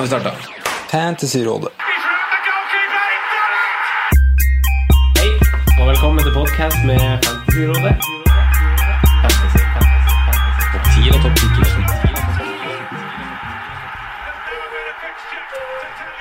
Nå 0.00 0.06
har 0.06 0.08
vi 0.08 0.14
starta. 0.20 0.32
Fantasyrådet. 0.90 1.68
Hei, 5.18 5.30
og 5.80 5.88
velkommen 5.88 6.24
til 6.24 6.32
podkast 6.32 6.76
med 6.86 7.18
Fantasyrådet. 7.24 7.94
Fantasy, 9.20 9.58
fantasy, 9.74 10.10
fantasy. 10.24 10.64
Topp 10.72 10.84
10 10.94 11.10
og 11.12 11.18
topp 11.24 11.36
10 11.36 11.42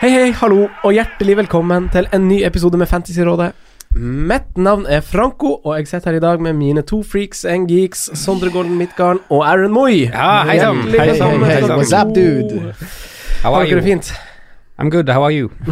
Hei, 0.01 0.09
hei, 0.09 0.31
hallo, 0.41 0.67
og 0.83 0.91
hjertelig 0.93 1.37
velkommen 1.37 1.89
til 1.93 2.07
en 2.13 2.27
ny 2.27 2.45
episode 2.45 2.77
med 2.77 2.87
Fantasyrådet. 2.87 3.51
Mitt 3.95 4.57
navn 4.57 4.85
er 4.89 4.99
Franco, 4.99 5.53
og 5.63 5.77
jeg 5.77 5.87
sitter 5.87 6.11
her 6.11 6.17
i 6.17 6.19
dag 6.19 6.41
med 6.41 6.53
mine 6.53 6.81
to 6.81 7.03
freaks 7.03 7.45
and 7.45 7.67
geeks, 7.71 8.09
Sondre 8.13 8.49
Golden 8.51 8.77
Midtgarden 8.77 9.19
og 9.29 9.47
Aaron 9.47 9.71
Moy. 9.71 10.09
Ja, 10.11 10.43
hei 10.51 10.59
sann. 10.59 10.77
Hei, 10.91 10.99
hei? 11.15 11.23
How 13.43 13.53
are 13.55 13.67
you? 13.67 13.75
det 13.79 13.83
fint? 13.83 14.13
I'm 14.79 14.89
good, 14.89 15.09
how 15.09 15.23
are 15.23 15.31
you? 15.31 15.49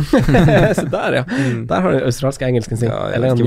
Så 0.75 0.85
der, 0.91 1.13
ja. 1.13 1.23
Der 1.69 1.81
har 1.81 1.91
du 1.91 1.97
australske 2.03 2.45
engelsken 2.47 2.77
sin. 2.77 2.89
Ja, 2.89 3.07
jeg 3.07 3.15
Eller 3.15 3.35
New 3.35 3.45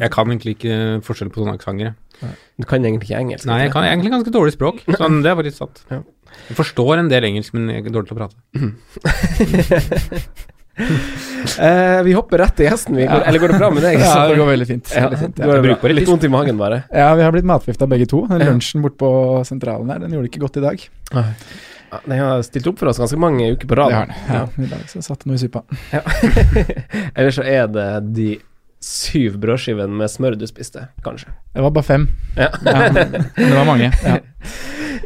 Jeg 0.00 0.10
kan 0.12 0.26
egentlig 0.32 0.50
ikke 0.56 1.00
forskjell 1.04 1.28
på 1.32 1.40
sånne 1.42 1.54
aksenter. 1.58 1.92
Du 2.56 2.64
kan 2.64 2.84
egentlig 2.84 3.10
ikke 3.10 3.20
engelsk. 3.20 3.44
Nei, 3.48 3.60
jeg 3.66 3.72
kan 3.74 3.84
egentlig 3.84 4.10
ganske 4.14 4.32
dårlig 4.32 4.52
språk, 4.56 4.76
sånn, 4.96 5.20
det 5.24 5.30
er 5.32 5.36
faktisk 5.40 5.58
satt. 5.60 5.76
Ja. 5.92 6.00
Jeg 6.48 6.56
forstår 6.56 6.98
en 7.02 7.10
del 7.12 7.22
engelsk, 7.28 7.50
men 7.56 7.68
jeg 7.72 7.78
er 7.84 7.90
dårlig 7.92 8.08
til 8.12 8.16
å 8.16 8.20
prate. 8.24 8.36
Eh, 10.76 12.02
vi 12.04 12.12
hopper 12.12 12.36
rett 12.42 12.52
til 12.58 12.66
gjesten. 12.66 12.92
Vi 12.98 13.06
går, 13.08 13.22
Eller 13.30 13.40
går 13.40 13.48
det 13.54 13.60
bra 13.62 13.70
med 13.72 13.80
deg? 13.80 13.94
Ja, 14.02 14.26
det 14.28 14.34
går 14.36 14.48
veldig 14.50 14.66
fint. 14.68 14.90
Ja, 14.92 15.06
fint, 15.08 15.38
går 15.38 15.40
det 15.40 15.46
ja. 15.46 15.54
bra? 15.54 15.62
brukbare 15.70 15.94
Litt 15.96 16.10
vondt 16.10 16.26
i 16.26 16.28
magen, 16.28 16.58
bare. 16.60 16.82
ja, 16.92 17.06
vi 17.16 17.22
har 17.24 17.32
blitt 17.32 17.46
matforgifta 17.48 17.88
begge 17.88 18.04
to. 18.10 18.26
Den 18.28 18.44
lunsjen 18.50 18.84
borte 18.84 18.98
på 19.00 19.08
sentralen 19.48 19.88
her, 19.94 19.98
den 20.04 20.12
gjorde 20.12 20.28
ikke 20.28 20.42
godt 20.44 20.60
i 20.60 20.64
dag. 20.66 20.84
Ja, 21.96 22.00
Den 22.04 22.18
har 22.20 22.42
stilt 22.46 22.66
opp 22.68 22.78
for 22.80 22.90
oss 22.90 23.00
ganske 23.00 23.18
mange 23.20 23.48
uker 23.54 23.68
på 23.70 23.78
rad. 23.78 23.90
Det 23.90 23.96
har 23.96 24.10
den. 24.10 24.16
Ja, 24.28 24.64
I 24.64 24.68
dag 24.74 24.84
så 24.92 25.02
satt 25.04 25.24
det 25.24 25.30
noe 25.30 25.38
i 25.38 25.42
suppa. 25.42 25.62
Ja. 25.94 26.02
Eller 27.16 27.32
så 27.34 27.44
er 27.46 27.66
det 27.72 27.86
de 28.16 28.28
syv 28.86 29.38
brødskivene 29.42 29.96
med 29.98 30.10
smør 30.12 30.36
du 30.38 30.44
spiste, 30.46 30.86
kanskje. 31.04 31.32
Det 31.56 31.64
var 31.64 31.72
bare 31.74 31.86
fem. 31.88 32.04
Ja. 32.36 32.50
Ja, 32.66 32.90
det 32.92 33.52
var 33.56 33.64
mange. 33.68 33.90
Ja. 34.06 34.18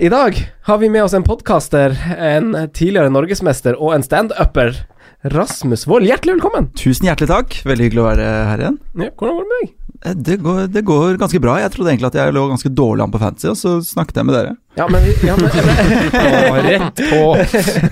I 0.00 0.09
dag 0.09 0.37
har 0.66 0.78
vi 0.81 0.88
med 0.88 1.03
oss 1.04 1.14
en 1.16 1.25
podkaster, 1.26 1.92
en 2.19 2.54
tidligere 2.72 3.10
norgesmester 3.12 3.76
og 3.76 3.94
en 3.94 4.04
standuper. 4.04 4.75
Rasmus 5.20 5.82
Wold, 5.86 6.06
hjertelig 6.08 6.38
velkommen! 6.38 6.70
Tusen 6.81 7.04
hjertelig 7.04 7.28
takk. 7.28 7.56
Veldig 7.69 7.84
hyggelig 7.91 8.00
å 8.00 8.06
være 8.06 8.28
her 8.48 8.62
igjen. 8.62 8.76
Ja, 8.97 9.08
hvordan 9.20 9.34
går 9.36 9.42
det 9.44 9.50
med 9.50 9.58
deg? 9.60 9.72
Eh, 10.00 10.14
Det 10.16 10.36
går, 10.41 10.60
det 10.72 10.82
går 10.88 11.19
ganske 11.20 11.41
bra. 11.44 11.58
Jeg 11.60 11.72
trodde 11.75 11.91
egentlig 11.92 12.08
at 12.08 12.16
jeg 12.16 12.32
lå 12.32 12.44
ganske 12.48 12.70
dårlig 12.72 13.04
an 13.04 13.12
på 13.12 13.20
fantasy, 13.20 13.50
og 13.50 13.58
så 13.60 13.72
snakket 13.84 14.16
jeg 14.22 14.28
med 14.31 14.36
dere. 14.38 14.54
Ja, 14.81 14.86
men, 14.88 15.04
ja, 15.26 15.34
men 15.36 15.50
Å, 16.25 16.62
rett 16.64 17.03
på! 17.10 17.20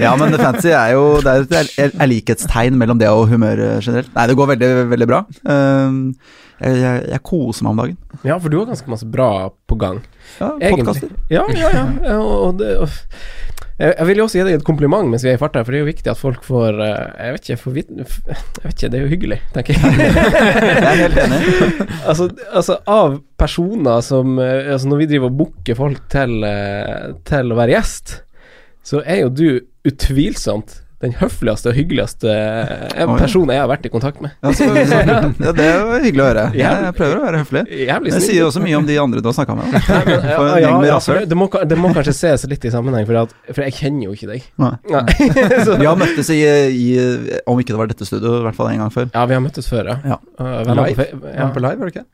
Ja, 0.01 0.15
men 0.17 0.33
fantasy 0.39 0.71
er 0.73 0.95
jo 0.95 1.03
Det 1.21 1.35
er 1.59 1.69
et 1.85 1.99
likhetstegn 2.09 2.79
mellom 2.81 3.01
det 3.03 3.11
og 3.13 3.27
humør 3.29 3.61
eh, 3.67 3.77
generelt. 3.85 4.09
Nei, 4.17 4.25
det 4.31 4.37
går 4.41 4.51
veldig, 4.55 4.71
veldig 4.95 5.09
bra. 5.11 5.21
Um, 5.45 5.99
Jeg, 6.59 6.81
jeg, 6.81 7.03
jeg 7.13 7.23
koser 7.29 7.67
meg 7.69 7.75
om 7.75 7.83
dagen. 7.85 7.99
Ja, 8.27 8.39
for 8.41 8.49
du 8.51 8.57
har 8.63 8.71
ganske 8.73 8.89
masse 8.91 9.07
bra 9.07 9.29
på 9.69 9.77
gang. 9.79 10.01
Ja, 10.41 10.55
podkaster. 10.65 11.13
Ja, 11.31 11.45
ja, 11.53 11.69
ja. 11.77 12.17
og 12.49 12.57
det, 12.63 12.73
og, 12.83 12.97
jeg, 13.79 14.07
vil 14.09 14.19
jo 14.19 14.25
også 14.27 14.41
gi 14.41 14.45
deg 14.49 14.57
et 14.59 14.67
kompliment 14.67 15.07
mens 15.07 15.23
vi 15.23 15.31
er 15.31 15.37
i 15.37 15.41
farta, 15.41 15.63
for 15.63 15.71
det 15.71 15.79
er 15.79 15.85
jo 15.85 15.91
viktig 15.93 16.11
at 16.11 16.19
folk 16.19 16.43
får 16.47 16.81
eh, 16.83 17.03
Jeg 17.15 17.35
vet 17.35 17.45
ikke, 17.45 17.59
får 17.63 17.75
vit, 17.77 17.93
Jeg 17.95 18.65
vet 18.65 18.73
ikke, 18.73 18.91
det 18.91 18.99
er 18.99 19.05
jo 19.05 19.11
hyggelig, 19.13 19.39
tenker 19.55 19.79
jeg. 19.79 19.93
Jeg 20.69 20.81
er 20.81 21.03
helt 21.05 21.21
enig. 21.23 21.39
altså, 22.11 22.27
altså, 22.51 22.79
av 22.91 23.21
personer 23.39 24.03
som 24.03 24.35
eh, 24.43 24.73
Altså, 24.73 24.91
når 24.91 25.03
vi 25.05 25.09
driver 25.13 25.31
og 25.31 25.39
booker 25.45 25.79
folk 25.79 26.03
til, 26.11 26.35
eh, 26.49 27.07
til 27.31 27.55
å 27.55 27.61
være 27.61 27.77
gjest, 27.77 28.17
så 28.89 29.05
er 29.05 29.23
jo 29.23 29.31
du 29.31 29.47
utvilsomt 29.87 30.81
den 30.99 31.13
høfligste 31.15 31.71
og 31.71 31.77
hyggeligste 31.79 32.33
eh, 32.33 33.11
personen 33.21 33.53
jeg 33.55 33.63
har 33.63 33.69
vært 33.71 33.85
i 33.87 33.91
kontakt 33.93 34.19
med. 34.25 34.33
Ja, 34.43 34.51
så, 34.51 34.67
så, 34.75 34.99
ja, 35.47 35.53
det 35.55 35.67
var 35.87 36.03
hyggelig 36.03 36.25
å 36.25 36.27
høre. 36.27 36.47
Jeg, 36.59 36.81
jeg 36.89 36.97
prøver 36.97 37.21
å 37.21 37.23
være 37.23 37.43
høflig. 37.45 37.63
Jævlig 37.85 38.15
Det 38.17 38.23
sier 38.25 38.47
også 38.49 38.63
mye 38.65 38.81
om 38.81 38.89
de 38.89 38.97
andre 38.99 39.23
du 39.23 39.31
har 39.31 39.37
snakka 39.37 39.55
med. 39.61 39.77
Nei, 39.77 40.01
men, 40.09 40.27
ja, 40.27 40.41
ja, 40.65 40.73
med 40.83 41.31
det, 41.31 41.39
må, 41.39 41.49
det 41.71 41.79
må 41.79 41.93
kanskje 41.95 42.17
ses 42.19 42.49
litt 42.51 42.67
i 42.67 42.75
sammenheng, 42.75 43.07
for, 43.07 43.21
at, 43.23 43.37
for 43.53 43.63
jeg 43.69 43.79
kjenner 43.79 44.09
jo 44.09 44.17
ikke 44.19 44.33
deg. 44.33 44.51
Vi 45.79 45.87
har 45.87 45.99
møttes 46.03 46.33
i, 46.35 46.41
i 46.75 46.87
Om 47.49 47.63
ikke 47.63 47.77
det 47.77 47.81
var 47.81 47.91
dette 47.93 48.09
studioet, 48.09 48.43
i 48.43 48.47
hvert 48.49 48.59
fall 48.59 48.73
en 48.73 48.83
gang 48.83 48.95
før. 48.95 49.11
Ja, 49.15 49.23
vi 49.29 49.37
har 49.37 49.43
møttes 49.45 49.71
før, 49.71 49.93
ja. 50.03 50.19
Uh, 50.41 50.63
live. 50.83 51.07
på 51.15 51.53
på 51.55 51.63
live, 51.63 51.79
var 51.79 51.91
det 51.91 51.95
ikke? 51.95 52.07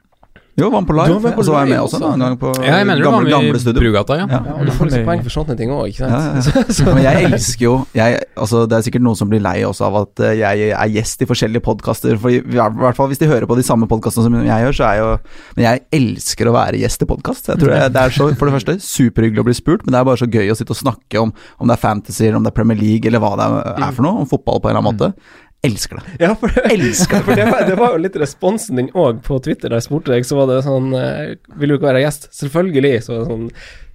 Jo, 0.55 0.69
var 0.71 0.79
han 0.79 0.87
på 0.87 0.95
live, 0.95 1.15
på 1.19 1.43
og 1.43 1.47
så 1.49 1.51
var 1.51 1.65
jeg 1.65 1.73
med 1.73 1.81
også, 1.83 1.99
også 1.99 2.09
en 2.15 2.23
gang 2.23 2.35
på 2.39 2.51
Ja, 2.63 2.77
jeg 2.79 2.87
mener 2.87 3.03
gamle, 3.03 3.31
gamle 3.33 3.59
studio. 3.59 3.81
Brugata, 3.83 4.19
ja. 4.21 4.27
Ja. 4.31 4.39
Ja, 4.47 4.67
du 4.69 4.71
får 4.71 4.87
liksom 4.87 5.07
poeng 5.09 5.23
for 5.25 5.35
sånne 5.35 5.57
ting 5.59 5.73
òg, 5.75 5.89
ikke 5.91 6.07
sant? 6.07 6.51
Ja, 6.55 6.93
Men 6.95 7.01
jeg 7.03 7.25
elsker 7.27 7.65
jo 7.67 7.73
jeg, 7.97 8.21
altså 8.39 8.63
Det 8.71 8.77
er 8.79 8.85
sikkert 8.87 9.05
noen 9.07 9.19
som 9.19 9.33
blir 9.33 9.43
lei 9.43 9.57
også 9.67 9.89
av 9.89 9.99
at 10.05 10.23
eh, 10.23 10.37
jeg 10.39 10.69
er 10.71 10.93
gjest 10.95 11.25
i 11.27 11.29
forskjellige 11.31 11.65
podkaster. 11.67 12.15
For 12.23 12.31
i 12.31 12.39
hvert 12.45 12.99
fall 12.99 13.11
hvis 13.11 13.23
de 13.23 13.31
hører 13.31 13.49
på 13.51 13.59
de 13.59 13.67
samme 13.67 13.89
podkastene 13.91 14.29
som 14.29 14.39
jeg 14.39 14.69
gjør, 14.69 14.79
så 14.79 14.87
er 14.93 15.01
jo 15.03 15.11
Men 15.59 15.67
jeg 15.67 15.85
elsker 15.99 16.51
å 16.51 16.55
være 16.55 16.83
gjest 16.85 17.03
i 17.03 17.11
podkast. 17.11 17.51
Jeg 17.51 17.63
tror 17.63 17.75
det, 17.75 17.83
det 17.97 18.05
er 18.05 18.15
så, 18.15 18.29
for 18.39 18.47
det 18.51 18.55
første, 18.61 18.77
superhyggelig 18.85 19.43
å 19.43 19.49
bli 19.51 19.57
spurt, 19.59 19.83
men 19.83 19.97
det 19.97 20.01
er 20.05 20.09
bare 20.13 20.23
så 20.23 20.31
gøy 20.31 20.55
å 20.55 20.59
sitte 20.59 20.75
og 20.77 20.83
snakke 20.85 21.23
om 21.23 21.35
om 21.59 21.71
det 21.71 21.75
er 21.75 21.83
fantasy, 21.83 22.29
eller 22.29 22.39
om 22.39 22.47
det 22.47 22.53
er 22.53 22.57
Premier 22.61 22.79
League, 22.79 23.09
eller 23.11 23.23
hva 23.23 23.35
det 23.39 23.47
er, 23.51 23.83
er 23.89 23.97
for 23.97 24.07
noe. 24.07 24.23
Om 24.23 24.31
fotball 24.31 24.63
på 24.63 24.71
en 24.71 24.77
eller 24.77 24.85
annen 24.85 24.95
måte. 24.95 25.43
Elsker 25.65 26.01
det. 26.01 26.19
ja, 26.27 26.35
for, 26.39 26.53
Elsker 26.71 27.21
det. 27.21 27.25
for 27.27 27.41
det, 27.41 27.47
var, 27.51 27.65
det 27.69 27.79
var 27.81 27.95
jo 27.97 28.03
litt 28.05 28.19
responsen 28.21 28.81
din 28.81 28.93
òg 28.93 29.23
på 29.25 29.39
Twitter 29.45 29.73
da 29.73 29.81
jeg 29.81 29.89
spurte 29.89 30.13
deg, 30.13 30.27
så 30.29 30.39
var 30.39 30.51
det 30.51 30.61
sånn 30.67 30.93
eh, 30.99 31.35
Vil 31.61 31.73
du 31.73 31.79
ikke 31.79 31.91
være 31.93 32.05
gjest? 32.05 32.29
Selvfølgelig. 32.37 32.99
Så 33.07 33.15
var 33.15 33.25
det 33.25 33.33
sånn 33.33 33.49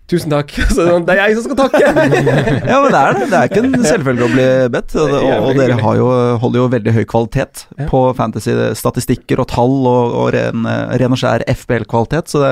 Tusen 0.10 0.32
takk. 0.34 0.50
Så 0.74 0.86
sånn, 0.88 1.04
det 1.06 1.14
er 1.14 1.30
jeg 1.30 1.38
som 1.38 1.46
skal 1.46 1.58
takke! 1.60 1.82
Ja, 1.86 2.80
men 2.82 2.90
det 2.90 3.00
er 3.00 3.14
det. 3.14 3.26
Det 3.30 3.40
er 3.40 3.50
ikke 3.52 3.62
en 3.62 3.86
selvfølge 3.86 4.26
å 4.26 4.32
bli 4.32 4.48
bedt. 4.74 4.96
Og, 4.98 5.14
og, 5.20 5.46
og 5.52 5.60
dere 5.60 5.78
har 5.84 6.00
jo, 6.00 6.08
holder 6.42 6.62
jo 6.64 6.66
veldig 6.74 6.94
høy 6.96 7.04
kvalitet 7.10 7.64
på 7.92 8.02
fantasy-statistikker 8.18 9.44
og 9.44 9.50
tall 9.54 9.76
og, 9.84 10.16
og 10.24 10.32
ren, 10.34 10.66
ren 10.98 11.14
og 11.14 11.22
skjær 11.22 11.46
FBL-kvalitet, 11.54 12.34
så 12.34 12.42
det, 12.42 12.52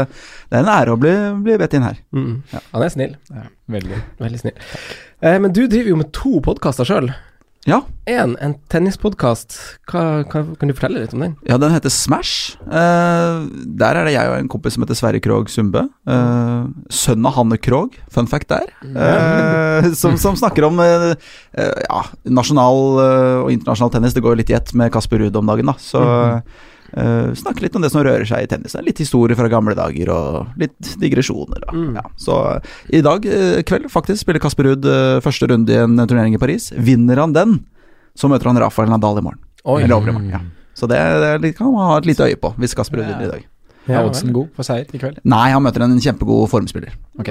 det 0.51 0.59
er 0.59 0.67
en 0.67 0.73
ære 0.75 0.93
å 0.93 1.01
bli, 1.01 1.15
bli 1.47 1.57
bedt 1.57 1.73
inn 1.79 1.87
her. 1.87 1.97
Mm. 2.13 2.35
Han 2.53 2.85
er 2.85 2.93
snill. 2.93 3.17
Veldig. 3.73 4.01
Veldig 4.21 4.43
snill. 4.43 4.67
Eh, 5.25 5.39
men 5.41 5.49
du 5.49 5.63
driver 5.65 5.95
jo 5.95 6.01
med 6.03 6.13
to 6.13 6.37
podkaster 6.45 6.85
sjøl. 6.85 7.09
Ja. 7.67 7.81
En, 8.07 8.37
en 8.39 8.53
tennispodkast. 8.71 9.57
Hva, 9.91 10.23
kan 10.31 10.55
du 10.55 10.71
fortelle 10.71 11.01
litt 11.03 11.11
om 11.15 11.25
den? 11.25 11.33
Ja, 11.49 11.57
den 11.59 11.73
heter 11.75 11.91
Smash. 11.91 12.55
Eh, 12.63 13.41
der 13.81 13.99
er 13.99 14.07
det 14.07 14.13
jeg 14.15 14.31
og 14.31 14.37
en 14.37 14.47
kompis 14.51 14.77
som 14.77 14.85
heter 14.85 14.95
Sverre 14.95 15.19
Krogh 15.23 15.51
Sundbø. 15.51 15.83
Uh, 16.07 16.71
sønn 16.93 17.27
av 17.27 17.35
Hanne 17.35 17.59
Krogh, 17.59 17.99
fun 18.13 18.29
fact 18.31 18.47
der. 18.53 18.71
Eh, 18.87 19.89
som, 19.99 20.15
som 20.21 20.39
snakker 20.39 20.69
om 20.69 20.79
eh, 20.79 21.11
ja, 21.59 22.01
nasjonal 22.39 22.81
og 23.43 23.51
internasjonal 23.51 23.91
tennis. 23.97 24.15
Det 24.15 24.23
går 24.23 24.37
jo 24.37 24.41
litt 24.45 24.55
i 24.55 24.57
ett 24.57 24.71
med 24.77 24.93
Kasper 24.95 25.19
Ruud 25.25 25.35
om 25.35 25.51
dagen, 25.51 25.67
da. 25.67 25.75
Så 25.83 26.05
eh, 26.93 27.33
snakker 27.37 27.65
litt 27.65 27.75
om 27.75 27.83
det 27.83 27.91
som 27.93 28.03
rører 28.05 28.25
seg 28.27 28.45
i 28.45 28.49
tennis. 28.51 28.75
Litt 28.85 29.01
historie 29.01 29.37
fra 29.37 29.49
gamle 29.51 29.75
dager 29.77 30.11
og 30.13 30.59
litt 30.61 30.93
digresjoner. 31.01 31.65
Mm. 31.73 31.97
Ja, 31.99 32.05
så 32.19 32.37
i 32.93 33.01
dag 33.05 33.25
uh, 33.25 33.59
kveld 33.67 33.89
faktisk 33.93 34.23
spiller 34.23 34.43
Kasper 34.43 34.69
Ruud 34.69 34.87
uh, 34.87 35.17
første 35.23 35.49
runde 35.49 35.73
i 35.73 35.81
en 35.81 35.97
turnering 36.03 36.37
i 36.37 36.41
Paris. 36.41 36.69
Vinner 36.77 37.23
han 37.23 37.35
den, 37.35 37.59
så 38.17 38.29
møter 38.31 38.51
han 38.51 38.61
Rafael 38.61 38.91
Nadal 38.93 39.21
i 39.21 39.27
morgen. 39.29 39.43
Oi. 39.67 39.81
Eller 39.83 39.99
overmorgen, 39.99 40.31
ja. 40.31 40.43
Så 40.77 40.87
det, 40.89 40.99
det 41.41 41.55
kan 41.57 41.71
man 41.73 41.89
ha 41.89 41.97
et 41.97 42.07
lite 42.07 42.27
øye 42.27 42.37
på, 42.39 42.53
hvis 42.61 42.77
Kasper 42.77 43.01
Ruud 43.01 43.09
vinner 43.09 43.27
i 43.27 43.31
dag. 43.35 43.47
Er 43.87 44.07
oddsen 44.07 44.33
god 44.35 44.47
for 44.57 44.67
seier 44.67 44.85
i 44.93 44.99
kveld? 45.01 45.19
Nei, 45.23 45.45
han 45.53 45.63
møter 45.63 45.85
en 45.85 45.95
kjempegod 46.03 46.49
formspiller. 46.51 46.95
Ok. 47.19 47.29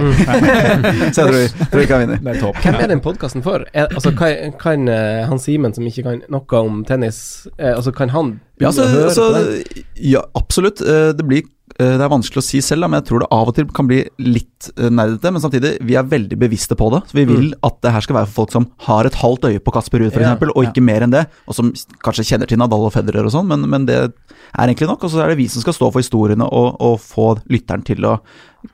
Så 1.14 1.26
jeg 1.26 1.28
tror, 1.30 1.66
tror 1.72 1.82
ikke 1.84 1.98
han 1.98 2.04
vinner. 2.06 2.22
Det 2.24 2.32
er 2.36 2.40
topp. 2.42 2.60
Hvem 2.64 2.78
er 2.80 2.90
den 2.92 3.02
podkasten 3.04 3.44
for? 3.46 3.66
Er, 3.72 3.88
altså, 3.90 4.12
kan, 4.16 4.54
kan 4.60 4.88
eh, 4.92 5.24
han 5.28 5.40
Simen, 5.42 5.74
som 5.76 5.86
ikke 5.88 6.06
kan 6.06 6.22
noe 6.32 6.62
om 6.62 6.80
tennis, 6.88 7.20
eh, 7.58 7.74
altså, 7.74 7.92
kan 7.96 8.10
han 8.14 8.34
Ja, 8.60 8.70
begynne 8.70 8.76
så, 8.78 8.86
å 8.86 8.94
høre 8.94 9.12
så, 9.14 9.26
på 9.28 9.42
den? 9.42 9.84
ja, 10.12 10.24
absolutt. 10.38 10.80
Eh, 10.80 11.10
Det 11.18 11.26
blir 11.28 11.44
det 11.76 12.04
er 12.06 12.08
vanskelig 12.08 12.40
å 12.40 12.44
si 12.46 12.62
selv, 12.64 12.84
da, 12.84 12.88
men 12.88 13.02
jeg 13.02 13.08
tror 13.10 13.20
det 13.20 13.28
av 13.36 13.50
og 13.50 13.56
til 13.56 13.66
kan 13.76 13.88
bli 13.88 13.98
litt 14.22 14.68
eh, 14.78 14.88
nerdete. 14.88 15.32
Men 15.34 15.42
samtidig, 15.44 15.74
vi 15.84 15.96
er 15.98 16.08
veldig 16.08 16.38
bevisste 16.40 16.76
på 16.78 16.88
det. 16.94 17.02
Så 17.10 17.18
vi 17.18 17.26
vil 17.28 17.50
at 17.66 17.76
det 17.84 17.92
her 17.92 18.04
skal 18.06 18.16
være 18.20 18.30
for 18.30 18.42
folk 18.44 18.54
som 18.54 18.68
har 18.86 19.08
et 19.08 19.18
halvt 19.20 19.44
øye 19.50 19.60
på 19.60 19.74
Kasper 19.76 20.00
Ruud, 20.00 20.14
f.eks., 20.14 20.24
Ja, 20.24 20.38
og 20.54 20.70
ikke 20.70 20.84
mer 20.84 21.04
enn 21.04 21.12
det. 21.12 21.26
Og 21.44 21.58
som 21.58 21.72
kanskje 22.04 22.24
kjenner 22.30 22.48
til 22.48 22.60
Nadal 22.62 22.86
og 22.88 22.94
Federer 22.94 23.28
og 23.28 23.34
sånn, 23.34 23.48
men, 23.50 23.66
men 23.68 23.84
det 23.88 23.98
er 24.06 24.64
egentlig 24.64 24.88
nok. 24.88 25.04
Og 25.04 25.12
så 25.12 25.20
er 25.24 25.34
det 25.34 25.40
vi 25.42 25.50
som 25.52 25.64
skal 25.64 25.76
stå 25.76 25.90
for 25.90 26.00
historiene 26.00 26.48
og, 26.48 26.80
og 26.80 26.96
få 27.04 27.34
lytteren 27.52 27.84
til 27.84 28.08
å 28.08 28.16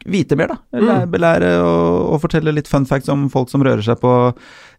vite 0.09 0.39
mer, 0.39 0.55
da. 0.55 0.61
Lære, 0.79 1.11
belære 1.13 1.51
og, 1.67 2.15
og 2.15 2.23
fortelle 2.23 2.55
litt 2.55 2.71
fun 2.71 2.87
facts 2.89 3.11
om 3.13 3.27
folk 3.33 3.51
som 3.53 3.67
rører 3.67 3.83
seg 3.85 3.99
på 4.01 4.15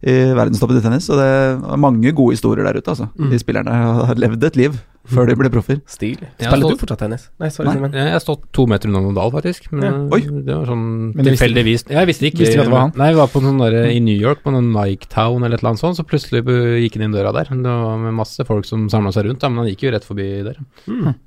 i 0.08 0.16
verdenstoppen 0.34 0.80
i 0.80 0.82
tennis. 0.82 1.10
Og 1.12 1.20
det 1.20 1.28
er 1.28 1.78
mange 1.84 2.16
gode 2.16 2.38
historier 2.38 2.64
der 2.66 2.80
ute, 2.80 2.88
altså. 2.96 3.10
De 3.30 3.38
spillerne 3.44 3.76
har 4.08 4.16
levd 4.16 4.48
et 4.48 4.56
liv 4.64 4.80
før 5.10 5.28
de 5.28 5.34
ble 5.36 5.50
proffer. 5.52 5.80
Stilig. 5.90 6.28
Spiller 6.38 6.62
stått... 6.62 6.74
du 6.74 6.80
fortsatt 6.80 7.02
tennis? 7.04 7.26
Nei, 7.42 7.50
sorry, 7.52 7.74
Nei. 7.82 7.90
Jeg 7.92 8.14
har 8.14 8.22
stått 8.24 8.46
to 8.56 8.64
meter 8.70 8.88
unna 8.88 9.02
Nadal, 9.04 9.32
faktisk. 9.34 9.68
Men 9.72 9.84
Ja. 9.84 9.92
eh, 9.92 10.16
Oi. 10.16 10.20
det 10.46 10.56
var 10.56 10.64
sånn 10.70 10.86
tilfeldigvis 11.18 11.86
Jeg 11.90 12.08
visste 12.10 12.28
ikke. 12.30 12.40
Visste 12.44 12.56
ikke 12.56 12.64
at 12.64 12.70
det 12.70 12.74
var 12.74 12.84
han? 12.86 12.94
Nei, 12.96 13.10
jeg 13.12 13.20
var 13.20 13.30
på 13.34 13.42
noen 13.44 13.60
der, 13.60 13.78
i 13.92 14.00
New 14.00 14.16
York, 14.16 14.42
på 14.46 14.54
noen 14.54 14.72
Nike 14.72 15.10
Town 15.12 15.44
eller 15.44 15.58
et 15.58 15.64
eller 15.64 15.74
annet 15.74 15.84
sånt, 15.84 16.00
så 16.00 16.06
plutselig 16.08 16.44
gikk 16.46 16.98
han 16.98 17.08
inn 17.08 17.16
døra 17.16 17.34
der. 17.36 17.52
Det 17.52 17.76
var 17.84 18.00
med 18.00 18.16
masse 18.16 18.48
folk 18.48 18.64
som 18.68 18.88
samla 18.92 19.12
seg 19.12 19.28
rundt, 19.28 19.40
da, 19.44 19.52
men 19.52 19.64
han 19.64 19.72
gikk 19.72 19.86
jo 19.88 19.94
rett 19.94 20.08
forbi 20.08 20.28
der. 20.48 20.60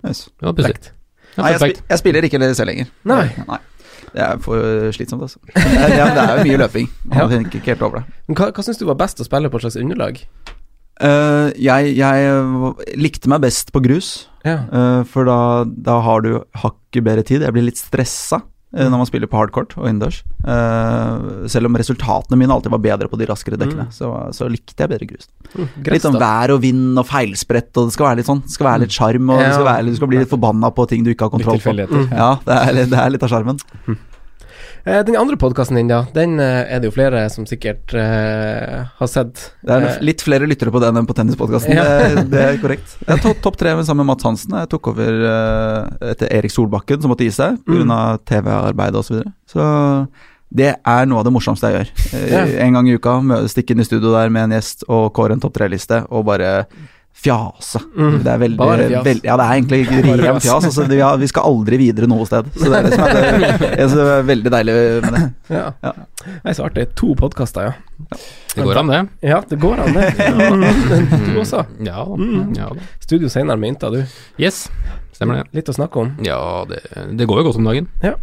Yes. 0.05 0.27
Det 0.33 0.49
var 0.49 0.57
pussig. 0.57 0.93
Ja, 1.37 1.43
Nei, 1.43 1.51
jeg, 1.53 1.59
perfekt. 1.59 1.81
spi 1.83 1.93
jeg 1.93 2.01
spiller 2.01 2.25
ikke 2.25 2.39
det 2.41 2.53
selv 2.57 2.71
lenger. 2.71 2.87
Nei. 3.05 3.25
Nei. 3.45 3.59
Det 4.07 4.23
er 4.23 4.37
for 4.41 4.91
slitsomt, 4.95 5.21
altså. 5.21 5.37
Det 5.53 5.61
er, 5.61 6.13
det 6.15 6.21
er, 6.23 6.37
jo 6.39 6.45
mye 6.47 6.59
løping. 6.63 6.87
Man 7.13 7.29
tenker 7.29 7.59
ikke 7.59 7.75
helt 7.75 7.83
over 7.85 7.99
det. 7.99 8.21
Men 8.27 8.39
Hva, 8.39 8.47
hva 8.55 8.63
syns 8.65 8.79
du 8.81 8.87
var 8.87 8.97
best 8.97 9.21
å 9.21 9.27
spille 9.27 9.51
på 9.51 9.59
et 9.59 9.67
slags 9.67 9.77
underlag? 9.77 10.23
Eh, 10.97 11.47
jeg, 11.61 11.93
jeg 11.99 12.97
likte 12.97 13.29
meg 13.29 13.43
best 13.45 13.73
på 13.75 13.83
grus, 13.85 14.27
Ja. 14.47 14.63
uh, 14.71 15.01
for 15.05 15.27
da, 15.27 15.65
da 15.67 15.99
har 16.01 16.21
du 16.25 16.31
hakket 16.63 17.03
bedre 17.05 17.25
tid. 17.27 17.43
Jeg 17.45 17.53
blir 17.53 17.67
litt 17.67 17.77
stressa 17.77 18.39
uh, 18.41 18.87
når 18.87 18.95
man 19.01 19.09
spiller 19.09 19.29
på 19.29 19.37
hardcourt 19.37 19.75
og 19.77 19.85
innendørs. 19.89 20.23
Eh, 20.47 21.47
selv 21.51 21.67
om 21.67 21.75
resultatene 21.77 22.39
mine 22.39 22.53
alltid 22.55 22.71
var 22.71 22.81
bedre 22.83 23.09
på 23.11 23.19
de 23.19 23.27
raskere 23.27 23.59
dekkene, 23.59 23.89
så, 23.91 24.09
så 24.33 24.47
likte 24.49 24.79
jeg 24.79 24.91
bedre 24.93 25.09
grus. 25.09 25.29
Litt 25.85 26.05
sånn 26.05 26.17
vær 26.21 26.55
og 26.55 26.61
vind 26.63 26.97
og 26.97 27.05
feilsprett, 27.09 27.71
og 27.75 27.89
det 27.89 27.97
skal 27.97 28.09
være 28.09 28.21
litt 28.21 28.29
sånn 28.29 28.43
Det 28.45 28.53
skal 28.55 28.69
være 28.71 28.85
litt 28.85 28.95
sjarm, 28.95 29.29
og 29.33 29.41
det 29.43 29.53
skal 29.53 29.67
være, 29.67 29.87
du 29.91 29.97
skal 29.99 30.11
bli 30.13 30.21
litt 30.23 30.31
forbanna 30.33 30.71
på 30.73 30.87
ting 30.89 31.03
du 31.05 31.11
ikke 31.13 31.27
har 31.27 31.33
kontroll 31.35 31.59
på. 31.61 31.75
Mm. 31.75 32.13
Ja, 32.15 32.31
det 32.47 32.61
er, 32.61 32.85
det 32.93 33.01
er 33.03 33.11
litt 33.13 33.27
av 33.27 33.33
sjarmen. 33.33 33.59
Eh, 34.87 35.03
Den 35.05 35.17
andre 35.19 35.35
podkasten 35.37 35.75
din, 35.75 35.89
da, 35.91 36.05
den 36.15 36.39
eh, 36.39 36.63
er 36.71 36.79
det 36.79 36.87
jo 36.87 36.95
flere 36.95 37.25
som 37.33 37.45
sikkert 37.49 37.91
uh, 37.97 38.87
har 38.99 39.09
sett. 39.11 39.49
Det 39.65 39.75
er 39.75 39.97
litt 40.05 40.23
flere 40.23 40.47
lyttere 40.47 40.71
på 40.71 40.79
den 40.83 40.99
enn 41.01 41.09
på 41.09 41.15
tennispodkasten, 41.17 41.75
Ja. 41.75 41.83
det, 42.15 42.23
det 42.31 42.45
er 42.45 42.59
korrekt. 42.63 42.95
Jeg 43.03 43.23
tok 43.25 43.43
topp 43.43 43.59
tre 43.59 43.75
sammen 43.83 44.05
med 44.05 44.13
Mats 44.13 44.27
Hansen. 44.27 44.55
Jeg 44.55 44.71
tok 44.71 44.93
over 44.93 45.19
uh, 45.27 46.09
etter 46.13 46.31
Erik 46.39 46.55
Solbakken, 46.55 47.01
som 47.03 47.11
måtte 47.11 47.27
gi 47.27 47.35
seg 47.35 47.59
pga. 47.67 47.83
Mm. 47.83 48.23
TV-arbeid 48.27 48.95
osv. 48.95 49.07
Så, 49.07 49.17
videre. 49.17 49.33
så 49.51 50.57
det 50.57 50.69
er 50.79 51.07
noe 51.09 51.19
av 51.19 51.27
det 51.27 51.33
morsomste 51.35 51.67
jeg 51.67 51.81
gjør. 51.81 51.89
Ja. 52.31 52.43
En 52.63 52.77
gang 52.77 52.87
i 52.87 52.95
uka 52.95 53.17
stikke 53.51 53.75
inn 53.75 53.83
i 53.83 53.87
studio 53.87 54.13
der 54.15 54.31
med 54.31 54.47
en 54.47 54.55
gjest 54.55 54.85
og 54.87 55.09
kåre 55.17 55.35
en 55.35 55.43
topp 55.43 55.57
tre-liste, 55.57 56.05
og 56.07 56.23
bare 56.29 56.61
fjase. 57.17 57.79
Mm. 57.97 58.17
Det 58.23 58.31
er 58.31 58.37
veldig, 58.43 58.57
Bare 58.59 58.85
fjas. 58.91 59.05
veld- 59.07 59.23
Ja, 59.25 59.35
det 59.39 59.45
er 59.47 59.55
egentlig 59.57 59.79
ren 60.21 60.39
fjas. 60.43 60.65
Altså, 60.67 60.85
vi, 60.89 60.99
har, 61.01 61.17
vi 61.17 61.27
skal 61.31 61.47
aldri 61.49 61.79
videre 61.81 62.07
noe 62.11 62.25
sted. 62.29 62.45
Så 62.53 62.69
det 62.69 62.77
er 62.77 62.87
det 62.87 62.93
som 62.97 63.05
er, 63.07 63.57
det, 63.57 63.71
det 63.77 64.05
er 64.05 64.23
veldig 64.27 64.51
deilig 64.53 64.75
med 65.07 65.17
det. 65.17 65.23
Ja. 65.55 65.63
Ja. 65.83 65.93
Nei, 66.45 66.53
så 66.57 66.67
artig. 66.67 66.87
To 66.99 67.13
podkaster, 67.17 67.71
ja. 67.71 68.17
Det 68.53 68.63
går 68.65 68.79
an, 68.83 68.91
det. 68.93 69.01
Ja, 69.27 69.41
det 69.49 69.59
går 69.61 69.81
an, 69.85 69.97
det. 69.97 70.07
Ja. 70.27 70.49
Du 71.27 71.39
også. 71.41 71.65
Ja. 71.85 72.05
Mm. 72.05 72.53
Ja, 72.57 72.69
da. 72.73 72.87
Studio 73.03 73.29
senere 73.33 73.57
med 73.61 73.73
Inta, 73.75 73.89
du. 73.93 73.99
Yes, 74.41 74.67
stemmer 75.17 75.41
det. 75.41 75.47
Litt 75.57 75.69
å 75.73 75.75
snakke 75.77 76.01
om. 76.05 76.13
Ja, 76.25 76.39
det, 76.69 76.83
det 77.17 77.27
går 77.29 77.41
jo 77.43 77.49
godt 77.49 77.59
om 77.61 77.67
dagen. 77.69 77.89
Ja. 78.05 78.13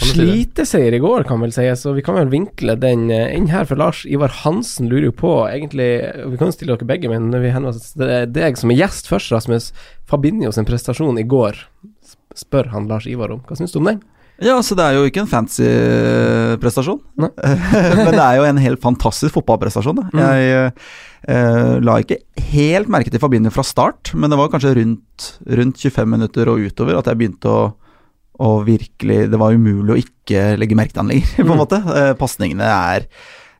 Sliteseier 0.00 0.96
i 0.96 1.00
går, 1.02 1.24
kan 1.28 1.42
vel 1.42 1.52
sies, 1.54 1.84
og 1.88 1.98
vi 1.98 2.04
kan 2.06 2.16
vel 2.16 2.30
vinkle 2.32 2.76
den 2.80 3.08
eh, 3.14 3.34
inn 3.36 3.50
her. 3.52 3.66
For 3.68 3.80
Lars 3.80 4.02
Ivar 4.08 4.32
Hansen 4.42 4.88
lurer 4.90 5.10
jo 5.10 5.16
på, 5.16 5.32
egentlig 5.50 5.90
Vi 6.32 6.40
kan 6.40 6.50
jo 6.50 6.56
stille 6.56 6.76
dere 6.76 6.88
begge, 6.88 7.10
men 7.12 7.28
vi 7.34 7.52
henvender 7.52 7.76
oss 7.76 7.92
til 7.94 8.32
deg 8.34 8.60
som 8.60 8.72
er 8.72 8.80
gjest 8.80 9.10
først, 9.10 9.34
Rasmus. 9.34 9.70
Fabinho 10.10 10.52
sin 10.54 10.68
prestasjon 10.68 11.20
i 11.20 11.26
går, 11.28 11.58
spør 12.38 12.72
han 12.74 12.88
Lars 12.90 13.08
Ivar 13.10 13.34
om. 13.34 13.44
Hva 13.46 13.58
syns 13.58 13.76
du 13.76 13.82
om 13.82 13.92
den? 13.92 14.02
Ja, 14.40 14.56
så 14.64 14.72
det 14.76 14.86
er 14.86 14.96
jo 14.96 15.04
ikke 15.04 15.20
en 15.26 15.28
fancy 15.28 15.66
eh, 15.68 16.54
prestasjon. 16.60 17.00
Men 17.20 18.14
det 18.14 18.24
er 18.24 18.38
jo 18.38 18.46
en 18.48 18.60
helt 18.64 18.80
fantastisk 18.80 19.36
fotballprestasjon. 19.36 20.00
Da. 20.00 20.06
Mm. 20.14 20.22
Jeg 20.22 20.70
eh, 21.28 21.74
la 21.84 21.98
ikke 22.00 22.22
helt 22.54 22.88
merke 22.92 23.12
til 23.12 23.20
Fabinho 23.20 23.52
fra 23.52 23.64
start, 23.66 24.14
men 24.16 24.32
det 24.32 24.38
var 24.40 24.48
kanskje 24.52 24.72
rundt, 24.78 25.26
rundt 25.44 25.82
25 25.84 26.08
minutter 26.08 26.48
og 26.48 26.64
utover 26.64 26.96
at 26.96 27.10
jeg 27.10 27.20
begynte 27.20 27.52
å, 27.52 27.60
å 28.40 28.64
virkelig 28.64 29.26
Det 29.30 29.38
var 29.38 29.52
umulig 29.52 29.92
å 29.92 30.00
ikke 30.00 30.56
legge 30.58 30.76
merke 30.78 30.94
til 30.96 31.02
han 31.04 31.12
lenger, 31.12 31.28
på 31.36 31.44
en 31.44 31.52
Mm. 31.52 31.60
måte. 31.60 31.82
Eh, 31.96 32.14
Pasningene 32.20 32.64
er 32.72 33.06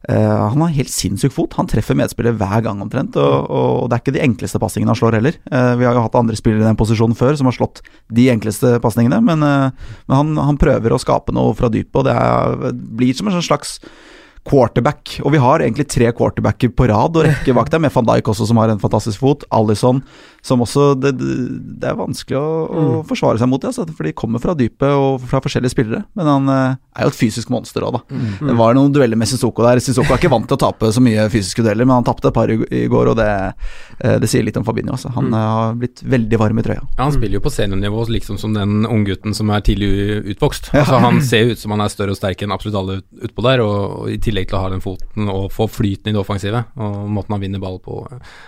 Uh, 0.08 0.48
Han 0.48 0.62
har 0.64 0.70
helt 0.72 0.88
sinnssyk 0.88 1.30
fot. 1.30 1.52
Han 1.58 1.66
treffer 1.68 1.92
medspiller 1.94 2.32
hver 2.32 2.62
gang 2.64 2.78
omtrent. 2.80 3.14
Og, 3.20 3.34
Mm. 3.44 3.50
og 3.52 3.90
det 3.90 3.98
er 3.98 4.00
ikke 4.00 4.14
de 4.16 4.22
enkleste 4.24 4.58
pasningene 4.58 4.88
han 4.94 4.96
slår 4.96 5.12
heller. 5.18 5.34
Uh, 5.52 5.74
vi 5.76 5.84
har 5.84 5.92
jo 5.92 6.00
hatt 6.06 6.16
andre 6.16 6.34
spillere 6.40 6.64
i 6.64 6.68
den 6.70 6.78
posisjonen 6.80 7.12
før 7.14 7.36
som 7.36 7.44
har 7.50 7.52
slått 7.52 7.82
de 8.08 8.30
enkleste 8.32 8.80
pasningene, 8.80 9.20
men, 9.22 9.44
uh, 9.44 9.68
men 10.08 10.16
han, 10.16 10.32
han 10.40 10.56
prøver 10.56 10.96
å 10.96 10.98
skape 11.04 11.36
noe 11.36 11.52
fra 11.54 11.68
dypet, 11.68 11.94
og 12.00 12.08
det 12.08 12.16
er, 12.16 12.72
blir 12.96 13.12
som 13.14 13.28
en 13.28 13.36
sånn 13.36 13.44
slags 13.50 13.76
quarterback. 14.48 15.18
Og 15.20 15.34
vi 15.34 15.38
har 15.42 15.60
egentlig 15.60 15.84
tre 15.92 16.08
quarterbacker 16.16 16.72
på 16.72 16.88
rad 16.88 17.16
og 17.20 17.26
rekke 17.28 17.52
bak 17.54 17.68
dem, 17.70 17.82
med 17.84 17.92
van 17.92 18.06
Dijk 18.08 18.30
også, 18.32 18.46
som 18.48 18.56
har 18.56 18.72
en 18.72 18.80
fantastisk 18.80 19.20
fot. 19.20 19.44
Alison, 19.52 20.00
som 20.42 20.60
også 20.64 20.94
Det, 21.00 21.12
det 21.18 21.88
er 21.90 21.96
vanskelig 21.98 22.36
å, 22.38 22.48
å 22.70 22.80
Mm. 22.90 23.04
forsvare 23.06 23.38
seg 23.38 23.48
mot, 23.48 23.60
det, 23.60 23.68
altså, 23.70 23.84
for 23.96 24.04
de 24.04 24.12
kommer 24.16 24.40
fra 24.42 24.54
dypet 24.54 24.88
og 24.90 25.20
fra 25.28 25.40
forskjellige 25.40 25.72
spillere. 25.74 26.04
Men 26.16 26.26
han 26.26 26.48
eh, 26.48 26.76
er 26.96 27.06
jo 27.06 27.12
et 27.12 27.18
fysisk 27.18 27.50
monster 27.52 27.82
òg, 27.86 27.92
da. 27.98 28.00
Mm. 28.10 28.48
Det 28.48 28.56
var 28.58 28.74
noen 28.74 28.92
dueller 28.92 29.16
med 29.20 29.28
Sissoko 29.28 29.62
der. 29.66 29.80
Sissoko 29.84 30.12
er 30.14 30.18
ikke 30.20 30.30
vant 30.32 30.46
til 30.48 30.56
å 30.56 30.60
tape 30.60 30.90
så 30.92 31.00
mye 31.04 31.28
fysiske 31.32 31.62
dueller, 31.64 31.84
men 31.86 32.00
han 32.00 32.04
tapte 32.08 32.28
et 32.30 32.34
par 32.36 32.50
i, 32.52 32.56
i 32.70 32.86
går, 32.90 33.12
og 33.12 33.16
det, 33.20 33.28
eh, 34.00 34.16
det 34.22 34.28
sier 34.32 34.42
litt 34.46 34.56
om 34.60 34.64
Fabinho. 34.66 34.92
Altså. 34.96 35.12
Han 35.14 35.28
Mm. 35.30 35.34
eh, 35.34 35.48
har 35.50 35.74
blitt 35.74 36.02
veldig 36.02 36.38
varm 36.40 36.58
i 36.58 36.62
trøya. 36.62 36.82
Ja, 36.96 37.04
han 37.04 37.12
spiller 37.12 37.36
jo 37.38 37.44
på 37.44 37.52
seniornivå 37.54 38.06
liksom 38.08 38.38
som 38.40 38.52
den 38.56 38.84
unggutten 38.88 39.34
som 39.36 39.50
er 39.50 39.60
tidlig 39.60 39.90
utvokst. 40.34 40.70
Ja. 40.74 40.80
Altså, 40.84 41.00
han 41.00 41.20
ser 41.22 41.50
ut 41.52 41.58
som 41.58 41.70
han 41.72 41.80
er 41.84 41.88
større 41.92 42.10
og 42.14 42.16
sterk 42.18 42.42
enn 42.42 42.52
absolutt 42.54 42.78
alle 42.80 42.96
ut- 43.02 43.28
utpå 43.30 43.42
der, 43.46 43.60
og, 43.60 44.00
og 44.00 44.08
i 44.10 44.16
tillegg 44.18 44.48
til 44.48 44.58
å 44.58 44.62
ha 44.64 44.70
den 44.72 44.80
foten 44.84 45.28
og 45.30 45.50
få 45.52 45.68
flyten 45.68 46.08
i 46.10 46.12
det 46.16 46.20
offensive, 46.22 46.64
og 46.76 47.08
måten 47.10 47.36
han 47.36 47.40
vinner 47.44 47.60
ball 47.62 47.78
på. 47.78 48.00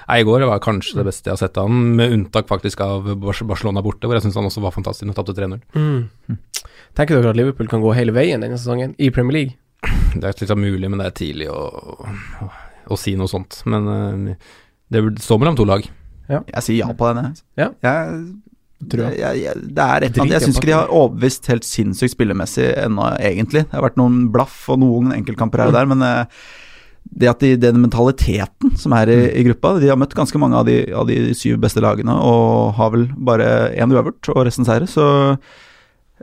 Nei, 0.09 0.21
I 0.21 0.25
går 0.27 0.47
var 0.49 0.59
kanskje 0.65 0.97
det 1.01 1.07
beste 1.07 1.29
jeg 1.31 1.37
har 1.37 1.43
sett 1.45 1.59
av 1.61 1.69
han, 1.69 1.82
med 1.97 2.15
unntak 2.17 2.49
faktisk 2.51 2.81
av 2.85 3.09
Barcelona 3.23 3.83
borte, 3.85 4.09
hvor 4.09 4.19
jeg 4.19 4.27
syns 4.27 4.39
han 4.39 4.49
også 4.49 4.63
var 4.65 4.75
fantastisk 4.75 5.11
og 5.11 5.19
tapte 5.19 5.35
3-0. 5.39 5.61
Mm. 5.77 6.39
Tenker 6.99 7.19
dere 7.19 7.33
at 7.33 7.39
Liverpool 7.39 7.71
kan 7.71 7.83
gå 7.85 7.95
hele 7.97 8.15
veien 8.17 8.45
denne 8.45 8.59
sesongen 8.61 8.95
i 9.03 9.11
Premier 9.15 9.39
League? 9.39 9.59
Det 10.15 10.29
er 10.29 10.39
litt 10.39 10.55
mulig, 10.59 10.91
men 10.91 11.01
det 11.01 11.09
er 11.09 11.17
tidlig 11.19 11.49
å, 11.51 11.63
å, 12.45 12.51
å 12.93 12.99
si 13.01 13.17
noe 13.19 13.31
sånt. 13.31 13.63
Men 13.67 13.91
eh, 13.91 14.49
det 14.93 15.03
står 15.25 15.43
mellom 15.43 15.59
to 15.59 15.67
lag. 15.69 15.87
Jeg 16.33 16.65
sier 16.65 16.85
ja 16.85 16.91
på 16.97 17.11
denne. 17.11 17.33
Ja. 17.59 17.73
Jeg, 17.85 18.23
Tror 18.91 19.05
jeg. 19.07 19.19
jeg, 19.21 19.43
jeg, 19.45 19.61
det 19.77 19.85
er 19.85 20.03
et 20.03 20.09
eller 20.09 20.25
annet 20.25 20.35
Jeg 20.35 20.43
syns 20.47 20.57
ikke 20.59 20.71
de 20.73 20.75
har 20.75 20.91
overbevist 20.91 21.49
helt 21.53 21.67
sinnssykt 21.67 22.17
spillemessig 22.17 22.67
ennå, 22.83 23.13
egentlig. 23.23 23.65
Det 23.69 23.77
har 23.77 23.85
vært 23.85 24.01
noen 24.01 24.25
blaff 24.35 24.65
og 24.73 24.81
noen 24.83 25.13
enkeltkamper 25.15 25.63
her 25.63 25.71
og 25.71 25.77
der, 25.77 25.91
men 25.93 26.03
eh, 26.07 26.41
det 27.13 27.29
at 27.29 27.43
de, 27.45 27.57
den 27.61 27.81
mentaliteten 27.83 28.73
som 28.81 28.95
er 28.97 29.11
i, 29.13 29.19
i 29.37 29.43
gruppa 29.45 29.75
De 29.83 29.91
har 29.91 29.99
møtt 30.01 30.15
ganske 30.17 30.39
mange 30.41 30.57
av 30.57 30.65
de, 30.69 30.79
av 30.97 31.05
de 31.11 31.35
syv 31.37 31.59
beste 31.61 31.83
lagene 31.85 32.15
og 32.15 32.73
har 32.79 32.95
vel 32.95 33.05
bare 33.17 33.51
én 33.77 33.93
uavgjort 33.93 34.33
og 34.33 34.47
resten 34.49 34.69
seire, 34.69 34.89
så 34.89 35.05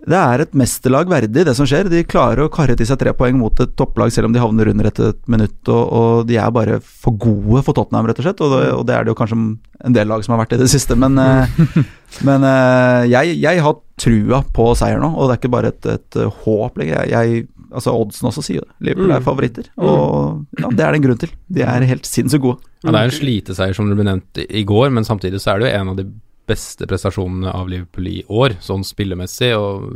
det 0.08 0.16
er 0.16 0.44
et 0.44 0.54
mesterlag 0.58 1.10
verdig, 1.12 1.44
det 1.44 1.54
som 1.58 1.68
skjer. 1.68 1.90
De 1.92 2.06
klarer 2.08 2.46
å 2.46 2.52
karre 2.54 2.76
til 2.78 2.88
seg 2.88 3.00
tre 3.02 3.12
poeng 3.18 3.36
mot 3.40 3.56
et 3.60 3.74
topplag, 3.80 4.14
selv 4.14 4.30
om 4.30 4.36
de 4.36 4.42
havner 4.42 4.70
under 4.72 4.88
etter 4.88 5.12
et 5.12 5.20
minutt. 5.32 5.58
Og, 5.68 5.82
og 6.00 6.30
de 6.30 6.38
er 6.40 6.54
bare 6.56 6.78
for 6.80 7.18
gode 7.20 7.64
for 7.68 7.76
Tottenham, 7.76 8.08
rett 8.08 8.22
og 8.22 8.28
slett. 8.28 8.44
Og 8.46 8.54
det, 8.54 8.62
og 8.78 8.86
det 8.88 8.96
er 8.96 9.06
det 9.06 9.14
jo 9.14 9.18
kanskje 9.20 9.40
en 9.40 9.98
del 9.98 10.10
lag 10.10 10.24
som 10.24 10.36
har 10.36 10.44
vært 10.46 10.56
i 10.56 10.62
det 10.62 10.70
siste. 10.72 10.96
Men, 11.00 11.20
eh, 11.26 11.84
men 12.28 12.48
eh, 12.48 13.10
jeg, 13.12 13.36
jeg 13.44 13.64
har 13.66 13.80
trua 14.00 14.44
på 14.56 14.70
seier 14.80 15.02
nå, 15.04 15.12
og 15.12 15.28
det 15.28 15.36
er 15.36 15.42
ikke 15.42 15.56
bare 15.58 15.74
et, 15.74 15.90
et 15.98 16.22
håp 16.24 16.40
håp. 16.46 16.84
Jeg, 16.86 17.10
jeg, 17.12 17.48
altså 17.72 17.94
Oddsen 17.96 18.28
også 18.30 18.44
sier 18.46 18.62
det. 18.66 18.72
Liverpool 18.88 19.12
er 19.12 19.20
Mm. 19.20 19.26
favoritter, 19.26 19.68
og 19.78 20.46
ja, 20.60 20.70
det 20.70 20.80
er 20.86 20.92
det 20.92 21.00
en 21.00 21.06
grunn 21.08 21.20
til. 21.20 21.30
De 21.50 21.62
er 21.62 21.86
helt 21.90 22.06
sinnssykt 22.06 22.42
gode. 22.42 22.58
Ja, 22.84 22.92
det 22.92 23.00
er 23.00 23.04
en 23.10 23.18
sliteseier 23.20 23.76
som 23.76 23.90
det 23.90 23.98
ble 24.00 24.06
nevnt 24.08 24.42
i 24.50 24.64
går, 24.66 24.90
men 24.92 25.04
samtidig 25.06 25.42
så 25.44 25.54
er 25.56 25.60
det 25.60 25.70
jo 25.72 25.80
en 25.82 25.90
av 25.90 25.96
de 26.00 26.08
beste 26.50 26.88
prestasjonene 26.90 27.52
av 27.54 27.68
Liverpool 27.70 28.08
i 28.10 28.24
år, 28.26 28.56
sånn 28.66 28.82
spillemessig. 28.84 29.52
Og 29.54 29.92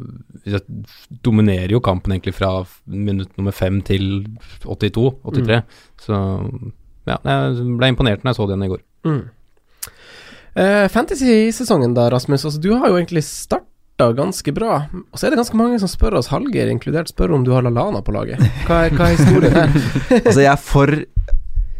de 0.45 0.59
dominerer 1.25 1.71
jo 1.73 1.79
kampen 1.81 2.13
egentlig 2.13 2.35
fra 2.37 2.51
minutt 2.85 3.31
nummer 3.39 3.51
fem 3.57 3.81
til 3.81 4.27
82-83. 4.61 5.63
Så 6.05 6.13
ja, 7.09 7.17
jeg 7.25 7.65
ble 7.79 7.89
imponert 7.89 8.21
når 8.23 8.35
jeg 8.35 8.37
så 8.37 8.47
den 8.51 8.63
i 8.67 8.69
går. 8.69 8.83
Mm. 9.09 9.23
Uh, 10.53 10.85
Fantasy-sesongen 10.93 11.95
da, 11.97 12.09
Rasmus. 12.13 12.45
Altså, 12.45 12.61
du 12.61 12.69
har 12.77 12.91
jo 12.91 12.99
egentlig 12.99 13.23
starta 13.25 13.65
starta 14.03 14.23
ganske 14.23 14.51
bra. 14.51 14.83
Og 15.11 15.19
så 15.19 15.27
er 15.27 15.33
det 15.33 15.39
ganske 15.39 15.57
mange 15.57 15.79
som 15.79 15.91
spør 15.91 16.19
oss, 16.19 16.31
Hallgeir 16.31 16.71
inkludert, 16.71 17.09
spør 17.09 17.35
om 17.37 17.43
du 17.43 17.53
har 17.53 17.63
Lalana 17.63 18.01
på 18.03 18.13
laget. 18.13 18.41
Hva 18.67 18.85
er, 18.87 18.95
hva 18.95 19.09
er 19.09 19.17
historien 19.17 19.53
her? 19.53 19.69
altså, 20.25 20.41
jeg 20.41 20.51
er 20.51 20.61
for 20.61 20.95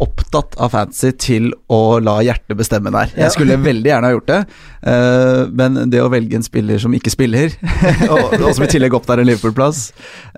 opptatt 0.03 0.58
av 0.60 0.74
fantasy 0.74 1.13
til 1.22 1.51
å 1.72 2.00
la 2.03 2.18
hjertet 2.25 2.58
bestemme 2.60 2.92
der. 2.92 3.12
Jeg 3.15 3.32
skulle 3.36 3.60
veldig 3.62 3.88
gjerne 3.88 4.10
ha 4.10 4.15
gjort 4.15 4.32
det, 4.32 4.39
uh, 4.84 5.44
men 5.53 5.84
det 5.92 6.01
å 6.01 6.10
velge 6.12 6.36
en 6.36 6.44
spiller 6.44 6.82
som 6.82 6.96
ikke 6.98 7.13
spiller, 7.13 7.53
og, 8.12 8.34
og, 8.39 8.50
som 8.50 8.65
i 8.65 8.72
tillegg 8.72 8.96
opptar 8.98 9.22
en 9.22 9.30
Liverpool-plass, 9.30 9.86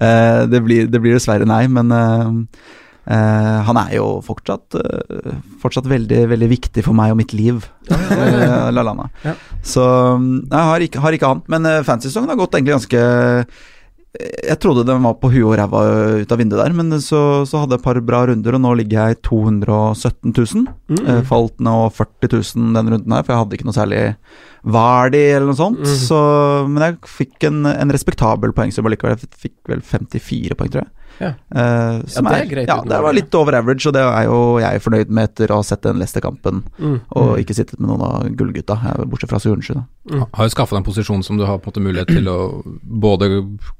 uh, 0.02 0.46
det, 0.52 0.62
blir, 0.66 0.90
det, 0.92 1.02
blir, 1.02 1.18
dessverre 1.18 1.48
nei. 1.50 1.64
Men 1.72 1.94
uh, 1.96 2.76
Uh, 3.06 3.62
han 3.68 3.78
er 3.84 3.92
jo 4.00 4.06
fortsatt, 4.26 4.76
uh, 4.80 5.36
fortsatt 5.62 5.86
veldig, 5.90 6.24
veldig 6.32 6.50
viktig 6.50 6.84
for 6.86 6.98
meg 6.98 7.14
og 7.14 7.20
mitt 7.20 7.36
liv, 7.38 7.62
uh, 7.92 8.70
Lalana. 8.74 9.12
Ja. 9.26 9.36
Så 9.62 9.86
jeg 9.86 10.72
har 10.72 10.86
ikke, 10.88 11.04
har 11.04 11.18
ikke 11.18 11.30
han. 11.30 11.44
Men 11.52 11.70
uh, 11.70 11.84
fantasy-sesongen 11.86 12.34
har 12.34 12.40
gått 12.42 12.58
egentlig 12.58 12.80
ganske 12.80 13.04
Jeg 14.16 14.58
trodde 14.62 14.86
den 14.88 15.04
var 15.06 15.16
på 15.20 15.32
huet 15.34 15.46
og 15.48 15.56
ræva 15.60 15.84
ut 16.22 16.34
av 16.34 16.40
vinduet 16.42 16.62
der, 16.62 16.76
men 16.78 16.94
så, 17.04 17.22
så, 17.48 17.62
hadde 17.62 17.76
jeg 17.76 17.82
et 17.82 17.88
par 17.88 18.00
bra 18.06 18.24
runder, 18.30 18.58
og 18.58 18.64
nå 18.64 18.74
ligger 18.82 19.12
jeg 19.12 19.22
217 19.28 20.34
000. 20.36 20.68
Mm. 20.92 21.24
falt 21.28 21.58
nå 21.64 21.78
40 21.96 22.32
000 22.36 22.76
den 22.78 22.92
runden 22.94 23.16
her, 23.16 23.26
for 23.26 23.34
jeg 23.34 23.44
hadde 23.44 23.58
ikke 23.58 23.70
noe 23.70 23.78
særlig 23.80 24.04
Vardi 24.66 25.24
eller 25.30 25.52
noe 25.52 25.60
sånt. 25.60 25.82
Mm. 25.84 25.96
Så, 26.08 26.20
men 26.70 26.88
jeg 26.88 27.16
fikk 27.18 27.50
en, 27.50 27.66
en 27.70 27.94
respektabel 27.94 28.54
poengsum 28.58 28.88
allikevel. 28.90 29.18
Jeg 29.18 29.42
fikk 29.48 29.74
vel 29.74 29.84
54 29.86 30.58
poeng, 30.58 30.72
tror 30.74 30.86
jeg. 30.86 30.94
Ja. 31.18 31.30
Uh, 31.56 32.04
ja, 32.12 32.22
det 32.22 32.40
er, 32.40 32.48
greit. 32.50 32.68
Ja, 32.68 32.78
det 32.84 32.98
var 33.06 33.16
litt 33.16 33.36
over 33.38 33.56
average, 33.56 33.88
og 33.88 33.96
det 33.96 34.04
er 34.04 34.26
jo 34.28 34.40
jeg 34.60 34.82
fornøyd 34.84 35.14
med 35.16 35.30
etter 35.30 35.54
å 35.54 35.62
ha 35.62 35.66
sett 35.66 35.86
den 35.86 36.02
Leicester-kampen 36.02 36.64
mm. 36.76 36.98
og 37.16 37.30
mm. 37.30 37.38
ikke 37.44 37.56
sittet 37.56 37.80
med 37.80 37.92
noen 37.92 38.04
av 38.04 38.26
gullgutta, 38.36 38.78
bortsett 39.06 39.32
fra 39.32 39.40
Sujundsju. 39.44 39.78
Mm. 40.12 40.26
Har 40.36 40.50
jo 40.50 40.54
skaffa 40.54 40.76
deg 40.76 40.84
en 40.84 40.88
posisjon 40.90 41.24
som 41.26 41.40
du 41.40 41.46
har 41.48 41.62
på 41.62 41.70
en 41.70 41.74
måte 41.74 41.86
mulighet 41.86 42.12
til 42.12 42.28
å 42.32 42.38
både 43.06 43.30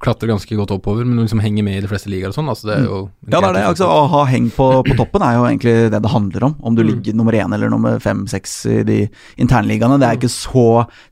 klatre 0.02 0.25
ganske 0.30 0.58
godt 0.58 0.74
oppover, 0.76 1.06
men 1.06 1.22
liksom 1.22 1.40
henger 1.42 1.66
med 1.66 1.78
i 1.78 1.84
de 1.84 1.90
fleste 1.90 2.10
ligaer 2.12 2.32
og 2.32 2.36
sånn. 2.36 2.50
Altså, 2.52 2.68
det 2.68 2.76
er 2.76 2.86
jo 2.86 3.00
mm. 3.06 3.30
Ja, 3.30 3.40
det 3.40 3.48
er 3.48 3.56
det. 3.56 3.64
Altså, 3.72 3.88
å 3.90 4.06
ha 4.12 4.22
heng 4.30 4.48
på, 4.54 4.68
på, 4.86 4.96
toppen 4.98 5.24
er 5.26 5.38
jo 5.38 5.44
egentlig 5.48 5.74
det 5.92 6.02
det 6.04 6.12
handler 6.12 6.48
om. 6.48 6.56
Om 6.60 6.78
du 6.78 6.82
mm. 6.84 6.88
ligger 6.90 7.18
nummer 7.18 7.38
én 7.38 7.56
eller 7.56 7.72
nummer 7.72 8.00
fem-seks 8.02 8.56
i 8.70 8.78
de 8.86 8.98
internligaene. 9.42 9.98
Det 10.02 10.08
er 10.08 10.20
ikke 10.20 10.32
så 10.32 10.66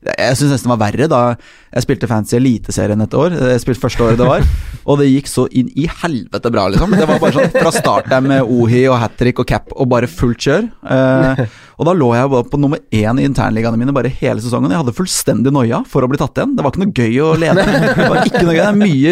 Jeg 0.05 0.39
syns 0.39 0.55
nesten 0.55 0.69
det 0.69 0.75
var 0.75 0.83
verre 0.85 1.09
da 1.11 1.21
jeg 1.75 1.83
spilte 1.83 2.07
fancy 2.07 2.37
Eliteserien 2.37 3.03
et 3.03 3.15
år. 3.19 3.33
Jeg 3.35 3.61
spilte 3.63 3.83
første 3.83 4.05
året 4.05 4.19
det 4.19 4.27
var, 4.29 4.45
og 4.89 5.01
det 5.01 5.09
gikk 5.09 5.27
så 5.27 5.43
inn 5.51 5.67
i 5.75 5.89
helvete 5.91 6.51
bra, 6.53 6.69
liksom. 6.71 6.95
Det 6.95 7.07
var 7.09 7.19
bare 7.19 7.35
sånn 7.35 7.51
fra 7.51 7.73
start 7.75 8.07
der 8.11 8.23
med 8.23 8.47
Ohi 8.47 8.85
og 8.87 8.99
hat 9.01 9.17
trick 9.19 9.41
og 9.43 9.49
cap 9.49 9.73
og 9.75 9.89
bare 9.91 10.07
fullt 10.07 10.47
kjør. 10.47 10.69
Eh, 10.95 11.43
og 11.75 11.89
da 11.89 11.95
lå 11.97 12.07
jeg 12.15 12.31
bare 12.31 12.47
på 12.47 12.59
nummer 12.61 12.79
én 12.95 13.19
i 13.19 13.25
internligaene 13.27 13.79
mine 13.79 13.95
bare 13.95 14.11
hele 14.21 14.39
sesongen. 14.39 14.71
Jeg 14.71 14.79
hadde 14.85 14.95
fullstendig 14.95 15.51
noia 15.51 15.81
for 15.89 16.05
å 16.05 16.09
bli 16.11 16.19
tatt 16.21 16.39
igjen. 16.39 16.55
Det 16.55 16.63
var 16.63 16.71
ikke 16.71 16.85
noe 16.85 16.95
gøy 16.95 17.19
å 17.25 17.33
lede. 17.39 17.65
Det 17.65 18.07
var 18.07 18.21
ikke 18.23 18.45
noe 18.45 18.55
gøy. 18.55 18.61
Det 18.61 18.69
er 18.69 18.79
mye 18.79 19.04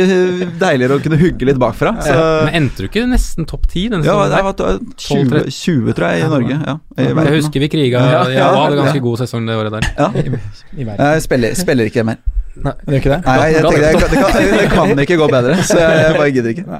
deiligere 0.61 0.97
å 0.97 1.01
kunne 1.03 1.19
hugge 1.21 1.47
litt 1.49 1.59
bakfra. 1.61 1.93
Så. 2.03 2.13
Men 2.47 2.57
endte 2.61 2.85
du 2.85 2.89
ikke 2.89 3.05
nesten 3.09 3.47
topp 3.49 3.67
ti 3.71 3.85
ja, 3.87 3.97
det 4.31 4.41
var 4.45 4.55
20, 4.57 5.49
20, 5.49 5.95
tror 5.97 6.07
jeg, 6.09 6.23
i 6.23 6.29
Norge. 6.31 6.59
Ja, 6.59 6.77
i 6.97 7.09
jeg 7.09 7.35
husker 7.39 7.63
vi 7.65 7.71
kriga. 7.73 8.05
det 8.29 8.39
hadde 8.39 8.79
ganske 8.79 9.03
god 9.03 9.23
sesong 9.25 9.49
det 9.49 9.59
året 9.59 9.75
der. 9.77 9.89
Ja. 9.97 10.09
Jeg 10.77 11.25
spiller, 11.25 11.57
spiller 11.59 11.91
ikke 11.91 12.07
mer. 12.07 12.21
Nei, 12.53 12.73
det 12.85 12.93
gjør 12.93 12.99
ikke 13.01 13.11
det? 13.11 13.19
Nei, 13.25 13.45
jeg 13.49 13.63
tenkte, 13.65 13.79
det, 13.81 13.91
kan, 13.93 14.11
det, 14.13 14.19
kan, 14.23 14.57
det, 14.59 14.65
kan, 14.73 14.99
ikke 15.03 15.17
gå 15.17 15.27
bedre, 15.31 15.55
så 15.65 15.77
jeg, 15.79 16.01
jeg 16.03 16.17
bare 16.19 16.33
gidder 16.35 16.51
ikke. 16.53 16.79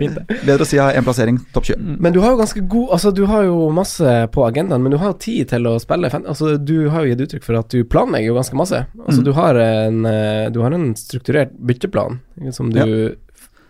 Fint, 0.00 0.18
bedre 0.42 0.66
å 0.66 0.68
si 0.68 0.80
ha 0.80 0.88
én 0.92 1.06
plassering, 1.06 1.38
topp 1.54 1.70
20. 1.70 1.94
Men 2.04 2.16
du 2.16 2.20
har 2.24 2.34
jo 2.34 2.40
ganske 2.42 2.64
god 2.74 2.96
Altså, 2.98 3.12
du 3.14 3.22
har 3.30 3.46
jo 3.46 3.68
masse 3.74 4.16
på 4.34 4.44
agendaen, 4.44 4.84
men 4.84 4.92
du 4.92 4.98
har 5.00 5.14
jo 5.14 5.18
tid 5.24 5.48
til 5.52 5.68
å 5.70 5.76
spille 5.82 6.10
Altså, 6.18 6.56
du 6.60 6.90
har 6.92 7.04
jo 7.04 7.12
gitt 7.12 7.24
uttrykk 7.24 7.46
for 7.46 7.60
at 7.60 7.72
du 7.72 7.86
planlegger 7.88 8.32
jo 8.32 8.36
ganske 8.36 8.58
masse. 8.58 8.82
Altså, 9.06 9.20
mm. 9.22 9.24
du, 9.24 9.32
har 9.38 9.62
en, 9.62 10.02
eh, 10.10 10.44
du 10.52 10.60
har 10.64 10.76
en 10.76 10.90
strukturert 10.98 11.56
bytteplan 11.56 12.20
som 12.54 12.72
du 12.74 12.82
ja. 12.82 13.14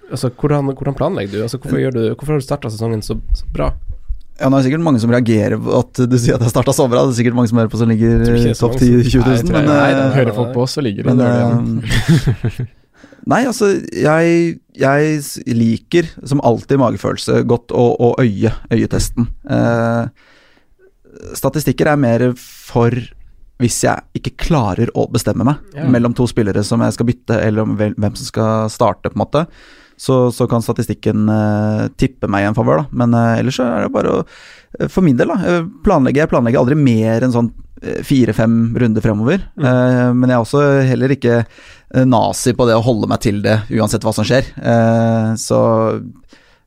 Altså, 0.08 0.30
hvordan, 0.32 0.72
hvordan, 0.72 0.96
planlegger 0.96 1.34
du? 1.34 1.42
Altså, 1.44 1.58
hvorfor, 1.60 1.90
du, 1.92 2.14
hvorfor 2.14 2.32
har 2.32 2.40
du 2.40 2.46
starta 2.46 2.70
sesongen 2.72 3.02
så, 3.04 3.18
så 3.36 3.48
bra? 3.52 3.74
Ja, 4.38 4.46
nå 4.46 4.54
er 4.54 4.62
det 4.62 4.68
sikkert 4.68 4.84
mange 4.86 5.00
som 5.02 5.10
reagerer 5.10 5.58
på 5.58 5.78
at 5.80 5.98
du 6.06 6.14
sier 6.14 6.36
at 6.36 6.44
jeg 6.46 6.52
starta 6.52 6.74
så 6.76 6.86
bra. 6.86 7.02
Det 7.06 7.16
er 7.16 7.18
sikkert 7.18 7.38
mange 7.38 7.50
som 7.50 7.58
hører 7.58 7.72
på 7.72 7.80
som 7.80 7.90
ligger 7.90 8.22
topp 8.54 8.76
10 8.78 9.08
20 9.10 9.24
000. 9.26 9.48
Nei, 9.50 9.54
men, 9.56 9.70
nei, 9.72 9.88
uh, 9.98 10.14
hører 10.14 10.36
folk 10.36 10.52
på 10.54 10.62
oss, 10.62 10.76
så 10.78 10.84
ligger 10.84 11.08
men, 11.10 11.22
uh, 11.24 12.60
Nei, 13.28 13.42
altså, 13.44 13.72
jeg, 13.92 14.54
jeg, 14.78 15.18
liker 15.52 16.08
som 16.22 16.40
alltid 16.46 16.80
magefølelse 16.80 17.42
godt 17.50 17.74
å, 17.76 17.84
og 18.06 18.22
øye 18.22 18.54
øyetesten. 18.72 19.26
Eh, 19.52 20.30
statistikker 21.36 21.90
er 21.92 22.00
mer 22.00 22.24
for 22.38 22.94
hvis 23.58 23.80
jeg 23.84 24.20
ikke 24.20 24.36
klarer 24.46 24.88
å 24.96 25.08
bestemme 25.12 25.44
meg 25.44 25.76
ja. 25.76 25.84
mellom 25.90 26.14
to 26.16 26.28
spillere 26.30 26.62
som 26.64 26.80
jeg 26.86 26.94
skal 26.94 27.08
bytte, 27.10 27.40
eller 27.42 27.66
om 27.66 27.76
hvem 27.76 28.14
som 28.14 28.30
skal 28.30 28.72
starte, 28.72 29.10
på 29.10 29.18
en 29.18 29.24
måte 29.26 29.44
så, 29.98 30.32
så 30.32 30.46
kan 30.46 30.62
statistikken 30.62 31.26
uh, 31.26 31.88
tippe 31.98 32.30
meg 32.30 32.44
i 32.44 32.48
en 32.48 32.56
favør, 32.56 32.84
da. 32.84 32.98
Men 33.00 33.16
uh, 33.16 33.38
ellers 33.40 33.58
så 33.58 33.66
er 33.66 33.86
det 33.86 33.94
bare 33.94 34.12
å 34.14 34.20
uh, 34.22 34.86
For 34.86 35.02
min 35.02 35.18
del, 35.18 35.32
da. 35.32 35.56
Planlegger, 35.84 36.22
jeg 36.22 36.30
planlegger 36.30 36.62
aldri 36.62 36.78
mer 36.78 37.26
enn 37.26 37.34
sånn 37.34 37.50
fire-fem 37.78 38.54
runder 38.74 39.02
fremover. 39.04 39.44
Mm. 39.54 40.18
men 40.18 40.32
jeg 40.32 40.34
er 40.34 40.42
også 40.42 40.62
heller 40.82 41.12
ikke 41.14 41.34
nazi 42.10 42.50
på 42.58 42.64
det 42.66 42.74
å 42.74 42.82
holde 42.82 43.06
meg 43.06 43.20
til 43.22 43.38
det 43.44 43.54
uansett 43.70 44.02
hva 44.02 44.10
som 44.16 44.26
skjer. 44.26 44.48
så 45.38 45.60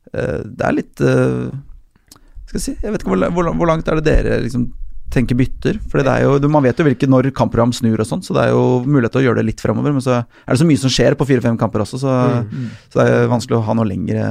det 0.08 0.64
er 0.64 0.72
litt 0.72 1.02
Skal 1.02 2.56
jeg 2.56 2.64
si 2.64 2.72
Jeg 2.80 2.94
vet 2.94 3.04
ikke 3.04 3.28
hvor 3.28 3.68
langt 3.68 3.92
er 3.92 4.00
det 4.00 4.06
dere 4.08 4.40
liksom 4.46 4.70
tenke 5.12 5.36
bytter. 5.38 5.78
For 5.90 6.02
det 6.02 6.10
er 6.12 6.26
jo, 6.26 6.50
Man 6.52 6.64
vet 6.64 6.78
jo 6.78 6.86
hvilke 6.86 7.08
når 7.10 7.30
kampprogram 7.36 7.74
snur 7.76 8.00
og 8.00 8.08
sånn, 8.08 8.24
så 8.24 8.36
det 8.36 8.46
er 8.46 8.54
jo 8.54 8.82
mulighet 8.86 9.14
til 9.14 9.22
å 9.22 9.24
gjøre 9.28 9.42
det 9.42 9.48
litt 9.50 9.62
fremover. 9.62 9.94
Men 9.94 10.04
så 10.04 10.18
er 10.22 10.50
det 10.50 10.60
så 10.62 10.68
mye 10.68 10.82
som 10.82 10.92
skjer 10.92 11.16
på 11.18 11.28
fire-fem 11.28 11.58
kamper 11.60 11.84
også, 11.84 12.02
så, 12.02 12.18
mm. 12.48 12.68
så, 12.88 13.00
det 13.00 13.06
er 13.08 13.32
vanskelig 13.32 13.60
å 13.60 13.64
ha 13.68 13.78
noe 13.78 13.88
lengre, 13.88 14.26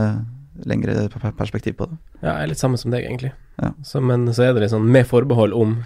lengre 0.69 1.07
perspektiv 1.39 1.77
på 1.79 1.89
det. 1.91 2.00
Ja, 2.21 2.35
jeg 2.35 2.47
er 2.47 2.53
litt 2.53 2.61
samme 2.61 2.81
som 2.81 2.93
deg, 2.93 3.07
egentlig. 3.07 3.33
Ja. 3.61 3.73
Så, 3.85 4.03
men 4.03 4.27
så 4.33 4.47
er 4.47 4.55
det 4.55 4.65
litt 4.65 4.73
sånn 4.73 4.89
med 4.91 5.09
forbehold 5.09 5.55
om 5.57 5.81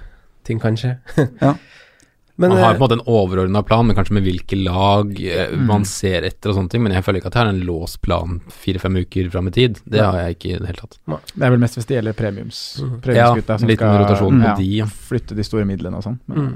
ting 0.48 0.62
kan 0.62 0.80
skje. 0.80 0.98
ja. 1.44 1.56
Men, 2.36 2.50
man 2.50 2.58
har 2.60 2.74
eh, 2.74 2.78
på 2.78 2.84
en 2.84 2.84
måte 2.84 2.94
en 2.94 3.06
overordna 3.06 3.64
plan, 3.64 3.88
men 3.88 3.96
kanskje 3.96 4.18
med 4.18 4.26
hvilke 4.28 4.58
lag 4.60 5.12
eh, 5.24 5.54
mm. 5.54 5.64
man 5.70 5.86
ser 5.88 6.26
etter 6.28 6.52
og 6.52 6.58
sånne 6.58 6.74
ting. 6.74 6.84
Men 6.84 6.98
jeg 6.98 7.06
føler 7.06 7.22
ikke 7.22 7.32
at 7.32 7.38
jeg 7.40 7.46
har 7.46 7.54
en 7.54 7.64
låst 7.70 8.02
plan 8.04 8.40
fire-fem 8.52 9.00
uker 9.06 9.30
fram 9.32 9.48
i 9.52 9.56
tid. 9.56 9.80
Det 9.88 10.04
har 10.04 10.20
jeg 10.26 10.36
ikke 10.36 10.52
i 10.52 10.58
det 10.60 10.70
hele 10.74 10.82
tatt. 10.82 11.00
Det 11.32 11.48
er 11.48 11.54
vel 11.56 11.62
mest 11.64 11.80
hvis 11.80 11.88
det 11.88 12.00
gjelder 12.00 12.18
premiums, 12.18 12.62
mm. 12.84 12.96
premiumsgutta 13.06 13.56
ja, 13.56 13.62
som 13.62 13.76
skal 13.78 14.00
rotasjon 14.04 14.42
på 14.44 14.50
ja, 14.52 14.56
de. 14.60 15.04
flytte 15.10 15.38
de 15.38 15.46
store 15.48 15.68
midlene 15.70 16.02
og 16.02 16.10
sånn. 16.10 16.18
Mm. 16.28 16.56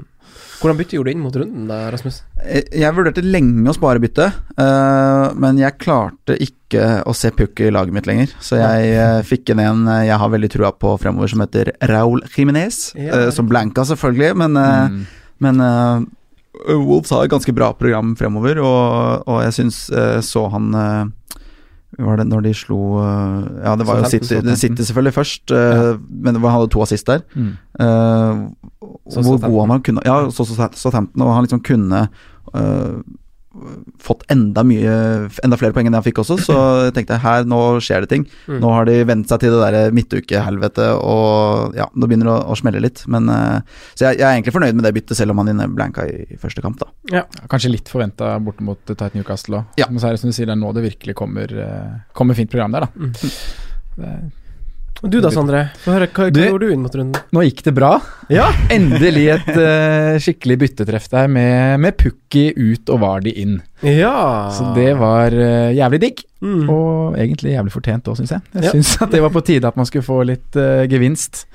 Hvordan 0.60 0.76
bytte 0.76 0.98
gjorde 0.98 1.08
du 1.08 1.16
inn 1.16 1.22
mot 1.24 1.36
runden 1.40 1.70
da, 1.70 1.78
Rasmus? 1.90 2.18
Jeg, 2.44 2.66
jeg 2.82 2.94
vurderte 2.94 3.24
lenge 3.24 3.64
å 3.72 3.74
spare 3.74 4.02
bytte, 4.02 4.26
uh, 4.60 5.32
men 5.40 5.56
jeg 5.58 5.78
klarte 5.80 6.36
ikke 6.36 6.82
å 7.08 7.14
se 7.16 7.30
puck 7.32 7.62
i 7.64 7.70
laget 7.72 7.96
mitt 7.96 8.10
lenger. 8.10 8.34
Så 8.44 8.60
jeg 8.60 8.90
uh, 9.00 9.22
fikk 9.24 9.54
inn 9.54 9.62
en 9.64 9.88
jeg 10.04 10.20
har 10.20 10.34
veldig 10.36 10.52
trua 10.52 10.74
på 10.76 10.92
fremover, 11.00 11.32
som 11.32 11.40
heter 11.40 11.72
Raúl 11.88 12.20
Jiminez. 12.36 12.90
Ja. 13.00 13.24
Uh, 13.24 13.32
som 13.32 13.48
blanka, 13.48 13.86
selvfølgelig, 13.88 14.36
men 14.44 14.60
mm 14.60 15.00
men 15.40 15.62
uh, 15.62 16.02
Wolves 16.68 17.12
har 17.14 17.24
et 17.24 17.32
ganske 17.32 17.54
bra 17.56 17.72
program 17.76 18.14
fremover, 18.18 18.60
og, 18.62 19.24
og 19.26 19.40
jeg 19.46 19.56
syns 19.60 19.82
uh, 19.94 20.18
så 20.24 20.46
han 20.52 20.70
uh, 20.76 21.08
var 22.00 22.20
det 22.20 22.28
når 22.30 22.44
de 22.46 22.52
slo 22.54 22.78
Ja, 23.02 23.72
det 23.76 23.84
var 23.88 23.98
jo 23.98 24.10
City, 24.12 24.38
City 24.56 24.84
selvfølgelig 24.86 25.14
først, 25.16 25.50
ja. 25.50 25.96
men 25.98 26.38
han 26.38 26.52
hadde 26.54 26.70
to 26.70 26.84
assist 26.84 27.08
der. 27.10 27.24
Mm. 27.34 27.56
hvor 29.10 29.40
god 29.42 29.58
han 29.60 29.72
var. 29.74 29.80
Kunne, 29.84 30.04
ja, 30.06 30.30
så 30.30 30.46
Southampton, 30.46 31.24
og 31.26 31.34
han 31.34 31.48
liksom 31.48 31.64
kunne 31.66 32.04
fått 33.98 34.22
enda 34.30 34.62
mye 34.62 34.92
Enda 35.42 35.56
flere 35.58 35.74
poeng 35.74 35.88
enn 35.88 35.96
jeg 35.98 36.06
fikk 36.10 36.20
også, 36.22 36.36
så 36.44 36.56
jeg 36.86 36.94
tenkte 36.94 37.18
her, 37.22 37.46
nå 37.50 37.58
skjer 37.82 38.04
det 38.04 38.10
ting. 38.12 38.26
Mm. 38.46 38.60
Nå 38.62 38.72
har 38.76 38.86
de 38.86 38.96
vent 39.08 39.30
seg 39.30 39.42
til 39.42 39.56
det 39.56 39.70
der 39.74 39.96
midtukehelvetet, 39.96 40.92
og 41.02 41.76
ja, 41.78 41.88
nå 41.90 42.06
begynner 42.10 42.30
det 42.30 42.34
å, 42.36 42.54
å 42.54 42.58
smelle 42.58 42.82
litt. 42.84 43.02
Men 43.10 43.26
uh, 43.32 43.58
Så 43.94 44.06
jeg, 44.06 44.20
jeg, 44.20 44.26
er 44.26 44.36
egentlig 44.36 44.54
fornøyd 44.54 44.78
med 44.78 44.86
det 44.86 44.94
byttet, 44.96 45.18
selv 45.18 45.34
om 45.34 45.42
han 45.42 45.52
inne 45.54 45.66
blanka 45.74 46.06
i, 46.06 46.38
første 46.40 46.62
kamp, 46.64 46.78
da. 46.82 46.90
Ja, 47.10 47.24
kanskje 47.50 47.74
litt 47.74 47.90
forventa 47.90 48.36
bort 48.44 48.62
mot 48.64 48.94
Tight 48.94 49.18
Newcastle 49.18 49.62
òg. 49.62 49.80
Ja. 49.82 49.90
Men 49.90 50.02
så 50.02 50.10
er 50.10 50.16
det 50.16 50.22
som 50.22 50.30
du 50.30 50.36
sier, 50.36 50.50
det 50.50 50.54
er 50.54 50.62
nå 50.62 50.70
det 50.76 50.86
virkelig 50.86 51.18
kommer, 51.18 51.50
uh, 51.50 51.96
kommer 52.16 52.38
fint 52.38 52.52
program 52.52 52.76
der, 52.76 52.86
da. 52.86 53.08
Mm. 53.10 53.16
Det 54.00 54.14
du 55.08 55.16
da, 55.24 55.30
Sondre? 55.32 55.62
Få 55.80 55.94
høre, 55.94 56.10
hva, 56.12 56.26
hva 56.28 56.46
gjorde 56.50 56.66
du 56.66 56.74
inn 56.74 56.82
mot 56.84 56.96
runden? 56.98 57.22
Nå 57.32 57.44
gikk 57.46 57.62
det 57.64 57.72
bra. 57.76 57.94
Ja 58.32 58.50
Endelig 58.74 59.26
et 59.32 59.48
uh, 59.56 60.18
skikkelig 60.20 60.58
byttetreff 60.60 61.08
der 61.12 61.30
med, 61.32 61.80
med 61.80 61.96
Pukki 62.00 62.50
ut 62.52 62.92
og 62.92 63.00
Vardi 63.04 63.32
inn. 63.40 63.58
Ja 63.86 64.50
Så 64.52 64.74
det 64.76 64.92
var 65.00 65.32
uh, 65.32 65.70
jævlig 65.72 66.02
digg. 66.04 66.24
Mm. 66.44 66.68
Og 66.68 67.16
egentlig 67.20 67.54
jævlig 67.54 67.72
fortjent 67.72 68.12
òg, 68.12 68.20
syns 68.20 68.34
jeg. 68.36 68.44
Jeg 68.58 68.68
ja. 68.68 68.74
syns 68.76 68.94
at 69.00 69.12
det 69.14 69.24
var 69.24 69.32
på 69.32 69.44
tide 69.44 69.68
at 69.68 69.80
man 69.80 69.88
skulle 69.88 70.04
få 70.04 70.20
litt 70.28 70.60
uh, 70.60 70.84
gevinst. 70.90 71.46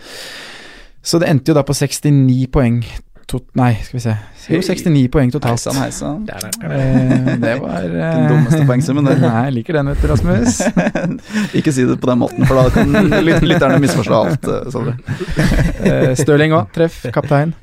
Så 1.06 1.22
det 1.22 1.30
endte 1.30 1.54
jo 1.54 1.60
da 1.60 1.66
på 1.66 1.75
69 1.78 2.48
poeng 2.54 2.82
to, 3.27 3.39
Nei, 3.58 3.72
skal 3.84 3.98
vi 3.98 4.03
se. 4.03 4.15
Jo, 4.53 4.62
69 4.62 5.10
poeng 5.13 5.32
totalt. 5.34 5.58
Heisan, 5.58 5.79
heisan. 5.82 6.25
Eh, 6.62 7.29
det 7.41 7.55
var 7.62 7.84
eh, 7.84 7.91
Den 7.98 8.27
dummeste 8.29 8.62
poengsummen, 8.70 9.10
det. 9.10 9.17
Nei, 9.24 9.44
jeg 9.48 9.55
liker 9.60 9.79
den, 9.79 9.91
vet 9.91 10.03
du, 10.03 10.08
Rasmus. 10.12 10.60
Ikke 11.58 11.74
si 11.74 11.88
det 11.89 11.98
på 12.01 12.12
den 12.12 12.22
måten, 12.22 12.46
for 12.46 12.62
da 12.62 12.70
kan 12.74 12.94
lytterne 13.25 13.79
misforstå 13.84 14.20
alt. 14.22 14.50
Eh, 14.50 14.89
eh 15.91 16.12
Stirling 16.20 16.53
òg, 16.58 16.70
treff. 16.75 17.01
Kaptein. 17.15 17.55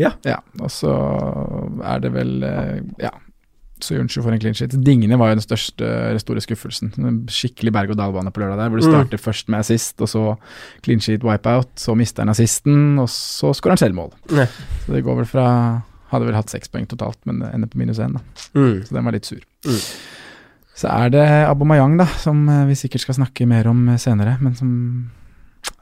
Ja. 0.00 0.14
ja. 0.24 0.38
Og 0.60 0.70
så 0.72 0.94
er 1.84 2.00
det 2.04 2.14
vel 2.14 2.38
eh, 2.46 2.78
Ja. 3.02 3.12
Så 3.82 3.94
Junchu 3.96 4.20
får 4.22 4.32
en 4.32 4.40
clean 4.40 4.54
sheet. 4.54 4.74
Dingene 4.84 5.18
var 5.18 5.30
jo 5.30 5.38
den 5.38 5.44
største 5.44 6.18
store 6.20 6.40
skuffelsen. 6.44 6.92
En 6.98 7.26
skikkelig 7.30 7.72
berg-og-dal-bane 7.72 8.30
på 8.32 8.40
lørdag 8.42 8.58
der, 8.58 8.68
hvor 8.72 8.80
du 8.80 8.86
Mm. 8.86 8.92
starter 8.92 9.18
først 9.18 9.48
med 9.48 9.60
assist, 9.60 10.00
og 10.00 10.08
så 10.08 10.36
clean 10.84 11.00
sheet 11.00 11.22
wipeout, 11.24 11.70
så 11.76 11.94
mister 11.96 12.22
han 12.22 12.28
assisten, 12.30 12.98
og 12.98 13.08
så 13.08 13.52
skårer 13.54 13.76
han 13.78 13.82
selvmål. 13.84 14.12
Ne. 14.30 14.46
Så 14.86 14.92
det 14.92 15.04
går 15.04 15.16
vel 15.16 15.26
fra 15.26 15.82
Hadde 16.10 16.26
vel 16.26 16.34
hatt 16.34 16.50
seks 16.50 16.66
poeng 16.68 16.88
totalt, 16.90 17.18
men 17.24 17.38
det 17.38 17.54
ender 17.54 17.68
på 17.70 17.78
minus 17.78 17.98
én, 18.02 18.12
da. 18.16 18.20
Mm. 18.58 18.82
Så 18.84 18.90
den 18.96 19.04
var 19.04 19.12
litt 19.12 19.24
sur. 19.26 19.38
Mm. 19.64 19.76
Så 20.74 20.88
er 20.90 21.08
det 21.14 21.28
Abomayang, 21.46 21.96
da, 22.00 22.06
som 22.18 22.48
eh, 22.48 22.64
vi 22.66 22.74
sikkert 22.74 23.00
skal 23.04 23.14
snakke 23.14 23.46
mer 23.46 23.68
om 23.70 23.88
eh, 23.90 23.96
senere, 23.96 24.36
men 24.40 24.56
som 24.56 25.10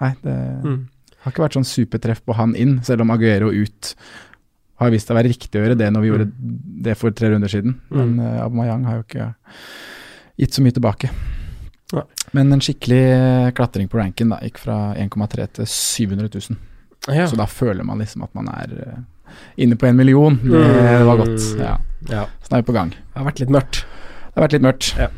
Nei, 0.01 0.11
det 0.23 0.35
Mm. 0.65 0.89
har 1.23 1.33
ikke 1.33 1.43
vært 1.49 1.57
sånn 1.57 1.65
supertreff 1.65 2.21
på 2.27 2.35
han 2.35 2.55
inn, 2.55 2.83
selv 2.85 3.01
om 3.01 3.11
Aguero 3.11 3.49
ut 3.51 3.95
har 4.79 4.93
vist 4.95 5.09
det 5.09 5.15
å 5.15 5.19
være 5.19 5.33
riktig 5.33 5.59
å 5.59 5.65
gjøre 5.65 5.79
det 5.79 5.91
når 5.91 6.05
vi 6.05 6.11
gjorde 6.13 6.29
det 6.87 6.95
for 6.99 7.15
tre 7.17 7.33
runder 7.33 7.51
siden. 7.51 7.77
Men 7.95 8.15
uh, 8.23 8.45
Abomayang 8.45 8.87
har 8.87 9.01
jo 9.01 9.07
ikke 9.07 9.29
gitt 10.39 10.55
så 10.55 10.65
mye 10.65 10.77
tilbake. 10.77 11.11
Ja. 11.93 12.05
Men 12.37 12.53
en 12.53 12.61
skikkelig 12.63 13.05
eh, 13.11 13.51
klatring 13.57 13.89
på 13.89 13.99
ranken 13.99 14.35
da, 14.35 14.39
gikk 14.45 14.61
fra 14.61 14.77
1,3 15.01 15.47
til 15.59 15.69
700 15.73 16.29
000. 16.29 16.59
Ja. 17.09 17.25
Så 17.31 17.39
da 17.41 17.47
føler 17.49 17.87
man 17.89 18.03
liksom 18.03 18.27
at 18.27 18.35
man 18.37 18.51
er 18.53 18.75
eh, 18.85 18.99
inne 19.65 19.79
på 19.81 19.89
en 19.89 19.97
million. 19.97 20.37
Det 20.45 20.99
var 21.09 21.23
godt. 21.23 21.47
Ja. 21.59 21.79
Ja. 22.13 22.27
Så 22.43 22.53
da 22.53 22.59
er 22.59 22.63
vi 22.63 22.69
på 22.69 22.77
gang. 22.77 22.93
Det 22.93 23.17
har 23.17 23.27
vært 23.31 23.41
litt 23.43 23.55
mørkt. 23.55 23.81
Det 23.83 24.37
har 24.37 24.47
vært 24.47 24.59
litt 24.59 24.67
mørkt. 24.69 24.93
Ja. 25.01 25.09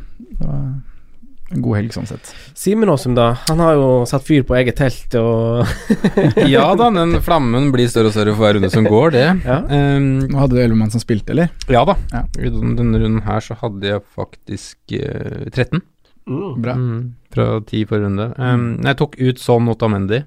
En 1.50 1.62
god 1.64 1.80
helg 1.80 1.95
sånn 1.97 2.07
sett. 2.07 2.28
Simen 2.54 2.90
Aasum, 2.92 3.16
da. 3.19 3.33
Han 3.49 3.59
har 3.59 3.75
jo 3.75 3.87
satt 4.07 4.23
fyr 4.23 4.45
på 4.47 4.54
eget 4.54 4.76
telt 4.78 5.14
og 5.19 5.66
Ja 6.54 6.69
da, 6.78 6.90
den 6.95 7.16
flammen 7.26 7.73
blir 7.75 7.90
større 7.90 8.12
og 8.12 8.14
større 8.14 8.37
for 8.37 8.45
hver 8.47 8.54
runde 8.59 8.71
som 8.71 8.87
går, 8.87 9.14
det. 9.16 9.25
Ja. 9.50 9.57
Um, 9.66 10.28
hadde 10.38 10.54
du 10.54 10.61
elleve 10.62 10.78
mann 10.78 10.92
som 10.95 11.02
spilte, 11.02 11.35
eller? 11.35 11.50
ja 11.73 11.83
da. 11.88 11.97
Ja. 12.12 12.23
I 12.38 12.52
denne 12.54 13.00
runden 13.02 13.25
her 13.26 13.42
så 13.42 13.57
hadde 13.59 13.90
jeg 13.90 14.04
faktisk 14.14 14.95
uh, 14.95 15.49
13 15.50 15.83
Bra. 16.62 16.76
mm, 16.78 17.00
fra 17.35 17.49
10 17.64 17.83
forrige 17.90 18.07
runde. 18.07 18.28
Um, 18.38 18.64
jeg 18.87 19.00
tok 19.00 19.19
ut 19.19 19.42
Son 19.42 19.73
Otamendi 19.75 20.23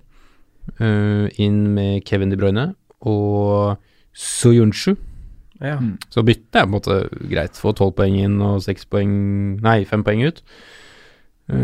uh, 0.81 1.25
inn 1.39 1.63
med 1.77 2.03
Kevin 2.09 2.33
De 2.33 2.39
Bruyne 2.41 2.67
og 2.99 3.77
Soyunshu. 4.11 4.97
Ja. 5.63 5.77
Mm. 5.79 5.95
Så 6.11 6.23
byttet 6.27 6.59
er 6.59 6.67
på 6.67 6.73
en 6.73 6.75
måte 6.75 6.99
greit. 7.31 7.55
Få 7.55 7.71
12 7.71 7.95
poeng 7.95 8.19
inn 8.19 8.39
og 8.43 8.59
6 8.67 8.89
poeng 8.91 9.13
Nei, 9.63 9.79
5 9.87 10.03
poeng 10.03 10.27
ut. 10.27 10.43
Uh, 11.51 11.57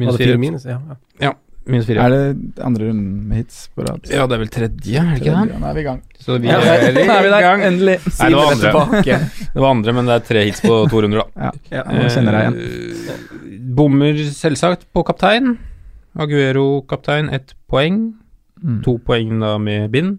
minus 0.00 0.16
fire 0.16 0.34
4. 0.34 0.38
minus? 0.40 0.64
Ja. 0.68 0.78
ja. 1.20 1.34
Minus 1.70 1.86
4. 1.86 2.00
Er 2.02 2.10
det 2.14 2.62
andre 2.64 2.86
runden 2.88 3.28
med 3.28 3.42
hits 3.42 3.58
på 3.76 3.84
rad? 3.84 4.00
Ja, 4.08 4.24
det 4.26 4.36
er 4.38 4.40
vel 4.42 4.48
tredje, 4.52 5.02
er 5.02 5.10
det 5.12 5.20
ikke 5.20 5.34
det? 5.36 5.58
Nå 5.60 5.68
er 5.68 5.76
vi 5.76 5.82
i 5.82 5.86
gang. 5.86 5.98
Så 6.20 6.38
vi 6.40 6.48
Ja, 6.48 6.56
er 6.58 6.86
er 6.88 7.28
i 7.28 7.42
gang. 7.44 7.62
endelig. 7.68 7.98
Nei, 8.06 8.28
det 8.30 8.38
var 8.38 8.52
andre. 8.54 8.70
tilbake. 8.70 9.18
Det 9.54 9.60
var 9.60 9.70
andre, 9.74 9.92
men 9.92 10.06
det 10.08 10.14
er 10.16 10.24
tre 10.30 10.44
hits 10.48 10.60
på 10.64 10.78
to 10.90 11.02
runder, 11.04 11.22
da. 11.36 11.50
Ja, 11.70 11.82
nå 11.84 12.08
kjenner 12.08 12.38
jeg 12.38 12.48
igjen. 12.48 12.58
Eh, 12.64 13.60
bommer 13.76 14.22
selvsagt 14.34 14.86
på 14.94 15.04
kaptein. 15.06 15.58
Aguero 16.18 16.82
kaptein, 16.90 17.28
ett 17.30 17.54
poeng. 17.70 18.14
Mm. 18.62 18.80
To 18.84 18.96
poeng 19.04 19.36
da 19.40 19.56
med 19.58 19.90
bind. 19.92 20.18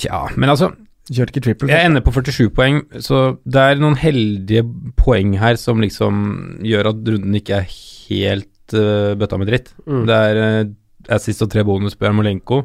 Tja, 0.00 0.24
men 0.36 0.48
altså 0.50 0.72
Kjørte 1.10 1.34
ikke 1.34 1.42
triple. 1.48 1.70
Jeg 1.72 1.90
ender 1.90 2.04
på 2.06 2.12
47 2.14 2.52
poeng, 2.54 2.84
så 3.02 3.20
det 3.42 3.62
er 3.66 3.80
noen 3.82 3.98
heldige 3.98 4.62
poeng 4.98 5.34
her 5.40 5.58
som 5.58 5.82
liksom 5.82 6.20
gjør 6.62 6.92
at 6.92 7.00
runden 7.02 7.34
ikke 7.34 7.58
er 7.58 7.66
helt 8.10 8.76
uh, 8.76 9.18
bøtta 9.18 9.40
med 9.40 9.50
dritt. 9.50 9.72
Mm. 9.90 10.04
Det 10.06 10.18
er 10.30 10.40
uh, 10.44 10.70
assist 11.16 11.42
og 11.42 11.50
tre 11.50 11.64
bonus 11.66 11.98
på 11.98 12.06
Jarmolenko. 12.06 12.62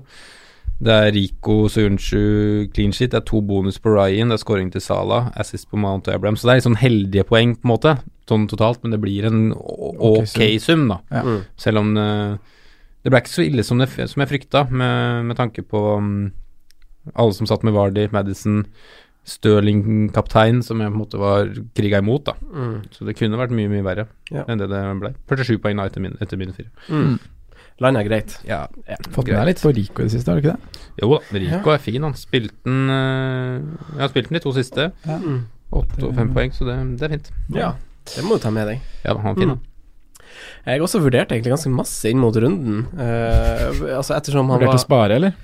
Det 0.86 0.92
er 0.92 1.14
Rico 1.16 1.70
Soyuncu 1.72 2.68
clean 2.76 2.94
sheet, 2.94 3.14
det 3.16 3.22
er 3.22 3.26
to 3.26 3.40
bonus 3.42 3.80
på 3.80 3.94
Ryan, 3.96 4.30
det 4.30 4.38
er 4.38 4.44
scoring 4.44 4.70
til 4.74 4.84
Salah, 4.84 5.32
assist 5.40 5.70
på 5.72 5.80
Mount 5.80 6.10
Abraham. 6.12 6.38
Så 6.38 6.46
det 6.46 6.52
er 6.52 6.60
litt 6.60 6.68
sånn 6.68 6.82
heldige 6.82 7.26
poeng, 7.26 7.56
på 7.56 7.66
en 7.66 7.74
måte, 7.74 7.98
sånn 8.30 8.46
totalt, 8.52 8.84
men 8.84 8.94
det 8.94 9.02
blir 9.02 9.26
en 9.30 9.46
Ok 9.56 10.26
okay 10.28 10.60
sum, 10.62 10.90
da. 10.92 11.00
Ja. 11.10 11.24
Mm. 11.26 11.44
Selv 11.66 11.82
om 11.82 11.94
det, 11.96 12.10
det 13.02 13.14
ble 13.14 13.24
ikke 13.24 13.38
så 13.38 13.46
ille 13.48 13.66
som, 13.66 13.82
det, 13.82 13.90
som 13.96 14.22
jeg 14.22 14.34
frykta, 14.36 14.68
med, 14.70 15.32
med 15.32 15.40
tanke 15.40 15.64
på 15.66 15.86
um, 15.96 16.28
alle 17.14 17.34
som 17.38 17.46
satt 17.50 17.64
med 17.68 17.76
Vardy, 17.76 18.08
Madison, 18.12 18.64
Stirling-kaptein, 19.26 20.62
som 20.66 20.82
jeg 20.82 20.92
på 20.92 20.96
en 20.96 21.02
måte 21.02 21.20
var 21.22 21.50
kriga 21.78 22.00
imot, 22.02 22.26
da. 22.28 22.34
Mm. 22.46 22.76
Så 22.94 23.06
det 23.08 23.16
kunne 23.20 23.40
vært 23.40 23.54
mye, 23.56 23.70
mye 23.72 23.86
verre 23.86 24.08
Ja. 24.32 24.44
enn 24.48 24.58
det 24.62 24.70
det 24.70 24.82
ble. 25.02 25.14
47 25.30 25.58
poeng 25.64 25.80
etter 25.82 26.02
min, 26.02 26.18
etter 26.22 26.38
mine 26.38 26.54
fire. 26.54 26.70
Mm. 26.90 27.20
Landa 27.84 28.04
greit. 28.08 28.38
Ja, 28.48 28.68
Fått 29.12 29.28
med 29.28 29.36
deg 29.36 29.50
litt 29.50 29.62
på 29.62 29.74
Rico 29.76 30.02
i 30.02 30.06
det 30.08 30.14
siste, 30.14 30.32
har 30.32 30.40
du 30.40 30.48
ikke 30.48 30.56
det? 30.56 30.84
Jo 31.02 31.10
da, 31.18 31.40
Rico 31.44 31.74
er 31.74 31.82
fin, 31.84 32.02
han. 32.08 32.14
Spilte 32.16 32.56
den 32.64 32.90
eh, 32.90 33.62
Jeg 33.98 34.00
har 34.06 34.10
spilt 34.14 34.30
den 34.30 34.38
de 34.40 34.44
to 34.46 34.54
siste. 34.56 34.92
Ja. 35.06 35.18
Mm. 35.20 35.42
Åtte 35.76 36.06
og 36.08 36.14
fem 36.16 36.30
poeng, 36.34 36.54
så 36.56 36.64
det, 36.70 36.76
det 37.00 37.08
er 37.10 37.16
fint. 37.18 37.32
Ja, 37.52 37.74
det 38.16 38.24
må 38.24 38.38
du 38.38 38.44
ta 38.46 38.52
med 38.54 38.70
deg. 38.70 38.80
Ja, 39.04 39.18
han 39.18 39.34
er 39.36 39.42
fin, 39.42 39.56
Mm. 39.56 39.72
Jeg 40.66 40.82
også 40.82 41.00
vurderte 41.00 41.32
egentlig 41.36 41.54
ganske 41.54 41.70
masse 41.72 42.10
inn 42.10 42.20
mot 42.20 42.36
runden. 42.36 42.82
Uh, 42.98 43.96
altså 43.96 44.16
ettersom 44.18 44.50
han 44.50 44.58
Vurderte 44.60 44.74
var 44.74 44.80
å 44.80 44.84
spare, 44.84 45.16
eller? 45.20 45.36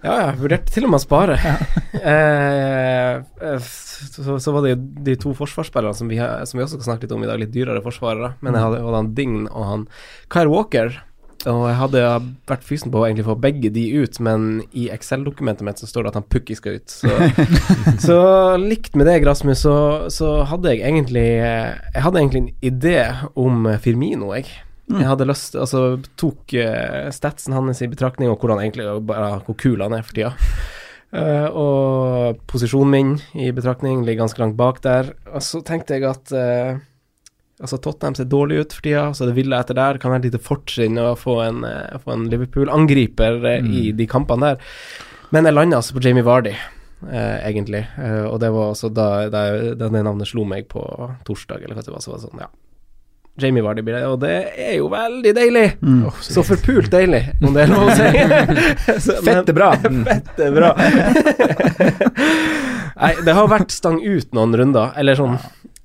Ja, 0.00 0.14
jeg 0.16 0.38
vurderte 0.40 0.72
til 0.72 0.86
og 0.86 0.94
med 0.94 1.00
å 1.00 1.02
spare. 1.02 1.36
Ja. 1.42 1.56
eh, 2.12 3.60
så, 3.60 4.38
så 4.40 4.54
var 4.54 4.64
det 4.64 4.72
jo 4.72 4.80
de 5.10 5.16
to 5.20 5.34
forsvarsspillerne 5.36 5.96
som 5.96 6.08
vi, 6.08 6.16
som 6.18 6.56
vi 6.56 6.64
også 6.64 6.78
skal 6.78 6.92
snakke 6.92 7.06
litt 7.06 7.14
om 7.16 7.26
i 7.26 7.28
dag, 7.28 7.40
litt 7.42 7.52
dyrere 7.52 7.84
forsvarere. 7.84 8.34
Men 8.40 8.56
jeg 8.56 8.64
hadde, 8.64 8.82
hadde 8.86 9.02
han 9.02 9.14
Dign 9.18 9.46
og 9.50 9.68
han 9.68 9.86
Kyle 10.32 10.52
Walker. 10.52 10.96
Og 11.48 11.62
jeg 11.70 11.76
hadde 11.78 12.00
vært 12.50 12.64
fysen 12.68 12.92
på 12.92 13.00
å 13.00 13.06
egentlig 13.06 13.24
få 13.24 13.36
begge 13.40 13.70
de 13.72 13.84
ut, 14.02 14.18
men 14.24 14.48
i 14.76 14.90
Excel-dokumentet 14.92 15.64
mitt 15.64 15.80
så 15.80 15.88
står 15.88 16.04
det 16.04 16.12
at 16.12 16.18
han 16.20 16.26
Pukki 16.32 16.56
skal 16.56 16.80
ut. 16.80 16.92
Så, 16.92 17.12
så 18.08 18.18
likt 18.60 18.96
med 18.96 19.08
deg, 19.08 19.24
Rasmus, 19.28 19.62
så, 19.64 19.76
så 20.12 20.32
hadde 20.48 20.74
jeg 20.74 20.84
egentlig 20.84 21.28
Jeg 21.40 22.04
hadde 22.04 22.20
egentlig 22.20 22.42
en 22.44 22.52
idé 22.72 22.98
om 23.40 23.70
Firmino, 23.80 24.34
jeg. 24.36 24.52
Jeg 24.90 25.06
hadde 25.06 25.28
lyst 25.28 25.54
Altså 25.54 26.00
tok 26.18 26.54
uh, 26.58 27.08
statsen 27.14 27.54
hans 27.54 27.82
i 27.84 27.90
betraktning, 27.90 28.30
og 28.32 28.40
hvor 28.40 28.54
han 28.54 28.62
egentlig 28.64 28.88
bare 29.06 29.40
Hvor 29.46 29.58
kul 29.60 29.82
han 29.84 29.94
er 29.96 30.06
for 30.06 30.16
tida. 30.16 30.34
Uh, 31.10 31.48
og 31.58 32.44
posisjonen 32.50 32.92
min 32.94 33.16
i 33.34 33.50
betraktning 33.54 34.04
ligger 34.06 34.24
ganske 34.24 34.42
langt 34.42 34.58
bak 34.58 34.82
der. 34.86 35.12
Og 35.30 35.42
så 35.42 35.62
tenkte 35.66 35.98
jeg 35.98 36.06
at 36.10 36.34
uh, 36.34 36.80
Altså 37.60 37.76
Tottenham 37.76 38.16
ser 38.16 38.30
dårlig 38.30 38.62
ut 38.62 38.72
for 38.72 38.86
tida, 38.86 39.04
så 39.12 39.26
det 39.28 39.34
ville 39.36 39.58
etter 39.58 39.76
der 39.76 39.98
kan 40.00 40.14
være 40.14 40.22
et 40.22 40.30
lite 40.30 40.40
fortrinn 40.40 40.96
å 40.96 41.12
få 41.18 41.34
en, 41.44 41.64
uh, 41.66 42.08
en 42.08 42.24
Liverpool-angriper 42.32 43.36
mm. 43.66 43.72
i 43.76 43.90
de 43.92 44.06
kampene 44.08 44.54
der. 44.54 44.70
Men 45.30 45.46
jeg 45.46 45.54
landa 45.54 45.78
altså 45.78 45.94
på 45.94 46.02
Jamie 46.02 46.26
Vardy, 46.26 46.54
eh, 47.06 47.36
egentlig. 47.46 47.84
Eh, 47.98 48.24
og 48.26 48.40
det 48.42 48.50
var 48.54 48.72
altså 48.72 48.90
da, 48.90 49.28
da, 49.30 49.44
da 49.78 49.90
det 49.92 50.02
navnet 50.02 50.28
slo 50.30 50.42
meg 50.48 50.66
på 50.70 50.82
torsdag, 51.26 51.62
eller 51.62 51.78
hva 51.78 51.84
det 51.86 51.94
var, 51.94 52.02
så 52.02 52.12
var 52.12 52.18
det 52.18 52.26
sånn, 52.26 52.42
ja. 52.42 52.50
Jamie 53.40 53.64
Vardy 53.64 53.82
blir 53.86 53.96
det, 53.98 54.04
og 54.08 54.18
det 54.22 54.34
er 54.54 54.74
jo 54.78 54.86
veldig 54.92 55.32
deilig. 55.36 55.66
så 56.26 56.40
forpult 56.46 56.90
deilig, 56.92 57.22
om 57.40 57.54
det 57.56 57.62
er 57.64 57.70
lov 57.72 57.84
å 57.88 57.90
si. 57.96 58.08
Fette 59.28 59.52
bra. 59.56 59.68
Fette 59.80 60.50
bra. 60.54 60.70
Nei, 63.00 63.14
det 63.24 63.32
har 63.36 63.48
vært 63.48 63.72
stang 63.72 63.98
ut 64.02 64.34
noen 64.36 64.52
runder, 64.60 64.92
eller 65.00 65.14
sånn 65.18 65.36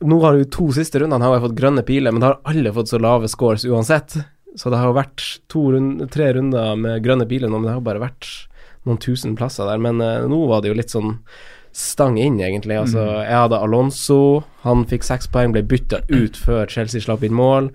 Nå 0.06 0.18
har 0.26 0.36
jo 0.36 0.44
to 0.52 0.66
siste 0.76 1.00
rundene 1.00 1.24
har 1.24 1.38
jeg 1.38 1.46
fått 1.46 1.58
grønne 1.58 1.84
piler, 1.88 2.12
men 2.12 2.22
da 2.22 2.28
har 2.34 2.42
alle 2.52 2.74
fått 2.76 2.90
så 2.92 2.98
lave 3.00 3.28
scores 3.32 3.64
uansett. 3.66 4.18
Så 4.60 4.70
det 4.70 4.78
har 4.82 4.88
jo 4.92 4.98
vært 4.98 5.22
to 5.52 5.62
rund, 5.72 6.04
tre 6.12 6.34
runder 6.36 6.76
med 6.80 7.04
grønne 7.04 7.26
piler 7.30 7.50
nå, 7.50 7.56
men 7.62 7.68
det 7.70 7.76
har 7.78 7.86
bare 7.86 8.04
vært 8.04 8.28
noen 8.86 9.00
tusen 9.02 9.38
plasser 9.40 9.66
der. 9.72 9.80
Men 9.82 9.96
uh, 10.04 10.28
nå 10.30 10.40
var 10.52 10.62
det 10.62 10.70
jo 10.74 10.78
litt 10.78 10.94
sånn 10.94 11.12
stang 11.76 12.16
inn, 12.22 12.40
egentlig. 12.40 12.78
Altså, 12.80 13.04
jeg 13.26 13.36
hadde 13.36 13.60
Alonso, 13.60 14.46
han 14.64 14.86
fikk 14.88 15.04
seks 15.04 15.28
poeng, 15.32 15.52
ble 15.56 15.66
bytta 15.68 16.06
ut 16.08 16.40
før 16.40 16.72
Chelsea 16.72 17.04
slapp 17.04 17.26
inn 17.28 17.36
mål. 17.36 17.72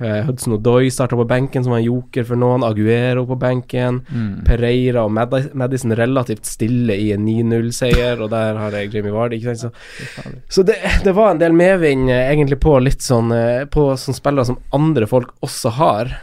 Uh, 0.00 0.22
Hudson 0.24 0.54
Odoi 0.56 0.88
starta 0.88 1.12
på 1.18 1.26
benken, 1.28 1.60
som 1.60 1.74
var 1.74 1.82
en 1.82 1.84
joker 1.84 2.24
for 2.24 2.40
noen. 2.40 2.64
Aguero 2.64 3.26
på 3.28 3.36
benken. 3.38 4.00
Pereira 4.46 5.04
og 5.04 5.12
Mad 5.12 5.34
Madison 5.52 5.92
relativt 5.96 6.48
stille 6.48 6.96
i 6.96 7.10
en 7.12 7.26
9-0-seier, 7.28 8.22
og 8.24 8.32
der 8.32 8.56
har 8.56 8.78
jeg 8.78 8.94
Jimmy 8.94 9.12
Ward. 9.14 9.36
Ikke 9.36 9.54
sant? 9.60 9.76
Så, 10.16 10.32
så 10.48 10.64
det, 10.66 10.78
det 11.04 11.14
var 11.14 11.34
en 11.34 11.42
del 11.42 11.52
medvind 11.56 12.08
eh, 12.08 12.30
egentlig 12.32 12.58
på 12.64 12.78
litt 12.80 13.04
sånn 13.04 13.28
eh, 13.36 13.66
På 13.70 13.90
sånn 14.00 14.16
spillere 14.16 14.48
som 14.48 14.58
andre 14.74 15.06
folk 15.10 15.36
også 15.44 15.76
har. 15.76 16.16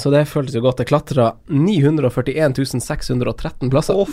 Så 0.00 0.10
det 0.12 0.24
føltes 0.30 0.54
jo 0.56 0.62
godt. 0.64 0.82
Jeg 0.82 0.90
klatra 0.90 1.30
941 1.48 2.80
613 2.84 3.70
plasser. 3.72 4.04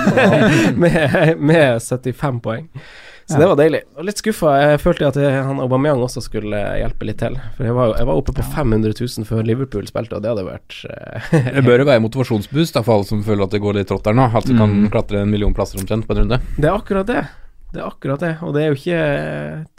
med, 0.82 1.38
med 1.38 1.80
75 1.82 2.40
poeng. 2.44 2.68
Så 3.30 3.38
det 3.38 3.46
var 3.46 3.54
deilig. 3.60 3.80
Og 3.94 4.02
litt 4.08 4.18
skuffa. 4.18 4.56
Jeg 4.58 4.80
følte 4.82 5.06
at 5.06 5.18
han 5.20 5.60
Aubameyang 5.62 6.00
også 6.02 6.18
skulle 6.24 6.58
hjelpe 6.80 7.06
litt 7.06 7.20
til. 7.22 7.36
For 7.54 7.68
jeg 7.68 7.76
var, 7.76 7.92
jeg 8.00 8.08
var 8.08 8.18
oppe 8.18 8.34
på 8.34 8.42
500 8.42 8.96
000 8.98 9.28
før 9.28 9.44
Liverpool 9.46 9.86
spilte, 9.86 10.18
og 10.18 10.24
det 10.24 10.32
hadde 10.32 10.46
vært 10.48 10.78
eh, 10.90 11.36
Det 11.54 11.62
bør 11.62 11.84
jo 11.84 11.86
være 11.92 12.02
motivasjonsboost 12.08 12.80
for 12.80 12.96
alle 12.96 13.06
som 13.06 13.22
føler 13.22 13.46
at 13.46 13.54
det 13.54 13.62
går 13.62 13.78
litt 13.78 13.90
trått 13.92 14.08
der 14.08 14.18
nå. 14.18 14.26
At 14.34 14.48
du 14.50 14.56
kan 14.58 14.70
Mm. 14.80 14.88
klatre 14.90 15.22
en 15.22 15.30
million 15.30 15.54
plasser 15.54 15.78
omtrent 15.78 16.06
på 16.08 16.14
en 16.16 16.24
runde. 16.24 16.40
Det 16.58 16.66
er 16.66 16.74
akkurat 16.74 17.06
det. 17.06 17.22
Det 17.70 17.78
er 17.78 17.86
akkurat 17.86 18.18
det, 18.24 18.32
og 18.42 18.50
det 18.56 18.64
er 18.64 18.72
jo 18.72 18.76
ikke 18.80 19.02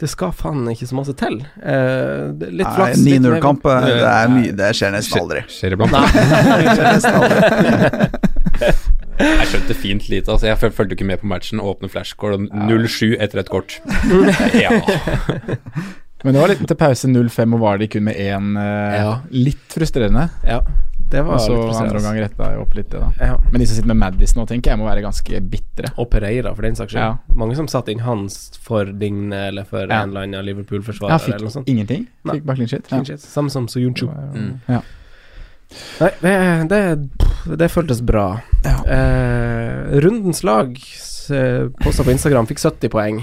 Det 0.00 0.08
skal 0.08 0.30
faen 0.32 0.62
ikke 0.72 0.86
så 0.88 0.96
masse 0.96 1.12
til. 1.20 1.34
Eh, 1.60 2.32
er 2.32 2.48
litt 2.48 2.64
Nei, 2.64 2.72
flaks. 2.78 2.96
litt 3.04 3.20
9-0-kamp, 3.20 3.60
medvind. 3.68 4.00
det 4.00 4.08
er 4.12 4.32
mye 4.32 4.54
Det 4.62 4.70
skjer 4.78 4.94
nesten 4.96 5.20
aldri. 5.20 5.42
Skjer 5.52 5.76
iblant. 5.76 5.92
Det. 8.62 8.72
Jeg 9.22 9.46
skjønte 9.50 9.74
fint 9.76 10.06
lite. 10.10 10.30
Altså, 10.32 10.46
jeg 10.48 10.58
fulgte 10.72 10.94
ikke 10.96 11.06
med 11.06 11.20
på 11.22 11.28
matchen. 11.30 11.60
Åpne 11.62 11.88
flashscore 11.92 12.38
og 12.38 12.42
0-7 12.70 13.12
etter 13.22 13.42
et 13.42 13.50
kort. 13.52 13.70
Ja. 14.62 14.70
Men 16.22 16.36
det 16.36 16.42
var 16.44 16.52
litt 16.52 16.62
til 16.70 16.78
pause 16.78 17.08
0-5, 17.10 17.54
og 17.56 17.60
var 17.64 17.80
de 17.82 17.88
kun 17.90 18.04
med 18.06 18.14
én 18.22 18.52
eh, 18.60 18.92
Ja. 19.00 19.12
Litt 19.34 19.72
frustrerende. 19.74 20.28
Ja, 20.46 20.60
det 21.12 21.20
var 21.26 21.36
Og 21.36 21.42
så 21.44 21.54
litt 21.58 21.76
andre 21.82 21.98
omgang 22.00 22.18
retta 22.22 22.46
jeg 22.54 22.60
opp 22.62 22.74
litt 22.78 22.88
det, 22.92 23.00
da. 23.02 23.10
Ja. 23.28 23.34
Men 23.52 23.60
de 23.60 23.66
som 23.68 23.76
sitter 23.76 23.90
med 23.92 23.98
Madison 24.00 24.40
nå, 24.42 24.46
tenker 24.48 24.72
jeg 24.72 24.80
må 24.80 24.86
være 24.88 25.02
ganske 25.04 25.40
bitre. 25.52 25.90
Og 26.00 26.08
Pereira, 26.12 26.54
for 26.56 26.64
den 26.66 26.78
saks 26.78 26.94
skyld. 26.94 27.02
Ja. 27.04 27.36
Mange 27.42 27.56
som 27.58 27.68
satte 27.68 27.92
inn 27.92 28.00
hans 28.06 28.38
for 28.64 28.88
Digne 28.88 29.42
eller 29.50 29.68
for 29.68 29.84
Ja. 29.84 30.00
en 30.02 30.10
eller 30.14 30.24
annen 30.26 30.44
Liverpool-forsvarer 30.48 31.20
fikk 31.20 31.34
eller 31.36 31.48
noe 31.50 31.56
sånt. 31.58 31.68
ingenting. 31.68 32.06
Nei. 32.24 32.38
Fikk 32.38 32.44
bare 32.48 32.56
clean 32.62 32.68
shit. 32.72 32.88
Clean 32.88 33.04
shit. 33.04 33.20
Samme 33.20 33.50
som 33.52 33.68
Soyuncu. 33.68 34.08
Mm. 34.08 34.60
Ja. 34.68 34.80
Nei, 36.00 36.10
det, 36.20 36.68
det, 36.68 36.80
det 37.60 37.68
føltes 37.72 38.00
bra. 38.04 38.26
Eh, 38.64 40.00
rundens 40.04 40.42
lag 40.44 40.74
eh, 41.30 41.68
posta 41.80 42.04
på 42.04 42.12
Instagram 42.12 42.46
fikk 42.50 42.60
70 42.60 42.88
poeng. 42.92 43.22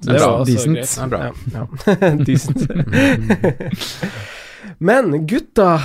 Så 0.00 0.06
Det 0.12 0.20
var 0.20 0.36
også 0.40 0.52
Decent. 0.52 0.76
greit. 0.76 0.92
Det 0.94 1.02
er 1.02 1.08
bra. 1.10 1.20
Ja, 1.26 1.32
ja. 1.58 2.14
Decent. 2.28 2.60
Men 4.78 5.26
gutta, 5.26 5.80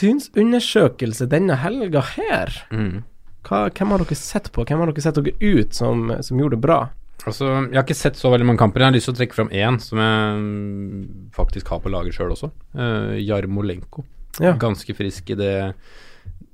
synsundersøkelse 0.00 1.28
denne 1.30 1.56
helga 1.60 2.02
her. 2.16 2.52
Mm. 2.72 3.02
Hva, 3.46 3.66
hvem 3.72 3.92
har 3.94 4.02
dere 4.04 4.18
sett 4.18 4.50
på? 4.52 4.64
Hvem 4.68 4.82
har 4.82 4.90
dere 4.90 5.04
sett 5.04 5.20
dere 5.20 5.36
ut 5.40 5.76
som, 5.76 6.10
som 6.24 6.40
gjorde 6.40 6.58
det 6.58 6.64
bra? 6.66 6.80
Altså, 7.28 7.46
jeg 7.68 7.76
har 7.76 7.84
ikke 7.84 7.96
sett 7.98 8.16
så 8.16 8.30
veldig 8.32 8.46
mange 8.48 8.60
kamper. 8.62 8.80
Jeg 8.80 8.88
har 8.90 8.96
lyst 8.96 9.08
til 9.10 9.14
å 9.14 9.18
trekke 9.18 9.36
fram 9.36 9.50
én 9.52 9.76
som 9.84 10.00
jeg 10.00 11.32
faktisk 11.36 11.68
har 11.72 11.82
på 11.84 11.92
laget 11.92 12.16
sjøl 12.16 12.32
også. 12.32 12.48
Uh, 12.72 13.16
Jarmolenko. 13.20 14.04
Ja. 14.40 14.54
Ganske 14.60 14.94
frisk 14.96 15.34
i 15.34 15.36
det 15.40 15.52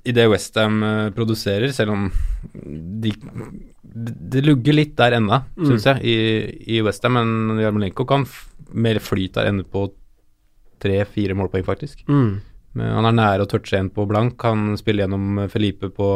i 0.07 0.13
det 0.15 0.23
Westham 0.31 0.77
uh, 0.83 1.09
produserer, 1.15 1.71
selv 1.75 1.91
om 1.91 2.05
de 3.03 3.11
Det 4.31 4.43
lugger 4.45 4.75
litt 4.75 4.93
der 4.99 5.15
ennå, 5.17 5.41
Mm. 5.57 5.65
syns 5.67 5.87
jeg, 5.87 6.03
i, 6.03 6.75
i 6.77 6.81
Westham. 6.85 7.15
Men 7.19 7.59
Jarmolenko 7.63 8.05
kan 8.07 8.23
mer 8.73 8.99
flyt 9.03 9.35
der 9.39 9.49
ende 9.51 9.63
på 9.67 9.87
tre-fire 10.83 11.35
målpoeng, 11.35 11.63
faktisk. 11.65 12.03
Mm. 12.11 12.39
Han 12.79 13.09
er 13.09 13.15
nære 13.17 13.45
å 13.45 13.49
touche 13.49 13.79
en 13.79 13.91
på 13.93 14.05
blank. 14.09 14.41
Han 14.47 14.77
spiller 14.79 15.05
gjennom 15.05 15.45
Felipe 15.51 15.91
på 15.93 16.09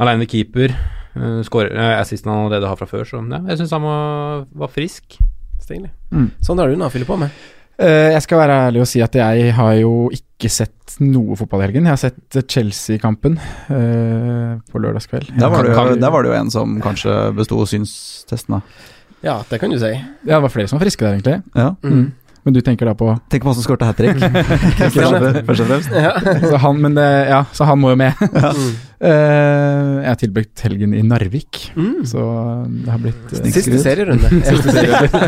aleine 0.00 0.26
keeper. 0.30 0.74
Uh, 1.14 1.40
Skårer 1.46 1.74
uh, 1.76 2.00
assisten 2.00 2.32
han 2.32 2.48
allerede 2.48 2.70
har 2.70 2.78
fra 2.80 2.88
før, 2.90 3.04
så 3.06 3.20
ja, 3.22 3.38
jeg 3.52 3.60
syns 3.60 3.74
han 3.76 3.84
var, 3.86 4.46
var 4.64 4.72
frisk. 4.74 5.18
Stilig. 5.62 5.92
Mm. 6.12 6.32
Sånn 6.44 6.60
har 6.60 6.68
du 6.68 6.76
unna 6.76 6.90
på 6.90 7.18
med. 7.20 7.44
Uh, 7.74 8.10
jeg 8.14 8.22
skal 8.22 8.38
være 8.38 8.56
ærlig 8.68 8.82
og 8.84 8.88
si 8.90 9.00
at 9.02 9.16
jeg 9.18 9.52
har 9.56 9.76
jo 9.80 10.08
ikke 10.14 10.50
sett 10.52 10.96
noe 11.02 11.38
fotball 11.38 11.62
i 11.62 11.68
helgen. 11.68 11.86
Jeg 11.88 11.94
har 11.96 12.02
sett 12.02 12.50
Chelsea-kampen 12.50 13.38
uh, 13.38 14.58
på 14.70 14.82
lørdagskveld. 14.82 15.32
Der 15.38 15.50
var, 15.50 15.66
det 15.66 15.74
jo, 15.74 15.96
der 16.02 16.12
var 16.14 16.26
det 16.26 16.30
jo 16.30 16.36
en 16.38 16.52
som 16.54 16.76
kanskje 16.84 17.14
besto 17.38 17.62
synstesten, 17.70 18.58
da. 18.58 18.90
Ja, 19.24 19.38
det 19.48 19.58
kan 19.62 19.72
du 19.72 19.78
si. 19.80 19.94
Ja, 19.94 20.36
det 20.36 20.42
var 20.44 20.52
flere 20.52 20.68
som 20.68 20.76
var 20.76 20.84
friske 20.84 21.06
der, 21.06 21.16
egentlig. 21.16 21.40
Ja. 21.56 21.72
Mm. 21.82 22.12
Men 22.44 22.52
du 22.52 22.60
tenker 22.60 22.86
da 22.86 22.92
på 22.94 23.06
Tenk 23.32 23.42
på 23.42 23.48
han 23.48 23.54
som 23.56 23.64
skåret 23.64 23.86
hat 23.88 23.96
trick. 23.96 24.18
først, 24.20 25.14
og- 25.14 25.66
fremst. 25.66 25.90
Ja. 25.96 26.10
så 26.50 26.56
han, 26.60 26.80
men 26.82 26.94
det, 26.98 27.06
ja, 27.30 27.44
så 27.56 27.64
han 27.64 27.80
må 27.80 27.90
jo 27.94 27.96
med. 27.96 28.12
Mm. 28.20 28.74
Eh, 29.04 29.88
jeg 30.00 30.08
har 30.08 30.18
tilbrakt 30.20 30.62
helgen 30.64 30.94
i 30.96 31.02
Narvik, 31.04 31.58
Mm. 31.74 32.04
så 32.08 32.22
det 32.70 32.88
har 32.92 33.00
blitt 33.02 33.32
uh, 33.34 33.48
Siste 33.56 33.80
serierunde. 33.82 34.30
Siste 34.46 34.72
serierunde. 34.76 35.20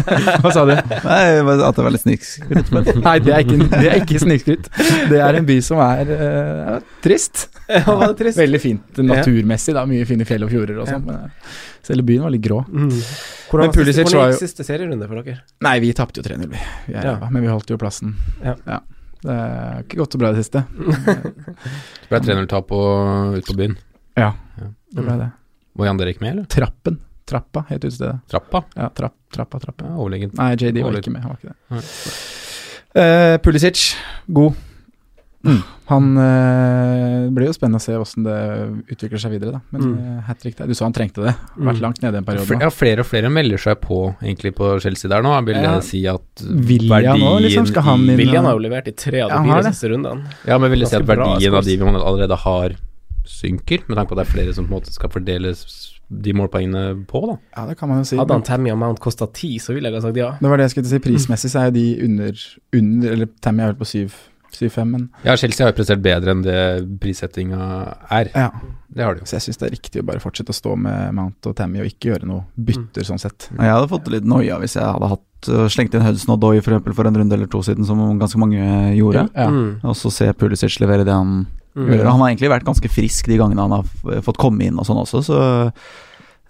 Hva 0.44 0.52
sa 0.54 0.64
du? 0.68 0.72
Nei, 0.72 1.20
at 1.42 1.76
det 1.76 1.84
var 1.84 1.92
litt 1.92 2.04
snikskryt. 2.06 2.72
Nei, 3.06 3.16
det 3.26 3.34
er 3.36 3.44
ikke, 3.44 3.58
det 3.74 3.90
er 3.90 4.00
ikke 4.00 4.22
snikskryt. 4.22 4.70
Det 5.12 5.20
er 5.20 5.40
en 5.42 5.48
by 5.48 5.58
som 5.66 5.82
er 5.84 6.12
uh, 6.16 6.74
trist. 7.04 7.48
Ja, 7.68 7.82
var 7.90 8.14
det 8.14 8.18
trist? 8.22 8.40
Veldig 8.40 8.62
fint 8.62 9.00
naturmessig, 9.04 9.74
da. 9.76 9.84
Mye 9.90 10.08
fine 10.08 10.24
fjell 10.28 10.46
og 10.46 10.52
fjorder 10.54 10.80
og 10.80 10.88
sånn. 10.90 11.04
men, 11.08 11.26
eh, 11.26 11.54
Selve 11.86 12.02
byen 12.06 12.24
var 12.26 12.32
litt 12.34 12.42
grå. 12.42 12.62
Mm. 12.66 12.88
Men 12.90 12.96
Hvordan, 13.46 13.72
var 13.76 13.92
siste, 13.94 14.26
siste 14.40 14.64
serierunde 14.66 15.06
for 15.06 15.20
dere? 15.22 15.40
Nei, 15.62 15.76
vi 15.84 15.92
tapte 15.94 16.18
jo 16.22 16.26
3-0, 16.26 16.48
vi. 16.50 16.62
vi 16.88 16.96
er 16.98 17.12
Ja. 17.12 17.18
Men 17.30 17.44
vi 17.44 17.50
holdt 17.52 17.70
jo 17.70 17.78
plassen. 17.78 18.16
Ja. 18.42 18.56
Det 19.26 19.34
har 19.36 19.80
ikke 19.82 19.98
gått 19.98 20.12
så 20.14 20.18
bra 20.22 20.28
i 20.30 20.36
det 20.36 20.44
siste. 20.44 20.62
Det 22.06 22.10
ble 22.12 22.20
3-0-tap 22.22 22.68
ute 22.70 23.46
på 23.50 23.56
byen. 23.58 23.74
Ja, 24.16 24.28
Ja. 24.60 24.68
det 24.94 25.02
ble 25.02 25.16
det. 25.18 25.30
Var 25.76 25.86
Jan 25.90 25.98
Derek 26.00 26.20
med, 26.22 26.30
eller? 26.32 26.44
Trappen. 26.52 27.00
Trappa 27.26 27.64
het 27.68 27.82
utestedet. 27.82 28.20
Trappa? 28.30 28.60
Ja, 28.78 28.86
trapp, 28.94 29.16
trappa, 29.34 29.58
trappa. 29.60 29.88
Ja, 29.90 29.96
overlegent. 29.98 30.36
Nei, 30.38 30.52
JD 30.54 30.78
var 30.84 30.94
ikke 31.00 31.10
med. 31.10 31.24
Han 31.26 31.34
var 31.34 31.40
ikke 31.42 31.50
det. 31.50 31.82
Eh, 33.02 33.36
Pulisic, 33.44 33.82
god. 34.30 34.54
Mm. 35.46 35.62
Han 35.86 36.06
eh, 36.18 37.28
blir 37.30 37.46
jo 37.46 37.52
spennende 37.54 37.78
å 37.78 37.84
se 37.84 37.94
åssen 37.94 38.24
det 38.26 38.36
utvikler 38.96 39.20
seg 39.22 39.30
videre, 39.36 39.52
da. 39.52 39.60
Men 39.70 39.82
Mm. 39.82 39.92
mm. 39.96 40.22
hat 40.26 40.40
trick 40.42 40.56
der 40.58 40.66
Du 40.66 40.74
så 40.74 40.82
han 40.88 40.92
trengte 40.96 41.22
det. 41.22 41.34
Vært 41.56 41.78
Mm. 41.78 41.82
langt 41.84 42.00
nede 42.02 42.16
en 42.18 42.24
periode 42.26 42.46
Fl- 42.48 42.60
Ja, 42.60 42.70
flere 42.70 43.00
og 43.00 43.06
flere 43.06 43.30
melder 43.30 43.56
seg 43.58 43.80
på 43.80 44.16
egentlig 44.22 44.54
på 44.56 44.80
Chelsea 44.82 45.08
der 45.08 45.22
nå. 45.22 45.44
Vil 45.46 45.56
Ja. 45.62 45.78
si 45.80 46.04
at 46.06 46.20
Vilja 46.42 47.14
nå, 47.14 47.40
liksom, 47.40 47.66
skal 47.68 47.82
han 47.82 48.00
i- 48.00 48.10
inn? 48.12 48.16
William 48.18 48.44
har 48.44 48.52
jo 48.58 48.68
levert 48.68 48.88
i 48.88 48.92
tre 48.92 49.20
av 49.22 49.30
de 49.30 49.48
fire 49.48 49.62
siste 49.72 49.88
rundene. 49.90 50.24
Ja, 50.46 50.58
men 50.58 50.70
vil 50.70 50.80
jeg 50.80 50.88
si 50.88 50.96
at 50.96 51.02
verdien 51.02 51.16
bra 51.16 51.34
verdien 51.38 51.54
av 51.54 51.64
de 51.64 51.76
vi 51.76 51.84
man 51.84 51.94
allerede 51.94 52.36
har, 52.36 52.70
synker, 53.24 53.80
med 53.88 53.96
tanke 53.98 54.08
på 54.10 54.18
at 54.18 54.24
det 54.24 54.28
er 54.28 54.32
flere 54.34 54.54
som 54.54 54.66
på 54.66 54.74
en 54.74 54.80
måte 54.80 54.92
skal 54.92 55.08
fordeles 55.10 55.92
de 56.08 56.32
målpoengene 56.32 57.04
på, 57.08 57.26
da. 57.26 57.36
Ja, 57.56 57.66
det 57.66 57.76
kan 57.78 57.88
man 57.88 57.98
jo 57.98 58.04
si. 58.04 58.16
Hadde 58.16 58.30
han 58.30 58.42
Tammy 58.42 58.70
og 58.70 58.78
Mount 58.78 59.00
kosta 59.00 59.26
ti, 59.32 59.56
så 59.58 59.74
ville 59.74 59.90
jeg 59.90 59.94
ha 59.94 60.00
sagt 60.06 60.16
ja. 60.16 60.36
det 60.40 60.48
var 60.48 60.56
det 60.56 60.70
jeg 60.72 60.84
skulle 60.84 60.86
si. 60.92 60.98
Prismessig 61.02 61.50
så 61.50 61.60
er 61.62 61.64
jo 61.70 61.70
de 61.72 62.04
under, 62.04 62.32
under 62.72 63.12
Eller 63.12 63.26
Tammy 63.42 63.62
er 63.64 63.72
vel 63.72 63.80
på 63.80 63.88
7-5, 64.52 64.84
men 64.90 65.08
Ja, 65.24 65.34
Chelsea 65.36 65.64
har 65.66 65.72
jo 65.72 65.76
prestert 65.82 66.02
bedre 66.04 66.30
enn 66.32 66.42
det 66.42 66.58
prissettinga 67.00 67.96
er. 68.10 68.30
ja. 68.34 68.50
Det 68.96 69.04
har 69.04 69.14
de 69.14 69.20
jo. 69.20 69.26
Så 69.28 69.36
jeg 69.36 69.42
syns 69.44 69.58
det 69.60 69.66
er 69.66 69.74
riktig 69.74 70.00
å 70.00 70.06
bare 70.06 70.20
fortsette 70.22 70.54
å 70.54 70.56
stå 70.56 70.76
med 70.80 71.12
Mount 71.14 71.46
og 71.50 71.56
Tammy 71.58 71.80
og 71.82 71.86
ikke 71.90 72.12
gjøre 72.14 72.24
noe 72.30 72.44
bytter, 72.56 73.04
sånn 73.04 73.18
sett. 73.20 73.48
Jeg 73.52 73.68
hadde 73.74 73.90
fått 73.90 74.08
litt 74.08 74.24
noia 74.24 74.56
hvis 74.62 74.76
jeg 74.78 74.86
hadde 74.88 75.10
hatt 75.10 75.48
øh, 75.52 75.66
slengt 75.68 75.92
inn 75.94 76.00
Hudson 76.06 76.32
og 76.32 76.40
Doy 76.40 76.60
for, 76.62 76.72
eksempel, 76.72 76.94
for 76.96 77.04
en 77.10 77.18
runde 77.20 77.34
eller 77.36 77.46
to 77.52 77.60
siden, 77.66 77.84
som 77.84 78.00
ganske 78.18 78.38
mange 78.40 78.62
gjorde. 78.96 79.26
Ja. 79.36 79.50
Mm. 79.52 79.80
Og 79.84 79.96
så 80.00 80.08
se 80.14 80.30
Pulisic 80.32 80.78
levere 80.80 81.04
det 81.04 81.12
han 81.12 81.46
Mm. 81.76 81.90
gjør. 81.92 82.06
Han 82.08 82.20
har 82.22 82.28
egentlig 82.30 82.48
vært 82.48 82.64
ganske 82.64 82.88
frisk 82.88 83.26
de 83.28 83.36
gangene 83.36 83.60
han 83.60 83.70
har 83.70 84.22
fått 84.24 84.38
komme 84.40 84.64
inn 84.64 84.78
og 84.80 84.86
sånn 84.88 84.96
også, 84.96 85.20
så 85.26 85.40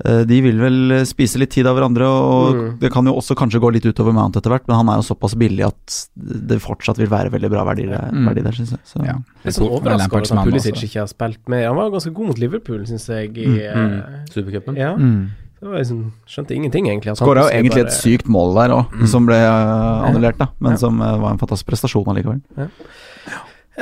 de 0.04 0.40
vil 0.44 0.58
vel 0.60 1.06
spise 1.08 1.38
litt 1.40 1.50
tid 1.50 1.66
av 1.66 1.76
hverandre, 1.76 2.04
og 2.04 2.54
Mm. 2.54 2.78
det 2.80 2.90
kan 2.92 3.04
jo 3.06 3.14
også 3.16 3.34
kanskje 3.34 3.60
gå 3.60 3.72
litt 3.72 3.86
utover 3.86 4.12
Mount 4.12 4.36
etter 4.36 4.50
hvert, 4.52 4.66
men 4.68 4.76
han 4.76 4.88
er 4.90 4.96
jo 5.00 5.14
såpass 5.14 5.34
billig 5.34 5.64
at 5.66 6.08
det 6.16 6.60
fortsatt 6.60 6.98
vil 6.98 7.08
være 7.08 7.30
veldig 7.32 7.48
bra 7.50 7.64
verdi 7.64 7.86
Mm. 7.88 8.26
verdi 8.28 8.42
der 8.42 8.52
syns 8.52 8.70
jeg. 8.72 8.80
Så. 8.84 9.00
Ja. 9.04 9.14
Jeg 9.42 9.46
er 9.46 9.50
sånn 9.50 9.68
Cool. 9.68 9.80
overraska 9.80 10.12
over 10.12 10.38
at 10.40 10.46
Pulisic 10.46 10.82
ikke 10.84 11.00
har 11.00 11.06
spilt 11.06 11.48
mer. 11.48 11.66
Han 11.68 11.76
var 11.76 11.90
ganske 11.90 12.12
god 12.12 12.26
mot 12.26 12.38
Liverpool, 12.38 12.84
syns 12.84 13.06
jeg. 13.08 13.38
I, 13.38 13.46
Mm, 13.46 13.74
Mm. 13.74 13.98
eh, 13.98 14.24
Supercupen. 14.34 14.76
Ja, 14.76 14.96
Mm. 14.96 15.30
det 15.60 15.68
var 15.68 15.78
liksom, 15.78 16.12
skjønte 16.28 16.50
ingenting, 16.54 16.86
egentlig. 16.88 17.16
Skåra 17.16 17.44
jo 17.44 17.48
egentlig 17.56 17.70
bare- 17.84 17.86
et 17.86 17.92
sykt 17.92 18.26
mål 18.28 18.54
der 18.54 18.74
òg, 18.74 18.90
Mm. 18.92 19.06
som 19.08 19.24
ble 19.26 19.34
annullert, 19.34 20.36
da, 20.36 20.48
men 20.60 20.72
Ja. 20.72 20.76
som 20.76 20.98
var 20.98 21.30
en 21.30 21.38
fantastisk 21.38 21.64
prestasjon 21.66 22.04
allikevel. 22.06 22.42
Ja. 22.58 22.68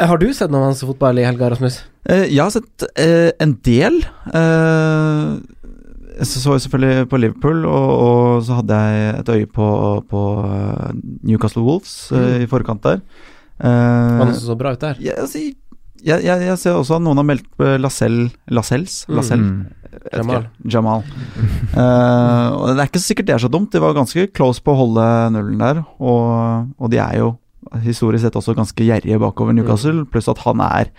Har 0.06 0.16
du 0.18 0.32
sett 0.32 0.50
noe 0.50 0.58
av 0.58 0.64
hans 0.66 0.82
fotball 0.82 1.18
i 1.18 1.22
helga, 1.24 1.50
Rasmus? 1.50 1.82
Eh, 2.06 2.24
jeg 2.28 2.38
har 2.38 2.50
sett 2.50 2.82
eh, 2.96 3.30
en 3.40 3.54
del. 3.62 4.00
Eh, 4.32 5.38
jeg 6.18 6.26
så 6.30 6.54
jeg 6.54 6.64
selvfølgelig 6.66 7.08
på 7.10 7.20
Liverpool, 7.20 7.64
og, 7.66 7.92
og 8.06 8.42
så 8.46 8.60
hadde 8.60 8.80
jeg 8.80 9.14
et 9.20 9.30
øye 9.34 9.46
på, 9.50 9.68
på 10.10 10.24
eh, 10.46 10.90
Newcastle 11.26 11.64
Wolves 11.66 11.94
eh, 12.14 12.44
i 12.44 12.50
forkant 12.50 12.82
der. 12.84 13.00
Uh, 13.54 14.18
Han 14.18 14.34
så 14.34 14.48
så 14.48 14.56
bra 14.58 14.72
ut 14.74 14.82
der? 14.82 14.98
jeg, 14.98 15.14
jeg, 16.02 16.24
jeg, 16.26 16.46
jeg 16.48 16.58
ser 16.58 16.74
også 16.74 16.96
at 16.96 17.04
noen 17.04 17.20
har 17.22 17.26
meldt 17.28 17.46
Lascelles? 17.78 19.04
Mm. 19.06 19.14
Lacelle? 19.14 19.44
Mm. 19.44 19.84
Ikke. 19.94 20.18
Jamal. 20.18 20.48
Jamal. 20.76 21.06
Eh, 21.74 22.48
og 22.54 22.68
det 22.70 22.82
er 22.84 22.86
ikke 22.86 23.00
så 23.02 23.08
sikkert 23.10 23.26
det 23.26 23.32
er 23.34 23.42
så 23.42 23.48
dumt. 23.50 23.72
De 23.74 23.80
var 23.82 23.96
ganske 23.96 24.28
close 24.30 24.62
på 24.62 24.70
å 24.70 24.78
holde 24.78 25.06
nullen 25.34 25.58
der, 25.58 25.80
og, 25.98 26.68
og 26.78 26.92
de 26.92 27.00
er 27.02 27.16
jo 27.18 27.32
historisk 27.82 28.22
sett 28.22 28.36
også 28.38 28.54
ganske 28.54 28.86
gjerrige 28.86 29.18
bakover 29.18 29.56
Newcastle, 29.56 30.04
pluss 30.06 30.30
at 30.30 30.38
han 30.44 30.62
er 30.62 30.92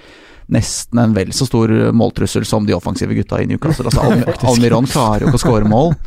nesten 0.51 0.99
en 1.01 1.15
vel 1.15 1.31
så 1.34 1.47
stor 1.47 1.71
måltrussel 1.95 2.45
som 2.45 2.65
de 2.67 2.75
offensive 2.77 3.15
gutta 3.17 3.41
i 3.41 3.47
Newcastle. 3.49 3.89
Altså, 3.89 4.05
Al 4.05 4.53
Almiron 4.53 4.86
klarer 4.89 5.25
jo 5.25 5.31
ikke 5.31 5.41
å 5.41 5.45
skåre 5.47 5.69
mål. 5.69 5.93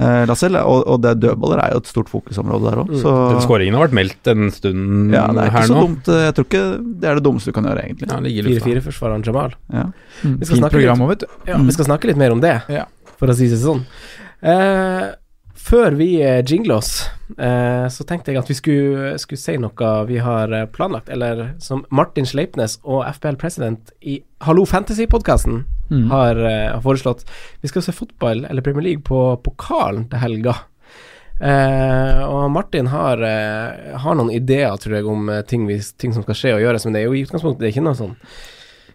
Uh, 0.00 0.24
Lascelles, 0.26 0.64
og, 0.64 0.86
og 0.88 1.02
det 1.04 1.10
dødballer 1.20 1.60
er 1.62 1.74
jo 1.74 1.80
et 1.82 1.88
stort 1.90 2.08
fokusområde 2.10 2.64
der 2.64 2.78
òg, 2.80 2.88
Mm. 2.96 3.02
Den 3.36 3.42
skåringen 3.44 3.76
har 3.76 3.84
vært 3.84 3.96
meldt 3.98 4.30
en 4.32 4.46
stund 4.50 5.12
ja, 5.14 5.26
det 5.28 5.42
er 5.44 5.50
ikke 5.52 5.68
så 5.68 5.76
nå. 5.76 5.82
dumt. 5.84 6.08
Jeg 6.24 6.34
tror 6.38 6.46
ikke 6.48 6.62
det 7.02 7.10
er 7.10 7.20
det 7.20 7.24
dummeste 7.26 7.52
du 7.52 7.56
kan 7.58 7.68
gjøre, 7.68 7.84
egentlig. 7.84 8.08
Ja, 8.08 8.16
det 8.16 8.32
ligger 8.32 8.48
i 8.48 8.54
lufta. 8.56 8.70
4-4-forsvareren 8.72 9.26
Jamal. 9.28 9.54
Ja. 9.68 9.84
Mm. 10.24 10.34
Vi 10.40 10.48
skal 10.48 10.62
litt-. 10.64 11.26
Ja, 11.46 11.58
Vi 11.68 11.76
skal 11.76 11.88
snakke 11.90 12.10
litt 12.10 12.20
mer 12.24 12.34
om 12.34 12.40
det, 12.42 12.54
Ja. 12.72 12.86
for 13.20 13.28
å 13.28 13.36
si 13.36 13.50
det 13.52 13.60
sånn. 13.60 13.84
Eh, 14.42 15.04
før 15.62 15.94
vi 15.98 16.08
eh, 16.22 16.40
jingler 16.46 16.80
oss, 16.80 16.90
eh, 17.38 17.86
så 17.92 18.04
tenkte 18.08 18.32
jeg 18.32 18.40
at 18.42 18.50
vi 18.50 18.56
skulle, 18.58 19.12
skulle 19.22 19.40
si 19.40 19.54
noe 19.62 19.92
vi 20.08 20.18
har 20.22 20.52
eh, 20.52 20.66
planlagt, 20.74 21.10
eller 21.12 21.52
som 21.62 21.84
Martin 21.94 22.26
Sleipnes 22.28 22.78
og 22.82 23.04
FPL 23.16 23.38
President 23.40 23.92
i 24.00 24.18
Hallo 24.46 24.66
Fantasy-podkasten 24.68 25.64
Mm. 25.92 26.06
har, 26.08 26.38
har 26.72 26.80
foreslått. 26.80 27.26
Vi 27.60 27.68
skal 27.68 27.82
se 27.84 27.92
fotball, 27.92 28.46
eller 28.48 28.64
Premier 28.64 28.86
League, 28.86 29.02
på 29.04 29.18
pokalen 29.44 30.06
til 30.08 30.22
helga. 30.22 30.54
Og 32.30 32.46
Martin 32.54 32.86
har, 32.88 33.20
har 34.00 34.16
noen 34.16 34.30
ideer, 34.32 34.72
tror 34.80 34.94
jeg, 34.96 35.04
om 35.04 35.28
ting, 35.50 35.66
vi, 35.68 35.76
ting 36.00 36.14
som 36.16 36.24
skal 36.24 36.38
skje 36.38 36.54
og 36.56 36.62
gjøres, 36.64 36.86
men 36.86 36.96
det 36.96 37.02
er 37.02 37.10
jo 37.10 37.18
i 37.18 37.26
utgangspunktet 37.26 37.60
det 37.60 37.68
er 37.68 37.74
ikke 37.74 37.84
noe 37.90 37.98
sånn 37.98 38.14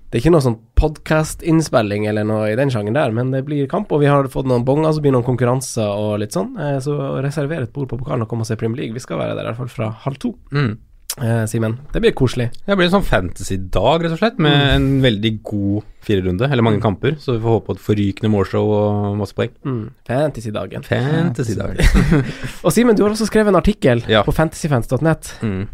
Det 0.07 0.17
er 0.17 0.21
ikke 0.23 0.31
noe 0.31 0.43
sånn 0.45 0.59
podkast-innspilling 0.79 2.05
eller 2.07 2.23
noe 2.27 2.47
i 2.53 2.55
den 2.55 2.69
sjangen 2.71 2.95
der, 2.95 3.11
men 3.11 3.31
det 3.33 3.41
blir 3.47 3.67
kamp, 3.67 3.91
og 3.91 3.99
vi 4.03 4.07
har 4.07 4.29
fått 4.31 4.47
noen 4.47 4.63
bonger, 4.67 4.93
så 4.95 5.01
blir 5.03 5.11
det 5.11 5.17
noen 5.17 5.27
konkurranser 5.27 5.87
og 5.89 6.19
litt 6.21 6.31
sånn. 6.35 6.53
Eh, 6.55 6.77
så 6.83 6.95
reserver 7.25 7.65
et 7.65 7.73
bord 7.75 7.89
på 7.91 7.99
pokalen 7.99 8.23
og 8.23 8.29
kom 8.31 8.39
og 8.45 8.47
se 8.47 8.55
Premier 8.59 8.85
League. 8.85 8.95
Vi 8.95 9.03
skal 9.03 9.19
være 9.19 9.35
der 9.35 9.43
i 9.43 9.51
hvert 9.51 9.59
fall 9.65 9.73
fra 9.73 9.89
halv 10.05 10.19
to. 10.23 10.31
Mm. 10.55 10.77
Eh, 11.17 11.43
Simen, 11.49 11.79
det 11.91 11.99
blir 12.03 12.13
koselig. 12.15 12.51
Det 12.67 12.77
blir 12.77 12.87
en 12.87 12.93
sånn 12.99 13.07
fantasy-dag, 13.09 14.03
rett 14.05 14.15
og 14.15 14.19
slett, 14.21 14.39
med 14.39 14.53
Mm. 14.53 14.75
en 14.75 15.01
veldig 15.01 15.33
god 15.43 15.83
firerunde, 16.07 16.45
eller 16.51 16.63
mange 16.63 16.79
kamper, 16.81 17.17
så 17.19 17.33
vi 17.35 17.39
får 17.43 17.55
håpe 17.57 17.65
på 17.67 17.75
et 17.75 17.85
forrykende 17.89 18.29
målshow 18.31 18.63
og 18.69 19.17
masse 19.17 19.33
poeng. 19.35 19.51
Mm. 19.65 19.89
Fantasy-dagen. 20.07 20.83
Fantasy-dagen. 20.83 22.23
Og 22.63 22.71
Simen, 22.71 22.95
du 22.95 23.03
har 23.03 23.11
også 23.11 23.27
skrevet 23.27 23.49
en 23.51 23.59
artikkel 23.59 24.03
Ja. 24.07 24.23
på 24.23 24.31
fantasyfans.net. 24.31 25.33
Mm. 25.41 25.67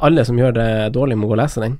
Alle 0.00 0.24
som 0.24 0.36
gjør 0.36 0.52
det 0.54 0.92
dårlig, 0.92 1.16
må 1.16 1.28
gå 1.28 1.36
og 1.38 1.44
lese 1.44 1.60
den 1.62 1.78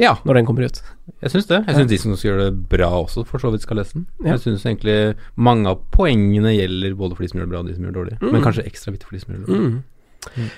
Ja, 0.00 0.14
når 0.24 0.34
den 0.40 0.46
kommer 0.48 0.64
ut. 0.64 0.80
jeg 1.22 1.30
syns 1.30 1.46
det. 1.46 1.58
Jeg 1.68 1.76
syns 1.76 1.88
de 1.90 1.98
som 1.98 2.16
skal 2.16 2.30
gjøre 2.32 2.46
det 2.50 2.68
bra 2.72 2.88
også, 3.04 3.26
for 3.28 3.38
så 3.38 3.50
vidt 3.52 3.62
skal 3.62 3.76
lese 3.76 3.92
den. 3.98 4.06
Ja. 4.24 4.32
Jeg 4.32 4.40
syns 4.46 4.64
egentlig 4.64 5.14
mange 5.36 5.68
av 5.68 5.82
poengene 5.92 6.54
gjelder 6.56 6.94
både 6.96 7.14
for 7.16 7.22
de 7.22 7.28
som 7.28 7.38
gjør 7.40 7.46
det 7.46 7.52
bra 7.52 7.60
og 7.60 7.68
de 7.68 7.74
som 7.76 7.84
gjør 7.84 7.92
det 7.92 8.00
dårlig, 8.00 8.18
Mm. 8.22 8.32
men 8.32 8.42
kanskje 8.42 8.64
ekstra 8.66 8.92
viktig 8.94 9.06
for 9.06 9.14
de 9.16 9.20
som 9.20 9.34
gjør 9.34 9.40
det 9.40 9.48
dårlig. 9.52 9.82
Mm. 10.36 10.50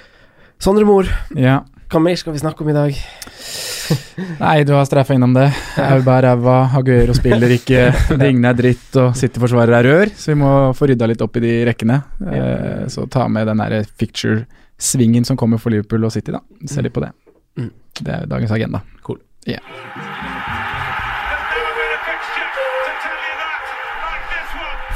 Sondre 0.65 0.85
Mor, 0.87 1.05
Ja. 1.37 1.61
hva 1.91 2.01
mer 2.01 2.17
skal 2.17 2.33
vi 2.33 2.39
snakke 2.39 2.63
om 2.63 2.69
i 2.71 2.73
dag? 2.73 2.95
Nei, 4.41 4.63
du 4.65 4.73
har 4.73 4.87
streifa 4.87 5.15
innom 5.15 5.35
det. 5.35 5.49
Auba 5.77 6.19
er 6.19 6.23
ræva, 6.31 6.55
Aguero 6.79 7.13
spiller 7.13 7.51
ikke, 7.59 7.91
Digne 8.23 8.49
er 8.49 8.55
dritt 8.57 8.97
og 9.03 9.17
City-forsvarer 9.19 9.75
er 9.81 9.85
rør, 9.91 10.15
så 10.17 10.33
vi 10.33 10.39
må 10.41 10.53
få 10.79 10.89
rydda 10.89 11.09
litt 11.11 11.21
opp 11.27 11.37
i 11.37 11.41
de 11.45 11.53
rekkene. 11.69 11.99
Eh, 12.31 12.87
så 12.89 13.05
ta 13.11 13.27
med 13.29 13.47
den 13.51 13.59
derre 13.61 13.83
ficture-svingen 13.85 15.27
som 15.27 15.37
kommer 15.37 15.59
for 15.61 15.75
Liverpool 15.75 16.05
og 16.07 16.13
City, 16.15 16.33
da. 16.33 16.41
Se 16.71 16.81
litt 16.81 16.95
på 16.95 17.03
det. 17.05 17.13
Det 18.01 18.11
er 18.11 18.27
dagens 18.27 18.51
agenda. 18.55 18.81
Cool. 19.03 19.21
Ja. 19.47 19.61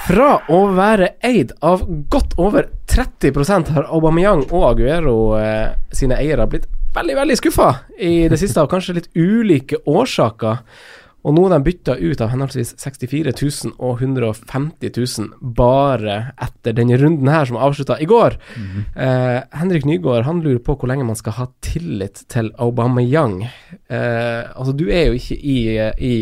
Fra 0.08 0.38
å 0.48 0.58
være 0.72 1.10
eid 1.20 1.52
av 1.60 1.82
godt 2.08 2.38
over 2.40 2.70
30% 2.88 3.74
har 3.76 3.90
Aubameyang 3.92 4.46
og 4.48 4.70
Aguero 4.70 5.18
eh, 5.36 5.74
sine 5.92 6.16
eiere 6.16 6.46
blitt 6.48 6.64
veldig, 6.96 7.16
veldig 7.18 7.36
skuffa 7.36 7.68
i 8.00 8.28
det 8.32 8.38
siste, 8.40 8.62
av 8.62 8.70
kanskje 8.72 8.96
litt 8.96 9.10
ulike 9.12 9.82
årsaker. 9.84 10.62
Og 11.28 11.34
nå 11.36 11.42
er 11.44 11.58
de 11.58 11.66
bytta 11.66 11.94
ut 12.00 12.22
av 12.24 12.30
henholdsvis 12.32 12.70
64 12.80 13.34
000 13.36 13.74
og 13.84 14.00
150 14.00 14.94
000 14.96 15.52
bare 15.58 16.16
etter 16.40 16.72
denne 16.78 16.96
runden 17.00 17.28
her, 17.28 17.44
som 17.50 17.60
avslutta 17.60 17.98
i 18.00 18.08
går. 18.08 18.38
eh, 18.96 19.42
Henrik 19.60 19.84
Nygaard 19.84 20.24
han 20.24 20.40
lurer 20.40 20.62
på 20.64 20.78
hvor 20.78 20.88
lenge 20.88 21.04
man 21.04 21.18
skal 21.20 21.36
ha 21.36 21.48
tillit 21.60 22.24
til 22.32 22.48
Aubameyang. 22.56 23.42
Eh, 23.44 24.42
altså, 24.56 24.72
du 24.72 24.86
er 24.88 25.10
jo 25.10 25.18
ikke 25.20 25.36
i, 25.36 25.58
i, 26.00 26.14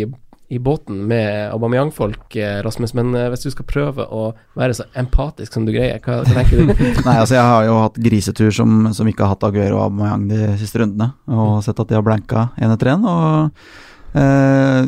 i 0.50 0.58
båten 0.58 1.04
med 1.06 1.52
Aubameyang-folk, 1.54 2.26
eh, 2.42 2.58
Rasmus, 2.66 2.94
men 2.98 3.14
eh, 3.14 3.30
hvis 3.30 3.46
du 3.46 3.50
skal 3.54 3.70
prøve 3.70 4.10
å 4.10 4.28
være 4.58 4.74
så 4.80 4.90
empatisk 4.98 5.54
som 5.54 5.66
du 5.66 5.74
greier, 5.76 6.02
hva, 6.02 6.24
hva 6.26 6.42
tenker 6.42 6.66
du? 6.66 6.74
Nei, 7.06 7.16
altså 7.22 7.38
jeg 7.38 7.46
har 7.46 7.66
jo 7.70 7.80
hatt 7.84 8.02
grisetur 8.10 8.50
som, 8.50 8.88
som 8.96 9.06
ikke 9.06 9.22
har 9.22 9.36
hatt 9.36 9.46
Aguero 9.52 9.78
og 9.78 9.88
Aubameyang 9.88 10.26
de 10.34 10.54
siste 10.58 10.82
rundene, 10.82 11.12
og 11.30 11.60
sett 11.66 11.78
at 11.78 11.90
de 11.92 11.98
har 11.98 12.06
blanka 12.06 12.48
én 12.58 12.74
etter 12.74 12.96
én. 12.96 13.06
Eh, 14.14 14.86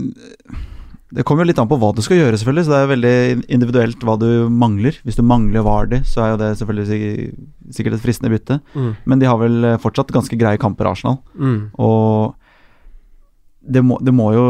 det 1.08 1.24
kommer 1.24 1.40
jo 1.40 1.48
litt 1.48 1.60
an 1.60 1.68
på 1.70 1.78
hva 1.80 1.88
du 1.96 2.02
skal 2.04 2.18
gjøre, 2.18 2.36
selvfølgelig, 2.36 2.66
så 2.66 2.72
det 2.74 2.78
er 2.82 2.90
veldig 2.90 3.12
individuelt 3.56 4.02
hva 4.04 4.18
du 4.20 4.28
mangler. 4.52 4.98
Hvis 5.08 5.16
du 5.16 5.22
mangler 5.24 5.64
Vardi, 5.64 6.02
så 6.04 6.20
er 6.20 6.34
jo 6.34 6.40
det 6.42 6.50
selvfølgelig 6.60 6.88
sik- 6.90 7.78
sikkert 7.78 7.96
et 7.96 8.04
fristende 8.04 8.32
bytte. 8.34 8.58
Mm. 8.76 8.90
Men 9.08 9.22
de 9.22 9.30
har 9.30 9.40
vel 9.40 9.56
eh, 9.70 9.78
fortsatt 9.80 10.12
ganske 10.12 10.36
greie 10.36 10.60
kamper, 10.60 10.90
Arsenal. 10.90 11.22
Mm. 11.32 11.70
Og 11.80 12.34
det 13.64 13.82
må, 13.84 13.98
det 14.04 14.14
må 14.14 14.30
jo 14.36 14.46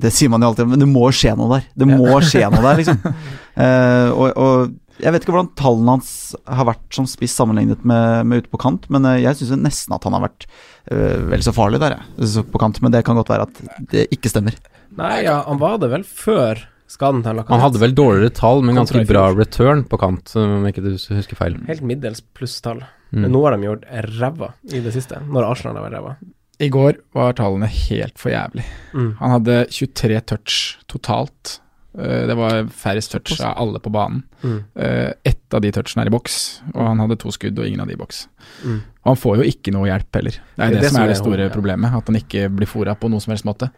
Det 0.00 0.10
sier 0.14 0.30
man 0.32 0.40
jo 0.40 0.48
alltid, 0.48 0.70
men 0.70 0.80
det 0.80 0.86
må 0.88 1.10
skje 1.12 1.34
noe 1.36 1.58
der. 1.58 1.64
Det 1.76 1.86
må 1.90 2.20
skje 2.24 2.46
noe 2.48 2.62
der, 2.64 2.78
liksom. 2.78 3.02
uh, 3.04 4.08
og, 4.18 4.38
og 4.38 5.02
jeg 5.02 5.12
vet 5.12 5.22
ikke 5.26 5.34
hvordan 5.34 5.50
tallene 5.58 5.92
hans 5.98 6.08
har 6.48 6.66
vært 6.70 6.86
som 6.96 7.06
spiss 7.06 7.34
sammenlignet 7.36 7.84
med, 7.86 8.24
med 8.26 8.40
ute 8.42 8.50
på 8.50 8.58
kant, 8.62 8.88
men 8.90 9.04
jeg 9.20 9.36
syns 9.38 9.52
nesten 9.60 9.94
at 9.94 10.06
han 10.08 10.16
har 10.16 10.24
vært 10.24 10.46
vel 10.90 11.42
så 11.44 11.52
farlig 11.56 11.80
der, 11.82 11.98
jeg. 11.98 12.44
På 12.52 12.60
kant. 12.62 12.80
Men 12.84 12.94
det 12.94 13.04
kan 13.06 13.18
godt 13.18 13.30
være 13.32 13.46
at 13.48 13.62
det 13.92 14.06
ikke 14.14 14.30
stemmer. 14.32 14.56
Nei, 14.98 15.22
ja, 15.26 15.42
han 15.46 15.60
var 15.60 15.78
det 15.82 15.90
vel 15.92 16.04
før 16.06 16.62
skaden 16.88 17.20
til 17.22 17.36
Lacazette. 17.36 17.52
Han 17.52 17.60
hadde 17.66 17.82
vel 17.82 17.94
dårligere 17.96 18.32
tall, 18.38 18.62
men 18.64 18.78
ganske 18.80 19.02
bra 19.08 19.26
return 19.36 19.84
på 19.84 19.98
kant, 20.00 20.32
om 20.40 20.64
jeg 20.64 20.74
ikke 20.76 20.94
husker 21.18 21.36
feil. 21.36 21.58
Helt 21.68 21.84
middels 21.84 22.22
plusstall. 22.34 22.80
Mm. 23.12 23.22
Men 23.22 23.32
nå 23.32 23.42
har 23.44 23.56
de 23.56 23.68
gjort 23.68 23.86
ræva 24.18 24.50
i 24.72 24.80
det 24.84 24.92
siste, 24.96 25.20
når 25.28 25.46
Arsenal 25.50 25.76
har 25.78 25.86
vært 25.88 25.98
ræva. 25.98 26.16
I 26.58 26.68
går 26.74 26.96
var 27.14 27.36
tallene 27.38 27.68
helt 27.70 28.18
for 28.18 28.32
jævlig. 28.32 28.64
Mm. 28.96 29.12
Han 29.20 29.34
hadde 29.36 29.58
23 29.70 30.20
touch 30.32 30.56
totalt. 30.90 31.60
Eh, 31.98 32.24
Det 32.26 32.36
var 32.36 32.64
færrest 32.74 33.12
touch 33.14 33.38
av 33.40 33.54
alle 33.62 33.78
på 33.84 33.92
banen. 33.94 34.24
Mm. 34.42 34.58
Ett 35.48 35.54
av 35.56 35.62
de 35.64 35.70
touchene 35.72 36.02
er 36.04 36.10
i 36.10 36.12
boks, 36.12 36.34
og 36.74 36.82
han 36.84 36.98
hadde 37.00 37.16
to 37.22 37.30
skudd 37.32 37.56
og 37.56 37.64
ingen 37.64 37.80
av 37.80 37.88
de 37.88 37.94
i 37.96 37.98
boks. 37.98 38.26
Mm. 38.60 38.82
Og 39.00 39.08
han 39.08 39.16
får 39.16 39.38
jo 39.40 39.46
ikke 39.48 39.72
noe 39.72 39.86
hjelp 39.88 40.18
heller. 40.18 40.34
Det 40.58 40.66
er 40.66 40.74
det, 40.76 40.90
som 40.90 41.00
er 41.00 41.08
det 41.08 41.14
store 41.16 41.46
ja. 41.46 41.52
problemet, 41.54 41.94
at 41.96 42.10
han 42.10 42.18
ikke 42.18 42.50
blir 42.52 42.68
fora 42.68 42.92
på 42.92 43.08
noen 43.08 43.22
som 43.24 43.32
helst 43.32 43.46
måte. 43.48 43.70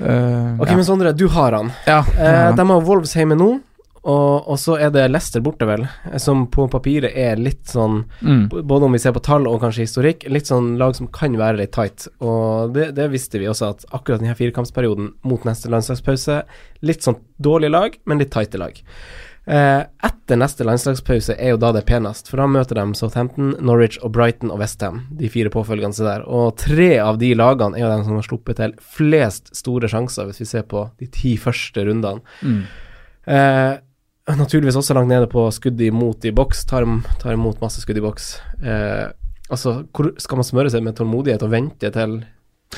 Uh, 0.00 0.58
Ok, 0.58 0.72
ja. 0.72 0.74
men 0.74 0.82
Sondre, 0.84 1.12
du 1.14 1.28
har 1.30 1.54
han. 1.54 1.70
ja, 1.86 2.00
Eh, 2.18 2.32
ja. 2.48 2.50
de 2.58 2.66
har 2.66 2.82
Wolves 2.82 3.14
hjemme 3.14 3.36
nå, 3.38 3.60
og, 4.04 4.48
og 4.50 4.58
så 4.58 4.74
er 4.82 4.90
det 4.92 5.04
Leicester 5.12 5.40
borte, 5.40 5.64
vel, 5.68 5.86
som 6.20 6.42
på 6.52 6.66
papiret 6.68 7.14
er 7.16 7.38
litt 7.40 7.70
sånn 7.70 8.02
Mm. 8.20 8.48
Både 8.50 8.88
om 8.88 8.92
vi 8.92 8.98
ser 8.98 9.14
på 9.14 9.22
tall 9.22 9.46
og 9.46 9.60
kanskje 9.62 9.86
historikk, 9.86 10.26
litt 10.28 10.50
sånn 10.50 10.74
lag 10.80 10.96
som 10.96 11.06
kan 11.06 11.36
være 11.38 11.60
litt 11.62 11.72
tight. 11.76 12.08
Og 12.18 12.74
det, 12.74 12.90
det 12.98 13.06
visste 13.12 13.38
vi 13.38 13.46
også, 13.46 13.70
at 13.70 13.86
akkurat 13.94 14.20
denne 14.20 14.34
firekampsperioden 14.34 15.12
mot 15.22 15.44
neste 15.46 15.70
landslagspause, 15.70 16.42
litt 16.82 17.06
sånn 17.06 17.20
dårlige 17.38 17.70
lag, 17.70 17.96
men 18.04 18.18
litt 18.18 18.34
tighte 18.34 18.58
lag. 18.58 18.82
Eh, 19.44 19.82
etter 20.08 20.38
neste 20.40 20.64
landslagspause 20.64 21.34
er 21.36 21.52
jo 21.52 21.58
da 21.60 21.68
det 21.74 21.82
er 21.82 21.88
penest, 21.90 22.30
for 22.30 22.40
da 22.40 22.46
møter 22.48 22.78
de 22.78 22.96
Southampton, 22.96 23.52
Norwich 23.60 23.98
og 24.00 24.14
Brighton 24.16 24.52
og 24.54 24.62
Westham, 24.62 25.02
de 25.12 25.28
fire 25.32 25.52
påfølgende 25.52 26.06
der. 26.06 26.24
Og 26.24 26.56
tre 26.60 26.94
av 27.02 27.18
de 27.20 27.34
lagene 27.36 27.76
er 27.76 27.84
jo 27.84 27.90
de 27.92 28.06
som 28.06 28.16
har 28.16 28.28
sluppet 28.28 28.60
til 28.60 28.76
flest 28.96 29.52
store 29.56 29.90
sjanser, 29.92 30.30
hvis 30.30 30.40
vi 30.40 30.48
ser 30.48 30.64
på 30.70 30.86
de 31.00 31.10
ti 31.12 31.34
første 31.40 31.84
rundene. 31.84 32.24
Mm. 32.40 32.62
Eh, 33.34 33.74
naturligvis 34.40 34.80
også 34.80 34.96
langt 34.96 35.12
nede 35.12 35.28
på 35.28 35.44
skudd 35.52 35.80
imot 35.84 36.24
i 36.24 36.32
boks, 36.32 36.64
tar, 36.70 36.88
tar 37.20 37.36
imot 37.36 37.60
masse 37.60 37.84
skudd 37.84 38.00
i 38.00 38.04
boks. 38.04 38.30
Eh, 38.64 39.06
altså, 39.50 39.82
hvor 39.92 40.14
skal 40.24 40.40
man 40.40 40.48
smøre 40.48 40.72
seg 40.72 40.86
med 40.86 40.96
tålmodighet 40.96 41.44
og 41.44 41.52
vente 41.52 41.92
til 41.92 42.22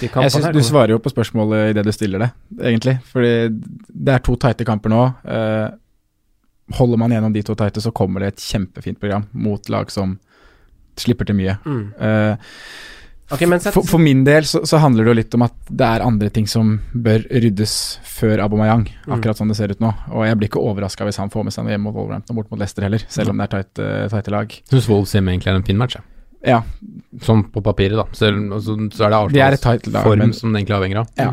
Jeg 0.02 0.32
synes 0.34 0.50
Du 0.52 0.60
svarer 0.66 0.96
jo 0.96 0.98
på 1.00 1.14
spørsmålet 1.14 1.70
idet 1.70 1.86
du 1.86 1.94
stiller 1.94 2.26
det, 2.26 2.30
egentlig. 2.58 2.98
Fordi 3.06 3.34
det 3.54 4.16
er 4.16 4.24
to 4.26 4.34
tighte 4.34 4.66
kamper 4.66 4.90
nå. 4.92 5.04
Eh, 5.24 5.68
holder 6.74 6.98
man 6.98 7.10
gjennom 7.14 7.32
de 7.32 7.42
to 7.46 7.54
tighte, 7.54 7.80
så 7.80 7.92
kommer 7.94 8.20
det 8.20 8.26
et 8.34 8.42
kjempefint 8.42 8.98
program 9.00 9.24
mot 9.32 9.68
lag 9.70 9.90
som 9.90 10.18
slipper 10.98 11.26
til 11.28 11.36
mye. 11.36 11.58
Mm. 11.64 11.86
Uh, 12.00 12.36
Okay, 13.26 13.42
men 13.50 13.58
sett, 13.58 13.74
for, 13.74 13.82
for 13.82 13.98
min 13.98 14.20
del 14.22 14.44
så, 14.46 14.60
så 14.62 14.78
handler 14.78 15.02
det 15.02 15.10
jo 15.10 15.14
litt 15.18 15.32
om 15.34 15.42
at 15.42 15.54
det 15.66 15.82
er 15.82 16.02
andre 16.06 16.28
ting 16.30 16.44
som 16.46 16.76
bør 16.94 17.24
ryddes 17.42 17.72
før 18.06 18.38
Abomayang, 18.44 18.84
Mm. 19.06 19.16
akkurat 19.16 19.36
som 19.40 19.48
det 19.50 19.56
ser 19.58 19.72
ut 19.74 19.80
nå. 19.82 19.90
Og 20.14 20.22
jeg 20.28 20.36
blir 20.38 20.46
ikke 20.46 20.62
overraska 20.62 21.02
hvis 21.08 21.18
han 21.18 21.32
får 21.34 21.42
med 21.48 21.52
seg 21.56 21.66
noe 21.66 21.74
hjem 21.74 21.82
mot 21.88 21.94
Wolverhampton 21.96 22.36
og 22.36 22.38
bort 22.38 22.52
mot 22.54 22.60
Leicester 22.62 22.86
heller, 22.86 23.02
selv 23.10 23.30
om 23.34 23.42
det 23.42 23.48
er 23.48 23.52
tight, 23.56 23.82
tighte 24.14 24.30
lag. 24.30 24.54
Syns 24.70 24.86
Wolves 24.92 25.16
hjemme 25.18 25.34
egentlig 25.34 25.50
er 25.50 25.58
en 25.58 25.66
fin 25.66 25.80
match, 25.82 25.98
ja. 25.98 26.04
Ja, 26.46 26.60
Sånn 27.26 27.42
på 27.50 27.64
papiret, 27.66 27.98
da. 27.98 28.06
Selv, 28.14 28.38
altså, 28.60 28.78
så 28.94 29.08
er 29.08 29.16
det 29.16 29.20
de 29.34 29.40
er 29.42 29.56
Arsenals 29.56 29.64
tight 29.66 29.90
lag, 29.90 30.06
form 30.06 30.22
men 30.22 30.32
som 30.36 30.52
det 30.54 30.62
egentlig 30.62 30.78
avhenger 30.78 31.02
av. 31.02 31.10
ja. 31.18 31.32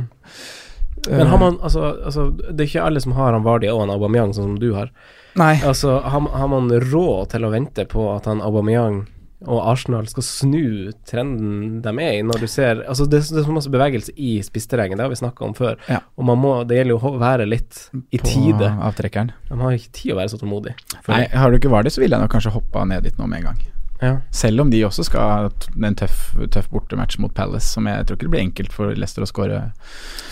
Men 1.09 1.27
har 1.27 1.39
man 1.41 1.57
altså, 1.61 1.81
altså 2.05 2.29
Det 2.31 2.61
er 2.61 2.69
ikke 2.69 2.85
alle 2.87 3.01
som 3.03 3.15
har 3.17 3.33
han 3.35 3.43
Vardy 3.43 3.67
og 3.71 3.81
han 3.83 3.91
Aubameyang 3.91 4.31
sånn 4.35 4.53
som 4.53 4.59
du 4.61 4.69
har. 4.77 4.91
Nei. 5.39 5.55
Altså, 5.65 5.97
har, 6.05 6.29
har 6.31 6.47
man 6.51 6.69
råd 6.69 7.33
til 7.33 7.43
å 7.47 7.51
vente 7.51 7.85
på 7.89 8.05
at 8.13 8.29
han 8.29 8.41
Aubameyang 8.45 9.03
og 9.43 9.59
Arsenal 9.67 10.05
skal 10.07 10.23
snu 10.23 10.93
trenden 11.09 11.81
de 11.83 11.91
er 11.99 12.19
i, 12.19 12.23
når 12.23 12.45
du 12.45 12.47
ser 12.47 12.79
Altså, 12.87 13.03
det, 13.11 13.19
det 13.27 13.41
er 13.41 13.47
så 13.49 13.55
masse 13.55 13.71
bevegelse 13.73 14.13
i 14.15 14.37
spissterrengen, 14.45 14.95
det 14.95 15.03
har 15.03 15.11
vi 15.11 15.19
snakka 15.19 15.43
om 15.43 15.55
før. 15.57 15.75
Ja. 15.91 15.99
Og 16.15 16.29
man 16.29 16.39
må 16.39 16.53
Det 16.69 16.77
gjelder 16.79 16.95
jo 16.95 17.11
å 17.11 17.19
være 17.19 17.49
litt 17.49 17.89
i 18.15 18.21
på 18.21 18.29
tide. 18.29 18.71
avtrekkeren. 18.87 19.33
De 19.49 19.59
har 19.59 19.75
ikke 19.75 19.91
tid 19.99 20.15
å 20.15 20.19
være 20.21 20.31
så 20.31 20.39
tålmodig. 20.39 20.77
Nei, 21.11 21.25
har 21.33 21.51
du 21.51 21.59
ikke 21.59 21.73
var 21.73 21.89
så 21.91 21.99
ville 21.99 22.15
jeg 22.15 22.23
nok 22.23 22.31
kanskje 22.37 22.55
hoppa 22.55 22.85
ned 22.87 23.03
dit 23.03 23.19
nå 23.19 23.27
med 23.27 23.43
en 23.43 23.51
gang. 23.51 23.59
Ja. 24.03 24.17
Selv 24.35 24.61
om 24.61 24.71
de 24.71 24.81
også 24.83 25.05
skal 25.07 25.21
ha 25.23 25.49
en 25.87 25.95
tøff, 25.95 26.33
tøff 26.51 26.67
bortematch 26.73 27.21
mot 27.23 27.33
Palace, 27.35 27.69
som 27.71 27.87
jeg 27.87 28.03
tror 28.03 28.17
ikke 28.17 28.27
det 28.27 28.33
blir 28.35 28.43
enkelt 28.43 28.75
for 28.75 28.91
Leicester 28.97 29.23
å 29.23 29.29
skåre 29.29 29.59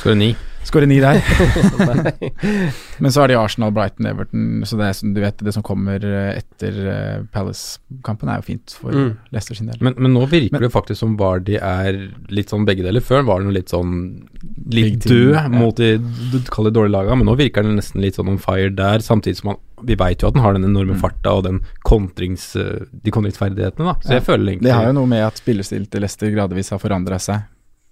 Skårer 0.01 0.19
ni. 0.19 0.33
Skåre 0.63 0.85
ni 0.87 0.99
der. 1.01 1.17
Men 3.01 3.11
så 3.11 3.21
har 3.23 3.27
de 3.31 3.35
Arsenal, 3.39 3.71
Brighton, 3.73 4.05
Everton, 4.05 4.43
så 4.69 4.77
det 4.77 4.89
er 4.91 5.13
du 5.15 5.19
vet, 5.23 5.41
det 5.43 5.53
som 5.55 5.63
kommer 5.65 6.03
eh, 6.05 6.37
etter 6.37 6.77
eh, 6.91 7.23
Palace-kampen, 7.33 8.29
er 8.29 8.41
jo 8.41 8.45
fint 8.51 8.75
for 8.77 8.91
Mm. 8.91 9.13
Leicester 9.33 9.55
sin 9.57 9.67
del. 9.71 9.77
Men, 9.81 9.95
men 9.97 10.13
nå 10.13 10.25
virker 10.29 10.51
Men- 10.53 10.61
det 10.67 10.71
faktisk 10.73 10.99
som 11.01 11.15
Vardy 11.17 11.55
er 11.57 11.97
litt 12.29 12.51
sånn 12.51 12.65
begge 12.67 12.83
deler. 12.85 13.01
Før 13.01 13.23
var 13.25 13.41
han 13.41 13.53
litt 13.55 13.71
sånn 13.73 14.27
litt 14.71 15.05
død 15.07 15.33
ja. 15.33 15.47
mot 15.51 15.75
de 15.79 15.95
du 15.97 16.37
kaller 16.51 16.71
dårlige 16.75 16.93
laga, 16.93 17.15
men 17.17 17.25
nå 17.29 17.35
virker 17.39 17.63
han 17.65 17.75
nesten 17.79 18.01
litt 18.03 18.15
sånn 18.19 18.29
on 18.29 18.37
fire 18.41 18.69
der, 18.75 18.99
samtidig 19.05 19.37
som 19.41 19.53
han 19.53 19.61
Vi 19.81 19.95
veit 19.97 20.21
jo 20.21 20.27
at 20.29 20.35
han 20.37 20.43
har 20.43 20.53
den 20.53 20.67
enorme 20.67 20.93
Mm. 20.93 20.99
farta 21.01 21.31
og 21.39 21.43
den 21.47 21.55
kontrings, 21.83 22.51
eh, 22.55 22.85
de 22.93 23.09
kontringsferdighetene, 23.09 23.81
da. 23.87 23.95
Så 24.03 24.09
Ja. 24.11 24.19
jeg 24.19 24.23
føler 24.27 24.51
egentlig 24.53 24.67
Det 24.69 24.73
har 24.77 24.85
jo 24.85 24.93
noe 24.93 25.07
med 25.07 25.23
at 25.25 25.41
spillestilen 25.41 25.89
til 25.89 26.01
Leicester 26.01 26.29
gradvis 26.29 26.69
har 26.69 26.77
forandra 26.77 27.17
seg 27.17 27.41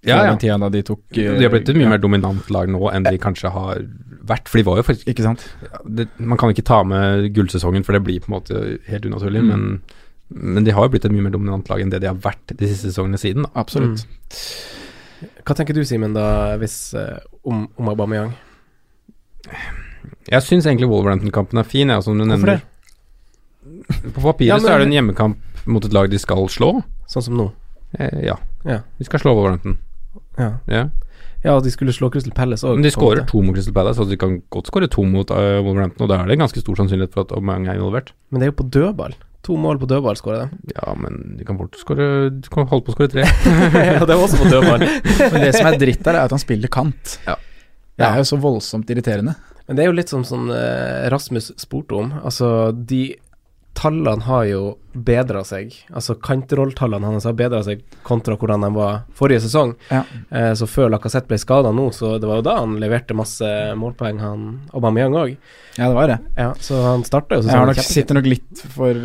Ja, 0.06 0.16
ja. 0.24 0.30
den 0.30 0.38
tida 0.40 0.56
da 0.58 0.68
de 0.72 0.80
tok 0.82 1.02
De 1.12 1.26
har 1.44 1.50
blitt 1.52 1.68
et 1.68 1.76
mye 1.76 1.90
mer 1.90 1.98
dominant 2.00 2.46
lag 2.50 2.70
nå 2.72 2.78
enn 2.88 3.04
de 3.04 3.18
kanskje 3.20 3.50
har 3.52 3.82
vært. 4.24 4.48
For 4.48 4.56
de 4.60 4.64
var 4.64 4.78
jo 4.80 4.84
faktisk 4.86 5.08
Ikke 5.12 5.26
sant? 5.26 5.42
det, 5.84 6.06
Man 6.18 6.38
kan 6.40 6.52
ikke 6.54 6.64
ta 6.64 6.78
med 6.88 7.26
gullsesongen, 7.36 7.84
for 7.84 7.92
det 7.92 8.00
blir 8.06 8.20
på 8.24 8.30
en 8.32 8.36
måte 8.38 8.62
helt 8.88 9.04
unaturlig. 9.10 9.42
Mm. 9.44 9.50
Men, 9.50 9.82
men 10.30 10.64
de 10.64 10.72
har 10.72 10.86
jo 10.86 10.94
blitt 10.94 11.04
et 11.04 11.12
mye 11.12 11.26
mer 11.26 11.34
dominant 11.34 11.68
lag 11.68 11.82
enn 11.84 11.92
det 11.92 12.00
de 12.00 12.08
har 12.08 12.16
vært 12.16 12.54
de 12.56 12.70
siste 12.70 12.88
sesongene 12.88 13.20
siden. 13.20 13.44
Da. 13.44 13.52
Absolutt. 13.60 14.06
Hva 15.44 15.56
tenker 15.58 15.76
du, 15.76 15.82
Simen, 15.84 16.14
da, 16.16 16.56
hvis 16.62 16.78
eh, 16.96 17.18
om, 17.44 17.66
om 17.76 17.92
Aubameyang? 17.92 18.32
Jeg 20.30 20.46
syns 20.46 20.64
egentlig 20.68 20.88
Wolverhampton-kampen 20.88 21.60
er 21.60 21.66
fin, 21.68 21.90
jeg, 21.92 22.04
som 22.06 22.16
du 22.16 22.24
Hvorfor 22.24 22.54
nevner. 22.54 22.64
På 24.14 24.22
papiret 24.30 24.48
Ja, 24.48 24.56
men- 24.56 24.64
så 24.64 24.72
er 24.72 24.78
det 24.80 24.86
en 24.88 24.96
hjemmekamp 24.96 25.66
mot 25.66 25.84
et 25.84 25.92
lag 25.92 26.08
de 26.08 26.18
skal 26.18 26.48
slå. 26.48 26.72
Sånn 27.10 27.22
som 27.26 27.36
nå? 27.36 27.50
Eh, 27.98 28.22
ja. 28.30 28.38
Ja. 28.64 28.80
De 28.98 29.04
skal 29.04 29.20
slå 29.20 29.34
Wolverhampton. 29.36 29.76
Ja. 30.40 30.50
Ja. 30.70 30.88
Ja, 31.40 31.54
at 31.56 31.64
de 31.64 31.72
skulle 31.72 31.92
slå 31.96 32.10
Crystal 32.12 32.34
Palace 32.36 32.66
òg. 32.68 32.76
Men 32.76 32.84
de 32.84 32.92
skårer 32.92 33.24
to 33.28 33.40
mot 33.40 33.56
Crystal 33.56 33.72
Palace, 33.76 33.96
Altså 33.96 34.12
de 34.12 34.20
kan 34.20 34.36
godt 34.52 34.68
skåre 34.68 34.90
to 34.92 35.04
mot 35.08 35.30
uh, 35.32 35.60
Wolverhampton, 35.64 36.04
og 36.04 36.12
da 36.12 36.20
er 36.20 36.28
det 36.28 36.36
en 36.36 36.44
ganske 36.44 36.60
stor 36.60 36.76
sannsynlighet 36.76 37.14
for 37.16 37.24
at 37.24 37.32
Aubameyang 37.32 37.70
er 37.70 37.80
involvert. 37.80 38.12
Men 38.28 38.42
det 38.42 38.48
er 38.48 38.52
jo 38.52 38.58
på 38.60 38.68
dødball. 38.76 39.16
To 39.48 39.56
mål 39.56 39.80
på 39.80 39.88
dødball 39.88 40.18
skårer 40.20 40.50
de. 40.50 40.74
Ja, 40.76 40.92
men 41.00 41.38
de 41.38 41.46
kan 41.48 41.56
fort 41.56 41.78
skåre 41.80 42.28
De 42.28 42.50
kan 42.52 42.68
holde 42.68 42.84
på 42.84 42.92
å 42.92 42.96
skåre 42.98 43.08
tre. 43.08 43.24
ja, 43.96 44.02
det 44.04 44.12
er 44.12 44.20
også 44.20 44.42
på 44.42 44.50
dødball. 44.52 44.84
Men 44.84 45.46
det 45.46 45.54
som 45.56 45.70
er 45.70 45.78
dritt 45.80 46.04
der, 46.04 46.18
er 46.18 46.28
at 46.28 46.34
han 46.36 46.42
spiller 46.42 46.72
kant. 46.72 47.16
Ja. 47.24 47.38
Det 47.96 48.08
er 48.08 48.20
jo 48.20 48.28
så 48.28 48.40
voldsomt 48.40 48.92
irriterende. 48.92 49.38
Men 49.64 49.78
det 49.78 49.84
er 49.84 49.90
jo 49.90 49.96
litt 49.96 50.12
som 50.12 50.26
sånn 50.28 50.52
eh, 50.52 51.08
Rasmus 51.12 51.52
spurte 51.60 51.96
om. 51.96 52.12
Altså, 52.20 52.70
de 52.74 53.14
tallene 53.78 54.26
har 54.26 54.44
jo 54.50 54.62
bedra 54.92 55.42
seg. 55.46 55.74
Altså 55.94 56.16
kantrolltallene 56.20 57.12
hans 57.12 57.26
har 57.28 57.36
bedra 57.38 57.62
seg 57.66 57.82
kontra 58.06 58.36
hvordan 58.40 58.66
de 58.66 58.70
var 58.74 59.02
forrige 59.16 59.44
sesong. 59.46 59.74
Ja. 59.90 60.02
Eh, 60.30 60.52
så 60.58 60.68
før 60.70 60.90
Lacassette 60.94 61.30
ble 61.30 61.38
skada 61.40 61.72
nå, 61.74 61.90
så 61.94 62.16
det 62.20 62.28
var 62.30 62.40
jo 62.40 62.46
da 62.46 62.58
han 62.60 62.78
leverte 62.82 63.16
masse 63.16 63.50
målpoeng, 63.78 64.20
han 64.22 64.46
Aubameyang 64.74 65.16
òg. 65.20 65.36
Ja, 65.78 65.86
det 65.88 65.94
var 65.94 66.10
det. 66.10 66.18
Ja, 66.36 66.48
så 66.60 66.80
han 66.82 67.04
starta 67.06 67.38
jo 67.38 67.44
Jeg 67.46 67.56
har 67.56 67.68
nok, 67.68 67.78
sitter 67.86 68.16
nok 68.18 68.26
litt 68.26 68.62
for 68.74 68.96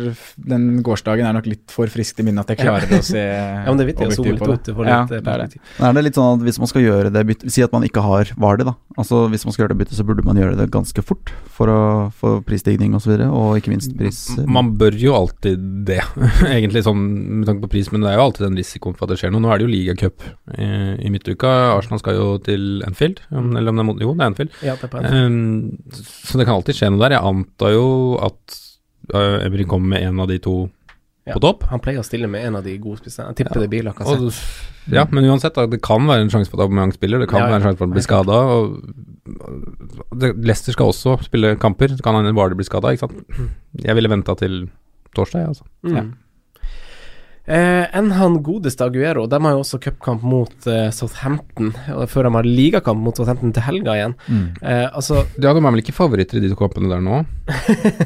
Den 0.50 0.64
gårsdagen 0.84 1.24
er 1.24 1.36
nok 1.36 1.46
litt 1.46 1.72
for 1.72 1.88
frisk 1.88 2.18
til 2.18 2.26
minne 2.26 2.42
at 2.42 2.50
jeg 2.52 2.58
klarer 2.58 2.90
å 2.90 3.00
se 3.06 3.22
Ja, 3.22 3.68
men 3.70 3.78
det 3.78 3.86
er 3.86 3.90
vittig 3.92 4.08
å 4.10 4.16
zoome 4.16 4.34
litt 4.34 4.42
ut. 4.50 4.66
Du 4.66 4.72
får 4.74 4.90
Ja, 4.90 4.98
litt 5.04 5.14
det 5.14 5.20
eh, 5.20 5.20
er 5.20 5.22
det. 5.22 5.46
perspektiv. 5.46 5.84
Er 5.86 5.96
det 5.96 6.04
litt 6.08 6.18
sånn 6.18 6.40
at 6.40 6.44
hvis 6.48 6.58
man 6.60 6.72
skal 6.72 6.84
gjøre 6.84 7.12
det 7.14 7.22
byttet 7.30 7.54
Si 7.54 7.64
at 7.64 7.76
man 7.76 7.86
ikke 7.86 8.02
har 8.04 8.32
Vardy, 8.42 8.66
da. 8.66 8.74
Altså 8.98 9.22
Hvis 9.32 9.46
man 9.46 9.54
skal 9.54 9.64
gjøre 9.64 9.76
det 9.76 9.80
byttet, 9.84 9.98
så 10.00 10.06
burde 10.08 10.26
man 10.26 10.40
gjøre 10.40 10.58
det 10.58 10.68
ganske 10.74 11.06
fort 11.06 11.32
for 11.56 11.72
å 11.72 11.80
få 12.16 12.36
prisstigning 12.44 12.92
osv., 12.92 12.98
og, 12.98 13.02
så 13.06 13.12
videre, 13.14 13.28
og 13.32 13.60
ikke 13.60 13.72
minst 13.72 13.94
pris... 13.96 14.18
Man 14.50 14.74
bør 14.80 14.96
jo 14.98 15.14
alltid 15.16 15.62
det, 15.84 15.98
egentlig 16.46 16.82
sånn 16.86 17.00
med 17.40 17.46
tanke 17.48 17.64
på 17.66 17.70
pris, 17.74 17.90
men 17.92 18.00
det 18.04 18.12
er 18.12 18.16
jo 18.20 18.24
alltid 18.28 18.46
den 18.46 18.56
risikoen 18.60 18.94
for 18.96 19.04
at 19.06 19.12
det 19.12 19.18
skjer 19.20 19.32
noe. 19.34 19.42
Nå 19.44 19.50
er 19.52 19.58
det 19.60 19.66
jo 19.66 19.72
ligacup 19.74 20.22
i, 20.56 20.68
i 21.04 21.10
midtuka. 21.12 21.50
Arsenal 21.76 22.00
skal 22.00 22.16
jo 22.16 22.28
til 22.46 22.80
Anfield, 22.86 23.20
eller 23.32 23.68
om 23.74 23.82
det 23.82 23.86
er 23.86 24.06
Jo, 24.06 24.14
det 24.14 24.22
er 24.24 24.30
Anfield. 24.30 24.56
Ja, 24.62 24.76
det 24.78 24.88
er 24.88 24.92
på 24.94 25.02
en. 25.02 25.10
Um, 25.12 25.98
så 25.98 26.38
det 26.40 26.46
kan 26.48 26.56
alltid 26.60 26.78
skje 26.78 26.92
noe 26.94 27.02
der. 27.04 27.16
Jeg 27.18 27.28
antar 27.34 27.74
jo 27.74 27.86
at 28.30 28.56
uh, 29.12 29.44
Emry 29.46 29.66
kommer 29.68 29.96
med 29.96 30.06
en 30.08 30.24
av 30.24 30.30
de 30.32 30.38
to 30.46 30.56
Ja. 31.26 31.34
på 31.34 31.40
topp. 31.42 31.64
Han 31.72 31.80
pleier 31.82 31.98
å 31.98 32.06
stille 32.06 32.28
med 32.30 32.44
en 32.46 32.54
av 32.60 32.62
de 32.62 32.76
gode 32.78 33.00
spissene. 33.02 33.32
Jeg 33.34 33.40
tipper 33.42 33.58
Ja. 33.58 33.62
det 33.66 33.70
blir 33.72 33.82
Lacassette. 33.88 34.30
Ja, 34.94 35.02
men 35.10 35.24
uansett, 35.26 35.56
det 35.72 35.80
kan 35.82 36.06
være 36.06 36.22
en 36.22 36.30
sjanse 36.30 36.46
for 36.52 36.60
at 36.60 36.68
Aubameyang 36.68 36.92
spiller. 36.94 37.18
Det 37.18 37.26
kan 37.32 37.40
Ja, 37.42 37.48
være 37.50 37.58
en 37.58 37.64
sjanse 37.66 37.80
for 37.80 37.82
at 37.82 37.88
han 37.90 37.96
blir 37.96 38.06
skada. 38.06 38.36
Leicester 40.46 40.72
skal 40.76 40.92
også 40.92 41.16
spille 41.26 41.56
kamper. 41.58 41.88
Det 41.96 42.02
kan 42.06 42.14
hende 42.14 42.34
Vardø 42.36 42.54
blir 42.58 42.68
skada, 42.68 42.92
ikke 42.94 43.06
sant. 43.08 43.18
Jeg 43.82 43.96
ville 43.98 44.10
venta 44.12 44.36
til 44.38 44.68
torsdag, 45.16 45.50
altså. 45.50 45.66
Mm. 45.86 46.14
Eh, 47.46 47.84
enn 47.94 48.08
han 48.10 48.40
godeste 48.42 48.82
Aguero, 48.88 49.28
de 49.30 49.38
har 49.38 49.52
jo 49.54 49.60
også 49.62 49.78
cupkamp 49.78 50.24
mot 50.26 50.66
eh, 50.66 50.88
Southampton, 50.90 51.68
og 51.94 52.08
før 52.10 52.26
de 52.26 52.32
har 52.34 52.48
ligakamp 52.48 52.98
mot 53.04 53.14
Southampton 53.14 53.52
til 53.54 53.62
helga 53.62 53.94
igjen. 53.94 54.16
Mm. 54.26 54.46
Eh, 54.66 54.86
altså 54.90 55.22
Du 55.36 55.46
hadde 55.46 55.62
vel 55.62 55.84
ikke 55.84 55.94
favoritter 55.94 56.40
i 56.40 56.42
de 56.42 56.50
to 56.50 56.58
kampene 56.58 56.90
der 56.90 57.04
nå? 57.06 57.20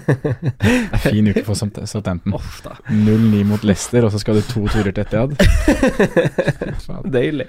Fin 1.07 1.33
uke 1.33 1.47
for 1.47 1.57
Southampton. 1.57 2.37
0-9 2.37 3.41
mot 3.49 3.65
Leicester, 3.65 4.05
og 4.05 4.13
så 4.13 4.21
skal 4.21 4.43
du 4.43 4.45
to 4.45 4.67
turer 4.69 4.93
til 4.93 5.07
Etiad. 5.07 5.33
Deilig. 7.17 7.49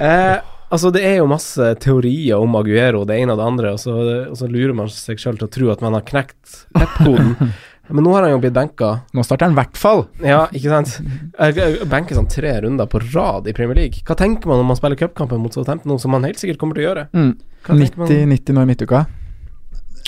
Eh, 0.00 0.38
altså, 0.72 0.88
det 0.94 1.04
er 1.04 1.18
jo 1.20 1.28
masse 1.28 1.74
teorier 1.84 2.40
om 2.40 2.56
Aguero, 2.56 3.04
det 3.04 3.20
ene 3.20 3.36
og 3.36 3.42
det 3.42 3.50
andre, 3.52 3.74
og 3.76 3.82
så, 3.84 3.98
og 4.30 4.40
så 4.40 4.48
lurer 4.48 4.72
man 4.72 4.88
seg 4.88 5.20
sjøl 5.20 5.36
til 5.36 5.50
å 5.50 5.52
tro 5.52 5.68
at 5.74 5.84
man 5.84 6.00
har 6.00 6.08
knekt 6.08 6.62
pep-koden. 6.72 7.36
Men 7.90 8.06
nå 8.06 8.12
har 8.14 8.26
han 8.26 8.34
jo 8.34 8.40
blitt 8.42 8.54
benka. 8.56 8.90
Nå 9.16 9.24
starter 9.26 9.48
han 9.48 9.54
i 9.56 9.58
hvert 9.60 9.78
fall! 9.80 10.04
Ja, 10.24 10.44
ikke 10.54 10.72
sant? 10.72 10.96
Benker 11.90 12.18
sånn 12.18 12.28
tre 12.30 12.52
runder 12.64 12.88
på 12.90 13.02
rad 13.10 13.48
i 13.50 13.54
Premier 13.56 13.78
League. 13.82 14.04
Hva 14.06 14.16
tenker 14.18 14.50
man 14.50 14.60
når 14.62 14.68
man 14.70 14.78
spiller 14.78 15.00
cupkampen 15.00 15.42
mot 15.42 15.54
Southampton 15.54 15.90
Noe 15.90 16.02
som 16.02 16.14
man 16.14 16.26
helt 16.28 16.40
sikkert 16.40 16.60
kommer 16.60 16.78
til 16.78 16.84
å 16.84 16.88
gjøre? 16.90 17.06
Hva 17.66 17.78
90, 17.80 18.28
90 18.30 18.56
nå 18.56 18.66
i 18.66 18.70
midtuka. 18.70 19.06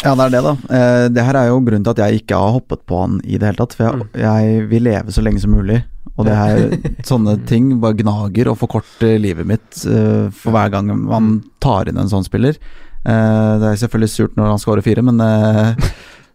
Ja, 0.03 0.15
det 0.17 0.25
er 0.25 0.33
det, 0.35 0.43
da. 0.47 0.53
Eh, 0.77 1.07
det 1.13 1.25
her 1.27 1.39
er 1.39 1.49
jo 1.51 1.59
grunnen 1.63 1.85
til 1.87 1.93
at 1.95 2.01
jeg 2.05 2.23
ikke 2.23 2.39
har 2.41 2.55
hoppet 2.57 2.85
på 2.89 3.01
han 3.03 3.19
i 3.23 3.37
det 3.39 3.51
hele 3.51 3.61
tatt. 3.61 3.77
For 3.79 3.87
jeg, 3.87 4.07
jeg 4.25 4.69
vil 4.71 4.87
leve 4.89 5.15
så 5.15 5.25
lenge 5.25 5.43
som 5.43 5.53
mulig. 5.55 5.83
Og 6.17 6.27
det 6.29 6.37
her, 6.37 6.77
sånne 7.11 7.37
ting 7.49 7.75
bare 7.83 7.99
gnager 8.01 8.51
og 8.53 8.59
forkorter 8.61 9.19
livet 9.23 9.49
mitt 9.49 9.85
eh, 9.89 10.31
for 10.35 10.55
hver 10.55 10.73
gang 10.75 10.91
man 10.97 11.37
tar 11.63 11.91
inn 11.91 12.01
en 12.01 12.11
sånn 12.11 12.27
spiller. 12.27 12.59
Eh, 13.03 13.53
det 13.63 13.69
er 13.69 13.79
selvfølgelig 13.83 14.13
surt 14.13 14.37
når 14.39 14.53
han 14.53 14.63
scorer 14.63 14.85
fire, 14.87 15.05
men, 15.07 15.21
eh, 15.23 15.93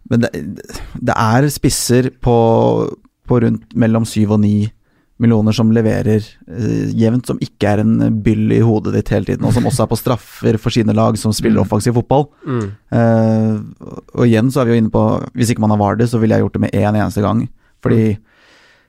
men 0.09 0.23
det, 0.23 0.31
det 1.03 1.15
er 1.15 1.47
spisser 1.51 2.09
på, 2.23 2.35
på 3.27 3.39
rundt 3.43 3.75
mellom 3.75 4.05
syv 4.07 4.35
og 4.37 4.43
ni 4.43 4.69
millioner 5.17 5.55
som 5.55 5.71
leverer 5.73 6.21
eh, 6.21 6.89
jevnt, 6.93 7.25
som 7.25 7.39
ikke 7.41 7.71
er 7.71 7.81
en 7.81 8.21
byll 8.21 8.51
i 8.53 8.59
hodet 8.61 8.93
ditt 8.93 9.09
hele 9.09 9.25
tiden, 9.25 9.47
og 9.49 9.55
som 9.55 9.65
også 9.65 9.87
er 9.87 9.89
på 9.89 9.97
straffer 9.97 10.59
for 10.61 10.73
sine 10.73 10.93
lag 10.93 11.17
som 11.17 11.33
spiller 11.33 11.63
offensiv 11.63 11.97
fotball. 11.97 12.27
Mm. 12.45 12.67
Eh, 12.99 13.89
og 14.13 14.27
igjen 14.27 14.51
så 14.53 14.61
er 14.61 14.69
vi 14.69 14.75
jo 14.75 14.83
inne 14.83 14.93
på 14.93 15.05
Hvis 15.33 15.51
ikke 15.53 15.63
man 15.65 15.73
har 15.73 15.81
Vardy, 15.81 16.05
så 16.05 16.21
ville 16.21 16.37
jeg 16.37 16.45
gjort 16.45 16.59
det 16.59 16.63
med 16.67 16.77
én 16.77 16.93
eneste 16.93 17.25
gang. 17.25 17.47
Fordi 17.81 18.03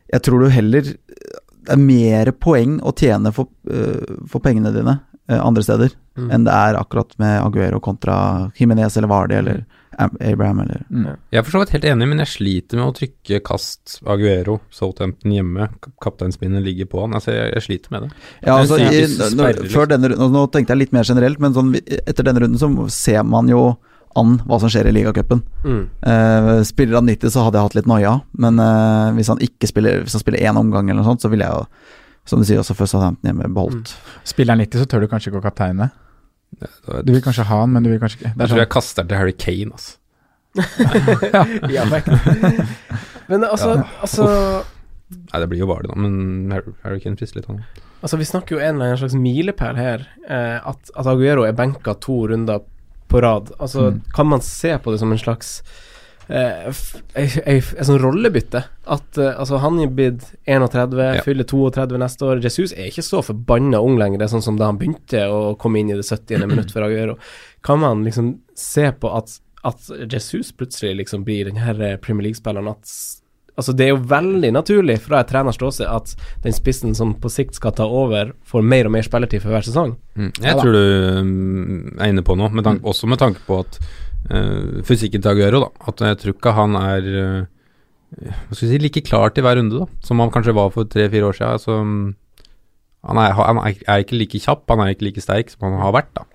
jeg 0.08 0.22
tror 0.24 0.40
du 0.40 0.48
heller 0.48 0.86
Det 0.88 1.74
er 1.74 1.80
mer 1.80 2.30
poeng 2.32 2.78
å 2.80 2.94
tjene 2.96 3.32
for, 3.36 3.48
uh, 3.68 4.20
for 4.28 4.40
pengene 4.44 4.72
dine 4.72 4.94
uh, 5.28 5.40
andre 5.40 5.64
steder 5.64 5.96
Mm. 6.18 6.30
enn 6.34 6.46
det 6.48 6.50
er 6.50 6.74
akkurat 6.74 7.12
med 7.22 7.36
Aguero 7.44 7.78
kontra 7.78 8.50
Jimenez 8.58 8.96
eller 8.98 9.06
Vardy 9.06 9.36
eller 9.38 9.60
Abraham 9.98 10.60
eller 10.64 10.84
Mm. 10.88 11.06
Jeg 11.32 11.38
er 11.40 11.42
for 11.42 11.50
så 11.56 11.60
vidt 11.64 11.72
helt 11.74 11.84
enig, 11.90 12.06
men 12.08 12.18
jeg 12.22 12.30
sliter 12.32 12.78
med 12.78 12.86
å 12.86 12.94
trykke 12.96 13.40
kast 13.44 13.98
Aguero, 14.06 14.60
Southampton 14.70 15.32
hjemme. 15.34 15.68
Kap- 15.82 15.96
Kapteinspinnet 16.06 16.62
ligger 16.64 16.86
på 16.86 17.00
han. 17.02 17.14
Altså, 17.18 17.32
jeg, 17.34 17.52
jeg 17.56 17.62
sliter 17.66 17.90
med 17.96 18.02
det. 18.06 18.10
Ja, 18.46 18.56
altså, 18.60 18.78
i, 18.78 19.02
når, 19.36 19.60
før 19.74 19.90
denne, 19.90 20.12
runden- 20.14 20.32
nå 20.38 20.46
tenkte 20.54 20.74
jeg 20.76 20.84
litt 20.86 20.92
mer 20.96 21.04
generelt, 21.08 21.38
men 21.42 21.52
sånn, 21.56 21.74
etter 21.76 22.22
denne 22.30 22.40
runden 22.46 22.58
så 22.62 22.70
ser 22.94 23.22
man 23.26 23.48
jo 23.50 23.76
an 24.16 24.38
hva 24.48 24.56
som 24.62 24.70
skjer 24.72 24.88
i 24.88 24.94
ligacupen. 24.96 25.42
Mm. 25.64 25.82
Uh, 26.02 26.62
spiller 26.66 26.98
han 26.98 27.06
90, 27.10 27.30
så 27.34 27.44
hadde 27.44 27.58
jeg 27.60 27.68
hatt 27.68 27.76
litt 27.78 27.90
noia, 27.90 28.14
men 28.40 28.58
uh, 28.58 29.12
hvis 29.14 29.28
han 29.30 29.38
ikke 29.44 29.68
spiller 29.68 30.00
Hvis 30.06 30.16
han 30.16 30.22
spiller 30.24 30.40
én 30.48 30.56
omgang 30.58 30.88
eller 30.88 31.02
noe 31.02 31.10
sånt, 31.12 31.22
så 31.22 31.30
ville 31.30 31.44
jeg 31.44 31.52
jo, 31.54 31.66
som 32.28 32.40
du 32.40 32.46
sier, 32.48 32.58
også 32.62 32.74
før 32.78 32.88
Southampton 32.90 33.28
hjemme 33.30 33.50
beholdt. 33.54 33.92
Spiller 34.26 34.56
han 34.56 34.62
90, 34.64 34.80
så 34.82 34.88
tør 34.90 35.04
du 35.04 35.08
kanskje 35.12 35.30
ikke 35.30 35.42
å 35.42 35.44
kapteine. 35.50 35.90
Du 37.04 37.12
vil 37.12 37.22
kanskje 37.22 37.44
ha 37.46 37.60
han, 37.60 37.70
men 37.74 37.82
du 37.84 37.90
vil 37.92 38.00
kanskje 38.02 38.18
ikke. 38.22 38.32
Jeg 38.40 38.48
tror 38.50 38.58
jeg 38.62 38.68
kaster 38.72 39.02
den 39.04 39.08
til 39.12 39.18
Harry 39.20 39.34
Kane, 39.38 39.70
altså. 39.76 39.96
Ja. 41.76 41.84
Men 43.28 43.44
altså, 43.44 43.74
altså 44.00 44.24
Nei, 45.08 45.40
det 45.40 45.48
blir 45.50 45.60
jo 45.62 45.68
Vardy, 45.70 45.88
da, 45.88 45.96
men 46.00 46.50
Harry, 46.52 46.72
Harry 46.84 47.00
Kane 47.04 47.16
frister 47.20 47.38
litt, 47.40 47.48
han. 47.48 47.62
Altså, 48.04 48.18
vi 48.20 48.26
snakker 48.28 48.56
jo 48.56 48.60
en 48.62 48.74
eller 48.76 48.90
annen 48.92 49.00
slags 49.00 49.16
milepæl 49.16 49.78
her. 49.80 50.02
Eh, 50.28 50.58
at, 50.68 50.90
at 51.00 51.08
Aguero 51.08 51.46
er 51.48 51.54
benka 51.56 51.94
to 52.04 52.18
runder 52.30 52.60
på 53.08 53.22
rad. 53.24 53.52
Altså, 53.58 53.88
Mm. 53.92 54.02
kan 54.14 54.26
man 54.28 54.40
se 54.44 54.74
på 54.78 54.92
det 54.92 54.98
som 55.00 55.12
en 55.12 55.18
slags 55.20 55.62
eh, 55.62 55.87
Et 56.28 57.86
sånn 57.88 58.00
rollebytte? 58.02 58.62
At 58.88 59.18
eh, 59.20 59.32
altså, 59.32 59.60
han 59.62 59.78
er 59.80 59.92
blitt 59.92 60.26
31, 60.44 60.96
Ja. 61.18 61.22
fyller 61.24 61.48
32 61.48 62.00
neste 62.00 62.28
år. 62.28 62.42
Jesus 62.44 62.74
er 62.76 62.90
ikke 62.90 63.06
så 63.06 63.22
forbanna 63.24 63.80
ung 63.80 63.98
lenger, 64.00 64.20
det 64.20 64.28
er 64.28 64.34
sånn 64.36 64.44
som 64.44 64.58
da 64.60 64.68
han 64.68 64.80
begynte 64.80 65.24
å 65.32 65.54
komme 65.60 65.80
inn 65.80 65.92
i 65.92 65.98
det 65.98 66.06
70. 66.06 66.46
minutt 66.50 66.74
for 66.74 66.84
Aguero. 66.84 67.16
Kan 67.64 67.80
man 67.84 68.04
liksom 68.04 68.34
se 68.56 68.90
på 68.92 69.12
at, 69.16 69.38
at 69.64 69.88
Jesus 70.12 70.52
plutselig 70.52 70.98
liksom 71.02 71.24
blir 71.24 71.48
den 71.48 71.62
her 71.64 71.80
eh, 71.80 71.96
Premier 71.96 72.28
League-spilleren 72.28 72.70
at 72.74 72.92
Altså, 73.58 73.72
det 73.74 73.88
er 73.88 73.88
jo 73.90 74.04
veldig 74.06 74.52
naturlig 74.54 75.00
fra 75.02 75.18
et 75.18 75.32
treners 75.32 75.56
ståsted 75.58 75.88
at 75.90 76.12
den 76.44 76.54
spissen 76.54 76.92
som 76.94 77.16
på 77.18 77.26
sikt 77.32 77.56
skal 77.58 77.72
ta 77.74 77.88
over, 77.90 78.30
får 78.46 78.62
mer 78.62 78.86
og 78.86 78.92
mer 78.94 79.02
spilletid 79.02 79.42
for 79.42 79.50
hver 79.50 79.66
sesong. 79.66 79.96
Mm. 80.14 80.28
Jeg 80.30 80.46
ja, 80.46 80.54
tror 80.60 80.76
du 80.76 81.24
mm, 81.26 81.96
er 81.98 82.12
inne 82.12 82.22
på 82.22 82.36
noe, 82.38 82.52
med 82.54 82.68
tanke, 82.68 82.86
også 82.86 83.10
med 83.10 83.18
tanke 83.18 83.42
på 83.48 83.58
at 83.64 83.80
uh, 84.30 84.80
fysikken 84.86 85.24
til 85.24 85.32
Aguero, 85.34 85.66
da. 85.66 85.90
At 85.90 86.04
jeg 86.04 86.20
tror 86.22 86.36
ikke 86.36 86.54
han 86.56 86.78
er 86.80 87.10
uh, 87.18 88.54
si, 88.56 88.70
like 88.78 89.04
klar 89.06 89.34
til 89.34 89.46
hver 89.46 89.60
runde, 89.60 89.84
da. 89.84 89.86
Som 90.04 90.22
han 90.24 90.32
kanskje 90.34 90.56
var 90.56 90.72
for 90.74 90.88
tre-fire 90.88 91.28
år 91.28 91.38
siden. 91.38 91.52
Altså, 91.58 91.78
mm, 91.84 92.08
han, 93.08 93.22
er, 93.24 93.36
han 93.38 93.62
er, 93.64 94.02
ikke 94.02 94.18
like 94.18 94.42
kjapp, 94.42 94.66
han 94.70 94.84
er 94.84 94.96
ikke 94.96 95.08
like 95.10 95.24
sterk 95.24 95.54
som 95.54 95.68
han 95.68 95.80
har 95.82 95.94
vært, 95.96 96.12
da. 96.16 96.26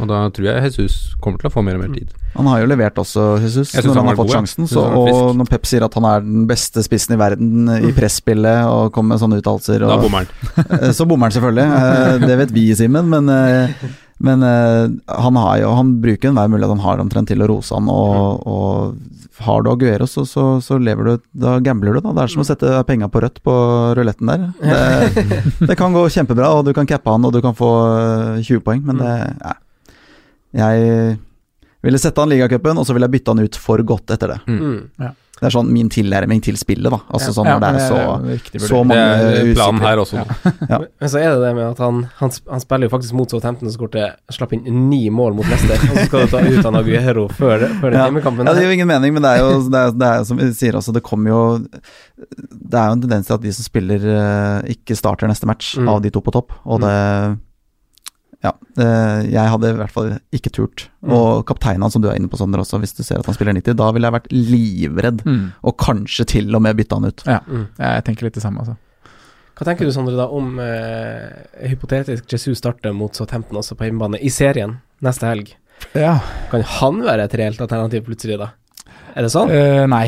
Og 0.00 0.08
da 0.08 0.22
tror 0.32 0.46
jeg 0.48 0.64
Jesus 0.70 0.94
kommer 1.20 1.40
til 1.40 1.50
å 1.50 1.52
få 1.52 1.62
mer 1.64 1.76
og 1.76 1.82
mer 1.84 1.90
tid. 1.92 2.12
Han 2.32 2.46
har 2.48 2.62
jo 2.62 2.68
levert 2.70 2.96
også, 3.00 3.26
Jesus, 3.42 3.74
når 3.76 3.90
han 3.90 3.98
han 3.98 4.08
har 4.08 4.16
fått 4.16 4.30
god, 4.30 4.36
sjansen. 4.38 4.68
Så, 4.70 4.80
og 4.80 5.34
når 5.36 5.50
Pep 5.50 5.68
sier 5.68 5.84
at 5.84 5.96
han 5.98 6.06
er 6.08 6.24
den 6.24 6.46
beste 6.48 6.84
spissen 6.84 7.12
i 7.12 7.18
verden 7.20 7.68
i 7.76 7.92
presspillet 7.96 8.70
og 8.70 8.92
kommer 8.94 9.14
med 9.14 9.22
sånne 9.22 9.40
uttalelser 9.42 9.84
Da 9.84 9.98
bommer 10.00 10.24
han. 10.24 10.32
Eh, 10.80 10.94
Så 10.96 11.04
bommer 11.08 11.28
han 11.28 11.36
selvfølgelig. 11.36 12.24
Det 12.24 12.38
vet 12.40 12.54
vi, 12.56 12.64
Simen. 12.78 13.12
Men, 13.12 13.28
men 14.22 14.44
eh, 14.46 14.92
han 15.10 15.38
har 15.40 15.56
jo 15.62 15.72
Han 15.74 15.96
bruker 16.02 16.30
enhver 16.30 16.50
mulighet 16.52 16.76
han 16.76 16.84
har 16.84 17.02
omtrent 17.02 17.30
til 17.30 17.42
å 17.42 17.48
rose 17.50 17.74
han, 17.74 17.88
og, 17.90 18.46
og 18.46 19.42
har 19.42 19.64
du 19.64 19.70
Aguero, 19.72 20.06
så, 20.06 20.24
så, 20.28 20.44
så 20.62 20.78
lever 20.78 21.08
du 21.08 21.24
Da 21.44 21.56
gambler 21.64 21.96
du, 21.96 22.02
da. 22.04 22.12
Det 22.14 22.24
er 22.24 22.32
som 22.34 22.44
å 22.44 22.46
sette 22.46 22.76
penga 22.88 23.08
på 23.10 23.22
rødt 23.24 23.40
på 23.42 23.56
ruletten 23.98 24.30
der. 24.30 24.46
Det, 24.62 25.26
det 25.72 25.78
kan 25.80 25.96
gå 25.96 26.04
kjempebra, 26.12 26.52
og 26.58 26.68
du 26.68 26.72
kan 26.76 26.88
cappe 26.88 27.10
han, 27.10 27.26
og 27.26 27.34
du 27.34 27.40
kan 27.44 27.56
få 27.58 27.72
eh, 28.38 28.40
20 28.44 28.64
poeng, 28.66 28.86
men 28.86 29.02
det 29.02 29.18
ja. 29.42 29.58
Jeg 30.52 31.16
ville 31.82 31.98
sette 31.98 32.20
han 32.20 32.28
ligacupen, 32.28 32.76
og 32.78 32.84
så 32.86 32.94
ville 32.94 33.08
jeg 33.08 33.16
bytte 33.16 33.32
han 33.32 33.46
ut 33.48 33.56
for 33.58 33.80
godt 33.88 34.12
etter 34.14 34.34
det. 34.34 34.40
Mm. 34.52 35.14
Det 35.42 35.48
er 35.48 35.54
sånn 35.56 35.70
min 35.74 35.88
tilnærming 35.90 36.38
til 36.44 36.54
spillet, 36.54 36.86
da. 36.92 37.00
Altså 37.10 37.32
Ja. 37.32 37.34
sånn 37.34 37.48
Ja, 37.50 37.54
når 37.58 37.60
det 37.60 37.68
er 37.68 37.72
det 37.74 37.82
er 37.82 38.62
så, 38.62 38.68
så 38.68 38.82
mange 38.86 38.98
Det 39.18 39.40
er 39.42 39.54
planen 39.56 39.80
her 39.82 39.96
også. 39.98 40.20
Ja. 40.70 40.78
Men 41.00 41.10
så 41.10 41.18
er 41.18 41.32
det 41.34 41.40
det 41.42 41.50
med 41.56 41.64
at 41.66 41.80
han, 41.82 41.98
han, 42.20 42.30
han 42.52 42.62
spiller 42.62 42.86
jo 42.86 42.92
faktisk 42.94 43.16
mot 43.18 43.34
Southampton 43.34 43.72
som 43.74 43.88
slapp 44.38 44.52
inn 44.54 44.88
ni 44.88 45.00
mål 45.10 45.34
mot 45.34 45.48
Leicester, 45.50 45.74
og 45.90 45.98
så 45.98 46.06
skal 46.06 46.24
du 46.26 46.30
ta 46.36 46.44
ut 46.46 46.64
han 46.70 46.78
Aguero 46.78 47.26
før, 47.28 47.66
før 47.82 47.90
den 47.90 47.98
hjemmekampen. 48.06 48.46
Ja, 48.46 48.54
det 48.54 48.62
gir 48.62 48.70
jo 48.70 48.76
ingen 48.78 48.88
mening, 48.94 49.12
men 49.18 49.22
det 49.26 49.34
er 49.34 49.42
jo 49.42 49.68
det 49.68 49.80
er, 49.82 49.90
det 49.98 50.08
er, 50.12 50.24
som 50.30 50.38
vi 50.38 50.50
sier 50.54 50.78
også, 50.78 50.94
det 50.94 51.02
kommer 51.02 51.34
jo 51.34 51.42
Det 51.66 52.78
er 52.78 52.86
jo 52.86 52.96
en 52.96 53.02
tendens 53.02 53.26
til 53.26 53.34
at 53.34 53.42
de 53.42 53.52
som 53.52 53.66
spiller, 53.66 53.98
eh, 54.14 54.72
ikke 54.76 54.94
starter 54.96 55.26
neste 55.26 55.46
match 55.50 55.74
Mm. 55.78 55.88
av 55.88 56.02
de 56.02 56.10
to 56.10 56.20
på 56.22 56.30
topp, 56.32 56.52
og 56.66 56.80
det 56.84 57.38
Ja. 58.42 58.52
Jeg 59.22 59.50
hadde 59.52 59.68
i 59.70 59.76
hvert 59.78 59.92
fall 59.94 60.08
ikke 60.34 60.50
turt. 60.50 60.88
Mm. 61.04 61.12
Og 61.14 61.44
kapteinen 61.46 61.90
som 61.94 62.02
du 62.02 62.08
er 62.10 62.16
inne 62.18 62.28
på, 62.32 62.36
Sander, 62.40 62.58
også, 62.64 62.80
hvis 62.82 62.94
du 62.96 63.02
ser 63.06 63.20
at 63.20 63.26
han 63.28 63.36
spiller 63.36 63.54
90, 63.54 63.76
da 63.78 63.90
ville 63.94 64.08
jeg 64.08 64.16
vært 64.16 64.32
livredd, 64.34 65.22
Mm. 65.24 65.52
og 65.62 65.76
kanskje 65.78 66.24
til 66.26 66.54
og 66.56 66.62
med 66.62 66.76
bytta 66.76 66.96
han 66.98 67.04
ut. 67.06 67.22
Ja, 67.26 67.38
Mm. 67.46 67.68
jeg 67.78 68.04
tenker 68.04 68.22
litt 68.26 68.34
det 68.34 68.42
samme, 68.42 68.58
altså. 68.58 68.76
Hva 69.54 69.64
tenker 69.68 69.84
du, 69.86 69.92
Sondre, 69.92 70.16
da 70.16 70.26
om 70.26 70.58
eh, 70.58 71.68
hypotetisk 71.68 72.26
Jesus 72.32 72.58
starter 72.58 72.92
mot 72.92 73.14
Southampton 73.14 73.58
også 73.60 73.76
på 73.76 73.84
hjemmebane 73.86 74.18
i 74.20 74.28
serien 74.28 74.78
neste 75.02 75.28
helg? 75.28 75.54
Ja. 75.94 76.18
Kan 76.50 76.62
han 76.62 77.00
være 77.02 77.24
et 77.28 77.34
reelt 77.38 77.60
alternativ 77.60 78.04
plutselig, 78.06 78.38
da? 78.38 78.50
Er 79.12 79.26
det 79.26 79.30
sånn? 79.34 79.50
Uh, 79.52 79.84
nei. 79.92 80.06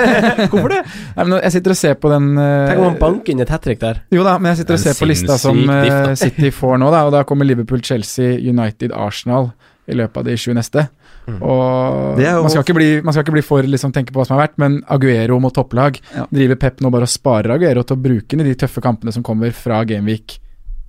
Hvorfor 0.50 0.72
det? 0.72 0.82
nei 1.16 1.24
men 1.28 1.34
jeg 1.42 1.52
sitter 1.58 1.74
og 1.74 1.78
ser 1.80 1.96
på 2.00 2.10
den 2.12 2.30
uh, 2.38 2.68
Tenk 2.70 2.80
om 2.80 2.86
han 2.88 2.98
banker 3.00 3.34
inn 3.34 3.42
et 3.44 3.50
hat 3.52 3.64
trick 3.66 3.80
der. 3.82 4.00
Jo 4.14 4.24
da, 4.24 4.38
men 4.40 4.54
jeg 4.54 4.62
sitter 4.62 4.76
og 4.76 4.80
er 4.80 4.84
ser 4.86 5.00
på 5.02 5.08
lista 5.10 5.36
som 5.40 5.58
eh, 5.74 6.14
City 6.22 6.52
får 6.54 6.78
nå, 6.80 6.88
da, 6.94 7.02
og 7.08 7.12
da 7.12 7.24
kommer 7.28 7.48
Liverpool, 7.48 7.82
Chelsea, 7.84 8.38
United, 8.40 8.94
Arsenal 8.96 9.50
i 9.88 9.96
løpet 9.96 10.20
av 10.20 10.26
de 10.28 10.36
sju 10.40 10.52
neste. 10.56 10.86
Mm. 11.28 11.42
Og 11.44 12.20
jo- 12.22 12.42
man, 12.44 12.50
skal 12.52 12.64
ikke 12.64 12.76
bli, 12.78 12.88
man 13.04 13.12
skal 13.16 13.24
ikke 13.26 13.34
bli 13.36 13.44
for 13.44 13.68
liksom 13.68 13.92
tenke 13.92 14.14
på 14.14 14.20
hva 14.22 14.26
som 14.28 14.38
har 14.38 14.46
vært, 14.46 14.56
men 14.60 14.78
Aguero 14.88 15.36
mot 15.44 15.52
topplag 15.56 16.00
Ja. 16.16 16.24
driver 16.32 16.56
Pep 16.60 16.80
nå 16.84 16.90
bare 16.92 17.08
og 17.08 17.12
sparer 17.12 17.52
Aguero 17.56 17.84
til 17.84 17.96
å 17.98 18.02
bruke 18.08 18.32
den 18.32 18.46
i 18.46 18.52
de 18.52 18.56
tøffe 18.64 18.80
kampene 18.84 19.12
som 19.12 19.24
kommer 19.26 19.52
fra 19.56 19.82
Gameweek 19.88 20.38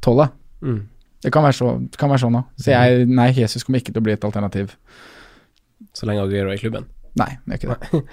12. 0.04 0.30
Mm. 0.64 0.80
Det 1.24 1.32
kan 1.36 1.44
være, 1.44 1.58
så, 1.60 1.74
kan 2.00 2.12
være 2.12 2.24
sånn, 2.24 2.38
da. 2.40 2.46
Så 2.56 2.72
jeg, 2.72 3.08
nei, 3.12 3.28
Jesus 3.36 3.66
kommer 3.68 3.82
ikke 3.84 3.92
til 3.92 4.00
å 4.00 4.06
bli 4.08 4.16
et 4.16 4.24
alternativ. 4.24 4.72
Så 5.96 6.08
lenge 6.08 6.24
Aguero 6.24 6.52
er 6.54 6.60
i 6.60 6.62
klubben. 6.62 6.88
Nei, 7.18 7.38
det 7.46 7.56
er 7.56 7.62
ikke 7.62 7.76
det. 7.80 8.02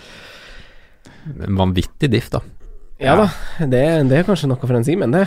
En 1.47 1.57
vanvittig 1.59 2.09
diff, 2.11 2.29
da. 2.31 2.41
Ja, 3.03 3.13
da, 3.19 3.25
det, 3.69 3.81
er- 3.85 4.05
det 4.09 4.17
er 4.21 4.25
kanskje 4.25 4.49
noe 4.49 4.57
for 4.63 4.73
en 4.79 4.85
Simen, 4.87 5.13
det. 5.13 5.25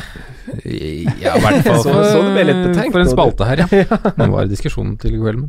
Ja, 1.22 1.36
i 1.38 1.42
hvert 1.44 1.60
fall 1.68 1.82
Så- 1.86 1.92
så 1.94 2.22
det 2.26 2.32
ble 2.34 2.46
litt 2.48 2.62
betenkt 2.70 2.96
for 2.96 3.04
en 3.04 3.12
spalte 3.12 3.46
her, 3.50 3.62
ja. 3.62 4.00
Det 4.18 4.30
var 4.32 4.48
diskusjonen 4.50 4.96
til 5.02 5.18
i 5.18 5.20
kveld, 5.22 5.44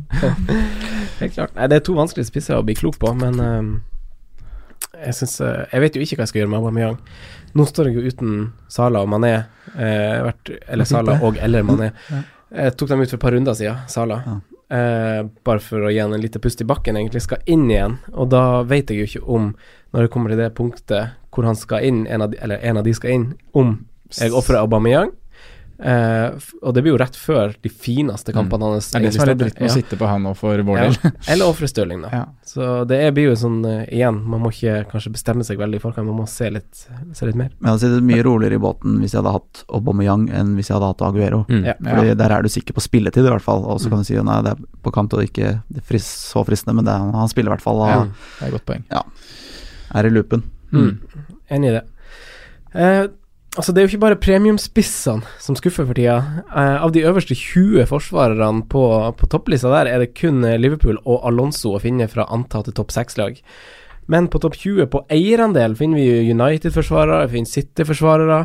Helt 1.21 1.33
klart. 1.33 1.55
Nei, 1.55 1.67
det 1.71 1.79
er 1.79 1.85
to 1.87 1.95
vanskelige 1.97 2.29
spisser 2.29 2.59
å 2.59 2.65
bli 2.67 2.75
klok 2.77 2.99
på, 3.01 3.13
men 3.17 3.39
ehm, 3.41 3.71
jeg 5.01 5.15
syns 5.17 5.35
Jeg 5.41 5.81
vet 5.81 5.97
jo 5.97 6.03
ikke 6.05 6.19
hva 6.19 6.27
jeg 6.27 6.31
skal 6.33 6.43
gjøre 6.43 6.51
med 6.53 6.59
Aubameyang. 6.61 6.99
Nå 7.57 7.65
står 7.67 7.89
jeg 7.89 7.97
jo 7.97 8.11
uten 8.13 8.35
Sala 8.71 9.01
og 9.03 9.09
Mané, 9.11 9.33
eh, 9.73 10.21
vært, 10.27 10.51
eller 10.71 10.87
Sala 10.89 11.17
og 11.25 11.37
eller 11.41 11.65
Mané. 11.67 11.89
Jeg 12.51 12.75
tok 12.77 12.91
dem 12.93 13.01
ut 13.01 13.09
for 13.09 13.17
et 13.17 13.23
par 13.25 13.33
runder 13.35 13.57
siden, 13.57 13.81
Sala. 13.91 14.21
Eh, 14.71 15.21
bare 15.43 15.59
for 15.59 15.83
å 15.83 15.91
gi 15.91 15.99
han 15.99 16.13
en 16.15 16.21
liten 16.23 16.41
pust 16.41 16.61
i 16.63 16.67
bakken, 16.67 16.95
egentlig. 16.95 17.25
Skal 17.25 17.43
inn 17.51 17.67
igjen. 17.69 17.97
Og 18.15 18.29
da 18.31 18.61
vet 18.63 18.91
jeg 18.91 19.01
jo 19.01 19.09
ikke 19.09 19.33
om, 19.35 19.49
når 19.91 20.05
det 20.05 20.11
kommer 20.13 20.31
til 20.31 20.39
det 20.39 20.53
punktet 20.55 21.17
hvor 21.31 21.47
han 21.47 21.59
skal 21.59 21.83
inn, 21.87 22.05
en 22.07 22.23
av 22.23 22.31
de, 22.31 22.39
eller 22.43 22.63
en 22.63 22.79
av 22.79 22.87
de 22.87 22.93
skal 22.95 23.15
inn, 23.15 23.25
om 23.55 23.77
jeg 24.17 24.33
ofrer 24.35 24.59
Aubameyang. 24.59 25.13
Eh, 25.81 26.35
f- 26.37 26.53
og 26.61 26.75
det 26.75 26.83
blir 26.83 26.91
jo 26.93 26.97
rett 27.01 27.15
før 27.17 27.55
de 27.59 27.69
fineste 27.73 28.29
kampene 28.35 28.67
hans. 28.69 28.91
Det 28.91 28.99
er 28.99 29.05
det 29.07 29.13
som 29.15 29.23
er 29.23 29.29
litt 29.31 29.39
dritt 29.39 29.59
med 29.59 29.65
å 29.69 29.71
Ja. 29.71 29.81
sitte 29.81 29.97
på 29.97 30.05
han 30.07 30.21
nå 30.21 30.35
for 30.37 30.55
vår 30.61 30.77
Ja. 30.77 30.83
del. 30.91 31.11
Eller 31.33 31.45
ofre 31.49 31.67
Stirling, 31.67 32.03
da. 32.03 32.09
Ja. 32.13 32.25
Så 32.45 32.85
det 32.87 32.99
er, 33.01 33.11
blir 33.11 33.31
jo 33.31 33.35
sånn 33.35 33.65
uh, 33.65 33.85
igjen, 33.89 34.19
man 34.29 34.41
må 34.43 34.51
ikke 34.53 34.85
kanskje 34.91 35.11
bestemme 35.15 35.41
seg 35.43 35.57
veldig 35.57 35.79
i 35.79 35.81
forkant, 35.81 36.05
man 36.05 36.19
må 36.21 36.27
se 36.29 36.51
litt, 36.53 36.85
se 37.13 37.25
litt 37.25 37.33
mer. 37.35 37.49
Men 37.59 37.71
jeg 37.71 37.73
hadde 37.73 37.81
sittet 37.87 38.03
mye 38.11 38.23
roligere 38.23 38.59
i 38.59 38.61
båten 38.61 38.99
hvis 39.01 39.11
jeg 39.15 39.23
hadde 39.23 39.33
hatt 39.33 39.63
Aubameyang 39.73 40.29
enn 40.29 40.53
hvis 40.55 40.69
jeg 40.69 40.77
hadde 40.77 40.91
hatt 40.93 41.01
Aguero. 41.01 41.45
mm. 41.49 41.65
Ja. 41.65 41.73
Fordi 41.81 42.13
Der 42.17 42.29
er 42.37 42.41
du 42.43 42.49
sikker 42.49 42.73
på 42.77 42.81
spilletid, 42.85 43.25
i 43.25 43.29
hvert 43.33 43.41
fall. 43.41 43.65
Og 43.65 43.79
så 43.81 43.87
Mm. 43.87 43.89
kan 43.89 43.97
du 43.99 44.03
si 44.05 44.21
nei, 44.21 44.41
det 44.43 44.51
er 44.51 44.61
på 44.83 44.91
kant 44.93 45.13
og 45.13 45.23
ikke 45.25 45.63
det 45.71 45.77
er 45.81 45.87
fris, 45.87 46.05
så 46.05 46.45
fristende, 46.45 46.75
men 46.75 46.85
det 46.85 46.93
er, 46.93 47.11
han 47.11 47.27
spiller 47.27 47.49
i 47.51 47.55
hvert 47.57 47.65
fall. 47.65 47.81
Og 47.81 47.89
Ja. 47.89 48.03
Det 48.03 48.43
er 48.43 48.45
et 48.45 48.53
godt 48.53 48.65
poeng. 48.69 48.83
er 49.95 50.05
i 50.05 50.09
loopen. 50.09 50.43
Mm. 50.71 50.99
Enig 51.49 51.67
i 51.67 51.71
det. 51.79 51.83
Eh, 52.73 53.07
altså, 53.57 53.73
det 53.73 53.81
er 53.81 53.85
jo 53.85 53.91
ikke 53.91 54.05
bare 54.05 54.21
premiumspissene 54.21 55.35
som 55.43 55.57
skuffer 55.59 55.87
for 55.87 55.97
tida. 55.97 56.17
Eh, 56.47 56.77
av 56.81 56.93
de 56.95 57.05
øverste 57.07 57.37
20 57.37 57.87
forsvarerne 57.89 58.65
på, 58.71 58.85
på 59.17 59.31
topplista 59.31 59.71
der, 59.73 59.91
er 59.91 60.03
det 60.03 60.13
kun 60.17 60.41
Liverpool 60.41 60.99
og 61.05 61.23
Alonso 61.27 61.75
å 61.75 61.83
finne 61.83 62.09
fra 62.11 62.29
antatte 62.33 62.73
topp 62.75 62.93
seks-lag. 62.95 63.39
Men 64.11 64.27
på 64.31 64.41
topp 64.43 64.57
20 64.59 64.89
på 64.91 65.05
eierandel 65.13 65.75
finner 65.79 66.01
vi 66.01 66.31
United-forsvarere, 66.33 67.27
vi 67.27 67.37
finner 67.37 67.51
City-forsvarere. 67.51 68.39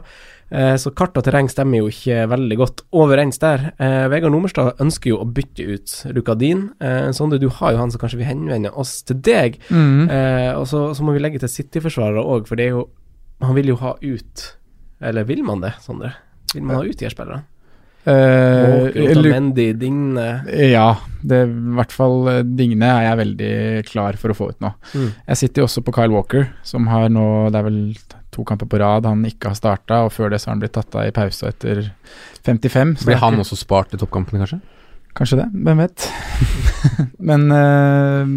Eh, 0.46 0.74
så 0.78 0.92
kart 0.94 1.16
og 1.18 1.24
terreng 1.26 1.48
stemmer 1.50 1.80
jo 1.80 1.88
ikke 1.90 2.26
veldig 2.30 2.58
godt 2.60 2.82
overens 2.94 3.40
der. 3.42 3.72
Eh, 3.82 4.04
Vegard 4.12 4.34
Nummerstad 4.34 4.82
ønsker 4.82 5.10
jo 5.10 5.22
å 5.22 5.26
bytte 5.26 5.66
ut 5.66 5.94
Lukadin. 6.14 6.68
Eh, 6.78 7.08
Sondre, 7.16 7.40
du 7.42 7.48
har 7.50 7.74
jo 7.74 7.80
han 7.80 7.90
som 7.90 8.02
kanskje 8.02 8.20
vil 8.20 8.30
henvende 8.30 8.70
oss 8.70 9.00
til 9.06 9.18
deg. 9.26 9.58
Mm. 9.70 10.06
Eh, 10.06 10.52
og 10.54 10.68
så, 10.70 10.86
så 10.94 11.06
må 11.06 11.16
vi 11.16 11.24
legge 11.24 11.42
til 11.42 11.50
City-forsvarere 11.50 12.22
òg, 12.22 12.46
for 12.46 12.58
det 12.58 12.68
er 12.68 12.78
jo 12.78 12.86
Han 13.44 13.52
vil 13.52 13.66
jo 13.68 13.74
ha 13.76 13.90
ut 14.00 14.42
Eller 15.00 15.24
vil 15.28 15.42
man 15.44 15.60
det, 15.60 15.74
Sondre? 15.84 16.12
Vil 16.54 16.62
man 16.64 16.76
ha 16.78 16.82
ut 16.86 16.96
de 16.98 17.04
her 17.04 17.12
spillerne? 17.12 17.42
Eh, 18.06 18.12
Walker, 18.14 19.18
Otamendi, 19.18 19.64
Digne 19.74 20.26
Ja, 20.70 20.92
det, 21.26 21.40
i 21.50 21.72
hvert 21.74 21.90
fall 21.90 22.28
eh, 22.30 22.42
Digne 22.46 22.86
er 22.86 23.02
jeg 23.08 23.18
veldig 23.18 23.48
klar 23.88 24.14
for 24.20 24.30
å 24.30 24.36
få 24.38 24.46
ut 24.52 24.60
nå. 24.62 24.70
Mm. 24.94 25.08
Jeg 25.32 25.40
sitter 25.40 25.62
jo 25.64 25.66
også 25.66 25.82
på 25.82 25.94
Kyle 25.96 26.14
Walker, 26.14 26.46
som 26.62 26.86
har 26.86 27.08
nå 27.10 27.24
Det 27.50 27.58
er 27.58 27.66
vel 27.66 27.80
to 28.36 28.44
kamper 28.46 28.68
på 28.70 28.78
rad 28.78 29.08
han 29.08 29.24
ikke 29.26 29.50
har 29.50 29.58
starta, 29.58 30.04
og 30.06 30.12
før 30.14 30.30
det 30.30 30.38
så 30.38 30.50
har 30.50 30.54
han 30.54 30.62
blitt 30.62 30.74
tatt 30.76 30.94
av 30.94 31.08
i 31.08 31.14
pause 31.16 31.48
etter 31.50 31.86
55. 32.46 32.94
så 33.00 33.08
Blir 33.10 33.18
han 33.24 33.34
ikke- 33.34 33.42
også 33.46 33.56
spart 33.58 33.94
i 33.96 33.98
toppkampene, 33.98 34.44
kanskje? 34.44 34.60
Kanskje 35.16 35.38
det, 35.40 35.46
hvem 35.66 35.78
vet. 35.80 36.06
Men 37.30 37.46
eh, 37.56 38.30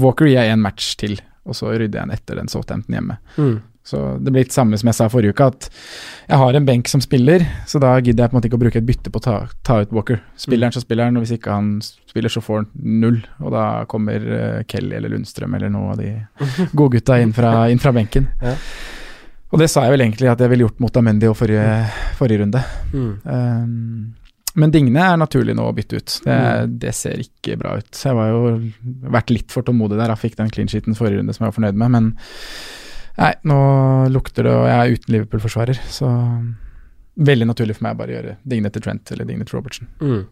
Walker 0.00 0.24
gir 0.30 0.38
jeg 0.40 0.54
en 0.54 0.62
match 0.62 0.94
til, 1.02 1.18
og 1.44 1.58
så 1.58 1.72
rydder 1.74 1.98
jeg 2.00 2.06
en 2.08 2.14
etter 2.16 2.38
den 2.40 2.48
Southampton 2.48 2.94
hjemme. 2.96 3.18
mm. 3.36 3.60
Så 3.92 4.00
det 4.22 4.32
blir 4.32 4.46
litt 4.46 4.54
samme 4.56 4.78
som 4.80 4.88
jeg 4.90 4.96
sa 4.98 5.08
forrige 5.12 5.36
uke, 5.36 5.48
at 5.52 5.68
jeg 6.30 6.40
har 6.40 6.56
en 6.58 6.68
benk 6.68 6.88
som 6.90 7.02
spiller, 7.04 7.44
så 7.68 7.80
da 7.82 7.92
gidder 8.00 8.24
jeg 8.24 8.32
på 8.32 8.36
en 8.36 8.40
måte 8.40 8.48
ikke 8.50 8.58
å 8.58 8.62
bruke 8.62 8.80
et 8.80 8.88
bytte 8.88 9.12
på 9.12 9.20
å 9.20 9.24
ta, 9.26 9.34
ta 9.68 9.80
ut 9.84 9.92
Walker. 9.92 10.22
Spiller 10.40 10.70
han, 10.70 10.74
så 10.76 10.80
spiller 10.84 11.10
han, 11.10 11.18
og 11.20 11.26
hvis 11.26 11.34
ikke 11.36 11.52
han 11.58 11.68
spiller, 11.84 12.32
så 12.32 12.40
får 12.44 12.62
han 12.62 12.70
null. 13.04 13.20
Og 13.44 13.52
da 13.52 13.66
kommer 13.92 14.24
uh, 14.24 14.62
Kelly 14.70 14.96
eller 14.96 15.12
Lundstrøm 15.12 15.58
eller 15.58 15.72
noen 15.72 15.92
av 15.92 16.00
de 16.00 16.14
godgutta 16.80 17.20
inn, 17.20 17.36
fra- 17.36 17.68
inn 17.72 17.82
fra 17.82 17.92
benken. 17.96 18.30
Ja. 18.40 18.56
Og 19.52 19.60
det 19.60 19.68
sa 19.68 19.84
jeg 19.84 19.92
vel 19.92 20.06
egentlig 20.06 20.30
at 20.32 20.40
jeg 20.40 20.48
ville 20.48 20.64
gjort 20.64 20.80
mot 20.80 20.96
Amendi 20.96 21.28
og 21.28 21.36
forrige, 21.36 21.68
forrige 22.16 22.40
runde. 22.40 22.62
Mm. 22.96 23.12
Um, 23.28 24.14
men 24.54 24.72
Digne 24.72 25.00
er 25.00 25.16
naturlig 25.20 25.54
nå 25.56 25.64
å 25.68 25.72
bytte 25.76 26.00
ut. 26.00 26.14
Det, 26.24 26.38
det 26.80 26.92
ser 26.96 27.20
ikke 27.20 27.58
bra 27.60 27.74
ut. 27.80 27.88
Så 27.96 28.10
jeg 28.10 28.16
var 28.18 28.30
jo 28.32 29.10
vært 29.12 29.32
litt 29.32 29.52
for 29.52 29.64
tålmodig 29.64 29.96
der. 30.00 30.12
Jeg 30.12 30.22
fikk 30.26 30.38
den 30.40 30.50
clean 30.52 30.68
sheeten 30.72 30.96
forrige 30.96 31.20
runde 31.22 31.32
som 31.36 31.44
jeg 31.46 31.52
var 31.52 31.56
fornøyd 31.56 31.78
med, 31.80 31.92
men 31.94 32.10
nei, 33.18 33.32
nå 33.48 33.58
lukter 34.14 34.46
det, 34.46 34.52
og 34.56 34.66
jeg 34.68 34.78
er 34.78 34.96
uten 34.96 35.14
Liverpool-forsvarer, 35.16 35.80
så 35.92 36.10
veldig 37.22 37.46
naturlig 37.50 37.76
for 37.76 37.86
meg 37.86 37.96
å 37.96 38.00
bare 38.00 38.14
gjøre 38.16 38.36
Digne 38.48 38.70
til 38.72 38.84
Trent 38.84 39.12
eller 39.12 39.28
Digne 39.28 39.44
til 39.48 39.58
Robertson. 39.58 39.88
Mm. 40.00 40.22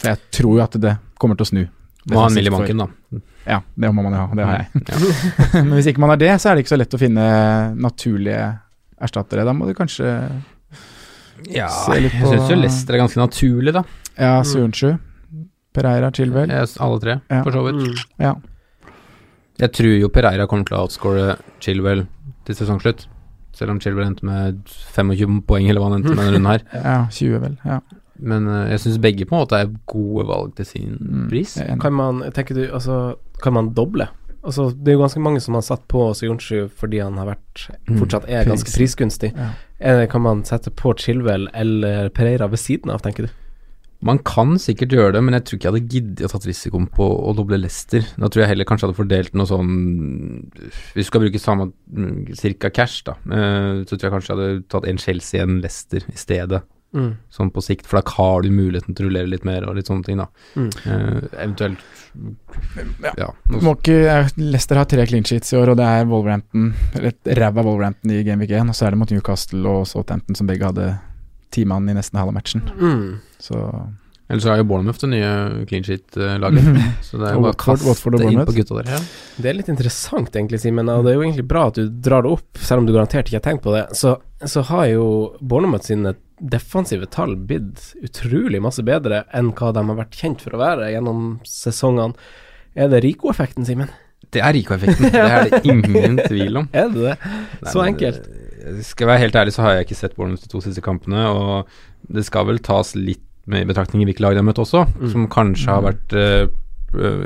For 0.00 0.12
jeg 0.12 0.22
tror 0.38 0.54
jo 0.58 0.62
at 0.64 0.78
det 0.80 0.94
kommer 1.20 1.36
til 1.38 1.46
å 1.46 1.50
snu. 1.50 1.62
Må 2.06 2.20
ha 2.22 2.28
en 2.30 2.36
mill 2.38 2.46
i 2.48 2.52
banken, 2.54 2.82
da. 2.84 3.20
Ja, 3.46 3.60
det 3.74 3.88
må 3.94 4.02
man 4.06 4.14
jo 4.14 4.20
ha. 4.22 4.36
Det 4.38 4.46
har 4.46 4.60
jeg. 4.62 4.82
Ja. 4.86 5.62
Men 5.66 5.72
hvis 5.76 5.88
ikke 5.90 6.02
man 6.04 6.12
har 6.14 6.20
det, 6.22 6.32
så 6.42 6.50
er 6.50 6.56
det 6.58 6.64
ikke 6.64 6.74
så 6.74 6.78
lett 6.78 6.94
å 6.94 7.00
finne 7.02 7.24
naturlige 7.82 8.44
erstattere. 9.02 9.44
Da 9.46 9.54
må 9.56 9.66
du 9.68 9.74
kanskje 9.76 10.12
Ja, 11.52 11.66
Se 11.68 11.98
litt 12.00 12.14
jeg 12.16 12.30
syns 12.30 12.48
jo 12.50 12.56
Leicester 12.56 12.96
er 12.96 13.02
ganske 13.02 13.20
naturlig, 13.20 13.74
da. 13.76 13.82
Ja, 14.16 14.36
Sunsju, 14.46 14.94
Pereira, 15.76 16.08
Chilwell. 16.14 16.52
Alle 16.54 17.00
tre, 17.02 17.18
Ja. 17.28 17.42
for 17.44 17.52
så 17.52 17.64
vidt. 17.66 17.82
Mm. 17.82 18.04
Ja. 18.24 18.34
Jeg 19.58 19.72
tror 19.72 19.94
jo 20.00 20.08
Pereira 20.12 20.46
kommer 20.50 20.64
til 20.68 20.76
å 20.76 20.82
outscore 20.84 21.36
Chilwell 21.64 22.06
til 22.46 22.54
sesongslutt. 22.58 23.06
Selv 23.56 23.72
om 23.72 23.78
Chilwell 23.80 24.06
endte 24.10 24.26
med 24.28 24.58
25 24.92 25.38
poeng, 25.48 25.68
eller 25.70 25.80
hva 25.80 25.88
han 25.90 26.00
endte 26.02 26.12
med 26.12 26.20
denne 26.20 26.34
runden 26.36 26.50
her. 26.50 26.66
ja, 26.90 26.98
20 27.10 27.40
vel. 27.40 27.54
Ja. 27.64 27.78
Men 28.20 28.46
eh, 28.48 28.70
jeg 28.74 28.82
syns 28.84 28.98
begge 29.04 29.24
på 29.28 29.34
en 29.36 29.42
måte 29.46 29.58
er 29.62 29.72
gode 29.88 30.26
valg 30.28 30.54
til 30.58 30.68
sin 30.68 30.94
Mm, 31.00 31.26
pris. 31.32 31.56
Kan 31.80 31.92
man, 31.96 32.20
tenker 32.36 32.54
du, 32.56 32.62
altså, 32.72 33.16
kan 33.42 33.52
man 33.56 33.72
doble? 33.76 34.08
Altså, 34.46 34.68
det 34.76 34.92
er 34.92 34.98
jo 34.98 35.02
ganske 35.02 35.20
mange 35.24 35.40
som 35.42 35.56
har 35.58 35.64
satt 35.66 35.82
på 35.90 36.04
Soyuncu 36.14 36.68
fordi 36.78 37.00
han 37.02 37.16
har 37.18 37.32
vært 37.32 37.64
Mm, 37.88 37.96
fortsatt 37.98 38.28
er 38.28 38.44
ganske 38.46 38.68
pris. 38.68 38.76
prisgunstig. 38.94 39.32
Ja. 39.36 39.48
Er 39.80 40.06
kan 40.06 40.22
man 40.22 40.44
sette 40.44 40.70
på 40.70 40.92
Chilwell 41.00 41.48
eller 41.52 42.08
Pereira 42.14 42.46
ved 42.48 42.58
siden 42.62 42.92
av, 42.94 43.00
tenker 43.04 43.26
du? 43.26 43.32
Man 44.04 44.18
kan 44.28 44.58
sikkert 44.60 44.92
gjøre 44.92 45.14
det, 45.16 45.22
men 45.24 45.36
jeg 45.38 45.46
tror 45.46 45.58
ikke 45.58 45.68
jeg 45.68 45.74
hadde 45.74 45.94
giddet 45.94 46.26
å 46.26 46.30
tatt 46.32 46.46
risikoen 46.48 46.86
på 46.92 47.06
å 47.06 47.32
doble 47.36 47.58
Lester. 47.62 48.04
Da 48.20 48.28
tror 48.28 48.44
jeg 48.44 48.52
heller 48.52 48.68
kanskje 48.68 48.84
jeg 48.84 48.92
hadde 48.92 49.00
fordelt 49.00 49.36
noe 49.38 49.48
sånn 49.48 49.72
Hvis 50.92 51.06
du 51.06 51.08
skal 51.08 51.24
bruke 51.24 51.40
samme 51.40 51.70
mm, 51.72 52.34
cirka 52.36 52.70
cash, 52.74 53.02
da, 53.08 53.16
eh, 53.24 53.84
så 53.88 53.96
tror 53.96 54.08
jeg 54.08 54.16
kanskje 54.18 54.32
jeg 54.32 54.38
hadde 54.40 54.64
tatt 54.72 54.88
en 54.90 55.00
Chelsea 55.00 55.44
en 55.46 55.60
Lester 55.64 56.04
i 56.12 56.18
stedet. 56.20 56.62
Mm. 56.96 57.10
Sånn 57.32 57.50
på 57.52 57.60
sikt, 57.64 57.88
for 57.88 57.98
da 57.98 58.14
har 58.16 58.44
du 58.44 58.52
muligheten 58.54 58.96
til 58.96 59.06
å 59.06 59.08
rullere 59.10 59.28
litt 59.28 59.44
mer 59.44 59.66
og 59.68 59.76
litt 59.76 59.88
sånne 59.90 60.06
ting, 60.06 60.20
da. 60.22 60.28
Mm. 60.56 60.70
Eh, 60.84 61.26
eventuelt 61.42 61.82
Ja. 63.04 63.10
ja 63.18 63.26
Må 63.60 63.74
ikke, 63.76 63.96
eh, 64.08 64.30
Leicester 64.38 64.78
har 64.80 64.86
tre 64.88 65.04
clean 65.06 65.24
sheets 65.24 65.52
i 65.52 65.58
år, 65.58 65.74
og 65.74 65.76
det 65.76 65.84
er 65.84 66.06
Wolverhampton 66.08 66.70
Eller 66.94 67.12
et 67.12 67.36
ræva 67.36 67.64
Wolverhampton 67.66 68.14
i 68.14 68.22
Game 68.24 68.40
Week 68.40 68.50
1, 68.50 68.70
og 68.70 68.74
så 68.74 68.86
er 68.86 68.94
det 68.94 69.00
mot 69.02 69.10
Newcastle 69.12 69.68
og 69.68 69.86
Southampton, 69.86 70.38
som 70.38 70.48
begge 70.48 70.64
hadde 70.64 70.94
ti 71.54 71.64
mann 71.68 71.88
i 71.88 71.94
nesten 71.96 72.18
halve 72.20 72.34
matchen. 72.36 72.64
Mm. 72.80 73.18
Så 73.42 73.60
Ellers 74.26 74.42
så 74.42 74.50
er 74.50 74.58
jo 74.58 74.66
Bournemouth 74.66 74.98
det 75.04 75.08
nye 75.12 75.66
clean 75.70 75.84
sheet-laget. 75.86 76.64
Så 77.06 77.20
det 77.20 77.28
er 77.28 77.36
jo 77.36 77.44
bare 77.44 77.54
å 77.54 77.58
kaste 77.62 77.86
Watford 77.86 78.16
inn 78.26 78.40
på 78.42 78.56
gutta 78.56 78.80
der. 78.80 78.88
Ja. 78.96 78.98
Det 79.38 79.50
er 79.50 79.54
litt 79.54 79.68
interessant, 79.70 80.34
egentlig, 80.34 80.58
Simen. 80.64 80.90
Og 80.90 81.06
det 81.06 81.12
er 81.12 81.20
jo 81.20 81.22
egentlig 81.22 81.44
bra 81.46 81.68
at 81.70 81.78
du 81.78 81.86
drar 82.02 82.26
det 82.26 82.32
opp, 82.34 82.58
selv 82.58 82.82
om 82.82 82.88
du 82.88 82.94
garantert 82.96 83.30
ikke 83.30 83.38
har 83.38 83.44
tenkt 83.44 83.62
på 83.62 83.74
det. 83.76 83.84
Så, 83.94 84.16
så 84.42 84.64
har 84.72 84.88
jo 84.90 85.04
Bournemouth 85.38 85.86
sine 85.86 86.16
defensive 86.42 87.06
tall 87.14 87.36
blitt 87.48 87.92
utrolig 88.02 88.58
masse 88.60 88.82
bedre 88.84 89.22
enn 89.36 89.52
hva 89.56 89.70
de 89.72 89.86
har 89.86 90.00
vært 90.02 90.18
kjent 90.18 90.42
for 90.42 90.56
å 90.56 90.60
være 90.60 90.90
gjennom 90.90 91.38
sesongene. 91.46 92.18
Er 92.76 92.90
det 92.92 93.04
Rico-effekten, 93.06 93.64
Simen? 93.68 93.94
Det 94.34 94.42
er 94.42 94.52
Rico-effekten. 94.58 95.06
Det 95.14 95.22
er 95.22 95.46
det 95.52 95.62
ingen 95.70 96.18
tvil 96.18 96.64
om. 96.64 96.68
Er 96.74 96.90
det 96.92 97.12
det? 97.12 97.16
Så 97.70 97.86
enkelt. 97.86 98.26
Skal 98.82 99.04
jeg 99.06 99.10
være 99.12 99.22
helt 99.22 99.36
ærlig, 99.38 99.52
så 99.54 99.62
har 99.62 99.74
jeg 99.76 99.86
ikke 99.86 99.98
sett 99.98 100.16
Bournemouth 100.16 100.42
de 100.42 100.50
to 100.52 100.60
siste 100.64 100.82
kampene, 100.82 101.26
og 101.30 101.68
det 102.12 102.24
skal 102.26 102.46
vel 102.48 102.58
tas 102.58 102.94
litt 102.98 103.22
med 103.46 103.62
i 103.62 103.68
betraktning 103.68 104.02
i 104.02 104.06
hvilke 104.08 104.24
lag 104.24 104.34
de 104.34 104.40
har 104.42 104.46
møtt 104.48 104.58
også, 104.58 104.86
Mm. 104.98 105.10
som 105.12 105.26
kanskje 105.30 105.70
har 105.70 105.82
vært 105.86 106.14
eh, 106.18 106.48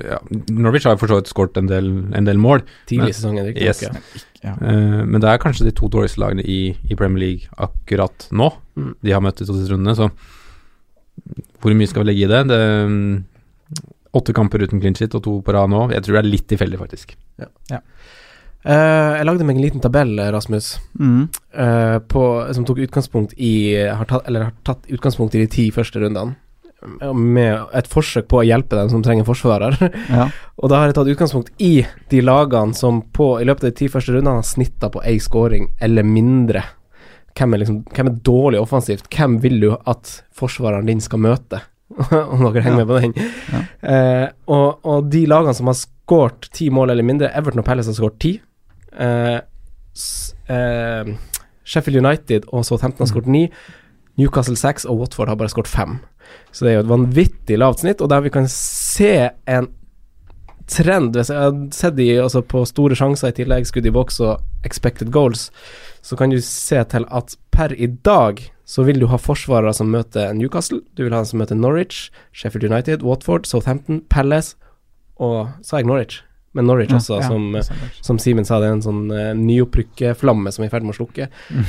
ja, 0.05 0.19
Norwich 0.51 0.85
har 0.85 0.97
for 1.01 1.07
så 1.09 1.21
vidt 1.21 1.31
skåret 1.31 1.57
en 1.57 1.69
del, 1.71 1.89
en 2.17 2.25
del 2.27 2.37
mål. 2.41 2.63
Tidlig 2.91 3.09
i 3.13 3.17
sesongen, 3.17 3.49
Yes. 3.57 3.81
nok, 3.83 3.95
ja. 4.43 4.51
ja. 4.51 4.53
Eh, 4.69 5.05
men 5.07 5.21
det 5.21 5.31
er 5.31 5.39
kanskje 5.41 5.65
de 5.65 5.73
to 5.73 5.89
dårligste 5.89 6.21
lagene 6.21 6.43
i, 6.45 6.77
i 6.91 6.95
Premier 6.99 7.21
League 7.25 7.49
akkurat 7.57 8.29
nå. 8.33 8.51
Mm. 8.77 8.95
De 9.03 9.13
har 9.15 9.21
møtt 9.25 9.39
de 9.41 9.47
to 9.49 9.55
siste 9.57 9.73
rundene, 9.73 9.95
så 9.97 10.11
hvor 11.61 11.75
mye 11.77 11.89
skal 11.89 12.03
vi 12.05 12.11
legge 12.13 12.25
i 12.25 12.31
det? 12.31 12.43
det 12.49 12.61
um, 12.89 13.25
åtte 14.17 14.33
kamper 14.35 14.65
uten 14.65 14.81
clean 14.81 14.97
shit 14.97 15.15
og 15.15 15.23
to 15.23 15.37
på 15.45 15.53
rad 15.55 15.71
nå. 15.71 15.87
Jeg 15.93 16.03
tror 16.03 16.17
det 16.19 16.23
er 16.25 16.31
litt 16.33 16.47
tilfeldig, 16.51 16.79
faktisk. 16.81 17.13
Eh, 18.65 19.17
jeg 19.17 19.25
lagde 19.25 19.45
meg 19.49 19.57
en 19.57 19.63
liten 19.65 19.81
tabell, 19.81 20.19
Rasmus, 20.35 20.79
Mm. 20.99 21.29
uh, 21.57 21.99
på, 22.13 22.23
som 22.55 22.65
tok 22.69 22.79
utgangspunkt 22.85 23.33
i 23.39 23.75
har 23.89 24.05
tatt, 24.05 24.27
Eller 24.29 24.45
har 24.51 24.53
tatt 24.65 24.85
utgangspunkt 24.93 25.35
i 25.35 25.41
de 25.41 25.47
ti 25.47 25.71
første 25.71 25.97
rundene. 26.03 26.37
eh, 27.01 27.13
Med 27.15 27.63
et 27.75 27.89
forsøk 27.89 28.29
på 28.29 28.41
å 28.41 28.45
hjelpe 28.47 28.77
dem 28.77 28.89
som 28.91 29.03
trenger 29.03 29.25
forsvarer. 29.25 29.77
Ja. 30.11 30.29
Og 30.59 30.69
da 30.69 30.77
har 30.77 30.87
jeg 30.91 30.95
tatt 30.95 31.09
utgangspunkt 31.09 31.51
i 31.59 31.87
de 32.11 32.21
lagene 32.21 32.75
som 32.77 33.01
på, 33.03 33.41
i 33.41 33.45
løpet 33.45 33.65
av 33.65 33.71
de 33.71 33.77
ti 33.81 33.89
første 33.89 34.13
rundene 34.13 34.37
har 34.43 34.43
snitta 34.45 34.91
på 34.93 35.01
én 35.05 35.21
scoring 35.21 35.71
eller 35.81 36.03
mindre. 36.05 36.63
Hvem 37.37 37.55
er, 37.55 37.59
liksom, 37.63 37.85
hvem 37.95 38.07
er 38.11 38.21
dårlig 38.27 38.61
offensivt? 38.61 39.09
Hvem 39.09 39.41
vil 39.41 39.61
du 39.61 39.71
at 39.87 40.23
forsvareren 40.37 40.85
din 40.87 41.01
skal 41.01 41.19
møte? 41.23 41.63
Om 42.11 42.45
dere 42.53 42.63
henger 42.63 42.77
Ja. 42.79 42.85
med 42.85 42.89
på 42.89 43.01
den. 43.01 43.15
Eh, 43.83 44.29
og, 44.49 44.81
og 44.85 45.09
de 45.11 45.25
lagene 45.27 45.55
som 45.57 45.67
har 45.71 45.75
skåret 45.79 46.51
ti 46.53 46.69
mål 46.71 46.91
eller 46.93 47.03
mindre, 47.07 47.31
Everton 47.35 47.61
og 47.63 47.65
Palace 47.65 47.89
har 47.89 47.97
skåret 47.97 48.19
ti. 48.21 48.35
Eh, 48.93 49.41
eh, 50.51 51.13
Sheffield 51.65 52.07
United 52.07 52.49
og 52.49 52.65
Southampton 52.67 53.07
har 53.07 53.13
skåret 53.13 53.31
ni. 53.31 53.45
Newcastle 54.19 54.57
6 54.57 54.85
og 54.91 55.05
Watford 55.05 55.29
har 55.29 55.39
bare 55.41 55.53
skåret 55.53 55.71
fem. 55.71 55.99
Så 56.53 56.65
det 56.65 56.73
er 56.73 56.81
jo 56.81 56.87
et 56.87 56.95
vanvittig 56.95 57.59
lavt 57.59 57.83
snitt, 57.83 58.01
og 58.01 58.11
der 58.11 58.25
vi 58.25 58.33
kan 58.35 58.49
se 58.51 59.31
en 59.51 59.71
trend 60.71 61.17
Hvis 61.17 61.33
jeg 61.33 61.41
har 61.43 61.57
sett 61.75 61.97
de 61.97 62.05
altså 62.23 62.45
på 62.47 62.63
store 62.69 62.95
sjanser 62.95 63.33
i 63.33 63.35
tillegg, 63.41 63.67
skudd 63.67 63.89
i 63.91 63.91
boks 63.91 64.21
og 64.23 64.67
expected 64.67 65.11
goals, 65.11 65.49
så 66.03 66.15
kan 66.15 66.31
du 66.31 66.39
se 66.39 66.79
til 66.93 67.07
at 67.11 67.35
per 67.51 67.75
i 67.75 67.89
dag 68.07 68.39
så 68.71 68.85
vil 68.87 69.01
du 69.03 69.09
ha 69.11 69.19
forsvarere 69.19 69.75
som 69.75 69.91
møter 69.91 70.31
Newcastle, 70.33 70.79
du 70.95 71.03
vil 71.03 71.17
ha 71.17 71.25
en 71.25 71.27
som 71.27 71.43
møter 71.43 71.59
Norwich, 71.59 72.13
Sheffield 72.31 72.71
United, 72.71 73.03
Watford, 73.03 73.51
Southampton, 73.51 74.05
Palace 74.11 74.55
og 75.19 75.51
Sa 75.67 75.83
jeg 75.83 75.91
Norwich? 75.91 76.23
Men 76.57 76.67
Norwich 76.67 76.93
også, 76.97 77.21
ja, 77.21 77.29
som, 77.31 77.53
det 77.55 77.63
som 78.03 78.19
Simen 78.19 78.47
sa, 78.49 78.59
det 78.59 78.71
er 78.71 78.77
en 78.79 78.83
sånn 78.83 79.05
uh, 79.13 79.31
nyopprykkeflamme 79.39 80.51
som 80.51 80.65
er 80.65 80.71
i 80.71 80.73
ferd 80.73 80.87
med 80.87 80.97
å 80.97 80.99
slukke. 80.99 81.29
Mm. 81.55 81.69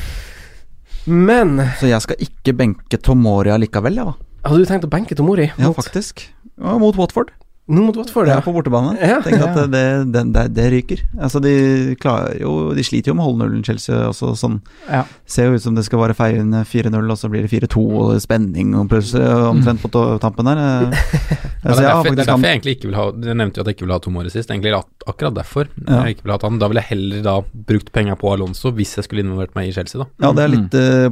Men 1.06 1.54
Så 1.80 1.90
jeg 1.90 2.02
skal 2.06 2.26
ikke 2.26 2.56
benke 2.58 2.98
Tomori 3.02 3.54
allikevel, 3.54 3.98
jeg, 3.98 4.10
da. 4.10 4.50
hadde 4.50 4.64
du 4.64 4.70
tenkt 4.70 4.86
å 4.86 4.92
benke 4.92 5.18
Tomori 5.18 5.48
Ja, 5.52 5.68
mot, 5.68 5.78
faktisk. 5.78 6.28
Ja, 6.58 6.76
mot 6.82 6.98
Watford. 6.98 7.34
Nå 7.76 7.86
mot 7.88 7.98
Watford? 7.98 8.28
Ja, 8.30 8.36
Ja. 8.40 8.42
på 8.46 8.54
bortebane. 8.56 8.94
Ja. 9.00 9.20
Tenk 9.26 9.42
at 9.46 9.58
det, 9.72 9.84
det, 10.14 10.24
det, 10.36 10.44
det 10.56 10.66
ryker. 10.74 11.04
Altså, 11.20 11.42
de 11.44 11.96
klarer 12.02 12.40
jo 12.42 12.74
De 12.78 12.84
sliter 12.84 13.12
jo 13.12 13.16
med 13.18 13.24
å 13.26 13.30
holde 13.30 13.46
nullen, 13.48 13.64
Chelsea. 13.66 13.96
Også, 14.10 14.34
sånn. 14.40 14.60
Ja. 14.90 15.04
Ser 15.26 15.50
jo 15.50 15.58
ut 15.60 15.64
som 15.66 15.76
det 15.78 15.86
skal 15.88 16.02
være 16.04 16.16
feiende 16.18 16.64
4-0, 16.68 16.98
og 17.12 17.18
så 17.20 17.30
blir 17.32 17.46
det 17.48 17.52
4-2, 17.54 17.84
og 18.02 18.14
det 18.16 18.22
spenning 18.26 18.76
og 18.80 18.90
plutselig 18.92 19.26
omtrent 19.52 19.82
på 19.86 19.92
tampen 20.24 20.52
der. 20.52 20.62
Eh, 20.66 21.00
Ja, 21.62 21.70
altså, 21.70 21.82
det, 21.84 21.86
er 21.86 21.94
derfor, 21.94 22.08
er 22.10 22.16
faktisk 22.16 22.30
jeg 22.42 22.56
egentlig 22.56 22.72
ikke 22.74 22.88
vil 22.90 22.96
ha 22.98 23.04
Jeg 23.30 23.38
nevnte 23.38 23.60
jo 23.60 23.62
at 23.62 23.68
jeg 23.70 23.76
ikke 23.76 23.84
ville 23.86 23.94
ha 23.94 24.02
Tomori 24.02 24.30
sist. 24.34 24.50
Egentlig 24.50 24.72
akkurat 25.06 25.36
derfor. 25.38 25.68
Ja. 25.86 26.00
Jeg 26.08 26.16
ikke 26.16 26.26
vil 26.26 26.34
ha 26.34 26.38
han. 26.42 26.58
Da 26.58 26.70
ville 26.72 26.82
jeg 26.82 26.90
heller 26.96 27.22
da 27.28 27.36
brukt 27.70 27.92
penga 27.94 28.16
på 28.18 28.32
Alonso 28.34 28.72
hvis 28.74 28.96
jeg 28.98 29.06
skulle 29.06 29.22
involvert 29.22 29.54
meg 29.54 29.70
i 29.70 29.76
Chelsea, 29.76 30.02
da. 30.02 30.08
Ja, 30.26 30.32
det 30.34 30.42
er 30.48 30.52
litt 30.56 30.78
eh, 30.80 31.12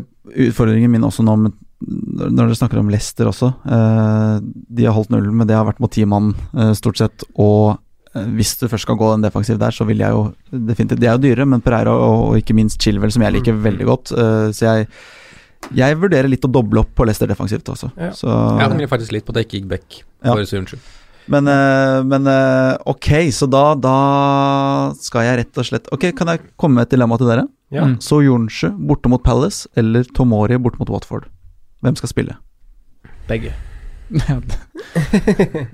utfordringen 0.49 0.89
min 0.89 1.05
også 1.05 1.21
nå 1.27 1.35
med 1.43 1.53
når 1.79 2.33
dere 2.49 2.55
snakker 2.59 2.79
om 2.81 2.89
Leicester 2.91 3.29
også. 3.29 3.53
eh, 3.71 4.39
de 4.75 4.83
har 4.87 4.93
holdt 4.97 5.13
nullen, 5.13 5.35
men 5.39 5.47
det 5.47 5.55
har 5.55 5.63
vært 5.67 5.79
mot 5.79 5.91
ti 5.91 6.03
mann 6.05 6.33
eh, 6.57 6.73
stort 6.75 6.97
sett. 6.99 7.23
Og 7.39 7.77
eh, 8.15 8.25
hvis 8.35 8.57
du 8.59 8.67
først 8.67 8.83
skal 8.87 8.97
gå 8.99 9.13
en 9.13 9.23
defensiv 9.23 9.57
der, 9.61 9.71
så 9.71 9.87
vil 9.87 10.03
jeg 10.03 10.11
jo 10.11 10.25
definitivt 10.51 10.99
De 10.99 11.07
er 11.07 11.15
jo 11.15 11.23
dyre, 11.23 11.45
men 11.47 11.61
Pereira 11.63 11.93
og, 11.95 12.29
og 12.33 12.37
ikke 12.41 12.57
minst 12.57 12.81
Chilwell, 12.83 13.11
som 13.15 13.23
jeg 13.23 13.37
liker 13.37 13.53
veldig 13.63 13.87
godt. 13.87 14.11
eh, 14.11 14.51
så 14.51 14.65
jeg 14.67 14.89
jeg 15.75 15.97
vurderer 15.99 16.29
litt 16.31 16.45
å 16.47 16.51
doble 16.51 16.79
opp 16.79 16.93
på 16.95 17.03
Leicester 17.03 17.27
defensivt 17.27 17.67
også. 17.67 17.89
Ja. 17.99 18.13
Så, 18.15 18.27
Jeg 18.31 18.63
angrer 18.71 18.87
faktisk 18.87 19.11
litt 19.11 19.25
på 19.27 19.33
at 19.35 19.41
jeg 19.41 19.47
ikke 19.49 19.57
gikk 19.59 19.67
back 19.73 19.97
Ja. 20.23 20.31
for 20.33 20.43
Suyuncu. 20.47 20.77
men, 21.27 21.43
men 22.07 22.29
ok, 22.87 23.09
så 23.35 23.45
da, 23.51 23.75
da 23.75 23.95
skal 25.03 25.27
jeg 25.27 25.37
rett 25.41 25.59
og 25.59 25.67
slett 25.67 25.89
Ok, 25.93 26.07
kan 26.15 26.31
jeg 26.31 26.41
komme 26.57 26.79
med 26.79 26.87
et 26.87 26.93
dilemma 26.95 27.17
til 27.19 27.27
dere? 27.27 27.43
Ja. 27.75 27.83
Mm. 27.85 27.97
Så 28.01 28.21
Jornsjø 28.23 28.71
borte 28.87 29.11
mot 29.11 29.21
Palace 29.21 29.67
eller 29.77 30.07
Tomori 30.15 30.57
borte 30.63 30.79
mot 30.79 30.89
Watford? 30.95 31.27
Hvem 31.85 31.95
skal 31.99 32.09
spille? 32.11 32.37
Begge. 33.29 33.53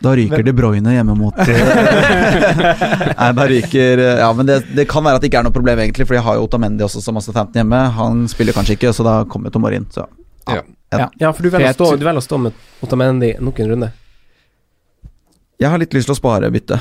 Da 0.00 0.12
ryker 0.16 0.42
De 0.46 0.52
Bruyne 0.54 0.92
hjemme 0.94 1.14
mot 1.18 1.38
eh, 1.42 1.48
Nei, 3.18 3.28
da 3.34 3.44
ryker 3.50 3.98
eh, 3.98 4.20
Ja, 4.22 4.28
men 4.36 4.46
det, 4.46 4.60
det 4.76 4.84
kan 4.88 5.02
være 5.04 5.18
at 5.18 5.24
det 5.24 5.30
ikke 5.32 5.40
er 5.42 5.46
noe 5.48 5.54
problem, 5.54 5.80
egentlig, 5.82 6.06
for 6.06 6.14
de 6.16 6.22
har 6.22 6.38
jo 6.38 6.44
Otamendi 6.46 6.84
også 6.86 7.02
som 7.02 7.18
har 7.18 7.24
Southampton 7.26 7.58
hjemme. 7.60 7.80
Han 7.98 8.22
spiller 8.30 8.54
kanskje 8.56 8.76
ikke, 8.78 8.92
så 8.94 9.06
da 9.06 9.14
kommer 9.28 9.50
Tomor 9.54 9.74
inn. 9.74 9.88
Så 9.94 10.06
Ja. 10.48 10.62
Ja, 11.20 11.32
for 11.36 11.42
du 11.44 11.50
velger, 11.52 11.74
stå, 11.76 11.90
du 12.00 12.04
velger 12.06 12.22
å 12.22 12.24
stå 12.24 12.38
med 12.40 12.62
Otamendi 12.84 13.34
nok 13.44 13.58
en 13.60 13.68
runde. 13.74 13.90
jeg 15.60 15.68
har 15.68 15.82
litt 15.82 15.92
lyst 15.92 16.08
til 16.08 16.14
å 16.14 16.20
spare 16.20 16.48
byttet. 16.54 16.80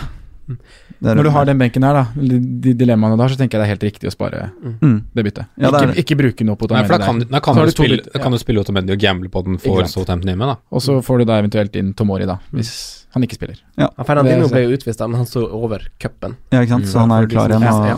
Når 1.04 1.24
du 1.28 1.30
har 1.36 1.48
den 1.50 1.60
benken 1.60 1.84
her, 1.84 1.98
da, 1.98 2.04
de 2.64 2.74
dilemmaene 2.78 3.18
du 3.18 3.24
har, 3.24 3.34
så 3.34 3.40
tenker 3.40 3.58
jeg 3.58 3.64
det 3.64 3.68
er 3.68 3.74
helt 3.76 3.86
riktig 3.88 4.10
å 4.10 4.14
spare 4.14 4.50
mm. 4.58 4.98
det 5.14 5.26
byttet. 5.28 5.50
Ja, 5.60 5.72
ikke, 5.72 5.98
ikke 6.04 6.18
bruke 6.22 6.48
noe 6.48 6.60
på 6.60 6.70
Nei, 6.72 6.84
for 6.88 6.96
da 6.98 7.02
kan, 7.04 7.20
da 7.28 7.42
kan, 7.44 7.60
du, 7.60 7.74
spille, 7.74 8.00
da 8.08 8.22
kan 8.24 8.34
du 8.34 8.40
spille 8.42 8.64
Otamendi 8.64 8.96
og 8.96 9.02
gamble 9.02 9.32
på 9.34 9.44
den 9.48 9.60
for. 9.62 9.84
Southampton 9.92 10.32
hjemme, 10.34 10.50
da. 10.50 10.58
Og 10.72 10.84
så 10.84 11.00
får 11.06 11.24
du 11.24 11.30
da 11.30 11.42
eventuelt 11.44 11.76
inn 11.80 11.94
Tomori, 11.98 12.28
da, 12.30 12.40
hvis 12.56 12.74
han 13.16 13.24
ikke 13.28 13.38
spiller. 13.40 13.62
Ja, 13.80 13.90
Fernandino 14.04 14.48
Det 14.48 14.52
er- 14.52 14.56
ble 14.56 14.66
jo 14.68 14.78
utvist, 14.78 15.00
da, 15.00 15.08
men 15.08 15.18
han 15.22 15.30
står 15.30 15.48
over 15.54 15.88
cupen. 16.00 16.38
Ja, 16.52 16.62
ikke 16.62 16.76
sant, 16.76 16.88
så 16.88 17.00
han 17.06 17.12
er 17.12 17.28
klar 17.28 17.50
igjen. 17.50 17.66
Ja, 17.68 17.74
Og 17.78 17.88
ja. 17.88 17.98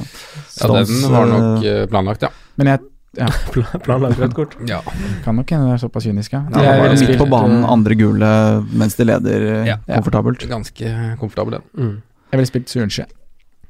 Ja, 0.59 0.83
den 0.83 1.11
var 1.11 1.25
nok 1.27 1.65
eh, 1.65 1.85
planlagt, 1.87 2.21
ja. 2.21 2.29
Men 2.57 2.67
jeg 2.67 2.79
Planlagt 3.85 4.19
rødt 4.21 4.35
kort. 4.37 4.55
ja. 4.69 4.81
kan 5.25 5.35
nok 5.35 5.49
hende 5.49 5.65
det 5.71 5.77
er 5.79 5.81
såpass 5.81 6.05
kynisk, 6.05 6.35
ja. 6.35 6.43
Ja, 6.53 6.75
er 6.85 6.93
midt 6.93 7.17
på 7.17 7.25
banen, 7.29 7.63
eh, 7.63 7.71
andre 7.73 7.97
gule 7.97 8.29
mens 8.69 8.95
de 8.99 9.07
leder 9.09 9.47
eh, 9.47 9.65
Ja. 9.71 9.77
komfortabelt. 9.87 10.45
Ganske 10.49 10.93
komfortabel, 11.19 11.57
den. 11.57 11.65
Mm. 11.73 11.95
Jeg 12.29 12.37
ville 12.37 12.49
spilt 12.49 12.69
Suyunchi. 12.71 13.05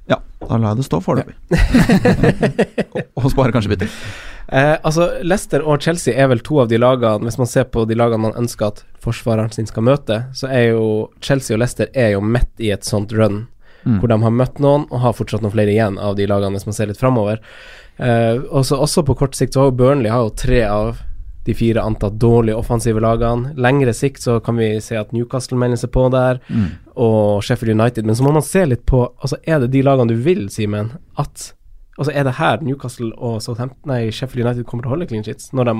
Ja, 0.09 0.17
da 0.41 0.57
lar 0.57 0.73
jeg 0.73 0.81
det 0.81 0.87
stå 0.87 0.99
foreløpig. 1.05 1.35
og, 2.95 3.01
og 3.21 3.29
sparer 3.31 3.53
kanskje 3.53 3.71
bytter. 3.75 3.91
Eh, 4.49 4.75
altså, 4.81 5.11
Leicester 5.21 5.61
og 5.61 5.83
Chelsea 5.85 6.15
er 6.17 6.31
vel 6.31 6.41
to 6.41 6.57
av 6.63 6.71
de 6.71 6.79
lagene 6.81 7.21
Hvis 7.27 7.37
man 7.37 7.45
ser 7.51 7.67
på 7.69 7.83
de 7.85 7.93
lagene 7.93 8.23
man 8.23 8.33
ønsker 8.39 8.71
at 8.71 8.81
forsvareren 9.03 9.53
sin 9.53 9.69
skal 9.69 9.85
møte, 9.85 10.23
så 10.33 10.49
er 10.49 10.71
jo 10.71 10.87
Chelsea 11.21 11.53
og 11.53 11.61
Leicester 11.61 11.91
er 11.93 12.15
jo 12.15 12.23
midt 12.25 12.49
i 12.65 12.71
et 12.73 12.87
sånt 12.87 13.13
run 13.15 13.43
Mm. 13.85 13.99
hvor 14.01 14.09
de 14.11 14.15
har 14.19 14.33
møtt 14.35 14.57
noen 14.59 14.81
og 14.91 14.99
har 14.99 15.13
fortsatt 15.15 15.39
noen 15.39 15.53
flere 15.53 15.71
igjen 15.71 15.95
av 16.03 16.17
de 16.17 16.25
lagene 16.27 16.57
hvis 16.57 16.65
man 16.67 16.75
ser 16.75 16.89
litt 16.89 16.99
framover. 16.99 17.39
Eh, 17.95 18.35
også, 18.51 18.75
også 18.75 19.05
på 19.07 19.15
kort 19.21 19.37
sikt 19.39 19.55
så 19.55 19.61
har 19.61 19.69
jo 19.69 19.77
Burnley 19.79 20.11
har 20.11 20.25
jo 20.25 20.33
tre 20.35 20.59
av 20.67 20.99
de 21.45 21.53
fire 21.55 21.81
antatt 21.81 22.17
dårlige 22.19 22.55
offensive 22.59 22.99
lagene. 23.01 23.53
Lengre 23.57 23.93
sikt 23.95 24.21
så 24.21 24.39
kan 24.43 24.57
vi 24.59 24.79
se 24.83 24.97
at 24.99 25.13
Newcastle 25.15 25.57
melder 25.57 25.77
seg 25.77 25.91
på 25.95 26.09
der, 26.11 26.39
Mm. 26.49 26.65
og 26.97 27.43
Sheffield 27.43 27.79
United. 27.79 28.05
Men 28.05 28.15
så 28.15 28.23
må 28.23 28.33
man 28.33 28.41
se 28.45 28.65
litt 28.65 28.85
på 28.85 29.05
Altså, 29.23 29.37
er 29.47 29.59
det 29.59 29.71
de 29.71 29.81
lagene 29.81 30.07
du 30.09 30.15
vil, 30.15 30.49
Simen, 30.49 30.91
at 31.17 31.53
Altså, 31.99 32.11
er 32.15 32.23
det 32.23 32.33
her 32.39 32.61
Newcastle 32.61 33.11
og 33.17 33.41
Southampton 33.41 33.87
Nei, 33.91 34.09
Sheffield 34.11 34.45
United 34.45 34.63
kommer 34.65 34.83
til 34.83 34.89
å 34.91 34.95
holde 34.95 35.07
clean 35.07 35.23
sheets 35.23 35.49
når 35.53 35.65
de 35.65 35.73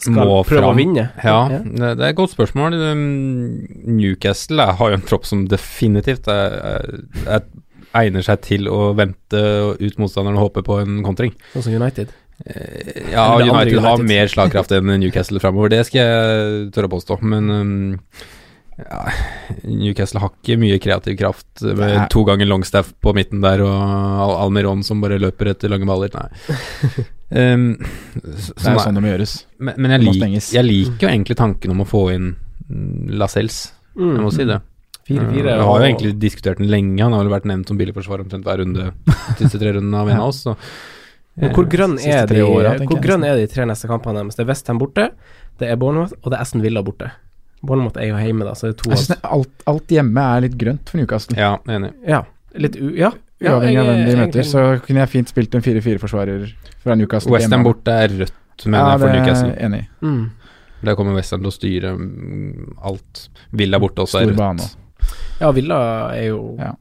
skal 0.00 0.12
Må 0.28 0.42
prøve 0.44 0.60
fram. 0.62 0.74
å 0.74 0.76
vinne? 0.78 1.04
Ja, 1.24 1.48
Det, 1.48 1.96
det 1.98 2.04
er 2.04 2.10
et 2.12 2.16
godt 2.16 2.30
spørsmål. 2.30 2.74
Um, 2.74 3.66
Newcastle 3.98 4.62
har 4.78 4.90
jo 4.92 4.94
en 4.98 5.02
tropp 5.08 5.24
som 5.26 5.46
definitivt 5.50 6.28
er, 6.28 6.54
er, 6.54 7.00
er, 7.26 7.42
egner 7.98 8.22
seg 8.22 8.40
til 8.44 8.68
å 8.70 8.92
vente 8.94 9.40
ut 9.80 9.98
motstanderen 9.98 10.36
og 10.38 10.44
håpe 10.52 10.62
på 10.68 10.76
en 10.84 11.00
kontring. 11.02 11.32
Sånn 11.54 11.64
som 11.66 11.74
United. 11.74 12.12
Eh, 12.46 13.12
Ja, 13.12 13.28
United, 13.42 13.78
har 13.82 14.02
mer 14.04 14.28
slagkraft 14.30 14.72
enn 14.76 14.92
Newcastle 15.00 15.40
framover, 15.42 15.70
det 15.72 15.84
skal 15.88 16.02
jeg 16.04 16.72
tørre 16.74 16.90
å 16.90 16.94
påstå. 16.96 17.18
Men 17.26 17.50
um, 17.50 18.00
ja, 18.78 19.00
Newcastle 19.66 20.20
har 20.22 20.30
ikke 20.36 20.58
mye 20.60 20.78
kreativ 20.82 21.16
kraft 21.18 21.62
med 21.66 21.96
Nei. 21.96 22.06
to 22.12 22.22
ganger 22.28 22.46
Longstaff 22.46 22.92
på 23.02 23.14
midten 23.16 23.42
der 23.42 23.62
og 23.66 23.74
Al 23.74 24.36
Almiron 24.44 24.84
som 24.86 25.00
bare 25.02 25.18
løper 25.18 25.50
etter 25.54 25.72
lange 25.72 25.88
baller. 25.88 26.14
Nei. 26.14 26.28
Um, 27.28 27.74
så- 28.24 28.54
Det 28.56 28.64
er 28.70 28.72
jo 28.72 28.80
sånn 28.80 28.94
det 28.96 29.02
må 29.04 29.08
gjøres. 29.10 29.32
Men, 29.60 29.74
men 29.84 29.90
jeg, 29.92 30.00
lik, 30.00 30.46
jeg 30.48 30.64
liker 30.64 31.02
jo 31.04 31.08
egentlig 31.10 31.34
tanken 31.36 31.74
om 31.74 31.82
å 31.84 31.84
få 31.84 32.00
inn 32.14 32.30
mm, 32.32 33.10
Lascelles. 33.20 33.58
Mm. 33.98 34.14
Jeg 34.14 34.22
må 34.24 34.30
si 34.32 34.46
det. 34.48 34.56
4-4 35.10 35.18
Uh, 35.28 35.42
Jeg 35.44 35.66
har 35.68 35.82
jo 35.82 35.88
egentlig 35.90 36.12
diskutert 36.22 36.56
den 36.62 36.70
lenge. 36.72 37.02
Han 37.04 37.12
har 37.12 37.26
vel 37.26 37.34
vært 37.34 37.44
nevnt 37.52 37.68
som 37.68 37.76
billigforsvar 37.76 38.22
omtrent 38.24 38.48
hver 38.48 38.62
runde 38.62 38.88
de 39.36 39.42
siste 39.42 39.60
tre 39.60 39.74
rundene 39.76 40.00
av 40.00 40.08
en 40.08 40.22
av 40.22 40.30
oss. 40.32 40.40
Så. 40.46 40.56
Men 41.38 41.54
hvor 41.54 41.68
grønn, 41.70 41.96
er 42.02 42.26
de, 42.26 42.34
tre 42.34 42.44
åra, 42.46 42.74
hvor 42.82 43.00
grønn 43.02 43.24
er 43.26 43.38
de 43.38 43.46
tre 43.50 43.66
neste 43.68 43.88
kampene 43.90 44.22
deres? 44.22 44.38
Det 44.38 44.44
er 44.44 44.50
Westham 44.50 44.80
borte, 44.80 45.08
det 45.60 45.70
er 45.70 45.78
Bournemouth, 45.80 46.16
og 46.22 46.32
det 46.32 46.38
er 46.38 46.44
Aston 46.44 46.64
Villa 46.64 46.82
borte. 46.86 47.10
Bournemouth 47.62 47.98
er 47.98 48.10
jo 48.10 48.18
hjemme, 48.22 48.46
da, 48.46 48.54
så 48.58 48.68
det 48.68 48.74
er 48.76 48.80
to 48.82 48.90
Jeg 48.94 49.04
synes 49.04 49.22
alt, 49.36 49.64
alt 49.70 49.94
hjemme 49.94 50.24
er 50.34 50.44
litt 50.46 50.58
grønt 50.58 50.90
for 50.90 51.00
Newcastle. 51.00 51.38
Ja, 51.38 51.52
enig. 51.70 51.92
Ja, 52.06 52.22
litt 52.58 52.78
u... 52.78 52.90
Ja. 52.98 53.12
ja 53.42 53.54
Uavhengig 53.56 53.82
av 53.82 53.90
hvem 53.90 54.02
de 54.04 54.14
er 54.14 54.20
møter, 54.22 54.46
så 54.46 54.64
kunne 54.84 55.04
jeg 55.04 55.12
fint 55.14 55.32
spilt 55.32 55.54
en 55.58 55.64
4-4-forsvarer 55.66 56.48
fra 56.84 56.98
Newcastle. 56.98 57.34
Westham 57.34 57.66
borte 57.66 57.94
er 57.94 58.14
rødt, 58.24 58.66
mener 58.66 58.82
Ja, 58.82 58.90
jeg, 58.90 59.00
for 59.00 59.06
det 59.06 59.14
er 59.14 59.22
Newcastle. 59.22 59.54
jeg 59.54 59.70
enig. 59.70 59.82
Mm. 60.02 60.26
Der 60.86 60.98
kommer 60.98 61.18
Westham 61.18 61.42
til 61.42 61.50
å 61.50 61.54
styre 61.54 61.94
mm, 61.98 62.76
alt. 62.90 63.24
Villa 63.58 63.82
borte 63.82 64.06
også 64.06 64.22
er 64.22 64.30
rødt. 64.32 64.76
Ja, 65.38 65.50
Villa 65.54 65.80
er 66.14 66.28
jo 66.28 66.42
Ja. 66.58 66.74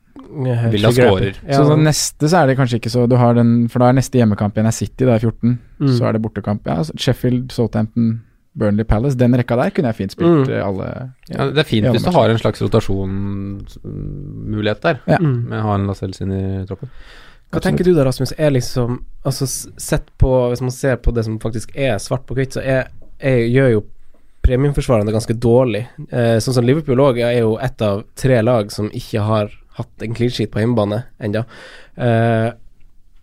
Villa 0.71 0.91
trigger-happy. 0.91 1.33
Ja. 1.47 1.63
Så 1.63 1.77
neste 1.79 2.27
så 2.29 2.41
er 2.43 2.47
det 2.51 2.57
kanskje 2.57 2.79
ikke 2.81 2.91
så 2.93 3.07
Du 3.09 3.15
har 3.15 3.33
den 3.37 3.67
For 3.69 3.79
da 3.79 3.89
er 3.89 3.93
neste 3.97 4.17
hjemmekamp 4.19 4.53
igjen 4.57 4.67
er 4.67 4.71
City, 4.75 5.05
da 5.05 5.15
er 5.15 5.19
14. 5.23 5.57
Mm. 5.79 5.91
Så 5.97 6.05
er 6.07 6.11
det 6.17 6.21
bortekamp. 6.21 6.65
Ja, 6.67 6.81
Sheffield, 6.97 7.51
Southampton, 7.51 8.21
Burnley 8.57 8.83
Palace. 8.89 9.15
Den 9.17 9.33
rekka 9.37 9.55
der 9.59 9.69
kunne 9.71 9.91
jeg 9.93 9.95
fint 9.95 10.11
spilt 10.15 10.47
Mm. 10.47 10.49
eh, 10.49 10.65
alle 10.65 10.87
Ja, 11.29 11.49
det 11.51 11.59
er 11.59 11.63
fint 11.69 11.87
hvis 11.93 12.03
du 12.03 12.11
har 12.11 12.29
en 12.29 12.37
slags 12.41 12.61
rotasjonsmulighet 12.61 14.81
der, 14.81 14.99
Ja. 15.07 15.17
Mm. 15.19 15.43
med 15.49 15.59
å 15.59 15.63
ha 15.63 15.75
en 15.75 15.87
Lascelles 15.87 16.21
inn 16.21 16.31
i 16.31 16.65
troppen. 16.65 16.89
Hva 17.51 17.59
tenker 17.63 17.83
du 17.85 17.93
da, 17.93 18.03
Rasmus? 18.03 18.33
Er 18.37 18.49
liksom 18.51 18.99
Altså, 19.25 19.45
sett 19.77 20.05
på 20.19 20.49
Hvis 20.51 20.61
man 20.61 20.71
ser 20.71 20.95
på 20.97 21.11
det 21.13 21.23
som 21.25 21.39
faktisk 21.39 21.69
er 21.75 21.97
svart 21.97 22.25
på 22.25 22.35
hvitt, 22.35 22.51
så 22.53 22.61
er, 22.63 22.87
er, 23.19 23.37
gjør 23.47 23.71
jo 23.71 23.83
premiumforsvarene 24.43 25.05
det 25.05 25.13
ganske 25.13 25.33
dårlig. 25.39 25.87
Eh, 26.11 26.37
sånn 26.39 26.53
som 26.53 26.65
Liverpool 26.65 26.97
òg 27.03 27.17
er 27.19 27.39
jo 27.41 27.57
ett 27.57 27.81
av 27.81 28.03
tre 28.15 28.41
lag 28.41 28.71
som 28.71 28.89
ikke 28.89 29.21
har 29.21 29.49
hatt 29.77 30.03
en 30.05 30.17
clean 30.17 30.33
sheet 30.33 30.51
på 30.53 30.61
hjemmebane 30.61 31.03
ennå. 31.23 31.43
Eh, 31.95 32.49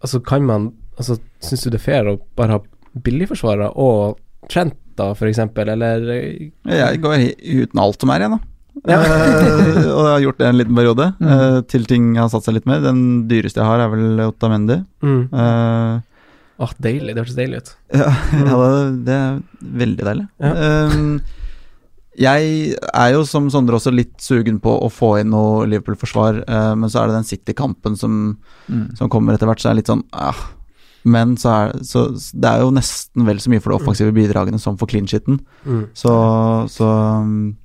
altså, 0.01 0.23
kan 0.25 0.47
man 0.47 0.73
Altså, 0.95 1.17
syns 1.43 1.65
du 1.65 1.73
det 1.73 1.81
er 1.81 1.83
fair 1.83 2.07
å 2.07 2.19
bare 2.39 2.55
ha 2.55 3.01
billigforsvarere 3.03 3.73
og 3.83 4.21
Trent, 4.47 4.77
da, 4.95 5.09
eksempel, 5.27 5.71
eller 5.73 6.05
eh, 6.15 6.51
Jeg 6.69 7.01
går 7.03 7.25
uten 7.41 7.81
alt 7.83 7.99
som 7.99 8.13
er 8.15 8.23
igjen, 8.23 8.37
da. 8.37 8.51
Ja. 8.91 8.99
uh, 9.01 9.87
og 9.97 10.03
jeg 10.05 10.11
har 10.13 10.25
gjort 10.25 10.41
det 10.43 10.49
en 10.49 10.59
liten 10.59 10.79
periode, 10.79 11.07
Mm. 11.19 11.29
uh, 11.31 11.61
til 11.71 11.87
ting 11.91 12.11
har 12.19 12.29
satt 12.33 12.47
seg 12.47 12.59
litt 12.59 12.67
mer. 12.69 12.83
Den 12.85 13.01
dyreste 13.31 13.63
jeg 13.63 13.69
har, 13.69 13.81
er 13.85 13.93
vel 13.95 14.25
Otamendi. 14.27 14.81
mm. 15.05 15.23
Uh, 15.33 16.03
oh, 16.63 16.75
deilig. 16.83 17.15
Det 17.15 17.23
hørtes 17.25 17.39
deilig 17.39 17.63
ut. 17.63 17.73
ja, 18.03 18.11
ja 18.45 18.59
det, 18.61 19.01
det 19.09 19.17
er 19.19 19.41
veldig 19.83 20.09
deilig. 20.11 20.27
Ja. 20.45 20.53
Um, 20.93 21.17
jeg 22.19 22.75
er 22.95 23.13
jo 23.15 23.25
som 23.27 23.49
Sondre 23.51 23.77
også 23.79 23.93
litt 23.95 24.15
sugen 24.23 24.61
på 24.63 24.71
å 24.85 24.91
få 24.93 25.21
inn 25.21 25.31
noe 25.35 25.65
Liverpool-forsvar, 25.67 26.43
eh, 26.47 26.75
men 26.79 26.89
så 26.93 27.03
er 27.03 27.09
det 27.11 27.17
den 27.21 27.25
City-kampen 27.31 27.97
som, 27.99 28.37
Mm. 28.71 28.97
som 28.97 29.09
kommer 29.11 29.35
etter 29.35 29.47
hvert, 29.51 29.61
så 29.61 29.69
er 29.71 29.75
det 29.75 29.83
litt 29.85 29.91
sånn 29.93 30.05
ah. 30.13 30.39
Men 31.05 31.35
så 31.37 31.51
er, 31.53 31.73
så 31.85 32.07
det 32.33 32.49
er 32.49 32.61
jo 32.63 32.71
nesten 32.73 33.27
vel 33.27 33.37
så 33.37 33.51
mye 33.53 33.61
for 33.61 33.75
de 33.75 33.77
offensive 33.83 34.15
bidragene 34.17 34.59
som 34.59 34.79
for 34.81 34.87
clean 34.89 35.05
shiten. 35.07 35.39
Mm. 35.67 35.83
Så, 35.93 36.15
så 36.73 36.89
um, 37.21 37.57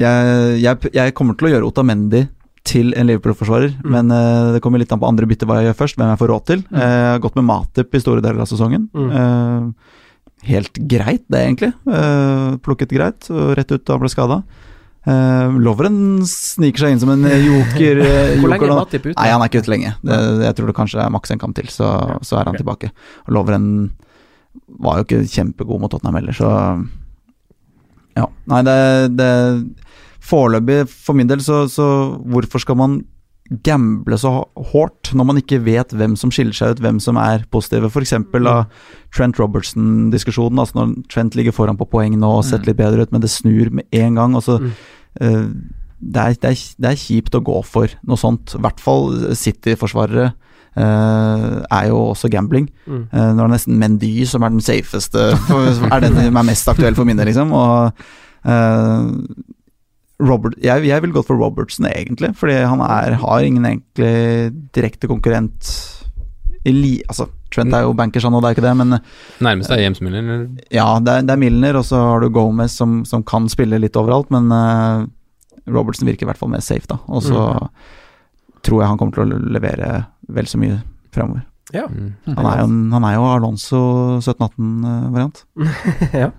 jeg, 0.00 0.60
jeg, 0.64 0.90
jeg 0.96 1.14
kommer 1.14 1.36
til 1.38 1.46
å 1.48 1.52
gjøre 1.54 1.68
Otamendi 1.70 2.24
til 2.66 2.92
en 2.98 3.06
Liverpool-forsvarer, 3.08 3.76
Mm. 3.82 3.90
men 3.94 4.10
eh, 4.10 4.52
det 4.56 4.60
kommer 4.62 4.78
litt 4.82 4.90
an 4.92 5.00
på 5.00 5.08
andre 5.08 5.26
bytter 5.26 5.46
hva 5.48 5.60
jeg 5.60 5.70
gjør 5.70 5.78
først, 5.80 5.96
hvem 5.96 6.10
jeg 6.12 6.20
får 6.20 6.28
råd 6.32 6.44
til. 6.50 6.64
Mm. 6.70 6.76
Eh, 6.80 6.90
jeg 6.98 7.12
har 7.14 7.22
gått 7.24 7.36
med 7.38 7.44
Matip 7.48 7.94
i 7.94 8.00
store 8.02 8.20
deler 8.24 8.40
av 8.44 8.50
sesongen. 8.50 8.88
Mm. 8.94 9.74
Eh, 10.42 10.48
helt 10.48 10.78
greit, 10.88 11.24
det, 11.28 11.44
egentlig. 11.44 11.72
Uh, 11.86 12.56
plukket 12.64 12.92
greit, 12.94 13.30
rett 13.30 13.72
ut 13.72 13.84
da 13.84 13.96
han 13.96 14.02
ble 14.02 14.10
skada. 14.12 14.42
Uh, 15.08 15.56
Loveren 15.56 16.20
sniker 16.28 16.84
seg 16.84 16.92
inn 16.94 17.00
som 17.00 17.12
en 17.14 17.24
joker. 17.50 18.02
eh, 18.04 18.38
Hvor 18.40 18.52
joker 18.52 18.52
lenge 18.52 18.68
er. 18.68 18.76
Matip 18.76 19.06
ute? 19.08 19.16
Nei, 19.16 19.28
han 19.32 19.44
er 19.44 19.50
ikke 19.50 19.62
ute 19.64 19.72
lenge. 19.72 19.94
Det, 20.04 20.20
jeg 20.44 20.56
tror 20.58 20.70
det 20.70 20.76
kanskje 20.76 21.02
er 21.04 21.12
maks 21.14 21.32
en 21.34 21.40
kamp 21.42 21.56
til, 21.56 21.70
så, 21.72 21.90
så 22.26 22.40
er 22.40 22.48
han 22.50 22.56
okay. 22.56 22.64
tilbake. 22.64 22.92
Loveren 23.32 23.68
var 24.82 24.98
jo 24.98 25.06
ikke 25.06 25.22
kjempegod 25.30 25.80
mot 25.80 25.92
Tottenham 25.92 26.18
heller, 26.20 26.36
så 26.36 26.50
Ja. 28.18 28.26
Nei, 28.50 28.64
det, 28.66 28.80
det 29.16 29.30
Foreløpig, 30.20 30.82
for 30.90 31.16
min 31.16 31.30
del, 31.30 31.40
så, 31.40 31.62
så 31.70 31.86
hvorfor 32.28 32.60
skal 32.60 32.76
man 32.76 32.98
gamble 33.66 34.14
så 34.20 34.30
hardt 34.72 35.10
når 35.18 35.26
man 35.26 35.38
ikke 35.40 35.58
vet 35.66 35.90
hvem 35.98 36.12
som 36.18 36.30
skiller 36.30 36.54
seg 36.54 36.76
ut, 36.76 36.82
hvem 36.84 37.00
som 37.02 37.16
er 37.18 37.42
positive? 37.50 37.88
F.eks. 37.90 38.12
av 38.14 38.66
Trent 39.14 39.40
Robertson-diskusjonen. 39.42 40.60
Altså 40.62 40.78
når 40.78 40.92
Trent 41.10 41.34
ligger 41.34 41.52
foran 41.56 41.78
på 41.80 41.88
poeng 41.90 42.14
nå 42.18 42.30
og 42.38 42.44
sett 42.46 42.62
Mm. 42.62 42.66
litt 42.70 42.76
bedre 42.78 43.02
ut, 43.02 43.12
men 43.12 43.20
det 43.20 43.30
snur 43.30 43.70
med 43.72 43.84
en 43.92 44.14
gang. 44.14 44.34
Altså, 44.38 44.60
Mm. 44.60 44.70
uh, 45.20 45.48
det, 46.00 46.16
er, 46.22 46.34
det, 46.40 46.44
er, 46.44 46.62
det 46.78 46.90
er 46.92 47.02
kjipt 47.02 47.34
å 47.34 47.42
gå 47.44 47.58
for 47.66 47.88
noe 48.06 48.16
sånt. 48.16 48.54
I 48.54 48.62
hvert 48.62 48.80
fall 48.80 49.34
City-forsvarere. 49.34 50.32
Uh, 50.78 51.66
er 51.66 51.88
jo 51.90 51.96
også 52.14 52.30
gambling. 52.30 52.68
Mm. 52.86 53.08
Uh, 53.12 53.32
når 53.34 53.40
det 53.40 53.42
er 53.48 53.54
nesten 53.56 53.78
Mendy 53.82 54.24
som 54.24 54.42
er 54.46 54.50
den 54.54 54.60
safeste, 54.62 55.32
for, 55.48 55.66
er 55.90 56.00
den 56.06 56.14
som 56.14 56.36
er 56.38 56.46
mest 56.46 56.68
aktuell 56.70 56.94
for 56.94 57.04
min 57.04 57.18
liksom. 57.18 57.50
Og 57.52 57.90
Robert, 60.20 60.56
jeg, 60.60 60.84
jeg 60.88 61.02
ville 61.02 61.16
gått 61.16 61.28
for 61.30 61.40
Robertson, 61.40 61.88
egentlig, 61.88 62.32
fordi 62.38 62.60
han 62.60 62.82
er, 62.84 63.16
har 63.22 63.46
ingen 63.46 63.66
egentlig 63.68 64.12
direkte 64.76 65.10
konkurrent 65.10 65.70
i 66.68 66.74
li... 66.76 66.94
Altså, 67.08 67.30
Trent 67.50 67.74
er 67.74 67.82
jo 67.82 67.94
bankers, 67.98 68.22
han 68.22 68.36
og 68.36 68.44
det 68.44 68.50
er 68.50 68.54
ikke 68.54 68.62
det, 68.62 68.74
men 68.78 68.94
Nærmeste 69.42 69.74
er 69.74 69.80
James 69.82 69.98
Milner? 70.04 70.22
eller? 70.22 70.42
ja, 70.70 70.84
det 71.02 71.14
er, 71.16 71.24
det 71.26 71.34
er 71.34 71.40
Milner, 71.40 71.80
og 71.80 71.86
så 71.88 71.98
har 72.12 72.22
du 72.22 72.28
Gomez 72.30 72.76
som, 72.78 73.00
som 73.08 73.24
kan 73.26 73.48
spille 73.50 73.80
litt 73.82 73.98
overalt, 73.98 74.30
men 74.30 74.46
uh, 74.54 75.08
Robertson 75.66 76.06
virker 76.06 76.28
i 76.28 76.30
hvert 76.30 76.38
fall 76.38 76.52
mer 76.52 76.62
safe, 76.62 76.86
da. 76.90 77.00
Og 77.10 77.24
så 77.26 77.48
tror 78.66 78.82
jeg 78.82 78.92
han 78.92 79.00
kommer 79.00 79.16
til 79.16 79.24
å 79.24 79.40
levere 79.56 79.90
vel 80.30 80.46
så 80.46 80.60
mye 80.62 80.78
fremover. 81.14 81.42
Ja. 81.74 81.86
Mm. 81.86 82.14
Han 82.36 82.46
er 82.46 82.62
jo, 82.62 82.68
han 82.94 83.06
er 83.06 83.16
jo 83.16 83.26
Alonso 83.30 83.80
17-18-variant. 84.20 85.44
ja. 86.24 86.30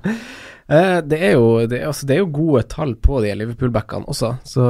Eh, 0.72 1.02
det, 1.04 1.18
er 1.20 1.34
jo, 1.36 1.48
det, 1.68 1.82
er- 1.82 1.88
altså, 1.92 2.06
det 2.08 2.16
er 2.16 2.22
jo 2.24 2.30
gode 2.32 2.64
tall 2.72 2.94
på 2.96 3.22
de 3.26 3.34
Liverpool-backene 3.36 4.08
også, 4.08 4.34
så 4.48 4.68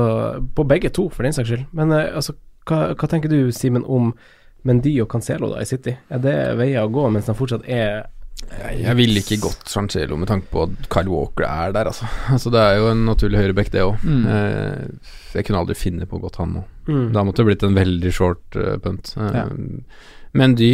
på 0.57 0.65
begge 0.67 0.89
to, 0.89 1.09
for 1.13 1.23
den 1.27 1.35
saks 1.37 1.51
skyld. 1.51 1.67
Men 1.77 1.91
eh, 1.93 2.07
altså, 2.17 2.33
hva, 2.65 2.87
hva 2.97 3.07
tenker 3.11 3.29
du, 3.29 3.51
Simen, 3.53 3.85
om 3.85 4.13
Mendy 4.65 4.95
og 5.01 5.09
Cancelo 5.13 5.51
da 5.53 5.61
i 5.61 5.69
City? 5.69 5.93
Er 6.13 6.19
det 6.23 6.35
veier 6.59 6.83
å 6.85 6.91
gå 6.93 7.07
mens 7.13 7.25
de 7.29 7.33
fortsatt 7.37 7.63
er 7.69 8.03
Jeg, 8.73 8.95
ville 8.97 9.21
ikke 9.21 9.37
gått 9.43 9.63
Cancelo 9.69 10.17
med 10.17 10.29
tanke 10.29 10.47
på 10.49 10.63
at 10.67 10.87
Kyle 10.93 11.09
Walker 11.13 11.45
er 11.45 11.73
der, 11.75 11.89
altså. 11.91 12.05
altså 12.33 12.49
det 12.53 12.61
er 12.61 12.77
jo 12.79 12.87
en 12.91 13.03
naturlig 13.05 13.37
høyreback, 13.41 13.69
det 13.73 13.83
òg. 13.85 14.01
Mm. 14.05 14.23
Eh, 14.25 15.11
jeg 15.35 15.45
kunne 15.47 15.61
aldri 15.61 15.75
finne 15.77 16.07
på 16.09 16.17
å 16.17 16.23
gått 16.25 16.39
han 16.41 16.55
nå. 16.57 16.63
mm. 16.89 17.11
Da 17.13 17.23
måtte 17.27 17.43
det 17.43 17.49
blitt 17.51 17.65
en 17.67 17.77
veldig 17.77 18.13
short 18.17 18.57
punt. 18.85 19.13
Eh, 19.17 19.35
Ja. 19.37 19.45
Men 20.33 20.53
de 20.55 20.67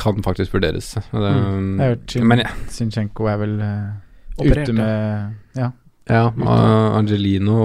kan 0.00 0.22
faktisk 0.24 0.54
vurderes. 0.54 0.94
Det, 0.96 1.12
Mm. 1.12 1.76
Jeg 1.76 1.82
har 1.82 1.90
hørt 1.94 2.10
Sin- 2.10 2.26
men 2.26 2.38
ja, 2.40 2.48
Zinchenko 2.72 3.26
er 3.28 3.36
vel 3.42 3.58
eh, 4.32 4.42
Operert, 4.42 4.68
ute 4.68 4.74
med 4.76 5.34
Ja. 5.58 5.68
ja 6.10 6.22
uh, 6.32 6.96
Angelino 6.98 7.58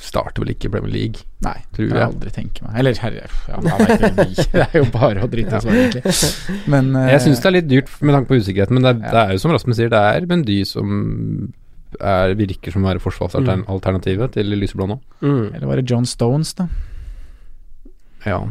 starter 0.00 0.42
vel 0.42 0.52
ikke 0.54 0.68
i 0.68 0.72
Premier 0.74 0.92
League, 0.92 1.22
Nei, 1.44 1.56
tror 1.76 1.86
jeg 1.86 1.94
jeg. 1.96 2.06
aldri 2.08 2.30
tenkt 2.34 2.60
meg. 2.64 2.74
Eller 2.82 2.98
herre, 3.00 3.28
ja, 3.48 3.60
det 4.52 4.66
er 4.66 4.76
jo 4.80 4.84
bare 4.92 5.24
å 5.24 5.30
drite 5.30 5.60
seg 5.62 5.70
ut, 5.72 6.00
egentlig. 6.00 6.66
Men 6.72 6.92
uh, 6.96 7.06
Jeg 7.14 7.24
syns 7.28 7.40
det 7.40 7.50
er 7.52 7.56
litt 7.60 7.70
dyrt 7.70 7.94
med 8.02 8.16
tanke 8.18 8.32
på 8.32 8.40
usikkerheten, 8.42 8.76
men 8.78 8.84
det 8.86 8.92
er, 8.94 9.00
Ja. 9.06 9.12
det 9.14 9.22
er 9.24 9.32
jo 9.38 9.42
som 9.44 9.54
Rasmus 9.56 9.78
sier, 9.80 9.92
det 9.92 10.02
er 10.10 10.28
Mendy 10.30 10.60
som 10.68 11.52
er, 11.98 12.34
virker 12.38 12.70
som 12.74 12.84
å 12.84 12.90
være 12.92 13.02
forsvarsalternativet 13.02 14.36
til 14.36 14.52
lyseblå 14.54 14.86
nå. 14.92 15.00
Mm. 15.24 15.46
Eller 15.54 15.66
var 15.66 15.80
det 15.80 15.88
John 15.90 16.06
Stones, 16.06 16.52
da? 16.58 16.68
Ja. 18.26 18.42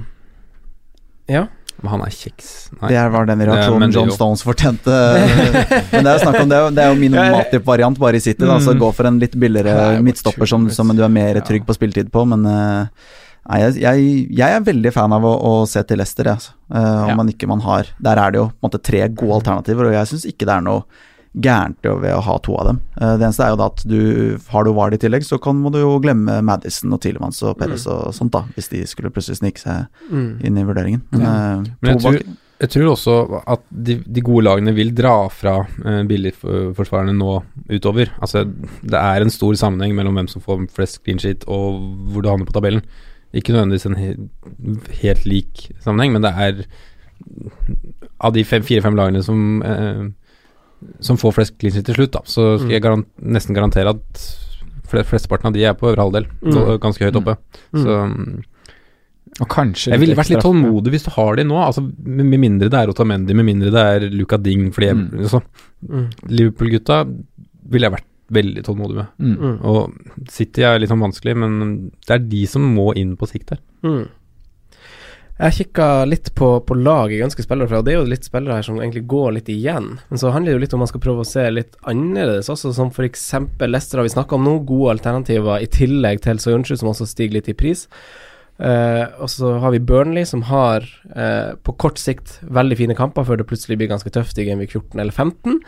Ja. 1.30 1.46
Han 1.88 2.02
er 2.02 2.10
kjeks. 2.12 2.50
Nei. 2.82 2.90
Det 2.90 2.98
er- 2.98 3.10
var 3.14 3.26
den 3.30 3.40
reaksjonen 3.40 3.88
det 3.92 3.96
John 3.96 4.10
jo- 4.10 4.16
Stones 4.18 4.44
fortjente. 4.44 4.92
Men 5.94 6.04
det 6.04 6.12
er 6.12 6.18
jo 6.18 6.24
snakk 6.26 6.42
om 6.42 6.50
det, 6.50 6.58
er 6.58 6.66
jo- 6.66 6.74
det 6.76 6.84
er 6.84 6.90
jo 6.94 7.00
min 7.00 7.12
Matip-variant 7.16 7.98
bare 8.00 8.16
i 8.16 8.20
City. 8.20 8.44
Da, 8.46 8.58
så 8.60 8.74
Mm. 8.76 8.80
gå 8.80 8.94
for 8.96 9.08
en 9.08 9.20
litt 9.20 9.36
billigere 9.40 9.78
er 9.96 10.02
midtstopper 10.02 10.48
som, 10.48 10.70
som 10.70 10.88
du 10.96 11.04
er 11.04 11.10
mer 11.10 11.40
trygg 11.42 11.66
på 11.66 11.74
spilletid 11.78 12.12
på, 12.12 12.26
men 12.28 12.46
eh, 12.46 12.86
Nei, 13.50 13.62
jeg, 13.64 13.80
jeg, 13.82 14.28
jeg 14.38 14.54
er 14.54 14.62
veldig 14.62 14.92
fan 14.94 15.14
av 15.16 15.24
å, 15.26 15.32
å 15.42 15.54
se 15.68 15.82
til 15.88 15.98
Leicester, 15.98 16.28
jeg, 16.28 16.36
altså. 16.38 16.52
Uh, 16.70 17.04
om 17.06 17.10
Ja. 17.10 17.16
man 17.16 17.30
ikke 17.32 17.48
man 17.50 17.62
har 17.62 17.88
Der 18.00 18.20
er 18.22 18.30
det 18.32 18.38
jo 18.38 18.44
på 18.52 18.62
en 18.62 18.70
måte 18.70 18.82
tre 18.84 19.08
gode 19.10 19.40
alternativer, 19.40 19.88
og 19.88 19.94
jeg 19.96 20.06
syns 20.12 20.26
ikke 20.30 20.46
det 20.46 20.54
er 20.54 20.62
noe 20.62 20.84
gærent 21.38 21.78
ved 21.86 22.10
å 22.16 22.24
ha 22.26 22.38
to 22.42 22.56
av 22.58 22.66
dem. 22.72 22.80
Eh, 23.00 23.14
det 23.20 23.28
eneste 23.28 23.46
er 23.46 23.52
jo 23.54 23.60
da 23.62 23.68
at 23.70 23.84
du 23.86 24.38
har 24.50 24.64
du 24.66 24.72
Ward 24.74 24.94
i 24.98 24.98
tillegg, 24.98 25.24
så 25.28 25.38
kan, 25.42 25.60
må 25.62 25.70
du 25.72 25.78
jo 25.80 26.00
glemme 26.02 26.40
Madison 26.44 26.94
og 26.96 27.02
Tilemans 27.06 27.42
og 27.46 27.58
Perez 27.60 27.86
og 27.88 28.10
sånt, 28.18 28.32
da, 28.34 28.42
hvis 28.56 28.70
de 28.74 28.82
skulle 28.90 29.12
plutselig 29.14 29.38
snike 29.44 29.62
seg 29.62 29.86
Mm. 30.10 30.40
inn 30.44 30.58
i 30.58 30.64
vurderingen. 30.66 31.02
Men, 31.12 31.22
ja. 31.22 31.64
Men 31.82 31.92
jeg 31.94 32.02
tror, 32.02 32.18
jeg 32.60 32.70
tror 32.74 32.88
også 32.92 33.14
at 33.48 33.62
de, 33.72 34.00
de 34.04 34.22
gode 34.26 34.44
lagene 34.48 34.74
vil 34.76 34.90
dra 34.98 35.14
fra 35.30 35.54
eh, 35.86 36.02
billigforsvarerne 36.10 37.14
nå 37.16 37.44
utover. 37.70 38.10
Altså, 38.20 38.44
det 38.82 38.98
er 39.00 39.22
en 39.22 39.30
stor 39.32 39.54
sammenheng 39.54 39.94
mellom 39.96 40.18
hvem 40.18 40.28
som 40.28 40.42
får 40.42 40.66
flest 40.76 41.04
clean 41.06 41.22
sheet 41.22 41.46
og 41.48 41.78
hvor 42.10 42.26
du 42.26 42.30
havner 42.34 42.50
på 42.50 42.58
tabellen. 42.58 42.82
Ikke 43.32 43.54
nødvendigvis 43.54 43.86
en 43.86 43.96
he 44.02 44.16
helt 45.04 45.26
lik 45.30 45.68
sammenheng, 45.80 46.12
men 46.18 46.26
det 46.26 46.34
er 46.34 46.66
av 48.20 48.34
de 48.34 48.44
fire-fem 48.44 48.96
lagene 48.98 49.22
som 49.24 49.62
eh, 49.64 50.08
som 51.00 51.18
får 51.18 51.34
flest 51.36 51.58
clean 51.60 51.84
til 51.84 51.96
slutt, 51.96 52.12
da, 52.12 52.22
så 52.26 52.58
skal 52.60 52.72
jeg 52.72 52.82
garan 52.86 53.06
nesten 53.22 53.56
garantere 53.56 53.90
at 53.96 54.22
fle- 54.90 55.04
flesteparten 55.06 55.48
av 55.52 55.54
de 55.54 55.64
er 55.66 55.74
på 55.74 55.90
øvre 55.92 56.06
halvdel, 56.06 56.26
Mm. 56.42 56.80
ganske 56.80 57.04
høyt 57.06 57.16
oppe. 57.20 57.38
Mm. 57.74 57.84
Så 57.84 57.98
mm, 58.10 58.44
Og 59.42 59.48
kanskje 59.48 59.92
jeg 59.94 60.00
ville 60.02 60.16
vært 60.18 60.30
litt 60.34 60.42
tålmodig 60.44 60.92
hvis 60.92 61.04
du 61.06 61.12
har 61.16 61.36
de 61.38 61.44
nå, 61.44 61.56
altså 61.64 61.82
med, 62.04 62.40
mindre 62.40 62.68
det 62.70 62.80
er 62.80 62.90
Otamendi, 62.92 63.34
med 63.38 63.46
mindre 63.46 63.72
det 63.72 63.84
er 63.86 64.10
Luca 64.10 64.38
Ding, 64.38 64.72
fordi 64.74 64.88
jeg, 64.88 64.96
Mm. 64.98 65.20
altså, 65.24 65.42
Mm. 65.88 66.08
Liverpool-gutta 66.28 67.06
ville 67.70 67.86
jeg 67.88 67.94
vært 67.94 68.06
veldig 68.32 68.64
tålmodig 68.66 68.96
med. 68.96 69.08
Mm. 69.20 69.38
Mm. 69.40 69.66
Og 69.66 69.94
City 70.30 70.62
er 70.64 70.78
litt 70.80 70.90
sånn 70.90 71.00
vanskelig, 71.02 71.36
men 71.38 71.92
det 72.06 72.12
er 72.16 72.20
de 72.20 72.46
som 72.46 72.62
må 72.76 72.92
inn 72.98 73.16
på 73.18 73.28
sikt 73.30 73.50
her. 73.52 73.60
Jeg 75.40 75.56
kikka 75.56 75.86
litt 76.04 76.34
på, 76.36 76.48
på 76.68 76.76
lag 76.76 77.14
jeg 77.14 77.24
ønsker 77.24 77.46
spillere 77.46 77.72
fra, 77.72 77.80
og 77.80 77.86
det 77.88 77.94
er 77.94 78.02
jo 78.02 78.08
litt 78.12 78.26
spillere 78.28 78.58
her 78.58 78.66
som 78.68 78.80
egentlig 78.82 79.06
går 79.08 79.38
litt 79.38 79.52
igjen. 79.54 79.94
Men 80.10 80.20
så 80.20 80.34
handler 80.36 80.52
det 80.52 80.58
jo 80.58 80.64
litt 80.66 80.74
om 80.76 80.84
man 80.84 80.90
skal 80.92 81.04
prøve 81.06 81.24
å 81.24 81.30
se 81.30 81.46
litt 81.54 81.78
annerledes 81.88 82.52
også, 82.52 82.74
som 82.76 82.92
f.eks. 82.92 83.24
Leicester 83.64 84.02
har 84.02 84.08
vi 84.10 84.12
snakka 84.18 84.36
om 84.36 84.44
nå. 84.44 84.58
Gode 84.68 84.98
alternativer 84.98 85.64
i 85.64 85.70
tillegg 85.72 86.20
til 86.26 86.44
Soyuncu, 86.44 86.74
som 86.76 86.92
også 86.92 87.08
stiger 87.08 87.40
litt 87.40 87.48
i 87.54 87.56
pris. 87.56 87.86
Eh, 88.60 89.06
og 89.24 89.32
så 89.32 89.54
har 89.64 89.72
vi 89.72 89.80
Burnley, 89.80 90.28
som 90.28 90.44
har 90.50 90.84
eh, 91.16 91.56
på 91.64 91.78
kort 91.80 92.04
sikt 92.04 92.42
veldig 92.44 92.76
fine 92.82 93.00
kamper 93.00 93.24
før 93.24 93.40
det 93.40 93.48
plutselig 93.48 93.80
blir 93.80 93.94
ganske 93.94 94.12
tøft 94.12 94.44
i 94.44 94.50
Gameweek 94.50 94.76
14 94.76 95.00
eller 95.00 95.16
15. 95.16 95.62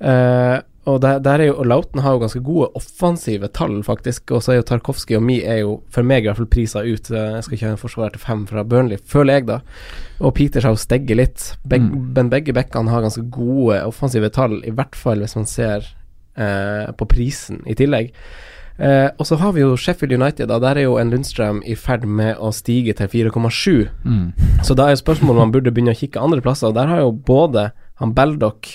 Eh, 0.00 0.56
og 0.94 1.00
der, 1.02 1.18
der 1.24 1.42
er 1.42 1.48
jo, 1.50 1.54
og 1.62 1.66
Lauten 1.70 2.00
har 2.04 2.14
jo 2.14 2.20
ganske 2.22 2.42
gode 2.44 2.68
offensive 2.78 3.48
tall, 3.56 3.78
faktisk. 3.86 4.30
Og 4.36 4.42
så 4.44 4.52
er 4.52 4.60
jo 4.60 4.66
Tarkovskij 4.68 5.16
og 5.18 5.22
Mi 5.26 5.38
er 5.42 5.62
jo 5.62 5.76
for 5.92 6.06
meg 6.06 6.24
i 6.24 6.28
hvert 6.30 6.40
fall 6.40 6.50
prisa 6.50 6.82
ut. 6.84 7.10
Jeg 7.10 7.44
skal 7.46 7.56
ikke 7.56 7.66
ha 7.68 7.72
en 7.76 7.80
forsvarer 7.80 8.14
til 8.16 8.22
fem 8.24 8.44
fra 8.50 8.64
Burnley, 8.64 9.00
føler 9.04 9.38
jeg, 9.40 9.46
da. 9.50 9.60
Og 10.20 10.34
Peters 10.36 10.66
har 10.68 10.76
jo 10.76 10.82
stegget 10.82 11.16
litt. 11.22 11.48
Beg, 11.64 11.80
Mm. 11.80 12.12
Men 12.16 12.30
begge 12.30 12.52
bekkene 12.52 12.90
har 12.92 13.02
ganske 13.02 13.24
gode 13.32 13.80
offensive 13.86 14.28
tall, 14.30 14.60
i 14.64 14.70
hvert 14.70 14.94
fall 14.96 15.18
hvis 15.24 15.36
man 15.36 15.46
ser 15.48 15.86
eh, 16.36 16.92
på 16.92 17.08
prisen 17.08 17.62
i 17.66 17.74
tillegg. 17.74 18.12
Eh, 18.80 19.08
og 19.18 19.26
så 19.28 19.36
har 19.36 19.52
vi 19.52 19.60
jo 19.60 19.76
Sheffield 19.76 20.14
United, 20.16 20.48
da. 20.48 20.58
Der 20.58 20.78
er 20.80 20.86
jo 20.86 20.96
en 21.00 21.10
Lundstrøm 21.12 21.62
i 21.68 21.74
ferd 21.76 22.06
med 22.08 22.38
å 22.40 22.48
stige 22.56 22.94
til 22.96 23.08
4,7. 23.12 23.88
Mm. 24.04 24.30
Så 24.64 24.76
da 24.78 24.86
er 24.88 24.94
jo 24.94 25.02
spørsmålet 25.02 25.36
om 25.36 25.42
man 25.48 25.52
burde 25.52 25.72
begynne 25.72 25.92
å 25.92 25.98
kikke 25.98 26.20
andre 26.22 26.40
plasser. 26.40 26.70
Og 26.70 26.78
Der 26.78 26.88
har 26.88 27.02
jo 27.02 27.10
både 27.12 27.70
han 28.00 28.14
Beldock 28.16 28.70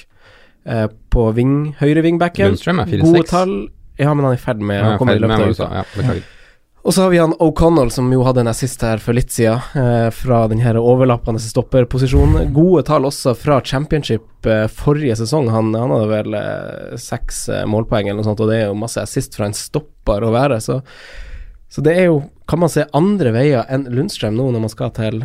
eh, 0.65 0.85
på 1.15 1.25
wing, 1.37 1.57
høyre 1.79 2.03
wingbacken. 2.05 2.53
Lundstrøm 2.53 2.83
er 2.83 2.93
4-6. 2.93 3.09
gode 3.09 3.25
tall. 3.31 3.57
Ja, 3.95 4.11
men 4.11 4.25
han 4.27 4.33
er 4.33 4.39
i 4.39 4.45
ferd 4.45 4.63
med 4.63 4.83
å 4.83 4.95
komme 4.99 5.15
i 5.15 5.21
løpet 5.23 5.61
av. 5.63 5.77
Ja, 5.81 5.83
beklager. 5.95 6.31
Og 6.85 6.93
så 6.93 7.01
har 7.01 7.09
vi 7.09 7.17
han 7.17 7.31
O'Connell, 7.41 7.89
som 7.89 8.11
jo 8.13 8.21
hadde 8.27 8.43
en 8.43 8.51
assist 8.51 8.83
her 8.85 8.99
for 9.01 9.17
litt 9.17 9.31
siden, 9.33 9.57
eh, 9.73 10.11
fra 10.13 10.43
den 10.51 10.59
her 10.61 10.77
overlappende 10.77 11.41
stopperposisjonen. 11.41 12.51
Gode 12.53 12.83
tall 12.85 13.07
også 13.09 13.33
fra 13.39 13.57
championship 13.65 14.45
eh, 14.45 14.67
forrige 14.69 15.15
sesong. 15.17 15.49
Han, 15.49 15.71
han 15.73 15.95
hadde 15.95 16.11
vel 16.11 16.37
eh, 16.37 16.97
seks 17.01 17.47
eh, 17.49 17.63
målpoeng 17.65 18.11
eller 18.11 18.21
noe 18.21 18.27
sånt, 18.29 18.43
og 18.45 18.53
det 18.53 18.59
er 18.59 18.67
jo 18.67 18.77
masse 18.77 19.01
assist 19.01 19.33
fra 19.39 19.49
en 19.49 19.57
stopper 19.57 20.27
å 20.27 20.35
være, 20.35 20.61
så 20.61 20.83
så 21.75 21.81
det 21.81 21.95
er 21.97 22.05
jo 22.11 22.19
Kan 22.47 22.61
man 22.61 22.69
se 22.69 22.85
andre 22.93 23.31
veier 23.33 23.65
enn 23.73 23.87
Lundstrøm 23.89 24.35
nå 24.37 24.51
når 24.53 24.61
man 24.67 24.71
skal 24.71 24.91
til 24.93 25.23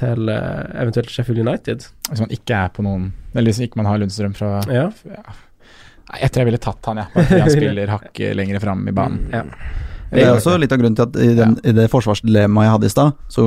til 0.00 0.28
eh, 0.28 0.62
eventuelt 0.82 1.10
Sheffield 1.12 1.40
United? 1.46 1.86
Hvis 2.10 2.20
man 2.24 2.32
ikke 2.34 2.56
er 2.64 2.70
på 2.74 2.82
noen 2.86 3.10
Eller 3.34 3.50
hvis 3.52 3.60
ikke 3.66 3.78
man 3.80 3.86
har 3.90 3.98
Lundstrøm 4.02 4.34
fra 4.36 4.60
Ja. 4.70 4.88
Nei, 5.04 6.18
Jeg 6.20 6.30
tror 6.34 6.42
jeg 6.42 6.48
ville 6.50 6.60
tatt 6.62 6.90
han, 6.90 7.00
jeg. 7.00 7.12
Bare 7.14 7.26
fordi 7.30 7.40
han 7.44 7.54
spiller 7.58 7.92
hakket 7.94 8.36
lenger 8.36 8.60
fram 8.60 8.82
i 8.90 8.92
banen. 8.96 9.22
Ja. 9.32 9.44
Det 10.14 10.24
er 10.24 10.34
også 10.36 10.56
litt 10.60 10.72
av 10.72 10.78
grunnen 10.80 10.96
til 10.98 11.06
at 11.08 11.16
i, 11.20 11.30
den, 11.38 11.56
i 11.64 11.72
det 11.76 11.88
forsvarsdilemmaet 11.92 12.66
jeg 12.68 12.74
hadde 12.74 12.86
i 12.86 12.92
stad, 12.92 13.12
så 13.28 13.46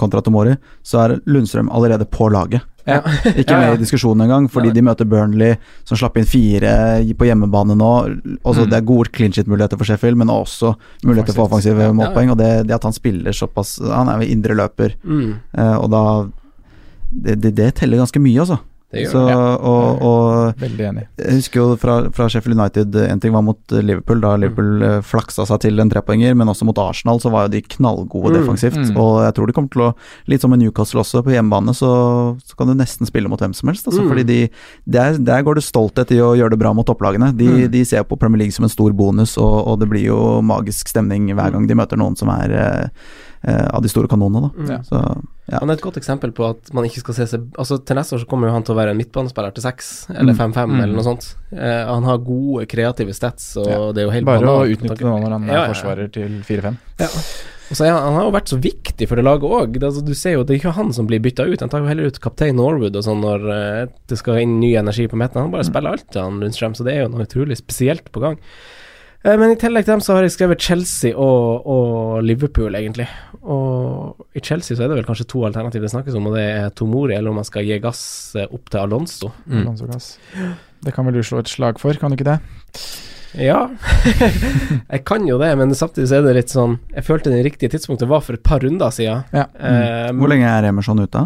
kontra 0.00 0.22
Tomori, 0.24 0.56
så 0.82 1.02
er 1.04 1.18
Lundstrøm 1.26 1.68
allerede 1.72 2.06
på 2.10 2.28
laget. 2.32 2.62
Ja. 2.86 2.98
Ikke 3.40 3.54
Ja, 3.54 3.60
ja. 3.62 3.70
med 3.70 3.78
i 3.78 3.82
diskusjonen 3.84 4.26
engang, 4.26 4.46
fordi 4.52 4.70
de 4.76 4.82
møter 4.84 5.06
Burnley, 5.08 5.54
som 5.88 5.96
slapp 5.96 6.18
inn 6.20 6.26
fire 6.28 6.72
på 7.16 7.24
hjemmebane 7.30 7.76
nå. 7.80 7.92
Også 8.44 8.64
Mm. 8.66 8.70
Det 8.70 8.76
er 8.76 8.84
gode 8.90 9.08
clean 9.14 9.32
shit-muligheter 9.32 9.78
for 9.80 9.84
Sheffield, 9.88 10.16
men 10.20 10.28
også 10.28 10.74
muligheter 11.04 11.32
for 11.34 11.46
offensive 11.48 11.80
Ja. 11.80 11.92
målpoeng. 11.92 12.30
Og 12.30 12.38
det, 12.38 12.66
det 12.68 12.74
at 12.76 12.82
han 12.84 12.92
spiller 12.92 13.32
såpass 13.32 13.78
Han 13.80 14.08
er 14.08 14.20
jo 14.20 14.32
indre 14.32 14.54
løper, 14.54 14.94
Mm, 15.04 15.34
eh, 15.56 15.76
og 15.80 15.90
da 15.90 16.02
det, 17.14 17.40
det, 17.40 17.54
det 17.56 17.74
teller 17.74 17.98
ganske 18.02 18.20
mye, 18.20 18.40
altså. 18.40 18.58
Det 18.94 19.04
gjør 19.04 19.12
Så, 19.12 19.22
det. 19.28 19.36
og, 19.68 20.02
og 20.08 20.60
Veldig 20.64 20.86
enig. 20.88 21.04
jeg 21.20 21.36
husker 21.40 21.60
jo 21.60 21.76
fra, 21.82 21.96
fra 22.14 22.28
Sheffield 22.32 22.56
United 22.58 22.96
En 23.08 23.20
ting 23.20 23.34
var 23.34 23.42
mot 23.46 23.58
eh, 23.74 23.82
Liverpool, 23.84 24.20
da 24.24 24.34
Liverpool 24.40 24.70
mm. 24.80 25.02
flaksa 25.06 25.44
seg 25.50 25.60
til 25.66 25.82
en 25.82 25.90
trepoenger, 25.92 26.34
men 26.38 26.48
også 26.50 26.64
mot 26.68 26.78
Arsenal 26.78 27.20
så 27.22 27.30
var 27.34 27.48
jo 27.48 27.54
de 27.56 27.62
knallgode 27.76 28.32
Mm, 28.34 28.38
defensivt. 28.40 28.78
mm. 28.80 28.96
Og 29.00 29.20
jeg 29.26 29.34
tror 29.36 29.46
de 29.50 29.52
kommer 29.58 29.70
til 29.74 29.82
å 29.88 29.90
Litt 30.30 30.40
som 30.44 30.50
med 30.54 30.60
Newcastle 30.62 31.00
også, 31.02 31.22
på 31.26 31.34
hjemmebane, 31.34 31.74
så, 31.76 31.90
så 32.46 32.56
kan 32.56 32.70
du 32.70 32.74
nesten 32.78 33.06
spille 33.06 33.28
mot 33.28 33.40
hvem 33.40 33.52
som 33.54 33.68
helst. 33.68 33.86
Altså, 33.90 34.02
Mm. 34.04 34.08
Fordi 34.08 34.24
de, 34.28 34.38
der, 34.86 35.18
der 35.18 35.42
går 35.42 35.54
det 35.58 35.64
stolthet 35.66 36.10
i 36.14 36.20
å 36.22 36.32
gjøre 36.38 36.50
det 36.54 36.58
bra 36.62 36.72
mot 36.72 36.86
topplagene. 36.86 37.32
De, 37.36 37.46
Mm. 37.48 37.70
de 37.72 37.84
ser 37.84 38.02
på 38.04 38.16
Premier 38.18 38.38
League 38.44 38.52
som 38.52 38.64
en 38.64 38.72
stor 38.72 38.92
bonus, 38.92 39.36
og, 39.38 39.66
og 39.66 39.78
det 39.80 39.88
blir 39.90 40.06
jo 40.08 40.40
magisk 40.42 40.88
stemning 40.88 41.28
hver 41.34 41.52
gang 41.52 41.66
de 41.68 41.74
møter 41.74 41.96
noen 42.00 42.16
som 42.16 42.28
er 42.30 42.50
eh, 42.52 42.82
eh, 42.84 42.88
av 43.46 43.82
de 43.84 43.88
store 43.92 44.08
kanonene. 44.08 44.48
Da. 44.54 44.62
Mm. 44.74 44.84
Så 44.88 45.00
ja. 45.50 45.58
Han 45.60 45.68
er 45.68 45.74
et 45.76 45.82
godt 45.84 45.98
eksempel 46.00 46.32
på 46.32 46.46
at 46.48 46.70
man 46.72 46.86
ikke 46.88 47.02
skal 47.02 47.14
se 47.18 47.26
seg 47.34 47.42
Altså 47.60 47.76
Til 47.84 47.96
neste 47.98 48.16
år 48.16 48.22
så 48.22 48.28
kommer 48.30 48.48
jo 48.48 48.54
han 48.54 48.62
til 48.64 48.72
å 48.72 48.78
være 48.78 48.94
en 48.94 48.96
midtbanespiller 48.96 49.52
til 49.52 49.62
seks, 49.66 50.06
eller 50.14 50.32
Mm. 50.32 50.38
5-5, 50.40 50.70
Mm. 50.70 50.80
eller 50.82 50.94
noe 50.96 51.04
sånt. 51.04 51.26
Eh, 51.52 51.84
han 51.86 52.04
har 52.08 52.18
gode 52.24 52.66
kreative 52.66 53.12
stats, 53.12 53.56
og 53.60 53.66
Ja. 53.68 53.92
det 53.92 53.98
er 54.02 54.06
jo 54.06 54.14
helt 54.16 54.24
Bare 54.24 54.40
å 54.46 54.64
utnytte 54.64 55.00
noen 55.04 55.20
nå 55.20 55.26
når 55.28 55.30
han 55.36 55.50
er 55.50 55.52
Ja, 55.54 55.66
forsvarer 55.74 56.08
til 56.12 56.40
4-5. 56.42 56.76
Ja. 56.98 57.08
Og 57.70 57.76
så 57.76 57.84
er 57.86 57.92
han, 57.92 58.02
han 58.02 58.14
har 58.14 58.24
jo 58.24 58.30
vært 58.32 58.48
så 58.52 58.58
viktig 58.60 59.08
for 59.08 59.16
det 59.16 59.24
laget 59.24 59.42
òg. 59.48 59.76
Altså, 59.82 60.04
du 60.04 60.12
ser 60.14 60.32
jo 60.32 60.40
at 60.42 60.46
det 60.48 60.54
er 60.56 60.60
ikke 60.68 60.74
han 60.76 60.92
som 60.92 61.06
blir 61.06 61.18
bytta 61.20 61.44
ut. 61.50 61.60
Han 61.60 61.68
tar 61.68 61.80
jo 61.80 61.86
heller 61.88 62.06
ut 62.06 62.20
kaptein 62.20 62.56
Norwood 62.56 62.94
og 62.96 63.02
sånn 63.04 63.20
når 63.24 63.40
eh, 63.84 63.86
det 64.06 64.18
skal 64.18 64.36
inn 64.38 64.60
ny 64.60 64.74
energi 64.76 65.06
på 65.08 65.16
midten. 65.16 65.40
Han 65.40 65.50
bare 65.50 65.64
spiller 65.64 65.92
alt, 65.92 66.12
han 66.14 66.40
Lundstrøm, 66.40 66.74
så 66.76 66.84
det 66.84 66.92
er 66.94 67.02
jo 67.04 67.08
noe 67.08 67.24
utrolig 67.24 67.56
spesielt 67.56 68.10
på 68.12 68.20
gang. 68.20 68.38
Eh, 69.24 69.36
Men 69.40 69.54
i 69.54 69.58
tillegg 69.60 69.86
til 69.86 69.94
dem 69.94 70.02
så 70.04 70.16
har 70.18 70.26
jeg 70.26 70.34
skrevet 70.34 70.60
Chelsea 70.60 71.14
og, 71.16 71.64
og 71.64 72.20
Liverpool, 72.26 72.76
egentlig. 72.76 73.06
Og 73.42 74.26
i 74.36 74.42
Chelsea 74.44 74.76
så 74.76 74.84
er 74.84 74.92
det 74.92 75.00
vel 75.00 75.08
kanskje 75.08 75.28
to 75.32 75.44
alternativ 75.48 75.84
det 75.84 75.92
snakkes 75.92 76.18
om, 76.18 76.28
og 76.30 76.36
det 76.38 76.44
er 76.44 76.70
Tomori, 76.76 77.16
eller 77.16 77.32
om 77.32 77.40
man 77.40 77.48
skal 77.48 77.66
gi 77.66 77.80
gass 77.82 78.04
eh, 78.36 78.48
opp 78.48 78.68
til 78.72 78.82
Alonso. 78.84 79.32
Mm. 79.46 79.62
Alonso 79.62 79.88
Gass. 79.90 80.12
Det 80.84 80.92
kan 80.92 81.08
vel 81.08 81.16
du 81.16 81.24
slå 81.24 81.40
et 81.40 81.52
slag 81.52 81.80
for, 81.80 81.96
kan 82.00 82.12
du 82.12 82.18
ikke 82.18 82.28
det? 82.34 82.38
Ja, 83.34 83.64
jeg 84.92 85.00
kan 85.08 85.24
jo 85.26 85.40
det, 85.40 85.48
men 85.58 85.72
samtidig 85.74 86.06
så 86.06 86.20
er 86.20 86.26
det 86.28 86.36
litt 86.36 86.52
sånn 86.52 86.76
Jeg 86.94 87.02
følte 87.02 87.32
det 87.32 87.40
riktige 87.42 87.72
tidspunktet 87.72 88.06
var 88.06 88.22
for 88.22 88.38
et 88.38 88.44
par 88.46 88.62
runder 88.62 88.92
siden. 88.94 89.24
Ja. 89.34 89.48
Mm. 89.58 90.20
Hvor 90.20 90.30
lenge 90.30 90.52
er 90.52 90.68
Emerson 90.68 91.02
ute? 91.02 91.24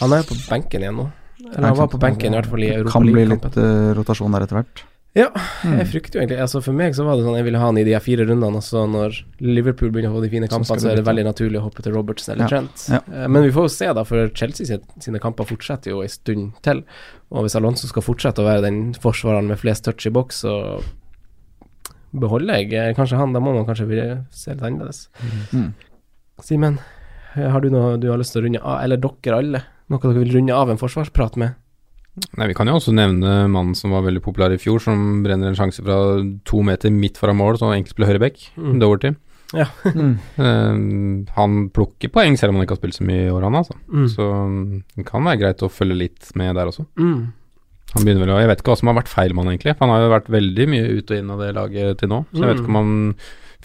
Han 0.00 0.12
er 0.12 0.24
jo 0.24 0.32
på 0.32 0.40
benken 0.48 0.82
igjen 0.82 0.98
nå. 0.98 1.06
Eller 1.52 1.68
han 1.68 1.78
var 1.78 1.88
på 1.92 2.00
benken, 2.02 2.34
i 2.34 2.40
hvert 2.40 2.50
fall 2.50 2.64
i 2.66 2.72
Europa 2.72 2.96
Kan 2.96 3.06
bli 3.06 3.24
litt 3.30 3.58
eh, 3.62 3.90
rotasjon 3.94 4.34
der 4.34 4.46
etter 4.48 4.58
hvert. 4.58 4.82
Ja, 5.16 5.30
Mm. 5.64 5.78
jeg 5.80 5.86
frykter 5.88 6.18
jo 6.18 6.20
egentlig 6.20 6.38
Altså 6.44 6.60
For 6.62 6.76
meg 6.76 6.92
så 6.94 7.04
var 7.06 7.16
det 7.16 7.24
sånn 7.24 7.36
jeg 7.38 7.44
ville 7.46 7.58
ha 7.58 7.66
han 7.70 7.78
i 7.80 7.84
de 7.88 7.94
fire 8.04 8.26
rundene, 8.28 8.58
og 8.60 8.64
så 8.66 8.82
når 8.84 9.14
Liverpool 9.40 9.88
begynner 9.90 10.12
å 10.12 10.18
få 10.18 10.22
de 10.26 10.28
fine 10.28 10.48
kampene, 10.50 10.76
du 10.76 10.82
så 10.84 10.90
er 10.92 10.96
det 11.00 11.06
veldig 11.06 11.24
naturlig 11.24 11.56
å 11.60 11.62
hoppe 11.64 11.82
til 11.86 11.94
Robertson 11.96 12.34
eller 12.34 12.44
Ja. 12.44 12.48
Trent. 12.52 12.84
Ja. 12.92 13.00
Eh, 13.24 13.26
Men 13.32 13.42
vi 13.46 13.50
får 13.54 13.64
jo 13.64 13.72
se, 13.72 13.88
da, 13.96 14.04
for 14.04 14.28
Chelsea 14.36 14.78
sine 15.00 15.18
kamper 15.18 15.48
fortsetter 15.48 15.90
jo 15.94 16.02
en 16.04 16.08
stund 16.12 16.52
til. 16.62 16.84
Og 17.32 17.42
hvis 17.46 17.56
Alonso 17.56 17.88
skal 17.88 18.02
fortsette 18.04 18.44
å 18.44 18.46
være 18.46 18.62
den 18.68 18.92
forsvareren 18.94 19.48
med 19.48 19.58
flest 19.58 19.84
touch 19.88 20.04
i 20.06 20.10
boks, 20.12 20.44
så 20.44 20.82
beholder 22.16 22.60
jeg 22.60 22.72
eh, 22.76 22.92
kanskje 22.96 23.16
han. 23.20 23.32
Da 23.32 23.40
må 23.40 23.54
man 23.56 23.66
kanskje 23.68 23.88
se 24.30 24.52
litt 24.54 24.62
annerledes. 24.62 25.08
Mm. 25.52 25.72
Simen, 26.44 26.78
eh, 27.36 27.48
har 27.50 27.60
du 27.64 27.70
noe 27.72 27.96
du 28.00 28.10
har 28.10 28.18
lyst 28.20 28.32
til 28.36 28.42
å 28.42 28.46
runde 28.46 28.62
av, 28.62 28.82
eller 28.84 29.00
dere 29.00 29.38
alle, 29.40 29.62
noe 29.88 29.98
dere 30.02 30.20
vil 30.20 30.34
runde 30.36 30.54
av 30.54 30.70
en 30.72 30.80
forsvarsprat 30.80 31.36
med? 31.40 31.54
Nei, 32.36 32.48
Vi 32.48 32.56
kan 32.56 32.68
jo 32.68 32.78
også 32.78 32.94
nevne 32.96 33.44
mannen 33.52 33.76
som 33.76 33.92
var 33.92 34.04
veldig 34.06 34.22
populær 34.24 34.54
i 34.54 34.60
fjor, 34.60 34.80
som 34.80 35.22
brenner 35.24 35.50
en 35.50 35.58
sjanse 35.58 35.84
fra 35.84 35.98
to 36.48 36.62
meter 36.64 36.92
midt 36.92 37.20
foran 37.20 37.36
mål, 37.36 37.58
så 37.60 37.74
enkelt 37.74 37.92
spiller 37.92 38.14
høyrebekk. 38.14 38.44
Mm. 38.56 38.76
Doverty. 38.82 39.14
Ja. 39.54 39.68
Mm. 39.84 40.16
Eh, 40.46 40.78
han 41.36 41.58
plukker 41.74 42.10
poeng 42.12 42.36
selv 42.38 42.52
om 42.52 42.58
han 42.58 42.66
ikke 42.66 42.76
har 42.76 42.82
spilt 42.82 42.98
så 42.98 43.06
mye 43.06 43.26
i 43.28 43.32
år, 43.32 43.46
han 43.46 43.58
altså. 43.60 43.76
Mm. 43.88 44.06
Så 44.12 44.26
mm, 44.26 44.84
det 44.98 45.06
kan 45.08 45.24
være 45.26 45.42
greit 45.44 45.64
å 45.64 45.72
følge 45.72 45.98
litt 46.02 46.30
med 46.38 46.56
der 46.58 46.72
også. 46.72 46.86
Mm. 47.00 47.32
Han 47.94 48.04
begynner 48.04 48.24
vel 48.24 48.34
å 48.34 48.38
Jeg 48.42 48.50
vet 48.50 48.62
ikke 48.62 48.72
hva 48.72 48.78
som 48.80 48.90
har 48.90 48.98
vært 48.98 49.12
feil 49.12 49.32
med 49.32 49.44
han 49.44 49.54
egentlig. 49.54 49.74
For 49.76 49.86
han 49.86 49.94
har 49.94 50.04
jo 50.04 50.12
vært 50.12 50.30
veldig 50.34 50.66
mye 50.72 50.86
ut 50.98 51.10
og 51.10 51.18
inn 51.20 51.32
av 51.32 51.42
det 51.42 51.50
laget 51.56 52.00
til 52.00 52.10
nå. 52.12 52.22
Så 52.32 52.42
jeg 52.42 52.50
vet 52.50 52.62
ikke 52.62 52.72
om 52.72 52.80
han 52.80 52.96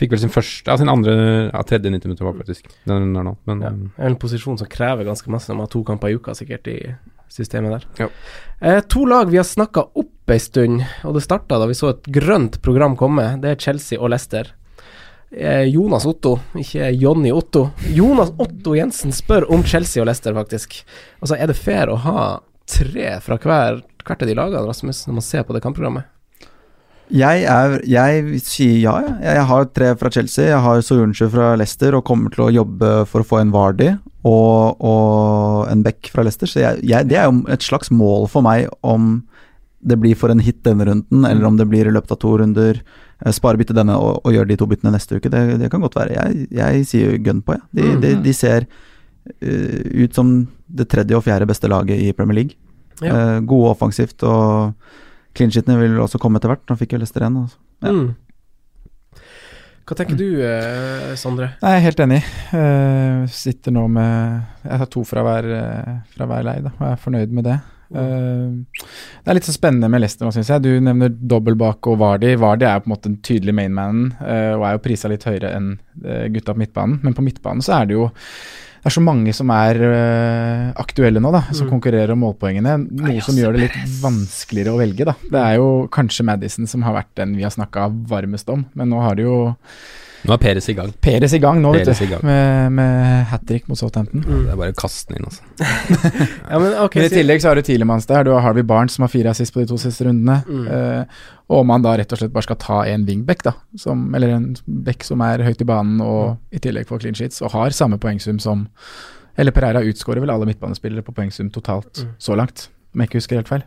fikk 0.01 0.13
vel 0.13 0.21
sin 0.21 0.33
første 0.33 0.71
Ja, 0.71 0.77
sin 0.79 0.91
andre 0.91 1.15
Ja, 1.49 1.63
tredje 1.67 1.91
90 1.91 2.09
minutter 2.09 2.27
var 2.27 2.37
faktisk 2.39 2.69
den 2.89 3.15
er 3.17 3.25
nå. 3.27 3.35
Men 3.49 3.65
Ja. 3.65 3.71
En 4.07 4.15
posisjon 4.21 4.59
som 4.61 4.69
krever 4.71 5.07
ganske 5.09 5.33
masse. 5.33 5.51
De 5.51 5.57
har 5.59 5.67
to 5.67 5.83
kamper 5.83 6.13
i 6.13 6.15
uka 6.15 6.35
sikkert 6.37 6.69
i 6.71 6.77
systemet 7.31 7.77
der. 7.77 7.85
Ja. 8.05 8.09
Eh, 8.61 8.79
to 8.91 9.05
lag 9.09 9.31
vi 9.31 9.39
har 9.39 9.47
snakka 9.47 9.87
opp 9.97 10.31
ei 10.31 10.39
stund, 10.39 10.83
og 11.03 11.15
det 11.17 11.23
starta 11.25 11.57
da 11.59 11.67
vi 11.67 11.75
så 11.75 11.91
et 11.91 12.09
grønt 12.13 12.59
program 12.63 12.95
komme. 12.99 13.25
Det 13.41 13.55
er 13.55 13.59
Chelsea 13.59 13.99
og 13.99 14.13
Leicester. 14.13 14.53
Eh, 15.31 15.63
Jonas 15.71 16.05
Otto, 16.05 16.37
ikke 16.59 16.91
Jonny 16.91 17.31
Otto. 17.31 17.69
Jonas 17.95 18.33
Otto 18.37 18.75
Jensen 18.75 19.15
spør 19.15 19.47
om 19.51 19.63
Chelsea 19.63 20.03
og 20.03 20.09
Leicester, 20.09 20.35
faktisk. 20.35 20.81
Altså, 21.19 21.37
er 21.37 21.51
det 21.51 21.59
fair 21.59 21.91
å 21.91 21.99
ha 22.03 22.25
tre 22.69 23.13
fra 23.23 23.37
hver, 23.41 23.81
hvert 24.05 24.23
av 24.23 24.29
de 24.29 24.35
lagene, 24.37 24.65
Rasmus, 24.67 25.05
når 25.07 25.19
man 25.19 25.25
ser 25.25 25.47
på 25.47 25.55
det 25.55 25.63
kampprogrammet? 25.63 26.07
Jeg, 27.11 27.43
er, 27.43 27.73
jeg 27.89 28.39
sier 28.45 28.77
ja, 28.85 28.93
jeg. 29.03 29.15
jeg 29.25 29.47
har 29.49 29.65
tre 29.75 29.89
fra 29.99 30.11
Chelsea, 30.13 30.47
jeg 30.47 30.63
har 30.63 30.83
Soyuncu 30.85 31.25
fra 31.33 31.51
Leicester 31.59 31.97
og 31.97 32.05
kommer 32.07 32.31
til 32.31 32.45
å 32.45 32.53
jobbe 32.61 32.91
for 33.11 33.23
å 33.23 33.27
få 33.27 33.41
en 33.41 33.51
Vardy 33.51 33.89
og, 34.27 34.79
og 34.79 35.67
en 35.71 35.83
Beck 35.83 36.11
fra 36.13 36.23
Leicester. 36.23 36.49
Så 36.49 36.61
jeg, 36.63 36.79
jeg, 36.87 37.09
det 37.11 37.19
er 37.19 37.27
jo 37.27 37.41
et 37.51 37.65
slags 37.65 37.91
mål 37.91 38.29
for 38.31 38.45
meg 38.45 38.69
om 38.85 39.19
det 39.81 39.97
blir 39.97 40.15
for 40.17 40.31
en 40.31 40.41
hit 40.43 40.61
denne 40.63 40.85
runden, 40.87 41.25
eller 41.25 41.47
om 41.47 41.57
det 41.57 41.67
blir 41.69 41.89
i 41.89 41.93
løpet 41.93 42.13
av 42.13 42.19
to 42.21 42.35
runder. 42.39 42.79
Eh, 43.25 43.33
Spare 43.33 43.59
bytte 43.59 43.75
denne 43.75 43.97
og, 43.97 44.21
og 44.23 44.35
gjøre 44.35 44.51
de 44.51 44.59
to 44.61 44.69
byttene 44.69 44.93
neste 44.95 45.17
uke. 45.17 45.31
Det, 45.33 45.41
det 45.61 45.71
kan 45.73 45.83
godt 45.83 45.97
være. 45.97 46.15
Jeg, 46.15 46.47
jeg 46.57 46.87
sier 46.89 47.21
gun 47.25 47.41
på, 47.45 47.57
jeg. 47.57 47.67
De, 47.77 47.87
de, 48.03 48.15
de 48.23 48.35
ser 48.37 48.67
uh, 48.69 49.79
ut 50.05 50.17
som 50.17 50.35
det 50.71 50.87
tredje 50.91 51.17
og 51.17 51.25
fjerde 51.25 51.49
beste 51.49 51.69
laget 51.71 52.01
i 52.01 52.11
Premier 52.15 52.43
League. 52.43 52.59
Ja. 53.01 53.15
Uh, 53.15 53.37
gode 53.49 53.73
offensivt 53.73 54.21
og 54.27 54.77
clean 55.37 55.53
sheetene 55.53 55.79
vil 55.79 55.99
også 56.01 56.19
komme 56.21 56.41
etter 56.41 56.51
hvert. 56.53 56.65
Nå 56.69 56.77
fikk 56.79 56.95
jo 56.95 57.01
Lester 57.01 57.27
en. 57.27 57.43
Altså. 57.45 57.61
Ja. 57.85 57.95
Mm. 57.95 58.11
Hva 59.91 59.97
tenker 59.97 60.15
du, 60.15 60.27
eh, 60.45 61.11
Sondre? 61.19 61.49
Nei, 61.59 61.73
jeg 61.73 61.81
er 61.81 61.85
helt 61.89 62.01
enig. 62.05 62.19
Uh, 62.53 63.25
sitter 63.27 63.73
nå 63.75 63.87
med 63.91 64.45
Jeg 64.63 64.79
tar 64.79 64.89
to 64.93 65.03
fra 65.03 65.23
hver, 65.25 65.47
eh, 65.57 65.95
fra 66.13 66.27
hver 66.29 66.45
leir, 66.47 66.61
da, 66.63 66.71
og 66.77 66.85
jeg 66.85 66.95
er 66.95 67.01
fornøyd 67.01 67.33
med 67.35 67.47
det. 67.49 67.57
Uh, 67.91 68.61
det 68.71 69.27
er 69.33 69.35
litt 69.35 69.49
så 69.49 69.55
spennende 69.57 69.89
med 69.91 69.99
Leicester 69.99 70.23
nå, 70.23 70.31
syns 70.31 70.53
jeg. 70.53 70.63
Du 70.63 70.69
nevner 70.85 71.11
dobbeltbak 71.11 71.91
og 71.91 71.99
Vardi. 71.99 72.31
Vardi 72.39 72.69
er 72.69 72.77
jo 72.77 72.85
på 72.85 72.91
en 72.91 72.93
måte 72.93 73.09
den 73.09 73.19
tydelige 73.25 73.57
mainmanen, 73.57 74.13
uh, 74.21 74.53
og 74.59 74.67
er 74.69 74.77
jo 74.77 74.83
prisa 74.85 75.11
litt 75.11 75.27
høyere 75.27 75.51
enn 75.57 75.73
gutta 76.31 76.55
på 76.55 76.61
midtbanen. 76.61 77.01
Men 77.03 77.17
på 77.17 77.25
midtbanen 77.25 77.65
så 77.65 77.81
er 77.81 77.89
det 77.89 77.97
jo 77.97 78.07
det 78.81 78.89
er 78.89 78.95
så 78.95 79.01
mange 79.05 79.33
som 79.37 79.51
er 79.53 79.77
uh, 79.77 80.71
aktuelle 80.81 81.21
nå, 81.21 81.29
da, 81.35 81.43
som 81.53 81.67
Mm. 81.67 81.71
konkurrerer 81.75 82.11
om 82.15 82.23
målpoengene. 82.25 82.75
Noe 82.89 83.21
som 83.21 83.35
gjør 83.37 83.53
det 83.53 83.67
litt 83.67 83.79
vanskeligere 84.01 84.73
å 84.73 84.79
velge, 84.81 85.05
da. 85.05 85.13
Det 85.21 85.37
er 85.41 85.55
jo 85.61 85.87
kanskje 85.93 86.25
Madison 86.25 86.65
som 86.67 86.81
har 86.87 86.95
vært 86.97 87.11
den 87.21 87.35
vi 87.37 87.43
har 87.45 87.53
snakka 87.53 87.87
varmest 88.09 88.49
om, 88.49 88.65
men 88.73 88.89
nå 88.89 89.01
har 89.05 89.15
det 89.19 89.27
jo 89.27 89.53
nå 90.27 90.33
er 90.35 90.39
Peres 90.41 90.67
i 90.69 90.75
gang. 90.77 90.91
Peres 91.01 91.33
i 91.33 91.39
gang 91.41 91.61
nå, 91.63 91.71
Peres 91.73 91.99
vet 92.01 92.09
du. 92.09 92.13
gang. 92.15 92.23
Med, 92.27 92.71
med 92.77 93.25
hat 93.31 93.43
trick 93.49 93.67
mot 93.71 93.79
Southampton. 93.79 94.21
Det 94.21 94.51
er 94.53 94.59
bare 94.59 94.73
å 94.75 94.77
kaste 94.77 95.13
den 95.13 95.21
inn, 95.21 95.29
altså. 95.29 95.43
Ja, 96.51 96.59
men 96.61 96.75
okay, 96.83 97.01
Men 97.01 97.07
i 97.09 97.13
tillegg 97.15 97.41
så 97.43 97.49
har 97.51 97.57
du 97.57 97.63
Tilemanns 97.65 98.05
der, 98.09 98.25
du 98.27 98.31
har 98.35 98.43
Harvey 98.45 98.65
Barnes 98.67 98.97
som 98.97 99.05
har 99.07 99.11
fire 99.13 99.31
assist 99.33 99.53
på 99.55 99.63
de 99.63 99.69
to 99.71 99.77
siste 99.81 100.05
rundene. 100.07 100.41
Mm. 100.47 100.67
Uh, 100.67 101.31
og 101.51 101.63
om 101.63 101.67
man 101.73 101.83
da 101.83 101.95
rett 101.99 102.11
og 102.15 102.21
slett 102.21 102.31
bare 102.35 102.45
skal 102.47 102.59
ta 102.61 102.81
en 102.87 103.05
wingback, 103.07 103.41
da, 103.47 103.55
som, 103.81 104.03
eller 104.15 104.35
en 104.37 104.45
back 104.87 105.03
som 105.07 105.23
er 105.25 105.41
høyt 105.47 105.63
i 105.65 105.67
banen 105.67 106.03
og 106.05 106.37
i 106.55 106.61
tillegg 106.63 106.87
får 106.87 107.01
clean 107.03 107.17
sheets, 107.17 107.41
og 107.43 107.51
har 107.55 107.73
samme 107.75 107.99
poengsum 108.01 108.39
som 108.39 108.67
Eller 109.39 109.51
Pereira 109.55 109.79
utskårer 109.87 110.19
vel 110.19 110.29
alle 110.33 110.45
midtbanespillere 110.49 111.01
på 111.07 111.13
poengsum 111.15 111.49
totalt 111.55 112.01
Mm. 112.03 112.13
så 112.19 112.35
langt, 112.35 112.69
om 112.93 112.99
jeg 113.01 113.07
ikke 113.09 113.19
husker 113.21 113.39
helt 113.39 113.47
feil. 113.47 113.63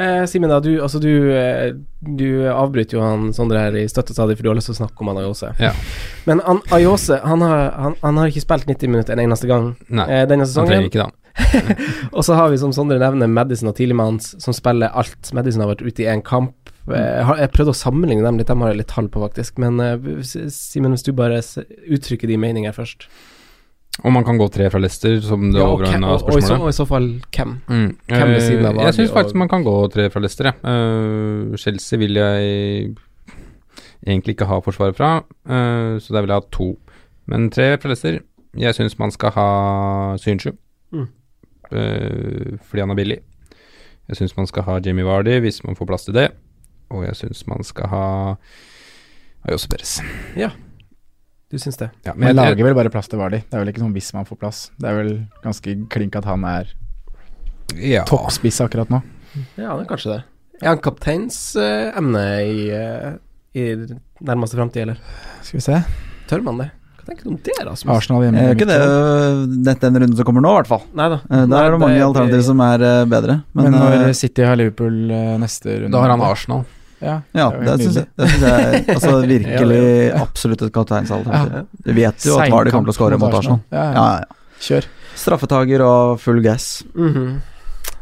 Eh, 0.00 0.24
Simen, 0.30 0.52
du, 0.64 0.70
altså 0.80 1.00
du, 1.02 1.10
eh, 1.36 1.72
du 2.00 2.26
avbryter 2.48 2.96
jo 2.96 3.02
han 3.04 3.30
Sondre 3.36 3.58
her 3.66 3.74
i 3.76 3.86
støtte 3.90 4.14
stadig, 4.16 4.38
for 4.38 4.46
du 4.46 4.50
har 4.52 4.56
lyst 4.58 4.70
til 4.70 4.76
å 4.78 4.80
snakke 4.84 5.04
om 5.04 5.10
han 5.12 5.18
Ayose. 5.20 5.50
Ja. 5.60 5.72
Men 6.28 6.40
han, 6.46 6.62
Ayose 6.72 7.18
han 7.24 7.44
har, 7.44 7.66
han, 7.76 7.96
han 8.00 8.20
har 8.22 8.30
ikke 8.32 8.44
spilt 8.46 8.68
90 8.70 8.88
minutter 8.94 9.12
en 9.18 9.24
eneste 9.26 9.50
gang 9.50 9.74
Nei, 9.88 10.06
eh, 10.08 10.24
denne 10.30 10.46
Han 10.46 10.52
sesongen. 10.52 10.70
trenger 10.72 10.88
ikke 10.88 11.04
det. 11.04 11.16
Og 12.16 12.24
så 12.26 12.34
har 12.38 12.50
vi, 12.52 12.58
som 12.62 12.72
Sondre 12.74 12.96
nevner, 13.02 13.28
Madison 13.30 13.70
og 13.70 13.76
Tielemanns, 13.78 14.32
som 14.42 14.56
spiller 14.56 14.90
alt. 14.98 15.30
Madison 15.36 15.62
har 15.64 15.70
vært 15.74 15.84
ute 15.86 16.02
i 16.04 16.08
én 16.10 16.24
kamp. 16.26 16.56
Eh, 16.90 16.96
Jeg, 16.96 17.26
har, 17.28 17.36
jeg 17.44 17.52
prøvde 17.54 17.74
å 17.76 17.80
sammenligne 17.80 18.24
dem 18.26 18.40
litt, 18.40 18.48
dem 18.50 18.64
har 18.64 18.72
jeg 18.72 18.80
litt 18.82 18.90
tall 18.92 19.08
på, 19.12 19.22
faktisk. 19.28 19.60
Men 19.62 19.78
eh, 19.84 20.10
Simen, 20.26 20.96
hvis 20.96 21.06
du 21.06 21.12
bare 21.16 21.38
uttrykker 21.44 22.28
de 22.32 22.40
meninger 22.40 22.74
først. 22.76 23.06
Om 24.04 24.12
man 24.16 24.24
kan 24.24 24.38
gå 24.40 24.46
tre 24.50 24.70
fra 24.72 24.78
Leicester, 24.80 25.20
som 25.20 25.42
det 25.52 25.58
Ja, 25.60 25.66
og, 25.66 25.74
overordna 25.78 26.06
og, 26.08 26.22
og, 26.22 26.38
i 26.38 26.40
så, 26.40 26.48
spørsmålet. 26.48 26.62
og 26.62 26.68
i 26.68 26.76
så 26.78 26.86
fall 26.88 27.08
hvem? 27.36 27.50
Mm. 27.68 27.96
Hvem 28.08 28.28
ved 28.34 28.40
siden 28.40 28.66
av 28.66 28.76
Eh, 28.78 28.84
Jeg 28.84 28.94
syns 28.94 29.10
faktisk 29.12 29.34
og- 29.34 29.38
man 29.38 29.48
kan 29.48 29.64
gå 29.64 29.74
tre 29.92 30.08
fra 30.10 30.20
Leicester, 30.20 30.44
jeg. 30.44 30.54
uh, 30.64 31.56
Chelsea 31.56 31.98
vil 31.98 32.14
jeg 32.14 32.94
egentlig 34.06 34.34
ikke 34.36 34.46
ha 34.46 34.60
forsvaret 34.60 34.96
fra, 34.96 35.16
uh, 35.48 35.98
så 36.00 36.08
der 36.12 36.20
vil 36.22 36.28
jeg 36.28 36.40
ha 36.40 36.46
to. 36.50 36.78
Men 37.26 37.50
tre 37.50 37.76
fra 37.78 37.88
Leicester. 37.88 38.20
Jeg 38.56 38.74
syns 38.74 38.98
man 38.98 39.10
skal 39.10 39.30
ha 39.30 40.16
Synsju, 40.16 40.52
Mm. 40.92 41.06
uh, 41.72 42.58
fordi 42.66 42.80
han 42.80 42.90
er 42.90 42.94
billig. 42.94 43.18
Jeg 44.08 44.16
syns 44.16 44.36
man 44.36 44.46
skal 44.46 44.62
ha 44.62 44.80
Jamie 44.84 45.04
Vardy 45.04 45.40
hvis 45.40 45.62
man 45.64 45.76
får 45.76 45.86
plass 45.86 46.04
til 46.04 46.14
det, 46.14 46.30
og 46.90 47.04
jeg 47.04 47.14
syns 47.14 47.46
man 47.46 47.62
skal 47.62 47.86
ha 47.86 48.34
Ayose 49.46 49.68
Perez. 49.68 50.00
Du 51.50 51.58
syns 51.58 51.76
det? 51.80 51.90
Ja, 52.06 52.12
Men 52.14 52.28
jeg- 52.28 52.36
jeg 52.36 52.56
lager 52.56 52.64
vel 52.64 52.74
bare 52.78 52.90
plass 52.90 53.08
til 53.08 53.18
Vardi. 53.18 53.40
Det 53.42 53.54
er 53.54 53.64
vel 53.64 53.72
ikke 53.72 53.82
sånn 53.82 53.92
hvis 53.92 54.12
man 54.14 54.24
får 54.24 54.38
plass. 54.38 54.70
Det 54.78 54.88
er 54.88 54.94
vel 55.02 55.26
ganske 55.42 55.88
klink 55.90 56.14
at 56.16 56.24
han 56.24 56.44
er 56.44 56.66
ja. 57.74 58.04
toppspiss 58.04 58.60
akkurat 58.60 58.88
nå. 58.88 59.02
Ja, 59.56 59.76
det 59.76 59.86
er 59.86 59.90
kanskje 59.96 60.12
det. 60.14 60.22
Er 60.62 60.68
han 60.68 60.78
kapteinsemne 60.78 62.24
i, 62.44 62.70
uh, 62.70 63.16
i 63.56 63.64
nærmeste 64.22 64.54
framtid, 64.58 64.82
eller? 64.82 64.96
Skal 65.42 65.58
vi 65.58 65.64
se. 65.64 65.84
Tør 66.28 66.42
man 66.44 66.58
det? 66.58 66.70
Hva 67.00 67.06
tenker 67.08 67.24
du 67.24 67.30
om 67.30 67.38
det, 67.42 67.56
Rasmus? 67.66 67.96
Arsenal 67.96 68.22
hjemme. 68.22 68.42
Eh, 68.44 68.54
ikke 68.54 68.66
det 68.68 69.64
dette 69.64 69.80
den 69.88 70.02
runden 70.02 70.16
som 70.18 70.24
kommer 70.28 70.44
nå, 70.44 70.50
i 70.52 70.58
hvert 70.60 70.68
fall. 70.70 70.82
Nei 70.94 71.08
da. 71.08 71.20
Eh, 71.30 71.46
Der 71.46 71.64
er 71.64 71.70
det 71.74 71.80
mange 71.80 72.02
alternativer 72.04 72.44
som 72.44 72.60
er 72.60 72.84
uh, 72.84 73.04
bedre. 73.10 73.42
Men, 73.54 73.70
Men, 73.70 73.78
når 73.80 74.08
eh, 74.10 74.12
City 74.12 74.42
har 74.46 74.58
Liverpool 74.60 75.10
eh, 75.10 75.38
neste 75.40 75.80
runde 75.80 75.90
Da 75.96 76.02
har 76.04 76.12
han 76.14 76.20
Arsenal. 76.22 76.66
Ja, 77.00 77.20
ja, 77.32 77.46
det 77.56 77.64
det 77.64 77.86
syns 77.86 77.98
jeg, 78.02 78.08
det 78.16 78.26
synes 78.28 78.42
jeg 78.44 78.64
er 78.64 78.90
altså, 78.96 79.12
virkelig 79.24 79.84
absolutt 80.20 80.64
et 80.66 80.74
kapteinsalternativ. 80.74 81.54
Ja. 81.56 81.84
Du 81.86 81.92
vet 81.96 82.26
jo 82.28 82.36
at 82.36 82.52
Vardy 82.52 82.74
kommer 82.74 82.90
til 82.90 82.94
å 82.94 82.98
skåre 82.98 83.20
mot 83.20 83.36
Arsenal. 83.38 83.62
Ja, 83.72 83.84
ja. 83.86 84.08
Ja. 84.20 84.58
Kjør. 84.60 84.90
Straffetaker 85.20 85.86
og 85.86 86.20
full 86.20 86.42
gass. 86.44 86.84
-hmm. 86.94 87.40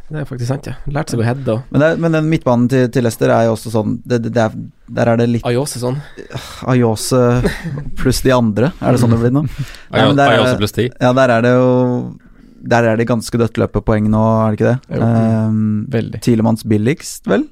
Det 0.09 0.23
er 0.23 0.25
faktisk 0.25 0.49
sant, 0.49 0.67
ja. 0.71 0.73
Lærte 0.89 1.13
seg 1.13 1.21
å 1.21 1.25
heade 1.27 1.53
og 1.53 1.75
Men, 1.75 1.83
men 2.01 2.15
den 2.17 2.29
midtbanen 2.31 2.69
til, 2.73 2.87
til 2.89 3.05
Leicester 3.05 3.29
er 3.29 3.45
jo 3.45 3.57
også 3.59 3.73
sånn 3.75 3.99
det, 4.09 4.23
det, 4.25 4.31
det 4.33 4.47
er, 4.47 4.55
Der 4.89 5.11
er 5.13 5.21
det 5.21 5.27
litt 5.29 5.45
Ayose 5.45 5.83
sånn. 5.83 5.99
Ayose 6.73 7.21
pluss 7.99 8.23
de 8.25 8.33
andre, 8.33 8.73
er 8.81 8.97
det 8.97 9.03
sånn 9.03 9.13
det 9.13 9.21
blir 9.21 9.35
nå? 9.37 9.45
Ayose 9.93 10.57
pluss 10.57 10.73
ti. 10.73 10.89
Ja, 10.97 11.13
der 11.13 11.35
er 11.37 11.45
det 11.45 11.53
jo 11.59 11.69
Der 12.61 12.83
er 12.91 12.97
det 12.99 13.07
ganske 13.07 13.39
dødt 13.39 13.59
løp 13.61 13.73
på 13.77 13.83
poeng 13.87 14.09
nå, 14.11 14.19
er 14.19 14.55
det 14.55 14.59
ikke 14.59 14.71
det? 14.73 15.01
Um, 15.01 15.87
Veldig. 15.93 16.21
Tilemanns 16.25 16.65
billigst, 16.67 17.27
vel? 17.31 17.45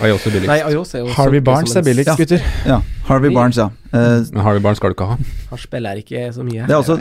Ayose 0.00 0.30
billigst. 0.32 0.48
Nei, 0.48 0.60
Ayose 0.64 0.96
er 0.96 1.02
jo 1.04 1.12
Harvey 1.16 1.42
Barnes 1.44 1.76
er 1.76 1.84
billigst, 1.84 2.08
Ja. 2.08 2.16
gutter. 2.16 2.46
Ja. 2.66 2.78
Harvey 3.06 3.34
Barnes, 3.34 3.56
ja. 3.60 3.66
Uh, 3.92 4.24
Men 4.32 4.42
Harvey 4.42 4.62
Barnes 4.64 4.78
skal 4.80 4.90
du 4.90 4.96
ikke 4.96 5.06
ha. 5.10 5.18
Han 5.50 5.58
spiller 5.60 6.00
ikke 6.00 6.24
så 6.34 6.42
mye. 6.46 6.64
Det 6.66 6.74
er 6.74 6.80
også 6.80 6.96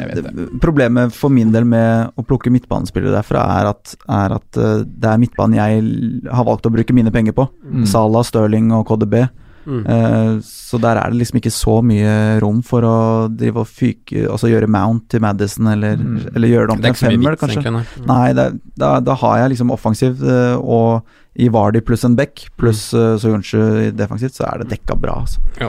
Problemet 0.61 1.13
for 1.15 1.29
min 1.33 1.51
del 1.55 1.65
med 1.65 2.11
å 2.19 2.25
plukke 2.27 2.51
midtbanespillere 2.53 3.15
derfra, 3.15 3.45
er 3.61 3.71
at, 3.71 3.95
er 4.09 4.35
at 4.37 4.59
eh, 4.61 4.83
det 4.85 5.09
er 5.09 5.17
midtbanen 5.21 5.55
jeg 5.57 6.29
har 6.31 6.45
valgt 6.47 6.67
å 6.67 6.73
bruke 6.75 6.93
mine 6.93 7.11
penger 7.11 7.33
på. 7.37 7.47
Mm. 7.63 7.85
Salah, 7.89 8.23
Sterling 8.27 8.71
og 8.75 8.85
KDB. 8.91 9.25
Mm. 9.65 9.81
Eh, 9.89 10.39
så 10.45 10.79
der 10.81 10.99
er 11.01 11.09
det 11.09 11.19
liksom 11.19 11.39
ikke 11.41 11.51
så 11.53 11.75
mye 11.83 12.39
rom 12.43 12.61
for 12.65 12.85
å 12.85 12.95
drive 13.33 13.63
og 13.63 13.67
fyke 13.67 14.27
Altså 14.29 14.51
gjøre 14.51 14.69
mount 14.69 15.07
til 15.09 15.21
Madison, 15.25 15.67
eller, 15.71 15.95
Mm. 15.97 16.19
eller 16.35 16.47
gjøre 16.47 16.67
det 16.67 16.75
om 16.75 16.81
til 16.81 16.91
en 16.91 16.99
femmer, 17.01 17.35
kanskje. 17.41 17.61
egentlig. 17.63 18.05
Nei. 18.05 18.05
Nei, 18.07 18.33
det, 18.33 18.47
da, 18.77 18.99
da 18.99 19.15
har 19.15 19.37
jeg 19.43 19.55
liksom 19.55 19.71
offensiv 19.71 20.21
eh, 20.23 20.55
og 20.61 21.03
i 21.35 21.49
Vardy 21.51 21.81
pluss 21.81 22.05
en 22.07 22.15
back, 22.15 22.45
pluss 22.57 22.93
uh, 22.93 23.17
Soyuncu 23.19 23.91
defensivt, 23.91 24.37
så 24.37 24.45
er 24.47 24.61
det 24.63 24.69
dekka 24.71 24.95
bra, 24.95 25.17
altså. 25.25 25.41
Ja, 25.59 25.67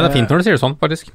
det 0.00 0.06
er 0.08 0.14
fint 0.14 0.30
når 0.30 0.40
du 0.40 0.44
sier 0.46 0.54
det 0.56 0.62
sånn, 0.62 0.78
faktisk. 0.80 1.10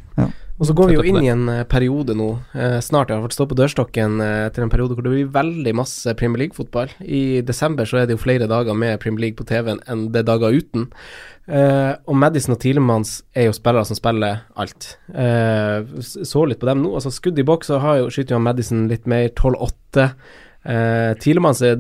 Og 0.58 0.66
så 0.66 0.74
går 0.74 0.90
vi 0.90 0.96
jo 0.98 1.06
inn 1.06 1.20
i 1.22 1.30
en 1.30 1.46
eh, 1.54 1.66
periode 1.70 2.16
nå, 2.18 2.32
eh, 2.58 2.80
snart 2.82 3.12
i 3.12 3.14
hvert 3.14 3.28
fall 3.28 3.36
stå 3.36 3.46
på 3.52 3.58
dørstokken 3.60 4.22
eh, 4.26 4.46
til 4.54 4.66
en 4.66 4.72
periode 4.74 4.98
hvor 4.98 5.06
det 5.06 5.14
blir 5.14 5.34
veldig 5.36 5.74
masse 5.78 6.16
Premier 6.18 6.42
League-fotball. 6.42 6.96
I 7.06 7.44
desember 7.46 7.86
så 7.86 8.02
er 8.02 8.08
det 8.08 8.18
jo 8.18 8.24
flere 8.24 8.50
dager 8.50 8.78
med 8.78 8.98
Premier 9.04 9.28
League 9.28 9.38
på 9.38 9.46
TV-en 9.46 9.84
enn 9.86 10.08
det 10.14 10.24
er 10.24 10.30
dager 10.32 10.58
uten. 10.58 10.88
Eh, 11.48 11.94
og 12.10 12.18
Madison 12.20 12.58
og 12.58 12.62
Tilemanns 12.64 13.20
er 13.38 13.48
jo 13.48 13.56
spillere 13.56 13.86
som 13.88 14.00
spiller 14.00 14.42
alt. 14.58 14.96
Eh, 15.14 15.86
så 16.02 16.44
litt 16.50 16.60
på 16.64 16.72
dem 16.72 16.82
nå. 16.84 16.96
Altså 16.98 17.14
Skudd 17.14 17.38
i 17.38 17.46
boks 17.48 17.70
så 17.70 17.80
har 17.84 18.02
jo, 18.02 18.10
skyter 18.12 18.36
jo 18.36 18.44
Madison 18.44 18.88
litt 18.90 19.06
mer, 19.06 19.30
12-8. 19.30 20.10
Uh, 20.68 21.14
Tilemanns 21.24 21.62
er 21.64 21.78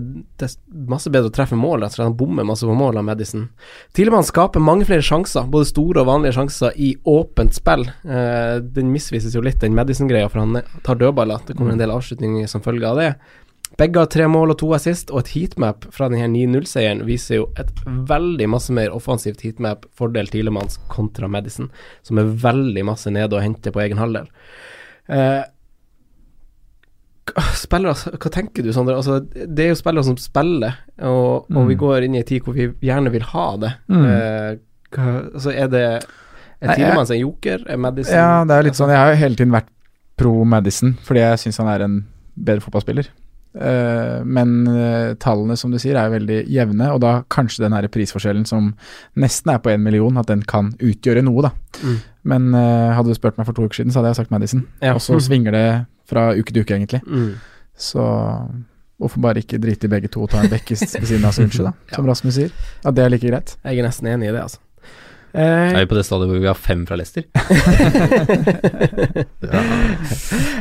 masse 0.88 1.11
bedre 1.11 1.27
å 1.27 1.33
treffe 1.35 1.57
mål, 1.59 1.81
rett 1.83 1.91
og 1.91 1.97
slett. 1.97 2.07
Han 2.07 2.19
bommer 2.19 2.47
masse 2.47 2.67
på 2.67 2.75
mål 2.77 3.01
av 3.01 3.07
Madison. 3.09 3.49
Tilemann 3.97 4.23
skaper 4.27 4.63
mange 4.63 4.88
flere 4.88 5.03
sjanser, 5.03 5.49
både 5.51 5.67
store 5.67 6.03
og 6.03 6.07
vanlige 6.07 6.38
sjanser, 6.38 6.77
i 6.79 6.93
åpent 7.03 7.57
spill. 7.57 7.83
Uh, 8.07 8.63
den 8.63 8.93
misvises 8.93 9.35
jo 9.35 9.43
litt, 9.43 9.59
den 9.63 9.75
Madison-greia, 9.75 10.29
for 10.31 10.45
han 10.45 10.61
tar 10.88 11.01
dødballer. 11.01 11.43
Det 11.49 11.57
kommer 11.57 11.75
en 11.75 11.83
del 11.83 11.91
avslutninger 11.91 12.47
som 12.47 12.63
følge 12.63 12.88
av 12.88 13.01
det. 13.01 13.11
Begge 13.77 13.99
har 13.99 14.07
tre 14.09 14.29
mål 14.31 14.53
og 14.53 14.59
to 14.61 14.69
assist, 14.77 15.11
og 15.11 15.25
et 15.25 15.33
heatmap 15.35 15.89
fra 15.93 16.07
denne 16.09 16.29
9-0-seieren 16.31 17.03
viser 17.05 17.41
jo 17.41 17.49
et 17.59 17.73
veldig 17.85 18.47
masse 18.49 18.73
mer 18.73 18.95
offensivt 18.95 19.43
heatmap 19.43 19.83
fordel 19.97 20.31
Tilemanns 20.31 20.79
kontra 20.89 21.27
Madison, 21.27 21.67
som 22.07 22.21
er 22.21 22.31
veldig 22.47 22.88
masse 22.88 23.11
nede 23.11 23.35
å 23.35 23.43
hente 23.43 23.73
på 23.75 23.83
egen 23.83 23.99
halvdel. 23.99 24.31
Uh, 25.11 25.43
spillere, 27.57 28.13
hva 28.17 28.32
tenker 28.34 28.65
du, 28.65 28.71
Sondre? 28.75 28.97
Altså, 28.99 29.19
det 29.36 29.65
er 29.65 29.73
jo 29.73 29.80
spillere 29.80 30.07
som 30.07 30.17
spiller, 30.21 30.80
og, 31.01 31.47
og 31.49 31.59
mm. 31.59 31.67
vi 31.71 31.80
går 31.80 32.07
inn 32.07 32.17
i 32.17 32.21
en 32.23 32.28
tid 32.28 32.45
hvor 32.45 32.57
vi 32.57 32.69
gjerne 32.86 33.13
vil 33.13 33.25
ha 33.34 33.47
det. 33.63 33.73
Mm. 33.91 34.07
Eh, 34.11 34.49
hva, 34.95 35.13
altså, 35.34 35.53
er 35.53 35.71
det 35.71 35.86
Er 36.57 36.73
Tidemanns 36.73 37.11
en 37.13 37.19
joker? 37.19 37.63
Er 37.69 37.78
Madison 37.78 38.15
Ja, 38.15 38.43
det 38.47 38.55
er 38.55 38.63
litt 38.65 38.78
sånn 38.80 38.89
Jeg 38.89 38.97
har 38.97 39.11
jo 39.11 39.17
hele 39.19 39.38
tiden 39.38 39.51
vært 39.53 39.67
pro 40.17 40.32
Madison, 40.47 40.95
fordi 41.05 41.21
jeg 41.21 41.41
syns 41.43 41.59
han 41.61 41.69
er 41.69 41.84
en 41.86 41.97
bedre 42.34 42.63
fotballspiller. 42.65 43.11
Uh, 43.57 44.21
men 44.25 44.67
uh, 44.69 45.13
tallene, 45.21 45.57
som 45.57 45.73
du 45.73 45.78
sier, 45.82 45.97
er 45.97 46.13
veldig 46.13 46.39
jevne, 46.51 46.89
og 46.93 47.01
da 47.01 47.13
kanskje 47.34 47.63
den 47.63 47.75
her 47.78 47.88
prisforskjellen 47.93 48.45
som 48.49 48.71
nesten 49.17 49.53
er 49.53 49.61
på 49.61 49.71
én 49.73 49.84
million, 49.86 50.17
at 50.17 50.30
den 50.30 50.43
kan 50.49 50.71
utgjøre 50.78 51.23
noe, 51.25 51.45
da. 51.45 51.53
Mm. 51.82 51.99
Men 52.34 52.49
uh, 52.53 52.95
hadde 52.97 53.13
du 53.13 53.17
spurt 53.17 53.38
meg 53.38 53.49
for 53.49 53.57
to 53.57 53.65
uker 53.65 53.82
siden, 53.82 53.93
så 53.93 54.01
hadde 54.01 54.13
jeg 54.13 54.21
sagt 54.23 54.34
Madison. 54.34 54.65
Ja. 54.82 54.95
Og 54.97 55.03
så 55.05 55.17
svinger 55.23 55.53
det 55.53 55.67
fra 56.08 56.30
uke 56.38 56.53
til 56.53 56.64
uke, 56.66 56.78
egentlig. 56.78 57.01
Mm. 57.05 57.34
Så 57.78 58.03
hvorfor 58.97 59.22
bare 59.22 59.43
ikke 59.43 59.60
drite 59.62 59.86
i 59.86 59.91
begge 59.91 60.10
to 60.14 60.24
og 60.26 60.32
ta 60.32 60.41
en 60.41 60.51
bekkis 60.51 60.86
ved 60.95 61.10
siden 61.10 61.28
av 61.28 61.36
Sunchi, 61.38 61.62
da, 61.66 61.74
som 61.93 62.05
ja. 62.05 62.12
Rasmus 62.12 62.39
sier. 62.39 62.55
At 62.84 62.97
det 62.97 63.05
er 63.05 63.14
like 63.14 63.28
greit. 63.28 63.58
Jeg 63.64 63.78
er 63.78 63.86
nesten 63.86 64.10
enig 64.14 64.32
i 64.32 64.34
det, 64.34 64.45
altså. 64.47 64.62
Eh, 65.38 65.43
er 65.43 65.84
vi 65.84 65.89
på 65.91 65.97
det 65.97 66.05
stadiet 66.08 66.32
hvor 66.32 66.39
vi 66.41 66.47
har 66.49 66.58
fem 66.58 66.86
fra 66.88 66.95
Leicester? 66.97 67.26
ja. 69.43 69.62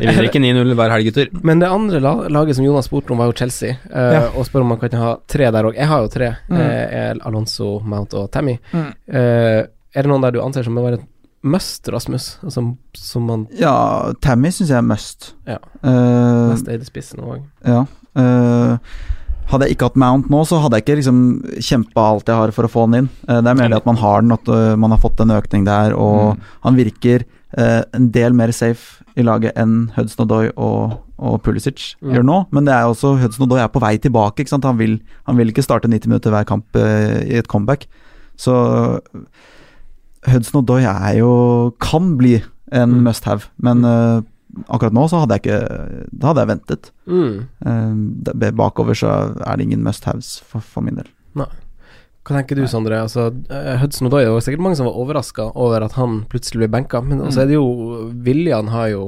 Vi 0.01 0.09
vinner 0.09 0.26
ikke 0.26 0.42
9-0 0.42 0.74
hver 0.76 0.92
helg, 0.92 1.07
gutter. 1.09 1.30
Men 1.47 1.62
det 1.62 1.70
andre 1.70 2.01
laget 2.03 2.59
som 2.59 2.66
Jonas 2.66 2.90
spurte 2.90 3.14
om, 3.14 3.22
var 3.22 3.30
jo 3.30 3.36
Chelsea. 3.38 3.78
Uh, 3.88 4.12
ja. 4.18 4.24
Og 4.34 4.44
spør 4.49 4.66
om 4.66 4.74
man 4.74 4.80
kan 4.82 4.99
ha 5.01 5.14
tre 5.30 5.49
der 5.55 5.70
òg. 5.70 5.78
Jeg 5.78 5.88
har 5.88 6.05
jo 6.05 6.12
tre. 6.12 6.28
Mm. 6.51 6.59
Uh, 6.61 7.12
Alonso, 7.30 7.70
Mount 7.86 8.18
og 8.18 8.28
Tammy. 8.34 8.59
Mm. 8.74 8.90
Uh, 9.09 9.62
er 9.97 10.05
det 10.05 10.11
noen 10.12 10.26
der 10.26 10.36
du 10.36 10.42
anser 10.44 10.66
som 10.66 10.76
å 10.76 10.84
være 10.84 11.01
must, 11.49 11.88
Rasmus? 11.92 12.30
Altså, 12.44 12.62
som 12.97 13.28
man 13.28 13.47
Ja, 13.57 14.12
Tammy 14.24 14.51
syns 14.55 14.72
jeg 14.72 14.78
er 14.78 14.86
must. 14.86 15.30
Ja. 15.49 15.61
Uh, 15.82 16.53
Mest 16.53 16.68
eide 16.72 16.88
spissen 16.88 17.22
òg. 17.24 17.44
Ja. 17.66 17.84
Uh, 18.16 18.76
hadde 19.51 19.68
jeg 19.68 19.76
ikke 19.76 19.90
hatt 19.90 19.99
Mount 20.01 20.30
nå, 20.32 20.42
så 20.49 20.59
hadde 20.62 20.80
jeg 20.80 20.86
ikke 20.86 20.99
liksom 21.01 21.22
kjempa 21.62 22.09
alt 22.11 22.30
jeg 22.30 22.40
har 22.40 22.53
for 22.57 22.66
å 22.66 22.72
få 22.72 22.86
den 22.88 23.05
inn. 23.05 23.09
Uh, 23.28 23.38
det 23.38 23.53
er 23.53 23.59
mer 23.61 23.72
det 23.72 23.80
at 23.80 23.88
man 23.88 24.01
har 24.03 24.24
den, 24.24 24.34
at 24.34 24.53
man 24.80 24.94
har 24.94 25.03
fått 25.03 25.22
en 25.22 25.34
økning 25.36 25.66
der, 25.68 25.97
og 25.97 26.36
mm. 26.36 26.47
han 26.68 26.78
virker 26.82 27.26
en 27.57 28.11
del 28.12 28.34
mer 28.36 28.51
safe 28.53 29.05
i 29.16 29.24
laget 29.24 29.55
enn 29.57 29.86
Hudson 29.94 30.26
Odoi 30.26 30.51
og, 30.61 30.97
og 31.16 31.38
Pulisic 31.47 31.94
mm. 32.03 32.11
gjør 32.12 32.26
nå. 32.26 32.40
Men 32.53 32.66
det 32.66 32.74
er 32.74 32.90
også 32.90 33.14
Hudson 33.22 33.47
Odoi 33.47 33.62
er 33.62 33.70
på 33.72 33.80
vei 33.80 33.94
tilbake. 34.03 34.44
Han 34.53 34.76
vil, 34.76 34.99
han, 35.24 35.38
vil, 35.38 35.55
ikke 35.55 35.64
starte 35.64 35.88
90 35.88 36.11
minutter 36.11 36.34
hver 36.34 36.44
kamp 36.51 36.76
i 36.76 37.38
et 37.38 37.49
comeback. 37.49 37.86
Så 38.36 38.53
Hudson 40.26 40.62
Odoi 40.62 40.82
er 40.84 41.18
jo 41.20 41.32
Kan 41.82 42.16
bli 42.20 42.40
en 42.74 42.96
mm. 42.96 43.02
must 43.06 43.28
have, 43.28 43.46
men 43.62 43.84
uh, 43.86 44.24
akkurat 44.66 44.94
nå 44.96 45.04
så 45.06 45.20
hadde 45.22 45.36
jeg 45.36 45.44
ikke 45.44 45.60
Da 46.10 46.32
hadde 46.32 46.42
jeg 46.42 46.50
ventet. 46.50 46.88
Mm. 47.06 47.46
Uh, 47.62 48.50
bakover 48.58 48.98
så 48.98 49.12
er 49.38 49.56
det 49.56 49.68
ingen 49.68 49.84
must 49.86 50.04
haves 50.04 50.40
for, 50.42 50.64
for 50.64 50.82
min 50.82 50.98
del. 50.98 51.06
Nei. 51.38 51.50
Hva 52.26 52.40
tenker 52.40 52.58
du, 52.58 52.64
Sondre? 52.66 52.98
Altså, 52.98 53.28
eh, 53.54 53.76
Hudson 53.78 54.08
Odoi, 54.08 54.24
var 54.26 54.42
sikkert 54.42 54.64
mange 54.64 54.78
som 54.80 54.88
var 54.88 54.96
overraska 54.98 55.52
over 55.54 55.84
at 55.86 55.94
han 55.94 56.24
plutselig 56.26 56.64
ble 56.64 56.72
benka, 56.74 56.98
men 56.98 57.20
mm. 57.22 57.30
så 57.30 57.44
er 57.44 57.52
det 57.52 57.54
jo 57.54 58.08
Viljan 58.26 58.72
har 58.74 58.88
jo 58.90 59.04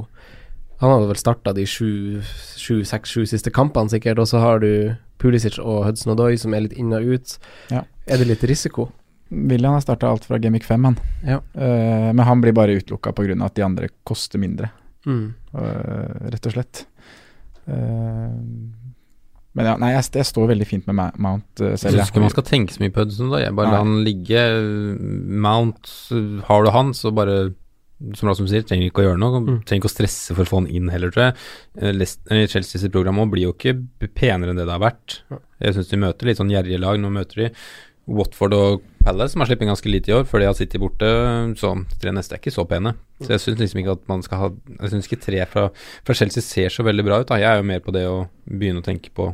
Han 0.79 0.93
hadde 0.93 1.09
vel 1.11 1.19
starta 1.19 1.51
de 1.51 1.65
sju, 1.67 2.21
sju, 2.55 2.85
seks, 2.87 3.11
sju 3.11 3.25
siste 3.27 3.51
kampene, 3.51 3.91
sikkert, 3.91 4.21
og 4.23 4.29
så 4.31 4.39
har 4.39 4.61
du 4.63 4.95
Pulisic 5.19 5.59
og 5.59 5.89
Hudson 5.89 6.13
Odoi 6.15 6.37
som 6.39 6.55
er 6.55 6.69
litt 6.69 6.77
inn 6.79 6.95
og 6.95 7.03
ut. 7.03 7.33
Ja. 7.75 7.83
Er 8.07 8.23
det 8.23 8.29
litt 8.31 8.45
risiko? 8.47 8.87
William 9.29 9.77
har 9.77 9.85
starta 9.85 10.09
alt 10.09 10.25
fra 10.25 10.39
Gamic 10.41 10.65
5, 10.65 10.85
han. 10.85 10.99
Ja. 11.27 11.41
Uh, 11.53 12.11
men 12.13 12.25
han 12.25 12.41
blir 12.41 12.57
bare 12.57 12.79
utelukka 12.81 13.13
pga. 13.13 13.37
at 13.45 13.55
de 13.55 13.65
andre 13.67 13.91
koster 14.09 14.41
mindre, 14.41 14.71
mm. 15.07 15.25
uh, 15.55 16.29
rett 16.33 16.49
og 16.49 16.57
slett. 16.57 16.85
Uh, 17.69 18.33
men 19.59 19.67
ja, 19.67 19.77
nei, 19.81 19.93
jeg, 19.97 20.07
jeg, 20.15 20.29
står 20.29 20.53
veldig 20.53 20.67
fint 20.69 20.89
med 20.89 21.17
Mount 21.19 21.49
uh, 21.61 21.75
selv. 21.75 21.97
Jeg 21.97 21.99
syns 21.99 22.13
ikke 22.13 22.23
man 22.23 22.35
skal 22.35 22.47
tenke 22.47 22.75
så 22.75 22.83
mye 22.85 22.95
på 22.95 23.05
Hudson, 23.05 23.33
da. 23.33 23.43
Jeg 23.43 23.57
bare 23.59 23.73
la 23.75 23.81
han 23.83 24.05
ligge. 24.07 24.45
Mount, 25.49 25.91
har 26.49 26.65
du 26.65 26.71
han, 26.75 26.95
så 26.97 27.13
bare 27.15 27.41
som 28.15 28.29
Rasmus 28.31 28.53
sier, 28.53 28.63
trenger 28.63 28.93
ikke 28.93 29.03
å 29.03 29.09
gjøre 29.09 29.19
noe. 29.19 29.41
Mm. 29.43 29.57
Trenger 29.67 29.83
ikke 29.83 29.91
å 29.91 29.97
stresse 29.97 30.37
for 30.37 30.47
å 30.47 30.49
få 30.49 30.61
han 30.61 30.71
inn 30.71 30.87
heller, 30.93 31.11
tror 31.11 31.33
jeg. 31.33 32.49
Chelsea 32.53 32.79
sitt 32.79 32.95
program 32.95 33.19
blir 33.33 33.49
jo 33.49 33.55
ikke 33.57 33.75
penere 34.15 34.55
enn 34.55 34.61
det 34.61 34.69
det 34.69 34.77
har 34.77 34.85
vært. 34.85 35.19
Jeg 35.59 35.75
syns 35.75 35.91
de 35.91 36.01
møter 36.05 36.31
litt 36.31 36.39
sånn 36.39 36.53
gjerrige 36.53 36.79
lag. 36.79 37.01
Nå 37.03 37.11
møter 37.11 37.43
de 37.43 37.51
Watford 38.07 38.55
og 38.55 38.85
Palace, 39.09 39.33
som 39.33 39.43
har 39.43 39.49
sluppet 39.49 39.71
ganske 39.71 39.91
lite 39.91 40.13
i 40.13 40.17
år, 40.17 40.27
før 40.29 40.43
de 40.43 40.49
har 40.51 40.57
sittet 40.59 40.83
borte. 40.83 41.09
Så 41.61 41.73
tre 42.03 42.13
neste 42.13 42.37
er 42.37 42.43
ikke 42.43 42.53
så 42.53 42.67
pene. 42.69 42.93
Så 43.23 43.33
jeg 43.35 43.45
syns 43.45 43.63
liksom 43.63 43.83
ikke 43.83 43.97
at 43.97 44.07
man 44.11 44.25
skal 44.25 44.43
ha 44.43 44.49
Jeg 44.77 44.93
syns 44.93 45.09
ikke 45.09 45.23
tre 45.25 45.45
fra, 45.49 45.69
fra, 46.07 46.17
Chelsea 46.19 46.45
ser 46.45 46.75
så 46.75 46.85
veldig 46.87 47.07
bra 47.07 47.23
ut. 47.23 47.29
Da. 47.31 47.41
Jeg 47.41 47.51
er 47.51 47.63
jo 47.63 47.69
mer 47.71 47.85
på 47.85 47.95
det 47.97 48.05
å 48.09 48.27
begynne 48.45 48.85
å 48.85 48.87
tenke 48.87 49.13
på 49.15 49.33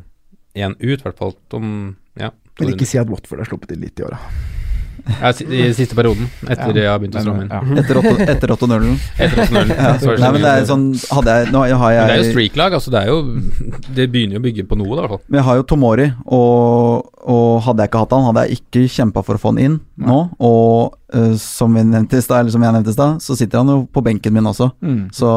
én 0.55 0.77
ut, 0.79 1.01
i 1.01 1.03
hvert 1.03 1.19
fall 1.19 1.35
om 1.59 1.97
ja. 2.21 2.31
Men 2.61 2.77
ikke 2.77 2.87
si 2.87 3.01
at 3.01 3.11
Watford 3.11 3.43
har 3.43 3.51
sluppet 3.51 3.75
inn 3.75 3.83
litt 3.83 3.99
i 3.99 4.07
år, 4.07 4.15
da. 4.15 4.64
Ja, 5.05 5.31
I 5.31 5.67
siste 5.77 5.97
perioden, 5.97 6.29
etter 6.49 6.71
ja, 6.73 6.85
jeg 6.85 6.89
har 6.89 7.01
begynt 7.03 7.17
å 7.19 7.23
stramme 7.25 7.45
inn. 7.45 7.51
Ja. 7.53 7.81
Etter 7.83 7.99
8-0? 8.01 8.23
Etter 8.25 8.53
8-0. 8.55 9.73
ja. 9.75 9.91
Nei, 10.23 10.31
men 10.33 10.39
det 10.41 10.53
er 10.53 10.65
sånn 10.69 10.87
hadde 11.13 11.35
jeg, 11.37 11.51
nå 11.53 11.65
har 11.65 11.93
jeg, 11.93 12.07
Det 12.09 12.15
er 12.15 12.23
jo 12.23 12.31
streak-lag, 12.31 12.77
altså. 12.79 12.93
Det, 12.95 13.03
jo, 13.11 13.19
det 13.99 14.07
begynner 14.13 14.39
jo 14.39 14.43
å 14.43 14.47
bygge 14.47 14.67
på 14.71 14.79
noe, 14.81 14.89
da, 14.95 14.97
i 14.97 15.05
hvert 15.05 15.15
fall. 15.17 15.23
Men 15.29 15.41
jeg 15.43 15.49
har 15.51 15.61
jo 15.61 15.67
Tomori, 15.75 16.09
og, 16.25 17.11
og 17.37 17.51
hadde 17.69 17.85
jeg 17.85 17.93
ikke 17.93 18.05
hatt 18.07 18.17
han, 18.17 18.29
hadde 18.31 18.47
jeg 18.47 18.61
ikke 18.63 18.85
kjempa 18.97 19.25
for 19.27 19.37
å 19.37 19.43
få 19.45 19.53
han 19.53 19.63
inn 19.67 19.77
nå. 20.01 20.17
Og 20.43 20.95
uh, 21.15 21.35
som, 21.41 21.75
vi 21.77 21.85
nevnte 21.87 22.19
eller 22.25 22.51
som 22.53 22.65
jeg 22.65 22.77
nevnte 22.77 22.93
i 22.93 22.97
stad, 22.97 23.23
så 23.23 23.37
sitter 23.39 23.63
han 23.63 23.71
jo 23.71 23.79
på 23.87 24.03
benken 24.05 24.35
min 24.35 24.51
også. 24.51 24.71
Mm. 24.85 25.07
Så 25.15 25.29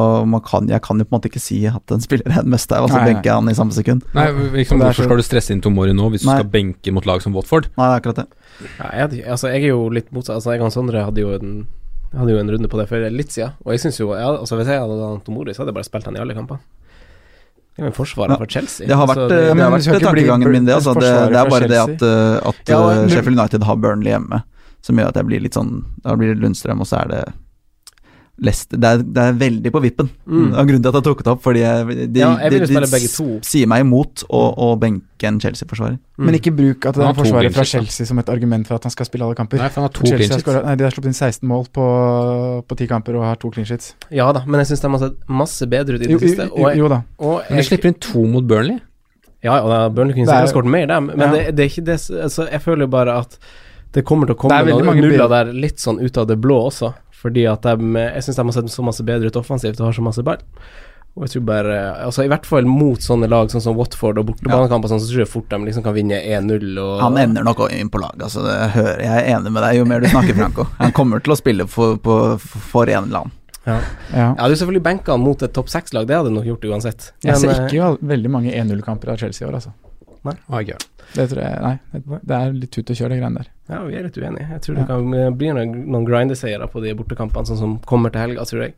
kan, 0.48 0.70
jeg 0.72 0.82
kan 0.86 0.98
jo 0.98 1.08
på 1.08 1.14
en 1.14 1.18
måte 1.20 1.32
ikke 1.32 1.44
si 1.44 1.60
at 1.70 1.94
en 1.94 2.04
spiller 2.04 2.32
er 2.32 2.42
en 2.42 2.58
der, 2.58 2.84
og 2.84 2.92
så 2.92 3.02
benker 3.04 3.30
jeg 3.30 3.36
han 3.36 3.52
i 3.52 3.58
samme 3.58 3.76
sekund. 3.76 4.06
Nei, 4.18 4.28
liksom, 4.58 4.82
Hvorfor 4.82 5.10
skal 5.10 5.22
du 5.22 5.26
stresse 5.26 5.54
inn 5.56 5.64
Tomori 5.64 5.96
nå, 5.98 6.10
hvis 6.14 6.26
du 6.26 6.30
skal 6.32 6.50
benke 6.52 6.94
mot 6.96 7.06
lag 7.08 7.24
som 7.24 7.36
Watford? 7.38 7.70
Nei, 7.78 7.90
det 7.90 7.94
er 7.94 8.02
akkurat 8.02 8.24
det. 8.24 8.28
Ja, 8.80 8.88
jeg, 9.04 9.26
altså, 9.28 9.52
jeg 9.54 9.68
er 9.68 9.76
jo 9.76 9.88
litt 9.94 10.10
motsatt. 10.16 10.40
Altså, 10.40 10.56
jeg 10.56 10.66
og 10.66 10.74
Sondre 10.74 11.06
hadde 11.06 11.24
jo 11.24 11.36
en 11.38 11.60
hadde 12.18 12.32
jo 12.32 12.40
en 12.40 12.50
runde 12.54 12.70
på 12.72 12.80
det 12.80 12.88
for 12.88 13.04
litt 13.12 13.34
siden, 13.36 13.58
og 13.66 13.74
jeg 13.74 13.82
syns 13.84 13.98
jo 14.00 14.14
jeg, 14.16 14.24
altså, 14.24 14.56
Hvis 14.56 14.70
jeg 14.72 14.80
hadde 14.80 14.98
hatt 15.04 15.26
Tomori, 15.28 15.54
så 15.54 15.62
hadde 15.62 15.74
jeg 15.74 15.80
bare 15.82 15.90
spilt 15.90 16.08
han 16.08 16.18
i 16.18 16.22
alle 16.24 16.38
kampene. 16.38 16.64
Er 17.78 17.92
ja. 17.92 17.92
for 17.94 18.50
Chelsea. 18.50 18.88
Det 18.90 18.96
har 18.98 19.06
vært, 19.06 19.20
altså, 19.22 19.36
det, 19.36 19.42
det 19.54 19.64
har 19.64 19.74
vært 19.74 20.06
tankegangen 20.06 20.52
min, 20.52 20.66
det. 20.66 20.74
Altså, 20.74 20.94
det, 20.98 21.12
det, 21.30 21.42
er 21.42 21.50
bare 21.52 21.68
det 21.70 21.82
at, 21.82 22.06
uh, 22.06 22.50
at 22.50 22.72
ja, 22.74 22.80
uh, 22.82 23.02
Sheffield 23.12 23.38
United 23.38 23.66
har 23.70 23.82
Burnley 23.84 24.16
hjemme, 24.16 24.40
som 24.82 24.98
gjør 24.98 25.12
at 25.12 25.20
jeg 25.22 25.28
blir 25.30 25.44
litt 25.44 25.58
sånn 25.58 25.76
Da 26.02 26.16
blir 26.18 26.34
det 26.34 26.42
Lundstrøm, 26.42 26.82
og 26.82 26.90
så 26.90 27.04
er 27.04 27.12
det 27.12 27.22
Leicester 28.38 28.78
det 28.78 28.90
er, 28.90 29.00
det 29.02 29.22
er, 29.24 29.38
veldig 29.40 29.72
på 29.74 29.80
vippen. 29.82 30.10
Mm. 30.30 30.52
Av 30.54 30.68
grunnen 30.68 30.84
til 30.84 30.92
at 30.92 30.98
jeg 31.00 31.06
tok 31.08 31.22
det 31.26 31.32
opp, 31.32 31.40
fordi 31.42 31.64
jeg, 31.64 31.86
de, 32.14 32.22
ja, 32.22 32.30
jeg 32.44 32.54
de, 32.54 32.60
de, 32.70 32.82
de 32.94 33.30
sier 33.50 33.70
meg 33.70 33.82
imot 33.82 34.22
å, 34.30 34.42
å 34.62 34.68
benke 34.78 35.26
en 35.26 35.40
Chelsea-forsvarer. 35.42 35.96
Mm. 35.98 36.28
Men 36.28 36.38
ikke 36.38 36.54
bruk 36.54 36.86
at 36.86 37.00
det 37.00 37.08
er 37.08 37.18
forsvaret 37.18 37.56
fra 37.56 37.66
Chelsea 37.66 38.10
som 38.10 38.22
et 38.22 38.30
argument 38.30 38.70
for 38.70 38.78
at 38.78 38.86
han 38.86 38.94
skal 38.94 39.10
spille 39.10 39.26
alle 39.26 39.38
kamper. 39.38 39.62
Nei, 39.64 39.72
for 39.74 39.82
han 39.82 39.88
har 39.90 39.96
to 39.98 40.06
clean 40.06 40.22
sheets. 40.22 40.46
Nei, 40.68 40.76
De 40.78 40.86
har 40.86 40.94
slått 40.94 41.10
inn 41.10 41.18
16 41.18 41.50
mål 41.50 41.66
på, 41.74 41.88
på 42.70 42.78
10 42.78 42.92
kamper 42.94 43.18
og 43.18 43.26
har 43.26 43.42
to 43.42 43.50
clean 43.54 43.66
sheets. 43.70 43.96
Ja 44.14 44.30
da, 44.38 44.46
men 44.46 44.62
jeg 44.62 44.72
syns 44.72 44.86
de 44.86 44.94
har 44.94 45.06
sett 45.08 45.32
masse 45.42 45.70
bedre 45.74 45.98
ut 45.98 46.06
i 46.06 46.12
det 46.14 46.22
siste. 46.22 46.50
Jo, 46.52 46.68
jeg, 46.68 46.84
jo, 46.84 46.92
da. 46.94 47.02
men 47.18 47.62
de 47.62 47.70
slipper 47.72 47.90
inn 47.90 48.02
to 48.06 48.28
mot 48.30 48.46
Burnley. 48.46 48.78
Ja, 49.46 49.64
og 49.64 49.72
da, 49.74 49.86
Burnley 49.94 50.18
kunne 50.18 50.30
sikkert 50.30 50.54
skåret 50.54 50.74
mer, 50.78 50.86
dem, 50.90 51.10
men 51.14 51.26
ja. 51.26 51.34
det, 51.34 51.42
det, 51.58 51.66
er 51.66 51.72
ikke 51.74 51.88
det 51.88 51.98
altså, 52.26 52.48
Jeg 52.50 52.62
føler 52.64 52.86
jo 52.86 52.94
bare 52.94 53.18
at 53.24 53.38
det 53.96 54.04
kommer 54.06 54.30
til 54.30 54.36
å 54.36 54.40
komme 54.42 54.62
noen 54.68 55.00
nuller 55.00 55.30
der 55.32 55.52
litt 55.56 55.82
sånn 55.82 56.02
ut 56.02 56.18
av 56.20 56.28
det 56.30 56.38
blå 56.42 56.58
også. 56.68 56.92
Fordi 57.28 57.48
at 57.52 57.66
de, 57.68 58.04
jeg 58.08 58.26
syns 58.26 58.40
de 58.40 58.46
har 58.48 58.56
sett 58.56 58.74
så 58.74 58.86
masse 58.86 59.04
bedre 59.08 59.32
ut 59.32 59.40
offensivt 59.40 59.82
og 59.82 59.90
har 59.90 59.98
så 59.98 60.06
masse 60.06 60.24
ball. 60.26 60.44
Og 61.18 61.26
jeg 61.26 61.34
tror 61.34 61.46
bare 61.48 61.78
Altså 62.06 62.28
I 62.28 62.30
hvert 62.30 62.46
fall 62.46 62.68
mot 62.70 63.02
sånne 63.02 63.30
lag 63.32 63.50
sånn 63.50 63.64
som 63.64 63.78
Watford 63.78 64.20
og 64.22 64.28
bortebanekamper, 64.30 64.92
ja. 64.94 65.00
så 65.02 65.10
tror 65.10 65.24
jeg 65.24 65.32
fort 65.32 65.50
de 65.50 65.60
liksom 65.66 65.86
kan 65.86 65.96
vinne 65.98 66.20
1-0. 66.22 66.78
Han 67.02 67.18
ender 67.22 67.48
nok 67.48 67.64
inn 67.74 67.90
på 67.94 68.02
lag, 68.04 68.14
altså. 68.22 68.46
Hører, 68.46 69.02
jeg 69.02 69.24
er 69.24 69.32
enig 69.34 69.54
med 69.56 69.66
deg 69.66 69.80
jo 69.80 69.88
mer 69.90 70.04
du 70.04 70.10
snakker, 70.12 70.38
Franco. 70.38 70.68
Han 70.78 70.94
kommer 70.98 71.24
til 71.24 71.34
å 71.34 71.40
spille 71.40 71.68
for, 71.72 71.98
på, 72.04 72.20
for 72.38 72.94
en 72.94 73.10
eller 73.10 73.26
annen. 73.26 73.36
Ja. 73.68 73.80
Ja. 74.14 74.28
ja, 74.38 74.48
du 74.48 74.54
selvfølgelig 74.56 74.84
benka 74.86 75.12
han 75.12 75.26
mot 75.26 75.42
et 75.44 75.52
topp 75.58 75.68
seks-lag, 75.74 76.06
det 76.08 76.16
hadde 76.16 76.30
du 76.32 76.38
nok 76.38 76.46
gjort 76.48 76.70
uansett. 76.70 77.10
Men, 77.26 77.34
jeg 77.34 77.42
ser 77.42 77.66
ikke 77.66 77.90
uh, 77.98 77.98
veldig 78.14 78.32
mange 78.32 78.54
1-0-kamper 78.56 79.12
av 79.12 79.20
Chelsea 79.20 79.44
i 79.44 79.50
år, 79.50 79.58
altså. 79.60 79.74
Nei. 80.28 80.62
Okay. 80.62 80.78
Det 81.16 81.28
tror 81.32 81.40
jeg 81.40 81.60
Nei, 81.64 81.76
det 82.28 82.38
er 82.38 82.56
litt 82.56 82.74
tut 82.76 82.90
og 82.92 83.00
kjør, 83.00 83.14
de 83.14 83.20
greiene 83.22 83.44
der. 83.44 83.52
Ja, 83.72 83.84
vi 83.88 83.96
er 83.96 84.08
litt 84.08 84.18
uenige. 84.20 84.48
Jeg 84.52 84.64
tror 84.66 84.80
det 84.80 84.88
kan 84.90 85.14
bli 85.40 85.54
noen, 85.56 86.08
grindeseiere 86.08 86.68
på 86.72 86.84
de 86.84 86.96
bortekampene, 87.00 87.48
sånn 87.48 87.62
som 87.62 87.78
kommer 87.88 88.14
til 88.14 88.26
helga, 88.26 88.44
tror 88.50 88.66
jeg. 88.66 88.76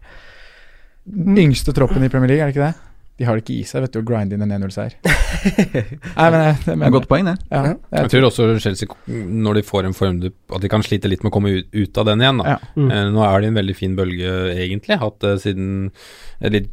Den 1.09 1.41
yngste 1.41 1.73
troppen 1.73 2.05
i 2.05 2.11
Premier 2.11 2.29
League, 2.33 2.45
er 2.45 2.51
det 2.51 2.57
ikke 2.57 2.69
det? 2.69 2.85
De 3.19 3.25
har 3.27 3.35
det 3.35 3.43
ikke 3.43 3.57
i 3.57 3.65
seg, 3.67 3.83
vet 3.83 3.95
du, 3.95 3.99
å 3.99 4.07
grinde 4.07 4.37
inn 4.37 4.45
en 4.45 4.53
1-0-seier. 4.55 4.93
Men 6.15 6.37
Det 6.63 6.71
er 6.71 6.85
et 6.87 6.95
godt 6.95 7.09
poeng, 7.09 7.27
det. 7.27 7.35
Ja, 7.51 7.73
Jeg 7.73 8.05
jeg, 8.05 8.11
tror 8.13 8.27
også 8.29 8.45
Chelsea, 8.63 8.95
når 9.09 9.59
de 9.59 9.65
får 9.67 9.89
en 9.89 9.97
form, 9.97 10.21
at 10.23 10.63
de 10.63 10.71
kan 10.71 10.85
slite 10.85 11.11
litt 11.11 11.25
med 11.25 11.33
å 11.33 11.35
komme 11.35 11.51
ut, 11.57 11.67
ut 11.75 11.99
av 11.99 12.07
den 12.07 12.23
igjen. 12.23 12.39
Da. 12.39 12.55
Ja. 12.55 12.71
Mm. 12.79 12.87
Eh, 12.95 13.03
nå 13.17 13.25
er 13.25 13.43
det 13.43 13.51
en 13.51 13.59
veldig 13.59 13.75
fin 13.75 13.97
bølge, 13.99 14.31
egentlig. 14.55 15.01
Hatt 15.03 15.27
siden 15.43 15.89
et 16.39 16.55
litt 16.55 16.71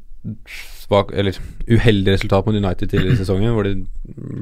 svak, 0.86 1.10
eller 1.18 1.36
uheldig 1.66 2.14
resultat 2.14 2.46
mot 2.46 2.54
United 2.56 2.88
tidligere 2.92 3.16
i 3.16 3.20
sesongen, 3.22 3.52
hvor 3.56 3.66
de 3.66 3.74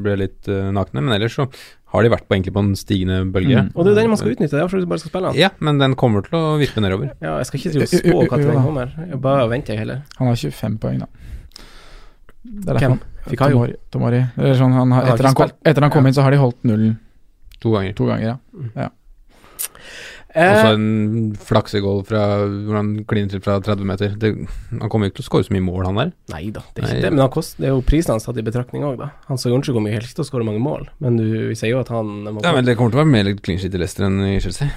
ble 0.04 0.16
litt 0.20 0.50
uh, 0.52 0.68
nakne. 0.76 1.00
Men 1.02 1.16
ellers 1.16 1.36
så 1.38 1.46
har 1.94 2.02
de 2.04 2.10
vært 2.12 2.26
på, 2.28 2.34
egentlig 2.36 2.52
på 2.56 2.62
en 2.64 2.72
stigende 2.76 3.20
bølge. 3.32 3.64
Mm. 3.66 3.72
Og 3.74 3.84
det 3.86 3.92
er 3.92 3.94
jo 3.94 4.00
den 4.02 4.12
man 4.12 4.18
skal 4.20 4.32
utnytte, 4.34 4.50
det 4.52 4.58
er 4.60 4.64
derfor 4.66 4.82
du 4.82 4.88
bare 4.90 5.02
skal 5.02 5.12
spille 5.14 5.30
den. 5.32 5.40
Ja, 5.40 5.50
men 5.64 5.78
den 5.80 5.94
kommer 6.00 6.24
til 6.26 6.36
å 6.38 6.56
vippe 6.60 6.82
nedover. 6.82 7.12
Ja, 7.22 7.36
jeg 7.40 7.48
skal 7.50 7.60
ikke 7.60 7.74
drive 7.76 7.86
og 7.86 7.92
spå 7.94 8.16
hva 8.28 8.40
Jo, 8.42 8.48
den 8.50 8.64
kommer. 8.66 8.94
Jeg 9.12 9.20
bare 9.24 9.46
venter, 9.52 9.74
jeg 9.76 9.84
heller. 9.84 10.02
han 10.18 10.30
har 10.32 10.40
25 10.42 10.78
poeng, 10.82 10.98
da. 11.04 11.10
Det 12.44 12.68
er 12.68 12.78
Hvem? 12.78 12.98
derfor- 12.98 13.30
Fikayo? 13.30 13.54
Tomori. 13.56 13.74
Tomori. 13.94 14.18
Eller 14.36 14.58
sånn, 14.58 14.74
han 14.76 14.90
har, 14.92 15.00
Han 15.00 15.08
har 15.08 15.14
etter, 15.14 15.24
han 15.30 15.34
kom, 15.38 15.52
etter 15.64 15.86
han 15.86 15.90
kom 15.94 16.06
inn, 16.10 16.12
så 16.18 16.22
har 16.26 16.34
de 16.34 16.40
holdt 16.42 16.58
nullen 16.68 16.98
To 17.62 17.70
ganger. 17.72 17.94
to 17.96 18.04
ganger, 18.10 18.26
ja. 18.26 18.36
ja. 18.76 18.88
Også 20.34 20.66
Eh, 20.66 20.72
en 20.74 21.36
flaksegål 21.38 22.00
fra 22.08 22.22
hvor 22.42 22.74
han 22.74 22.88
kliner 23.06 23.30
til 23.30 23.42
fra 23.44 23.60
30 23.62 23.86
meter. 23.86 24.16
Det, 24.18 24.32
han 24.72 24.90
kommer 24.90 25.06
jo 25.06 25.12
ikke 25.12 25.20
til 25.20 25.26
å 25.26 25.28
skåre 25.28 25.46
så 25.46 25.54
mye 25.54 25.62
mål, 25.62 25.84
han 25.86 26.00
der. 26.00 26.10
nei 26.34 26.42
da, 26.50 26.64
det 26.74 26.82
er 26.82 26.88
Nei. 26.88 26.96
det. 27.04 27.12
Men 27.14 27.22
han 27.22 27.30
kost, 27.36 27.54
det 27.60 27.68
er 27.68 27.76
jo 27.76 27.84
prisen 27.86 28.16
hans 28.16 28.26
tatt 28.26 28.40
i 28.42 28.46
betraktning 28.46 28.82
òg, 28.82 28.96
da. 28.98 29.12
Han 29.28 29.38
så 29.38 29.52
ganske 29.52 29.84
mye 29.84 29.94
helt 29.94 30.10
til 30.10 30.24
å 30.24 30.26
skåre 30.26 30.46
mange 30.48 30.62
mål, 30.64 30.88
men 31.04 31.20
du, 31.20 31.24
vi 31.52 31.54
sier 31.58 31.70
jo 31.76 31.80
at 31.84 31.92
han 31.94 32.10
må 32.26 32.42
Ja, 32.42 32.54
men 32.56 32.66
Det 32.66 32.74
kommer 32.80 32.90
til 32.90 32.98
å 32.98 33.04
være 33.04 33.12
mer 33.14 33.30
clean 33.38 33.62
shit 33.62 33.74
i 33.74 33.78
Leicester 33.78 34.08
enn 34.08 34.18
i 34.26 34.40
Chelsea. 34.42 34.72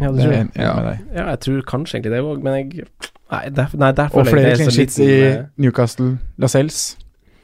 Ja, 0.00 0.10
det 0.10 0.24
tror 0.24 0.34
jeg. 0.34 0.50
Ja. 0.58 0.74
Ja, 1.14 1.28
jeg 1.30 1.40
tror 1.46 1.62
kanskje 1.68 2.00
egentlig 2.00 2.16
det 2.16 2.24
òg, 2.26 2.42
men 2.42 2.58
jeg 2.58 2.88
Nei, 3.32 3.46
der, 3.48 3.70
nei, 3.80 3.92
der 3.96 4.10
Og 4.12 4.26
flere 4.28 4.42
det 4.42 4.50
er 4.50 4.58
clean 4.60 4.74
sheets 4.74 4.98
i 5.00 5.08
eh, 5.24 5.44
Newcastle, 5.62 6.18
Lascelles. 6.42 6.80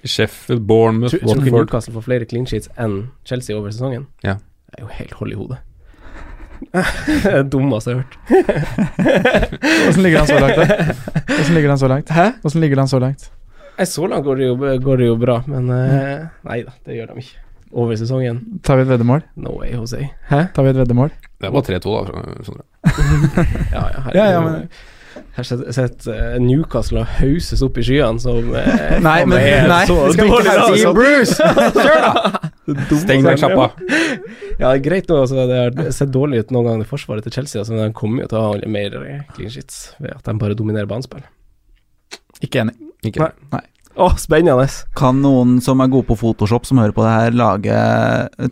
Sheffield, 0.04 0.66
Bournemouth, 0.68 1.14
Tror 1.14 1.32
tror 1.32 1.46
ikke 1.46 1.62
Newcastle 1.62 1.94
får 1.94 2.04
flere 2.04 2.26
clean 2.28 2.44
sheets 2.46 2.68
enn 2.76 2.98
Chelsea 3.24 3.56
over 3.56 3.72
sesongen? 3.72 4.04
Ja. 4.26 4.36
Det 4.68 4.82
er 4.82 4.84
jo 4.84 4.90
helt 4.98 5.16
hold 5.22 5.32
i 5.32 5.38
hodet. 5.38 5.62
Dummeste 7.52 7.90
jeg 7.94 7.98
har 7.98 8.04
hørt. 8.04 8.14
Åssen 9.88 10.02
ligger 10.02 10.18
han 10.18 10.28
så 10.28 10.38
langt, 10.42 10.56
da? 10.56 10.64
Åssen 11.40 11.54
ligger 11.54 11.68
han 11.74 11.78
så 11.78 11.88
langt? 11.88 12.08
Hæ? 12.10 12.26
Hvordan 12.42 12.60
ligger 12.64 12.76
han 12.82 12.88
så 12.88 12.98
langt? 13.02 13.28
Nei, 13.78 13.86
så 13.86 14.06
langt 14.10 14.24
går 14.26 14.36
det 14.40 14.48
jo, 14.48 14.56
går 14.82 14.96
det 15.02 15.06
jo 15.12 15.16
bra, 15.22 15.36
men 15.46 15.68
uh, 15.70 16.24
nei 16.48 16.62
da, 16.66 16.72
det 16.88 16.96
gjør 16.98 17.12
de 17.14 17.22
ikke. 17.22 17.44
Over 17.78 17.98
sesongen, 18.00 18.38
Tar 18.64 18.78
vi 18.80 18.86
et 18.86 18.88
veddemål? 18.88 19.22
no 19.44 19.52
way, 19.60 19.74
Jose. 19.76 19.98
Hæ? 20.30 20.38
Tar 20.56 20.64
vi 20.64 20.70
et 20.72 20.78
veddemål? 20.80 21.10
Det 21.38 21.50
var 21.52 21.62
3-2, 21.66 21.82
da. 21.84 22.04
fra- 22.08 22.44
Sondre. 22.46 22.64
Ja, 23.74 23.82
ja, 23.92 24.00
herregud. 24.06 24.16
Ja, 24.16 24.30
ja, 24.32 24.40
men- 24.40 24.68
Jeg 25.18 25.44
har 25.44 25.72
sett 25.74 26.06
eh, 26.06 26.36
Newcastle 26.40 27.02
hauses 27.18 27.62
opp 27.62 27.76
i 27.78 27.82
skyene 27.82 28.20
som 28.22 28.52
eh, 28.54 28.98
Nei, 29.02 29.24
men 29.26 29.38
nei, 29.68 29.80
så 29.88 29.96
vi 30.06 30.12
skal 30.14 30.30
ikke 30.30 30.54
dårlig 30.62 30.92
Bruce! 30.94 31.48
Kjør, 31.74 32.04
da! 32.06 32.47
Steng 33.02 33.24
den 33.26 33.40
sjappa. 33.40 33.70
Ja, 34.58 34.72
det 34.72 34.80
er 34.80 34.82
greit 34.82 35.06
nå, 35.06 35.20
altså, 35.22 35.44
det 35.46 35.58
har 35.60 35.92
sett 35.94 36.10
dårlig 36.10 36.40
ut 36.42 36.48
noen 36.50 36.66
ganger 36.66 36.82
i 36.82 36.88
forsvaret 36.90 37.22
til 37.22 37.36
Chelsea, 37.36 37.60
altså, 37.62 37.76
men 37.76 37.92
de 37.92 37.94
kommer 37.94 38.24
jo 38.24 38.30
til 38.32 38.40
å 38.40 38.46
ha 38.48 38.70
mer 38.74 38.96
eh, 39.04 39.20
clean 39.36 39.52
sheets 39.54 39.92
ved 40.02 40.16
at 40.16 40.26
de 40.26 40.34
bare 40.40 40.56
dominerer 40.58 40.88
banespill. 40.90 41.22
Ikke 42.42 42.64
enig. 42.64 42.74
Ikke. 43.06 43.28
Nei. 43.52 43.62
Å, 43.98 44.12
spennende! 44.18 44.66
Kan 44.98 45.18
noen 45.24 45.56
som 45.62 45.80
er 45.82 45.88
gode 45.90 46.06
på 46.06 46.16
Photoshop, 46.20 46.66
som 46.68 46.78
hører 46.78 46.94
på 46.94 47.02
det 47.02 47.14
her, 47.16 47.34
lage 47.34 47.78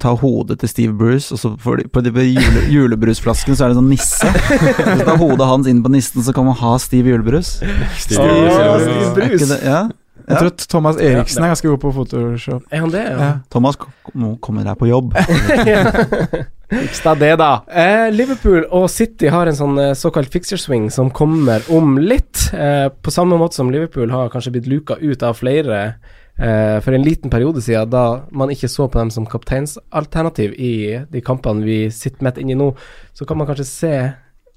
ta 0.02 0.14
hodet 0.18 0.58
til 0.62 0.70
Steve 0.72 0.96
Bruce, 0.98 1.30
og 1.34 1.38
så 1.38 1.52
for, 1.62 1.78
på 1.78 2.02
de 2.02 2.10
jule, 2.32 2.64
julebrusflasken 2.74 3.54
så 3.54 3.66
er 3.66 3.74
det 3.74 3.78
sånn 3.78 3.92
nisse. 3.92 4.30
Hvis 4.30 5.02
du 5.02 5.04
tar 5.06 5.20
hodet 5.22 5.46
hans 5.46 5.70
inn 5.70 5.84
på 5.84 5.92
nissen, 5.94 6.24
så 6.26 6.34
kan 6.34 6.48
man 6.48 6.58
ha 6.58 6.74
Steve 6.82 7.14
Julebrus. 7.14 7.56
Steve 8.02 8.26
ja. 8.26 8.74
Steve 8.82 9.04
Er 9.04 9.14
Bruce. 9.14 9.30
ikke 9.38 9.50
det? 9.54 9.60
Ja. 9.66 9.84
Jeg 10.16 10.34
Ja. 10.34 10.38
tror 10.40 10.46
at 10.50 10.64
Thomas 10.68 10.96
Eriksen 10.96 11.44
er 11.44 11.48
ganske 11.52 11.68
god 11.68 11.80
på 11.80 11.92
Photoshop. 11.94 12.62
Er 12.72 12.80
han 12.82 12.90
det, 12.90 13.02
ja? 13.04 13.18
Ja. 13.20 13.32
Thomas 13.50 13.76
nå 14.14 14.36
kommer 14.40 14.64
komme 14.64 14.76
på 14.80 14.88
jobb. 14.88 15.14
Fiks 16.66 16.98
deg 17.04 17.20
det, 17.20 17.32
da. 17.38 17.50
Eh, 17.70 18.08
Liverpool 18.10 18.64
og 18.74 18.88
City 18.90 19.28
har 19.30 19.46
en 19.46 19.54
sånn 19.58 19.78
eh, 19.78 19.92
såkalt 19.94 20.32
fixer 20.34 20.58
swing 20.58 20.88
som 20.90 21.12
kommer 21.14 21.62
om 21.70 21.94
litt. 22.02 22.48
Eh, 22.52 22.88
på 22.90 23.12
samme 23.14 23.38
måte 23.38 23.54
som 23.60 23.70
Liverpool 23.70 24.10
har 24.10 24.32
kanskje 24.32 24.50
blitt 24.56 24.66
luka 24.66 24.96
ut 24.98 25.22
av 25.22 25.38
flere 25.38 25.78
eh, 26.40 26.80
for 26.82 26.96
en 26.96 27.06
liten 27.06 27.30
periode 27.30 27.62
siden, 27.62 27.92
da 27.94 28.02
man 28.34 28.50
ikke 28.50 28.68
så 28.72 28.88
på 28.90 28.98
dem 28.98 29.12
som 29.14 29.28
kapteinsalternativ 29.30 30.56
i 30.58 30.72
de 31.12 31.22
kampene 31.22 31.62
vi 31.66 31.78
sitter 31.94 32.26
midt 32.26 32.42
inni 32.42 32.58
nå, 32.58 32.72
så 33.14 33.28
kan 33.28 33.38
man 33.38 33.46
kanskje 33.46 33.68
se 33.70 33.94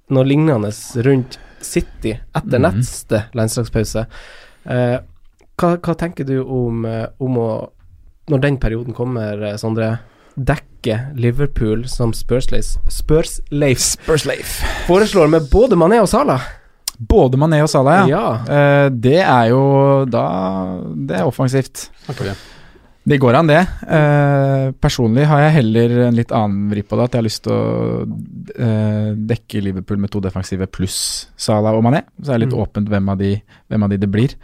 noe 0.09 0.25
lignende 0.25 0.73
rundt 1.05 1.37
City 1.61 2.15
etter 2.17 2.57
Mhm. 2.57 2.65
neste 2.79 3.23
landslagspause. 3.37 4.07
Eh, 4.65 4.97
hva, 5.59 5.75
hva 5.83 5.95
tenker 5.99 6.27
du 6.27 6.39
om, 6.43 6.85
eh, 6.87 7.07
om 7.19 7.37
å 7.41 7.49
Når 8.29 8.41
den 8.43 8.57
perioden 8.61 8.93
kommer, 8.93 9.41
eh, 9.41 9.55
Sondre, 9.57 9.99
dekke 10.37 11.15
Liverpool 11.17 11.87
som 11.89 12.13
Spursleif 12.13 12.77
Spursleif 12.87 13.79
Spurs 13.97 14.27
foreslår 14.87 15.31
med 15.33 15.49
både 15.51 15.75
Mané 15.75 15.97
og 15.99 16.07
Salah? 16.11 16.45
Både 16.99 17.39
Mané 17.39 17.61
og 17.63 17.69
Salah, 17.71 18.05
ja. 18.07 18.19
Ja. 18.19 18.29
Uh, 18.45 18.89
det 18.91 19.17
er 19.23 19.49
jo 19.53 20.05
da 20.11 20.23
Det 20.93 21.15
er 21.15 21.27
offensivt. 21.27 21.87
Okay. 22.11 22.33
Det 23.09 23.17
går 23.23 23.37
an, 23.39 23.47
det. 23.47 23.61
Uh, 23.87 24.69
personlig 24.83 25.23
har 25.25 25.45
jeg 25.45 25.53
heller 25.61 25.93
en 26.09 26.17
litt 26.19 26.33
annen 26.35 26.67
vri 26.69 26.83
på 26.83 26.99
det. 26.99 27.05
At 27.07 27.15
jeg 27.15 27.21
har 27.21 27.27
lyst 27.29 27.43
til 27.47 27.55
å 27.55 28.03
uh, 28.03 29.13
dekke 29.31 29.63
Liverpool 29.63 29.97
med 30.03 30.11
to 30.11 30.19
defensive 30.21 30.67
pluss 30.75 31.29
Salah 31.39 31.73
og 31.77 31.85
Mané. 31.87 32.03
Så 32.19 32.33
er 32.33 32.37
det 32.37 32.49
litt 32.49 32.57
Mm. 32.57 32.61
åpent 32.67 32.91
hvem 32.91 33.09
av, 33.15 33.17
de, 33.23 33.31
hvem 33.71 33.83
av 33.87 33.89
de 33.89 33.97
det 34.03 34.11
blir. 34.11 34.35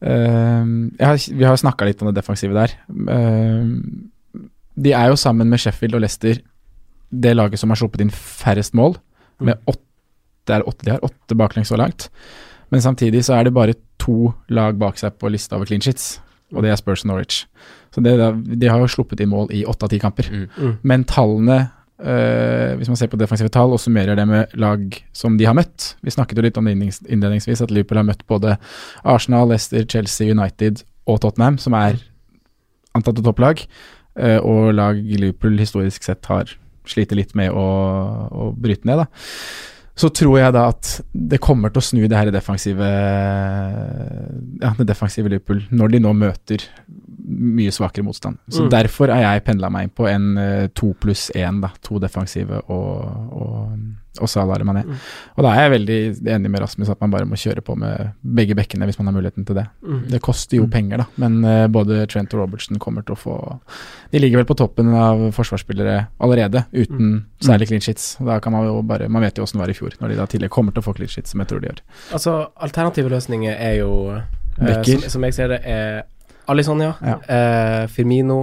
Eh, 0.00 0.70
jeg 0.98 1.06
har, 1.06 1.20
vi 1.40 1.48
har 1.48 1.60
snakka 1.60 1.88
litt 1.88 2.00
om 2.02 2.10
det 2.10 2.18
defensive 2.20 2.56
der. 2.56 2.76
Eh, 3.16 3.74
de 4.80 4.94
er 4.96 5.10
jo 5.12 5.18
sammen 5.20 5.50
med 5.50 5.60
Sheffield 5.60 5.98
og 5.98 6.04
Leicester 6.04 6.40
det 7.10 7.34
laget 7.34 7.58
som 7.58 7.72
har 7.72 7.78
sluppet 7.80 8.04
inn 8.04 8.12
færrest 8.14 8.74
mål, 8.78 8.96
med 9.42 9.58
åtte, 9.66 9.82
det 10.46 10.56
er 10.56 10.66
åtte, 10.68 10.84
de 10.86 10.92
har 10.94 11.04
åtte 11.04 11.36
baklengs 11.38 11.70
så 11.72 11.78
langt. 11.80 12.08
Men 12.70 12.82
samtidig 12.84 13.24
så 13.26 13.34
er 13.38 13.48
det 13.48 13.54
bare 13.54 13.74
to 14.00 14.32
lag 14.48 14.78
bak 14.78 14.98
seg 15.00 15.16
på 15.18 15.30
lista 15.32 15.58
over 15.58 15.68
clean 15.68 15.82
shits, 15.82 16.20
og 16.54 16.62
det 16.62 16.70
er 16.70 16.78
Spurs 16.78 17.04
og 17.04 17.10
Norwich. 17.10 17.44
Så 17.94 18.02
det, 18.04 18.14
de 18.60 18.70
har 18.70 18.78
jo 18.78 18.90
sluppet 18.90 19.22
inn 19.22 19.32
mål 19.32 19.50
i 19.54 19.64
åtte 19.66 19.86
av 19.86 19.92
ti 19.92 19.98
kamper. 20.02 20.30
Mm. 20.30 20.46
Mm. 20.54 20.74
Men 20.86 21.06
tallene, 21.10 21.58
eh, 22.02 22.76
hvis 22.78 22.90
man 22.90 22.98
ser 22.98 23.10
på 23.12 23.18
defensive 23.20 23.52
tall, 23.52 23.74
og 23.74 23.82
summerer 23.82 24.18
det 24.18 24.26
med 24.28 24.54
lag 24.60 24.96
som 25.16 25.38
de 25.38 25.46
har 25.48 25.56
møtt 25.56 25.94
Vi 26.04 26.14
snakket 26.14 26.38
jo 26.38 26.44
litt 26.46 26.58
om 26.60 26.68
det 26.68 26.76
innledningsvis, 26.76 27.62
at 27.64 27.72
Liverpool 27.74 28.00
har 28.02 28.08
møtt 28.08 28.26
både 28.30 28.56
Arsenal, 29.04 29.50
Leicester, 29.52 29.86
Chelsea, 29.88 30.32
United 30.34 30.84
og 31.10 31.20
Tottenham, 31.24 31.58
som 31.58 31.76
er 31.78 32.00
antatt 32.96 33.18
et 33.18 33.26
topplag, 33.26 33.62
uh, 34.18 34.38
og 34.42 34.72
lag 34.74 34.98
Liverpool 34.98 35.58
historisk 35.60 36.06
sett 36.06 36.26
har 36.30 36.50
slitt 36.90 37.12
litt 37.14 37.36
med 37.38 37.54
å, 37.54 37.66
å 38.30 38.50
bryte 38.56 38.88
ned. 38.88 39.04
da 39.04 39.06
så 40.00 40.08
tror 40.14 40.38
jeg 40.38 40.54
da 40.54 40.66
at 40.70 40.90
det 41.12 41.40
kommer 41.42 41.72
til 41.72 41.82
å 41.82 41.84
snu 41.84 42.02
det 42.08 42.16
her 42.16 42.30
defensive 42.32 42.86
Ja, 44.62 44.72
det 44.78 44.86
defensive 44.88 45.28
Liverpool 45.28 45.60
når 45.74 45.94
de 45.94 46.02
nå 46.04 46.14
møter 46.16 46.64
mye 47.30 47.70
svakere 47.72 48.04
motstand. 48.04 48.38
Så 48.50 48.64
Mm. 48.66 48.70
derfor 48.70 49.08
har 49.14 49.22
jeg 49.22 49.44
pendla 49.46 49.70
meg 49.70 49.84
inn 49.88 49.90
på 49.96 50.08
en 50.10 50.36
eh, 50.38 50.66
to 50.74 50.92
pluss 51.00 51.30
én, 51.34 51.60
da. 51.62 51.70
To 51.86 51.98
defensive 52.02 52.62
og, 52.68 53.04
og, 53.32 53.78
og 54.20 54.28
Salah 54.28 54.58
Mané. 54.66 54.82
Mm. 54.84 54.96
Og 55.36 55.44
da 55.46 55.52
er 55.54 55.62
jeg 55.68 55.72
veldig 55.76 55.98
enig 56.34 56.50
med 56.50 56.60
Rasmus 56.64 56.90
at 56.90 57.00
man 57.00 57.12
bare 57.12 57.28
må 57.30 57.38
kjøre 57.38 57.62
på 57.62 57.76
med 57.78 58.10
begge 58.22 58.56
bekkene 58.58 58.88
hvis 58.88 58.98
man 58.98 59.06
har 59.06 59.14
muligheten 59.14 59.46
til 59.46 59.54
det. 59.60 59.66
Mm. 59.86 60.00
Det 60.10 60.20
koster 60.20 60.56
jo 60.58 60.66
penger, 60.66 61.04
da, 61.04 61.06
men 61.22 61.38
uh, 61.44 61.66
både 61.70 62.02
Trent 62.10 62.34
og 62.34 62.40
Robertson 62.42 62.78
kommer 62.82 63.06
til 63.06 63.14
å 63.14 63.20
få 63.20 63.36
De 64.10 64.18
ligger 64.18 64.42
vel 64.42 64.48
på 64.50 64.56
toppen 64.58 64.90
av 64.94 65.30
forsvarsspillere 65.36 66.08
allerede, 66.20 66.64
uten 66.74 67.26
særlig 67.40 67.68
clean 67.70 67.80
shits. 67.80 68.16
Da 68.18 68.40
kan 68.40 68.52
Man 68.52 68.66
jo 68.66 68.82
bare 68.82 69.08
Man 69.08 69.22
vet 69.22 69.38
jo 69.38 69.44
åssen 69.46 69.60
det 69.60 69.66
var 69.68 69.70
i 69.70 69.78
fjor, 69.78 69.94
når 70.00 70.08
de 70.08 70.16
da 70.16 70.26
tidligere 70.26 70.50
kommer 70.50 70.72
til 70.74 70.82
å 70.82 70.88
få 70.90 70.96
clean 70.98 71.08
shits, 71.08 71.30
som 71.30 71.40
jeg 71.40 71.48
tror 71.48 71.60
de 71.62 71.70
gjør. 71.70 71.80
Altså, 72.12 72.36
alternative 72.56 73.08
løsninger 73.14 73.54
er 73.56 73.78
jo 73.80 74.20
Bekker. 74.60 74.98
Som, 75.06 75.10
som 75.14 75.24
jeg 75.24 75.32
ser 75.38 75.48
det, 75.54 75.60
er 75.64 76.02
Alison, 76.50 76.80
ja. 76.82 76.94
Ja. 77.04 77.18
Eh, 77.24 77.84
Firmino 77.92 78.40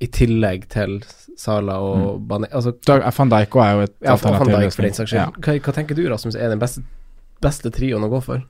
i 0.00 0.08
tillegg 0.12 0.66
til 0.72 0.98
Sala 1.40 1.78
og 1.80 2.20
Bane 2.28 2.48
Altså, 2.52 2.74
Da 2.86 2.98
er 3.00 3.14
Van 3.16 3.30
Dijk 3.32 3.56
er 3.60 3.70
jo 3.72 3.86
et 3.86 3.94
ja, 4.04 4.16
Van 4.16 4.34
alternativ 4.34 4.66
Dijk, 4.66 4.74
for 4.76 4.86
den 4.86 4.96
saks 4.98 5.12
skyld. 5.12 5.38
Hva, 5.44 5.56
hva 5.64 5.74
tenker 5.76 5.96
du, 5.98 6.04
Rasmus, 6.12 6.36
er 6.36 6.52
den 6.52 6.60
beste, 6.60 6.84
beste 7.44 7.72
trioen 7.72 8.04
å 8.04 8.10
gå 8.12 8.20
for? 8.24 8.44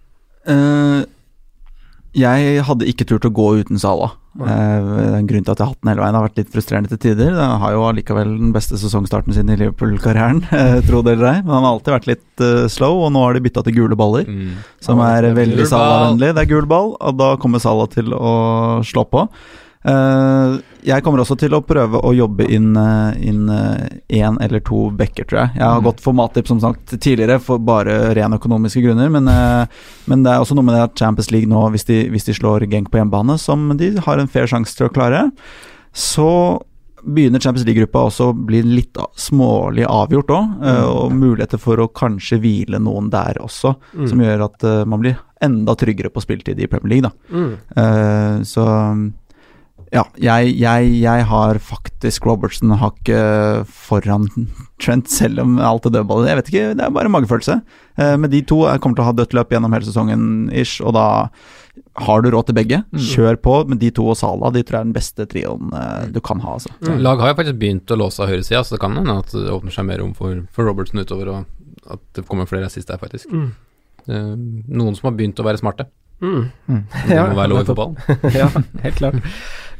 Uh, 0.47 1.07
jeg 2.17 2.63
hadde 2.67 2.89
ikke 2.91 3.07
turt 3.09 3.27
å 3.29 3.33
gå 3.35 3.49
uten 3.63 3.81
Salah. 3.83 4.17
Eh, 4.45 4.87
det 4.87 5.05
er 5.07 5.17
en 5.19 5.29
grunn 5.29 5.45
til 5.47 5.55
at 5.55 5.61
jeg 5.61 5.65
har 5.65 5.73
hatt 5.73 5.83
den 5.83 5.91
hele 5.93 6.03
veien. 6.05 6.17
Har 6.19 6.27
vært 6.27 6.41
litt 6.41 6.53
frustrerende 6.53 6.91
til 6.93 7.01
tider. 7.03 7.37
Han 7.39 7.61
har 7.63 7.75
jo 7.75 7.85
allikevel 7.89 8.33
den 8.37 8.55
beste 8.55 8.79
sesongstarten 8.81 9.37
sin 9.37 9.53
i 9.53 9.59
Liverpool-karrieren, 9.61 10.43
eh, 10.61 10.79
tro 10.87 11.03
det 11.07 11.17
eller 11.17 11.31
ei. 11.33 11.43
Men 11.43 11.55
han 11.59 11.69
har 11.69 11.77
alltid 11.77 11.95
vært 11.97 12.11
litt 12.11 12.45
uh, 12.45 12.65
slow, 12.73 13.05
og 13.07 13.13
nå 13.15 13.23
har 13.25 13.37
de 13.37 13.45
bytta 13.47 13.65
til 13.67 13.79
gule 13.79 13.99
baller. 13.99 14.29
Mm. 14.29 14.57
Som 14.85 15.01
er 15.05 15.31
er 15.31 15.39
veldig. 15.39 15.69
Salah-vennlig. 15.71 16.35
Det 16.37 16.45
er 16.45 16.51
gul 16.53 16.69
ball, 16.71 16.93
og 17.01 17.21
da 17.21 17.33
kommer 17.41 17.63
Salah 17.63 17.89
til 17.93 18.13
å 18.17 18.35
slå 18.87 19.07
på. 19.09 19.27
Eh, 19.87 20.57
jeg 20.87 21.03
kommer 21.03 21.23
også 21.23 21.37
til 21.39 21.55
å 21.55 21.61
prøve 21.67 22.01
å 22.03 22.11
jobbe 22.15 22.47
inn 22.51 22.75
én 22.75 24.37
eller 24.43 24.61
to 24.67 24.91
backer, 24.91 25.25
tror 25.25 25.41
jeg. 25.45 25.51
Jeg 25.57 25.63
har 25.67 25.81
Mm. 25.81 25.85
gått 25.85 26.01
for 26.01 26.13
Matip 26.15 26.47
som 26.47 26.61
sagt 26.61 26.87
tidligere, 27.01 27.41
for 27.41 27.59
bare 27.59 28.15
ren 28.15 28.33
økonomiske 28.33 28.83
grunner. 28.83 29.09
Men, 29.11 29.29
eh, 29.29 29.67
men 30.07 30.23
det 30.23 30.33
er 30.33 30.41
også 30.41 30.55
noe 30.55 30.65
med 30.65 30.75
det 30.75 30.83
at 30.83 30.95
Champions 30.99 31.31
League 31.31 31.49
nå, 31.49 31.71
hvis 31.71 31.85
de, 31.87 32.09
hvis 32.11 32.25
de 32.25 32.33
slår 32.35 32.69
Genk 32.71 32.91
på 32.91 32.99
hjemmebane, 32.99 33.39
som 33.39 33.77
de 33.77 33.97
har 33.97 34.19
en 34.19 34.27
fair 34.29 34.47
sjanse 34.47 34.75
til 34.77 34.89
å 34.89 34.93
klare, 34.93 35.31
så 35.95 36.61
begynner 37.07 37.41
Champions 37.41 37.65
League-gruppa 37.67 38.07
også 38.09 38.33
å 38.33 38.47
bli 38.47 38.63
litt 38.63 38.95
smålig 39.17 39.85
avgjort 39.87 40.27
òg, 40.27 40.63
og 40.89 41.13
muligheter 41.13 41.59
for 41.61 41.77
å 41.77 41.89
kanskje 41.93 42.41
hvile 42.41 42.81
noen 42.83 43.11
der 43.11 43.35
også, 43.41 43.77
Mm. 43.95 44.09
som 44.09 44.19
gjør 44.19 44.45
at 44.45 44.65
eh, 44.65 44.85
man 44.85 45.01
blir 45.01 45.17
enda 45.41 45.75
tryggere 45.77 46.11
på 46.11 46.21
spiltid 46.25 46.59
i 46.59 46.67
Premier 46.67 46.89
League, 47.01 47.03
da. 47.03 47.13
Mm. 47.31 47.53
Eh, 47.77 48.41
så 48.43 49.13
ja, 49.95 50.03
jeg, 50.19 50.55
jeg, 50.59 50.89
jeg 51.03 51.27
har 51.31 51.59
faktisk 51.63 52.27
Robertson 52.27 52.75
hakket 52.81 53.69
foran 53.71 54.27
Trent, 54.83 55.09
selv 55.09 55.41
om 55.45 55.61
alt 55.63 55.87
er 55.89 55.95
dødballer. 55.95 56.31
Jeg 56.31 56.41
vet 56.41 56.51
ikke, 56.53 56.65
det 56.77 56.85
er 56.85 56.97
bare 56.97 57.13
magefølelse. 57.13 57.61
Uh, 57.97 58.17
men 58.21 58.33
de 58.33 58.43
to 58.45 58.65
jeg 58.67 58.83
kommer 58.83 58.99
til 58.99 59.07
å 59.07 59.09
ha 59.09 59.15
dødt 59.17 59.37
løp 59.39 59.55
gjennom 59.55 59.77
hele 59.77 59.89
sesongen, 59.89 60.27
ish, 60.53 60.83
og 60.85 60.97
da 60.99 61.07
har 62.07 62.25
du 62.25 62.31
råd 62.33 62.49
til 62.49 62.57
begge. 62.57 62.81
Kjør 62.93 63.39
på, 63.41 63.55
men 63.71 63.81
de 63.81 63.91
to 63.95 64.05
og 64.13 64.19
Salah 64.21 64.53
de 64.55 64.63
tror 64.65 64.79
jeg 64.79 64.85
er 64.85 64.89
den 64.89 64.97
beste 64.97 65.27
trioen 65.31 65.73
eh, 65.77 66.09
du 66.13 66.21
kan 66.25 66.41
ha. 66.45 66.57
Altså. 66.59 66.73
Lag 67.01 67.21
har 67.23 67.33
jo 67.33 67.39
faktisk 67.39 67.61
begynt 67.61 67.93
å 67.93 68.01
låse 68.01 68.23
av 68.25 68.33
høyresida, 68.33 68.63
så 68.65 68.77
det 68.77 68.83
kan 68.85 68.97
hende 68.99 69.19
at 69.23 69.33
det 69.33 69.53
åpner 69.53 69.75
seg 69.75 69.89
mer 69.89 70.03
rom 70.03 70.13
for, 70.17 70.43
for 70.57 70.69
Robertson 70.69 71.01
utover, 71.01 71.33
og 71.33 71.93
at 71.97 72.03
det 72.19 72.27
kommer 72.29 72.49
flere 72.51 72.69
assist 72.69 72.91
der, 72.91 73.01
faktisk. 73.01 73.33
Mm. 73.33 73.49
Eh, 74.07 74.35
noen 74.77 74.97
som 74.99 75.11
har 75.11 75.17
begynt 75.19 75.41
å 75.41 75.47
være 75.47 75.61
smarte. 75.63 75.89
Mm. 76.23 76.45
Det 77.09 77.17
må 77.21 77.37
være 77.37 77.51
lov 77.53 77.61
i 77.61 77.67
fotballen. 77.69 77.97
ja, 78.41 78.49
helt 78.85 79.01
klart. 79.01 79.19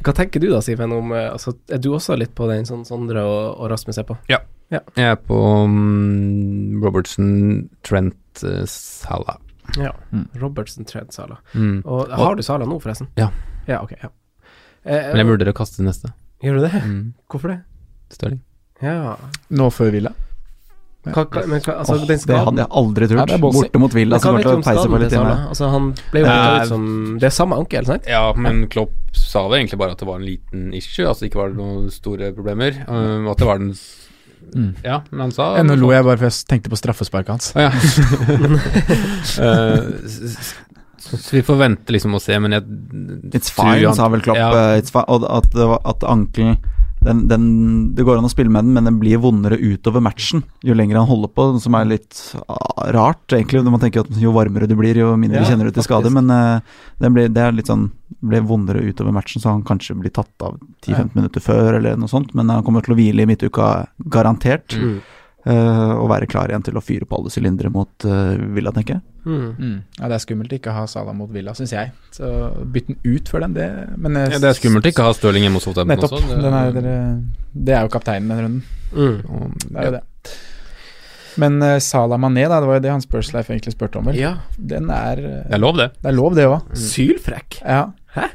Hva 0.05 0.13
tenker 0.13 0.43
du 0.43 0.51
da, 0.51 0.59
Siven, 0.61 0.93
om 0.93 1.09
eh, 1.17 1.25
altså, 1.31 1.55
Er 1.73 1.81
du 1.81 1.89
også 1.97 2.13
litt 2.19 2.35
på 2.37 2.45
den 2.51 2.67
sånn 2.69 2.83
Sondre 2.85 3.23
og, 3.25 3.57
og 3.57 3.71
Rasmus 3.71 3.97
er 3.97 4.05
på? 4.05 4.17
Ja, 4.29 4.43
Jeg 4.69 5.07
er 5.07 5.17
på 5.17 5.39
um, 5.65 6.77
Robertson, 6.83 7.31
Trent, 7.87 8.43
uh, 8.43 8.61
Salah. 8.69 9.39
Ja. 9.79 9.95
Mm. 10.13 10.27
Robertson, 10.37 10.85
Trent, 10.87 11.15
Salah. 11.17 11.41
Mm. 11.57 11.81
Og 11.83 12.13
har 12.13 12.37
du 12.37 12.45
Salah 12.45 12.69
nå, 12.69 12.77
forresten? 12.83 13.09
Ja. 13.17 13.31
Ja, 13.67 13.81
ok. 13.81 13.97
Ja. 14.03 14.13
Eh, 14.85 15.09
Men 15.11 15.23
jeg 15.23 15.31
vurderer 15.31 15.55
å 15.55 15.57
kaste 15.57 15.83
neste. 15.83 16.13
Gjør 16.45 16.59
du 16.61 16.67
det? 16.67 16.83
Mm. 16.85 17.01
Hvorfor 17.27 17.55
det? 17.55 17.59
Stirling. 18.13 18.43
Ja 18.77 19.15
Nå 19.49 19.71
før 19.73 19.89
Villa. 19.95 20.13
Hva, 21.13 21.23
hva, 21.29 21.43
men, 21.47 21.61
hva, 21.65 21.73
altså, 21.81 21.93
oh, 21.95 22.05
den 22.07 22.19
det 22.27 22.39
hadde 22.47 22.61
jeg 22.63 22.69
aldri 22.81 23.07
trodd. 23.11 23.33
Borte 23.41 23.79
mot 23.83 23.93
Villa, 23.97 24.15
Men 24.15 24.19
så 24.19 24.27
hva 24.27 24.31
kommer 24.31 24.39
vet 24.39 24.47
du 24.47 24.49
til 24.49 24.57
om 24.57 24.61
å 24.61 24.67
peise 24.67 24.87
på 24.93 24.99
litt 25.03 25.15
inne. 25.19 25.35
Altså, 25.51 25.69
han 25.73 25.91
ble 26.11 26.19
jo 26.19 26.25
Nei. 26.27 26.57
ut 26.63 26.67
som 26.71 26.87
Det 27.19 27.27
er 27.29 27.35
samme 27.37 27.55
ankel, 27.61 27.85
sant? 27.85 28.07
Ja, 28.07 28.23
men 28.35 28.67
Klopp 28.67 28.93
sa 29.17 29.47
det 29.49 29.59
egentlig 29.61 29.79
bare 29.79 29.91
at 29.91 29.99
det 30.03 30.07
var 30.07 30.19
en 30.21 30.25
liten 30.27 30.73
issue, 30.77 31.05
altså 31.07 31.25
ikke 31.29 31.39
var 31.41 31.49
det 31.53 31.57
noen 31.61 31.89
store 31.91 32.31
problemer. 32.37 32.83
Um, 32.87 33.27
at 33.31 33.37
det 33.37 33.47
var 33.47 33.57
den 33.63 33.73
Mm. 34.55 34.75
Ja, 34.79 35.01
men 35.11 35.19
han 35.25 35.31
sa 35.35 35.61
Nå 35.61 35.75
lo 35.75 35.89
jeg 35.91 36.05
bare 36.05 36.15
for 36.21 36.29
jeg 36.29 36.45
tenkte 36.47 36.69
på 36.71 36.77
straffesparket 36.79 37.27
hans. 37.33 37.49
Ah, 37.57 37.65
ja. 37.67 37.71
Eh, 39.43 39.79
s- 40.05 40.55
så 40.97 41.35
vi 41.35 41.41
får 41.43 41.55
vente 41.59 41.91
liksom 41.93 42.15
og 42.15 42.21
se, 42.23 42.37
men 42.39 42.51
jeg 42.55 42.63
It's 43.33 43.51
fine, 43.53 43.83
han- 43.85 43.95
sa 43.95 44.07
vel 44.09 44.21
Klopp. 44.21 44.37
Ja. 44.37 44.49
eh, 44.75 44.81
It's 44.81 44.91
fine, 44.91 45.05
og 45.07 45.25
at, 45.29 45.53
at 45.85 46.03
ankelen 46.03 46.57
den, 47.07 47.23
den, 47.31 47.45
Det 47.95 48.05
går 48.05 48.19
an 48.19 48.27
å 48.27 48.31
spille 48.31 48.51
med 48.53 48.67
den, 48.67 48.75
men 48.75 48.87
den 48.89 48.99
blir 49.01 49.21
vondere 49.23 49.57
utover 49.57 50.03
matchen 50.03 50.43
jo 50.67 50.75
lenger 50.75 50.99
han 50.99 51.07
holder 51.09 51.31
på, 51.33 51.47
som 51.63 51.75
er 51.79 51.87
litt 51.87 52.19
ah, 52.47 52.87
rart, 52.95 53.25
egentlig. 53.31 53.63
Når 53.63 53.75
man 53.75 53.83
tenker 53.83 54.03
at 54.03 54.21
jo 54.21 54.33
varmere 54.35 54.67
du 54.69 54.75
blir, 54.79 54.97
jo 54.99 55.13
mindre 55.19 55.41
Ja, 55.41 55.49
kjenner 55.51 55.69
du 55.69 55.75
til 55.75 55.85
skade. 55.85 56.11
Men 56.13 56.31
uh, 56.33 56.79
den 57.01 57.15
blir, 57.15 57.31
det 57.31 57.43
er 57.43 57.55
litt 57.55 57.71
sånn 57.71 57.89
ble 58.23 58.41
vondere 58.47 58.81
utover 58.83 59.13
matchen, 59.15 59.43
så 59.43 59.53
han 59.53 59.65
kanskje 59.67 59.97
blir 59.99 60.13
tatt 60.15 60.45
av 60.45 60.57
10-15 60.85 61.13
minutter 61.17 61.43
før, 61.43 61.77
eller 61.79 61.99
noe 61.99 62.11
sånt. 62.11 62.33
Men 62.37 62.51
han 62.51 62.65
kommer 62.67 62.85
til 62.85 62.95
å 62.95 62.99
hvile 62.99 63.23
i 63.23 63.29
midtuka, 63.29 63.87
garantert. 64.11 64.75
Mm. 64.77 64.99
Eh, 65.47 65.93
og 65.97 66.09
være 66.11 66.27
klar 66.29 66.51
igjen 66.51 66.65
til 66.67 66.77
å 66.77 66.83
fyre 66.83 67.07
på 67.07 67.17
alle 67.19 67.31
sylindere 67.33 67.71
mot 67.73 68.05
eh, 68.07 68.35
Villa, 68.57 68.73
tenker 68.75 68.97
jeg. 68.97 69.03
Mm. 69.27 69.47
Mm. 69.59 69.77
Ja, 69.99 70.07
Det 70.11 70.15
er 70.19 70.23
skummelt 70.23 70.53
ikke 70.55 70.71
å 70.71 70.75
ha 70.77 70.83
Salah 70.87 71.15
mot 71.15 71.31
Villa, 71.33 71.55
syns 71.57 71.73
jeg. 71.75 71.91
Så 72.15 72.27
bytte 72.73 72.93
den 72.95 73.15
ut 73.17 73.31
før 73.31 73.43
den, 73.47 73.55
det 73.57 73.69
Men 73.99 74.15
ja, 74.21 74.37
Det 74.39 74.51
er 74.51 74.59
skummelt 74.59 74.87
ikke 74.87 75.03
å 75.03 75.09
ha 75.09 75.15
Stirling 75.17 75.43
hjemme 75.47 75.59
hos 75.59 75.67
Southampton 75.67 75.95
Nettopp. 75.95 76.19
også. 76.19 76.35
Det, 76.35 76.43
Den 76.45 76.59
er, 76.59 76.71
dere, 76.77 76.93
det 77.67 77.75
er 77.79 77.87
jo 77.87 77.91
kapteinen 77.97 78.31
den 78.31 78.45
runden. 78.45 78.61
Mm. 78.93 79.57
Det 79.67 79.81
er 79.81 79.89
jo 79.89 79.95
det. 79.97 80.03
Men 81.37 81.59
uh, 81.61 81.75
Salah 81.83 82.17
Mané, 82.17 82.47
da, 82.49 82.57
det 82.63 82.65
var 82.71 82.79
jo 82.79 82.81
det 82.87 82.89
Hans 82.95 83.05
Spursleif 83.05 83.51
egentlig 83.53 83.75
spurte 83.75 83.99
om, 83.99 84.07
vel. 84.09 84.15
Ja. 84.17 84.31
Den 84.57 84.87
er 84.89 85.19
Det 85.21 85.53
er 85.53 85.61
lov, 85.61 85.75
det. 85.77 85.91
Det 86.01 86.09
er 86.09 86.15
lov, 86.17 86.33
det 86.39 86.47
òg. 86.49 86.71
Sylfrekk. 86.81 87.59
Ja. 87.61 87.83
Hæ? 88.15 88.29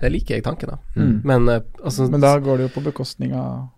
Det 0.00 0.10
liker 0.14 0.38
jeg 0.38 0.44
tanken 0.46 0.72
av. 0.74 0.80
Mm. 0.98 1.12
Men 1.28 1.46
uh, 1.52 1.60
altså 1.84 2.08
Men 2.10 2.22
da 2.24 2.32
går 2.42 2.58
det 2.58 2.66
jo 2.68 2.72
på 2.80 2.82
bekostning 2.88 3.36
av 3.38 3.68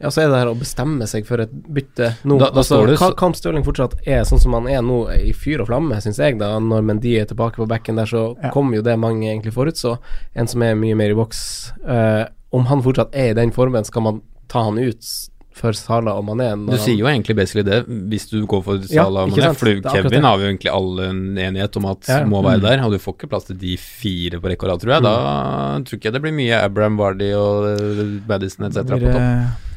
Ja, 0.00 0.08
så 0.08 0.22
er 0.22 0.28
det 0.32 0.38
her 0.40 0.46
å 0.48 0.56
bestemme 0.58 1.06
seg 1.06 1.26
for 1.28 1.40
et 1.44 1.50
bytte 1.52 2.14
nå. 2.24 2.38
Da- 2.40 2.50
da 2.50 2.60
altså, 2.62 2.78
står 2.78 2.86
det 2.88 2.98
så- 2.98 3.14
Kamp 3.16 3.36
Stirling 3.36 3.64
fortsatt 3.64 3.94
er 4.06 4.22
sånn 4.24 4.40
som 4.40 4.52
han 4.54 4.66
er 4.68 4.80
nå, 4.82 5.10
i 5.12 5.32
fyr 5.32 5.60
og 5.60 5.68
flamme, 5.68 6.00
syns 6.00 6.16
jeg, 6.18 6.38
da. 6.38 6.58
Når 6.58 6.82
Mendy 6.84 7.18
er 7.20 7.26
tilbake 7.26 7.56
på 7.56 7.68
bekken 7.68 7.96
der, 7.96 8.06
så 8.06 8.36
Ja. 8.42 8.50
kommer 8.50 8.76
jo 8.76 8.82
det 8.82 8.98
mange 8.98 9.24
egentlig 9.28 9.52
forutså. 9.52 9.98
En 10.34 10.46
som 10.46 10.62
er 10.62 10.74
mye 10.74 10.96
mer 10.96 11.10
i 11.10 11.14
boks. 11.14 11.72
Uh, 11.86 12.26
om 12.52 12.64
han 12.66 12.80
fortsatt 12.82 13.10
er 13.14 13.30
i 13.30 13.34
den 13.34 13.50
formen, 13.52 13.84
skal 13.84 14.02
man 14.02 14.22
ta 14.48 14.64
han 14.64 14.78
ut 14.78 15.04
for 15.52 15.72
Sala 15.72 16.12
og 16.16 16.24
Mané? 16.24 16.56
Du 16.70 16.76
sier 16.78 16.96
jo 16.96 17.04
egentlig 17.04 17.36
basically 17.36 17.62
det, 17.62 17.86
hvis 17.86 18.30
du 18.30 18.46
går 18.46 18.64
for 18.64 18.78
Ja, 18.88 19.04
og 19.06 19.28
Mané. 19.30 19.54
For 19.54 19.66
Kevin 19.66 20.22
har 20.24 20.38
jo 20.38 20.46
egentlig 20.48 20.72
all 20.72 20.98
en 21.00 21.36
enighet 21.36 21.76
om 21.76 21.84
at 21.86 22.08
Ja, 22.08 22.18
ja. 22.20 22.24
må 22.24 22.42
være 22.42 22.58
Mm. 22.58 22.62
der, 22.62 22.84
og 22.86 22.92
du 22.92 22.98
får 22.98 23.16
ikke 23.18 23.28
plass 23.28 23.44
til 23.44 23.56
de 23.58 23.76
fire 23.76 24.40
på 24.40 24.48
rekke 24.48 24.64
og 24.64 24.70
rad, 24.70 24.80
tror 24.80 24.94
jeg. 24.94 25.02
Da 25.02 25.78
tror 25.84 25.98
ikke 25.98 26.04
jeg 26.04 26.12
det 26.14 26.22
blir 26.22 26.32
mye 26.32 26.64
Abraham, 26.64 26.96
Vardy 26.96 27.32
og 27.34 27.80
eh, 27.80 28.20
Madison 28.26 28.64
etc. 28.64 28.76
på 28.88 29.12
topp. 29.12 29.69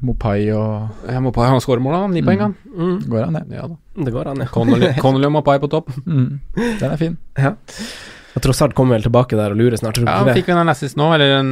Mopai 0.00 0.50
og 0.54 1.08
Ja, 1.10 1.18
Mopai 1.24 1.46
har 1.48 1.54
han 1.56 1.60
skårer 1.64 1.82
mål, 1.82 1.96
da. 1.96 2.06
Ni 2.12 2.22
poeng, 2.22 2.40
han. 2.44 2.54
mm, 2.70 2.98
Går 3.10 3.24
an, 3.26 3.38
det. 3.40 3.46
Ja 3.56 3.66
da. 3.66 3.76
Det 4.04 4.12
går 4.14 4.28
an, 4.30 4.44
ja. 4.44 4.46
Connolly 4.54 4.92
Connolly 5.02 5.26
og 5.26 5.32
Mopai 5.40 5.58
på 5.58 5.70
topp. 5.72 5.90
Mm. 6.06 6.38
Den 6.54 6.86
er 6.92 6.96
fin. 7.00 7.16
Ja. 7.36 7.54
Og 8.36 8.42
Trossard 8.44 8.74
kommer 8.76 8.94
vel 8.94 9.02
tilbake 9.08 9.34
der 9.34 9.50
og 9.50 9.58
lurer 9.58 9.74
snart, 9.80 9.96
Ja, 9.98 10.20
han 10.20 10.28
fikk 10.36 10.46
vel 10.52 10.60
en 10.60 10.68
assist 10.70 10.94
nå, 11.00 11.08
eller 11.16 11.38
en, 11.40 11.48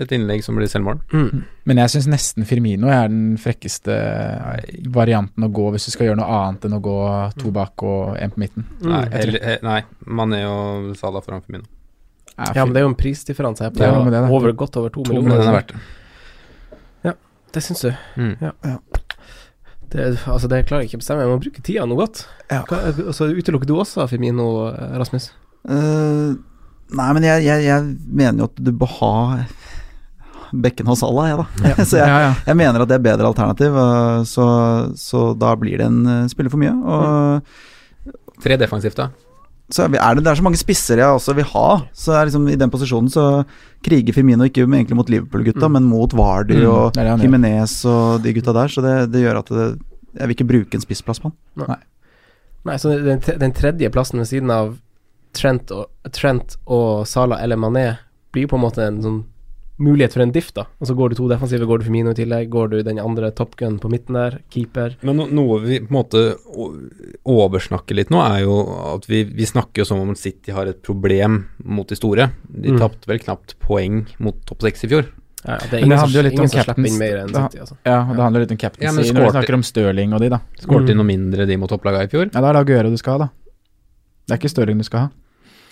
et 0.00 0.12
innlegg 0.16 0.40
som 0.46 0.56
blir 0.56 0.70
selvmål. 0.72 1.02
Mm. 1.12 1.42
Men 1.68 1.80
jeg 1.82 1.92
syns 1.92 2.06
nesten 2.08 2.46
Firmino 2.48 2.88
er 2.88 3.10
den 3.12 3.34
frekkeste 3.36 3.92
varianten 4.94 5.44
å 5.44 5.50
gå 5.52 5.66
hvis 5.74 5.88
du 5.90 5.92
skal 5.92 6.08
gjøre 6.08 6.20
noe 6.22 6.38
annet 6.38 6.64
enn 6.68 6.78
å 6.78 6.80
gå 6.84 6.96
to 7.42 7.52
bak 7.52 7.84
og 7.84 8.16
én 8.16 8.32
på 8.32 8.40
midten. 8.46 8.64
Nei, 8.80 9.02
Mm. 9.10 9.12
Nei, 9.12 9.42
he, 9.44 9.58
nei, 9.66 9.80
Mané 10.06 10.40
og 10.48 10.94
Salah 10.96 11.20
foran 11.24 11.42
Firmino. 11.44 11.66
Ja, 12.40 12.64
men 12.64 12.72
det 12.72 12.80
er 12.80 12.86
jo 12.86 12.92
en 12.94 12.96
prisdifferanse 12.96 13.66
her 13.66 13.72
på 13.76 13.82
Ja, 13.84 13.98
men 14.00 14.12
det 14.14 14.22
er 14.22 14.30
over, 14.32 14.52
godt 14.56 14.76
over 14.80 14.88
to, 14.94 15.02
To 15.04 15.12
millioner. 15.12 15.36
millioner 15.42 15.58
er 15.60 15.82
det. 17.50 17.56
Det 17.58 17.64
syns 17.66 17.82
du? 17.82 17.90
Mm. 18.16 18.36
Det, 19.90 20.04
altså, 20.30 20.46
det 20.50 20.62
klarer 20.68 20.84
jeg 20.84 20.92
ikke 20.92 21.00
å 21.00 21.02
bestemme. 21.02 21.24
Jeg 21.24 21.32
må 21.32 21.40
bruke 21.42 21.64
tida 21.66 21.86
noe 21.88 21.98
godt. 21.98 22.22
Ja. 22.46 22.62
Hva, 22.68 22.82
altså, 22.92 23.26
utelukker 23.34 23.66
du 23.66 23.74
også 23.78 24.06
Femino 24.10 24.46
eh, 24.70 24.94
Rasmus? 25.00 25.32
Uh, 25.66 26.38
nei, 26.94 27.08
men 27.16 27.26
jeg, 27.26 27.42
jeg, 27.48 27.64
jeg 27.66 27.88
mener 28.06 28.44
jo 28.44 28.50
at 28.52 28.62
du 28.62 28.70
bør 28.70 28.94
ha 29.00 29.14
bekken 30.50 30.88
hos 30.90 31.02
Allah, 31.06 31.30
jeg, 31.30 31.40
da. 31.42 31.72
så 31.90 31.98
jeg, 32.00 32.06
ja, 32.06 32.20
ja. 32.28 32.30
jeg 32.46 32.58
mener 32.58 32.82
at 32.82 32.90
det 32.90 32.96
er 32.98 33.04
bedre 33.04 33.28
alternativ, 33.30 33.76
eh, 33.78 34.22
så, 34.26 34.46
så 34.98 35.24
da 35.38 35.52
blir 35.58 35.82
det 35.82 35.90
en 35.90 36.30
spiller 36.30 36.50
for 36.50 36.62
mye. 36.62 36.74
Og 36.74 38.40
Tre 38.40 38.56
defensivt, 38.58 38.98
da. 38.98 39.10
Så 39.70 39.84
er, 39.86 39.92
det, 39.94 40.24
det 40.24 40.30
er 40.32 40.38
så 40.40 40.44
mange 40.46 40.58
spisser 40.60 40.98
jeg 41.02 41.06
også 41.16 41.34
vil 41.38 41.46
ha, 41.52 41.66
så 41.94 42.16
liksom 42.26 42.48
i 42.50 42.56
den 42.58 42.70
posisjonen 42.72 43.10
så 43.12 43.24
kriger 43.86 44.12
Firmino 44.16 44.44
ikke 44.48 44.64
egentlig 44.66 44.96
mot 44.98 45.08
Liverpool-gutta, 45.12 45.68
Mm. 45.68 45.72
men 45.78 45.84
mot 45.90 46.12
Vardy 46.12 46.58
Mm, 46.60 46.66
og 46.70 46.92
det 46.96 47.04
det. 47.06 47.22
Jimenez 47.24 47.84
og 47.86 48.22
de 48.22 48.32
gutta 48.34 48.52
der, 48.52 48.68
så 48.68 48.82
det, 48.84 48.94
det 49.12 49.22
gjør 49.22 49.38
at 49.44 49.48
det, 49.54 49.66
jeg 50.18 50.26
vil 50.28 50.34
ikke 50.36 50.48
bruke 50.50 50.74
en 50.74 50.82
spissplass 50.84 51.20
på 51.22 51.30
han. 51.30 51.76
Nei, 52.66 52.76
så 52.76 52.92
den, 52.98 53.20
den 53.40 53.52
tredje 53.56 53.88
plassen 53.90 54.18
ved 54.20 54.26
siden 54.28 54.50
av 54.52 54.74
Trent 55.32 55.70
og, 55.70 55.86
Trent 56.12 56.56
og 56.66 57.06
Salah 57.06 57.40
eller 57.42 57.56
Mané 57.56 57.84
blir 58.34 58.48
på 58.50 58.58
en 58.58 58.64
måte 58.66 58.82
en 58.84 58.98
sånn 59.02 59.20
mulighet 59.80 60.12
for 60.12 60.20
en 60.22 60.32
diff, 60.34 60.50
da. 60.54 60.66
Og 60.80 60.86
så 60.90 60.94
går 60.94 61.10
du 61.10 61.14
to 61.16 61.28
defensive, 61.30 61.64
går 61.66 61.80
du 61.80 61.86
Femino 61.88 62.12
i 62.12 62.18
tillegg, 62.18 62.50
går 62.52 62.70
du 62.70 62.82
den 62.84 62.98
andre 63.00 63.30
Top 63.34 63.56
Gun 63.56 63.78
på 63.80 63.88
midten 63.90 64.14
der, 64.18 64.38
keeper. 64.52 64.96
Men 65.02 65.16
no, 65.16 65.26
noe 65.26 65.60
vi 65.64 65.78
på 65.80 65.88
en 65.88 65.96
måte 65.96 66.22
oversnakker 67.28 67.96
litt 67.98 68.10
nå, 68.12 68.20
er 68.24 68.42
jo 68.44 68.56
at 68.94 69.06
vi, 69.10 69.22
vi 69.24 69.46
snakker 69.48 69.82
jo 69.82 69.88
som 69.88 70.02
om 70.02 70.12
City 70.18 70.52
har 70.54 70.70
et 70.70 70.82
problem 70.86 71.42
mot 71.64 71.88
de 71.88 71.96
store. 71.98 72.30
De 72.48 72.70
Mm. 72.74 72.78
tapte 72.80 73.08
vel 73.10 73.18
knapt 73.22 73.56
poeng 73.60 74.06
mot 74.18 74.36
topp 74.46 74.62
seks 74.62 74.84
i 74.84 74.88
fjor. 74.92 75.08
Ja, 75.40 75.56
det 75.56 75.64
er 75.64 75.70
Men 75.70 75.70
det 75.70 75.80
ingen, 75.80 75.90
som, 75.96 76.04
handler 76.04 76.18
jo 76.20 76.24
litt 76.26 76.32
ingen 76.34 76.42
om 76.44 76.48
som 76.52 76.60
slipper 76.64 76.86
inn 76.90 76.98
mer 77.00 77.16
enn 77.22 77.28
City, 77.32 77.58
altså. 77.64 77.76
ja, 77.86 77.98
og 78.04 78.10
det 78.16 78.22
handler 78.26 78.40
litt 78.44 78.50
om 78.52 78.56
captaincy 78.60 78.84
Ja, 78.84 78.92
men 78.92 79.14
når 79.16 79.24
vi 79.24 79.30
snakker 79.38 79.54
om 79.54 79.62
Stirling 79.64 80.12
og 80.12 80.20
de, 80.20 80.28
da. 80.28 80.40
Skåret 80.60 80.82
Mm. 80.82 80.86
de 80.86 80.94
noe 80.94 81.08
mindre 81.08 81.46
de 81.48 81.56
mot 81.56 81.70
topplaga 81.70 82.02
i 82.04 82.08
fjor? 82.12 82.28
Ja, 82.34 82.40
da 82.40 82.48
er 82.50 82.52
det 82.52 82.60
Aguero 82.68 82.90
du 82.90 82.96
skal 83.00 83.12
ha, 83.12 83.18
da. 83.24 83.30
Det 84.28 84.34
er 84.36 84.38
ikke 84.38 84.50
Stirling 84.52 84.78
du 84.78 84.84
skal 84.84 85.00
ha. 85.00 85.10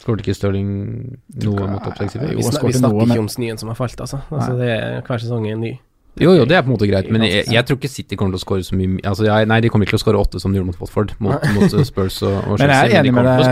Skåret 0.09 0.25
ikke 0.25 0.37
Stirling 0.39 0.71
noe 1.45 1.69
mot 1.69 1.85
topp 1.85 2.01
seks? 2.01 2.17
Jo, 2.17 2.25
Vi, 2.25 2.33
han 2.33 2.49
snak, 2.49 2.57
skårte 2.57 2.73
vi 2.73 2.81
snakker 2.81 3.13
ikke 3.13 3.25
om 3.27 3.29
snøen 3.37 3.61
som 3.61 3.69
har 3.69 3.77
falt, 3.77 4.01
altså. 4.01 4.23
altså 4.33 4.57
det 4.57 4.73
er, 4.73 4.99
hver 5.05 5.21
sesong 5.21 5.45
er 5.53 5.61
ny. 5.61 5.75
Jo, 6.19 6.33
jo, 6.35 6.45
det 6.49 6.57
er 6.59 6.65
på 6.67 6.71
en 6.73 6.75
måte 6.75 6.89
greit, 6.91 7.07
men 7.15 7.23
jeg, 7.27 7.45
jeg 7.55 7.67
tror 7.67 7.77
ikke 7.79 7.91
City 7.91 8.17
kommer 8.19 8.35
til 8.35 8.41
å 8.41 8.43
skåre 8.43 8.65
så 8.67 8.75
mye 8.79 8.99
Altså, 9.07 9.27
jeg, 9.29 9.47
Nei, 9.51 9.59
de 9.63 9.71
kommer 9.71 9.87
ikke 9.87 9.95
til 9.95 10.01
å 10.01 10.03
skåre 10.03 10.23
åtte 10.25 10.41
som 10.43 10.51
de 10.55 10.59
gjorde 10.59 10.73
mot 10.73 10.81
Watford, 10.83 11.13
mot, 11.23 11.45
mot 11.55 11.77
Spurs 11.87 12.17
og, 12.27 12.33
og 12.35 12.57
Chelsea. 12.59 12.65
Men 12.65 12.73
jeg 12.75 12.89
er 12.89 12.97
enig 12.99 13.13
de 13.13 13.15
med 13.15 13.29
deg. 13.29 13.45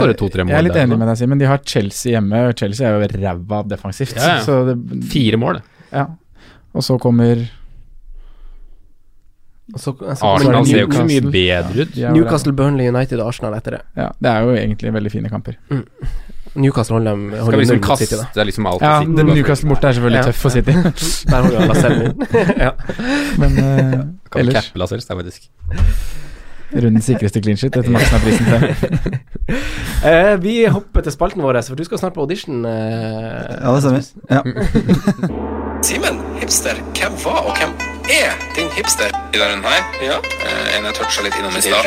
mål. 0.49 0.51
Jeg 0.51 0.59
er 0.59 0.67
litt 0.67 0.75
der, 0.75 0.89
enig 0.89 0.99
med 0.99 1.11
deg, 1.13 1.21
Simen. 1.21 1.43
De 1.43 1.51
har 1.51 1.63
Chelsea 1.75 2.17
hjemme, 2.17 2.41
og 2.49 2.57
Chelsea 2.59 2.89
er 2.89 2.97
jo 2.97 3.23
ræva 3.23 3.61
defensivt. 3.71 4.17
Ja, 4.19 4.33
ja. 4.33 4.41
Så 4.47 4.59
det, 4.67 4.77
Fire 5.13 5.41
mål, 5.43 5.61
det. 5.61 5.87
ja. 5.95 6.09
Og 6.77 6.85
så 6.85 6.99
kommer 7.01 7.47
Og 9.73 9.81
så, 9.81 9.95
altså, 10.03 10.27
Arsenal 10.29 10.67
ser 10.67 10.83
jo 10.83 10.91
ikke 10.91 11.01
så 11.01 11.07
mye 11.09 11.33
bedre 11.33 11.87
ut. 11.87 11.97
er 11.97 12.13
Newcastle, 12.15 12.53
Burnley, 12.55 12.91
United 12.91 13.23
og 13.23 13.31
Arsenal 13.31 13.57
etter 13.57 13.79
det. 13.79 13.85
Ja, 13.99 14.11
det 14.23 14.33
er 14.33 14.45
jo 14.47 14.59
egentlig 14.59 14.93
veldig 14.99 15.15
fine 15.15 15.31
kamper. 15.33 15.57
Newcastle 16.57 16.95
holder 16.97 17.11
dem 17.17 17.31
Skal 17.37 17.53
vi 17.53 17.57
liksom 17.65 17.81
kaste 17.85 18.07
City, 18.07 18.41
er 18.41 18.45
liksom 18.49 18.67
alt 18.67 18.83
Ja, 18.83 18.99
City, 19.01 19.17
den 19.17 19.27
Newcastle 19.27 19.69
borte 19.69 19.87
er 19.89 19.93
selvfølgelig 19.99 20.19
Ja. 20.19 20.27
tøff 20.31 20.37
for 20.43 20.49
City, 20.55 20.71
Der 21.31 21.41
holder 21.43 21.61
vi 21.61 21.67
Lascelles 21.67 21.99
min. 22.03 22.13
ja. 22.67 22.71
men 23.39 23.51
uh, 23.65 23.65
Kan 24.33 24.41
ellers 24.45 24.55
cappe 24.65 24.79
Lascelles, 24.85 25.05
det 25.05 25.13
er 25.13 25.17
faktisk 25.23 25.43
rundens 26.77 27.05
sikreste 27.07 27.41
clean 27.41 27.57
shit 27.57 27.77
etter 27.79 27.91
Maxen 27.95 28.19
har 28.19 28.23
prisen 28.25 28.47
til. 28.51 28.63
uh, 30.03 30.43
vi 30.43 30.55
hopper 30.67 31.01
til 31.07 31.13
spalten 31.15 31.43
vår, 31.45 31.61
for 31.69 31.79
du 31.79 31.85
skal 31.87 31.99
snart 32.03 32.15
på 32.17 32.21
audition. 32.25 32.65
Uh, 32.65 32.71
Ja, 32.73 33.71
det 33.71 33.83
stemmer. 33.83 34.03
Ja. 34.31 34.41
Simen, 35.87 36.19
hipster. 36.41 36.75
Hvem 36.99 37.13
var 37.25 37.41
og 37.47 37.57
hvem 37.61 37.71
er 38.11 38.35
din 38.59 38.69
hipster 38.77 39.15
i 39.15 39.39
denne 39.39 39.55
runden 39.55 39.71
her? 39.71 39.83
Ja. 40.11 40.19
en 40.79 40.85
jeg 40.91 40.95
toucha 40.99 41.23
litt 41.23 41.39
innom 41.39 41.55
i 41.55 41.61
stad. 41.63 41.85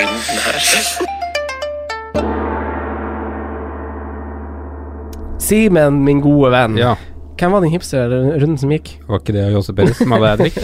Simen, 5.50 6.04
min 6.06 6.22
gode 6.24 6.52
venn. 6.54 6.78
Ja, 6.80 6.96
Hvem 7.40 7.54
var 7.56 7.64
den 7.64 7.72
hipster 7.72 8.12
runden 8.12 8.58
som 8.60 8.72
gikk? 8.74 8.90
var 9.08 9.22
ikke 9.22 9.32
det 9.38 9.46
Jose 9.54 9.72
Perez 9.74 9.96
som 10.02 10.12
hadde 10.12 10.32
hat 10.34 10.42
trick? 10.44 10.58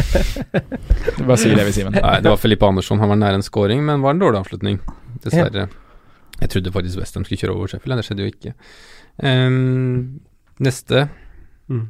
Bare 1.30 1.38
si 1.40 1.54
det, 1.54 1.64
ved 1.64 1.72
Simen. 1.78 1.96
Nei, 1.96 2.18
det 2.20 2.28
var 2.34 2.42
Felipe 2.42 2.68
Andersson. 2.68 3.00
Han 3.00 3.14
var 3.14 3.20
nær 3.22 3.38
en 3.38 3.46
scoring, 3.46 3.80
men 3.88 4.04
var 4.04 4.12
en 4.12 4.20
dårlig 4.20 4.42
avslutning. 4.42 4.82
Dessverre. 5.24 5.70
Jeg 6.42 6.52
trodde 6.52 6.74
faktisk 6.76 7.00
Westham 7.00 7.24
skulle 7.24 7.40
kjøre 7.46 7.56
over 7.56 7.72
Sheffield, 7.72 7.96
det 8.02 8.06
skjedde 8.10 8.26
jo 8.26 8.34
ikke. 8.34 8.54
Um, 9.24 10.20
neste 10.60 11.06
Mm. 11.72 11.88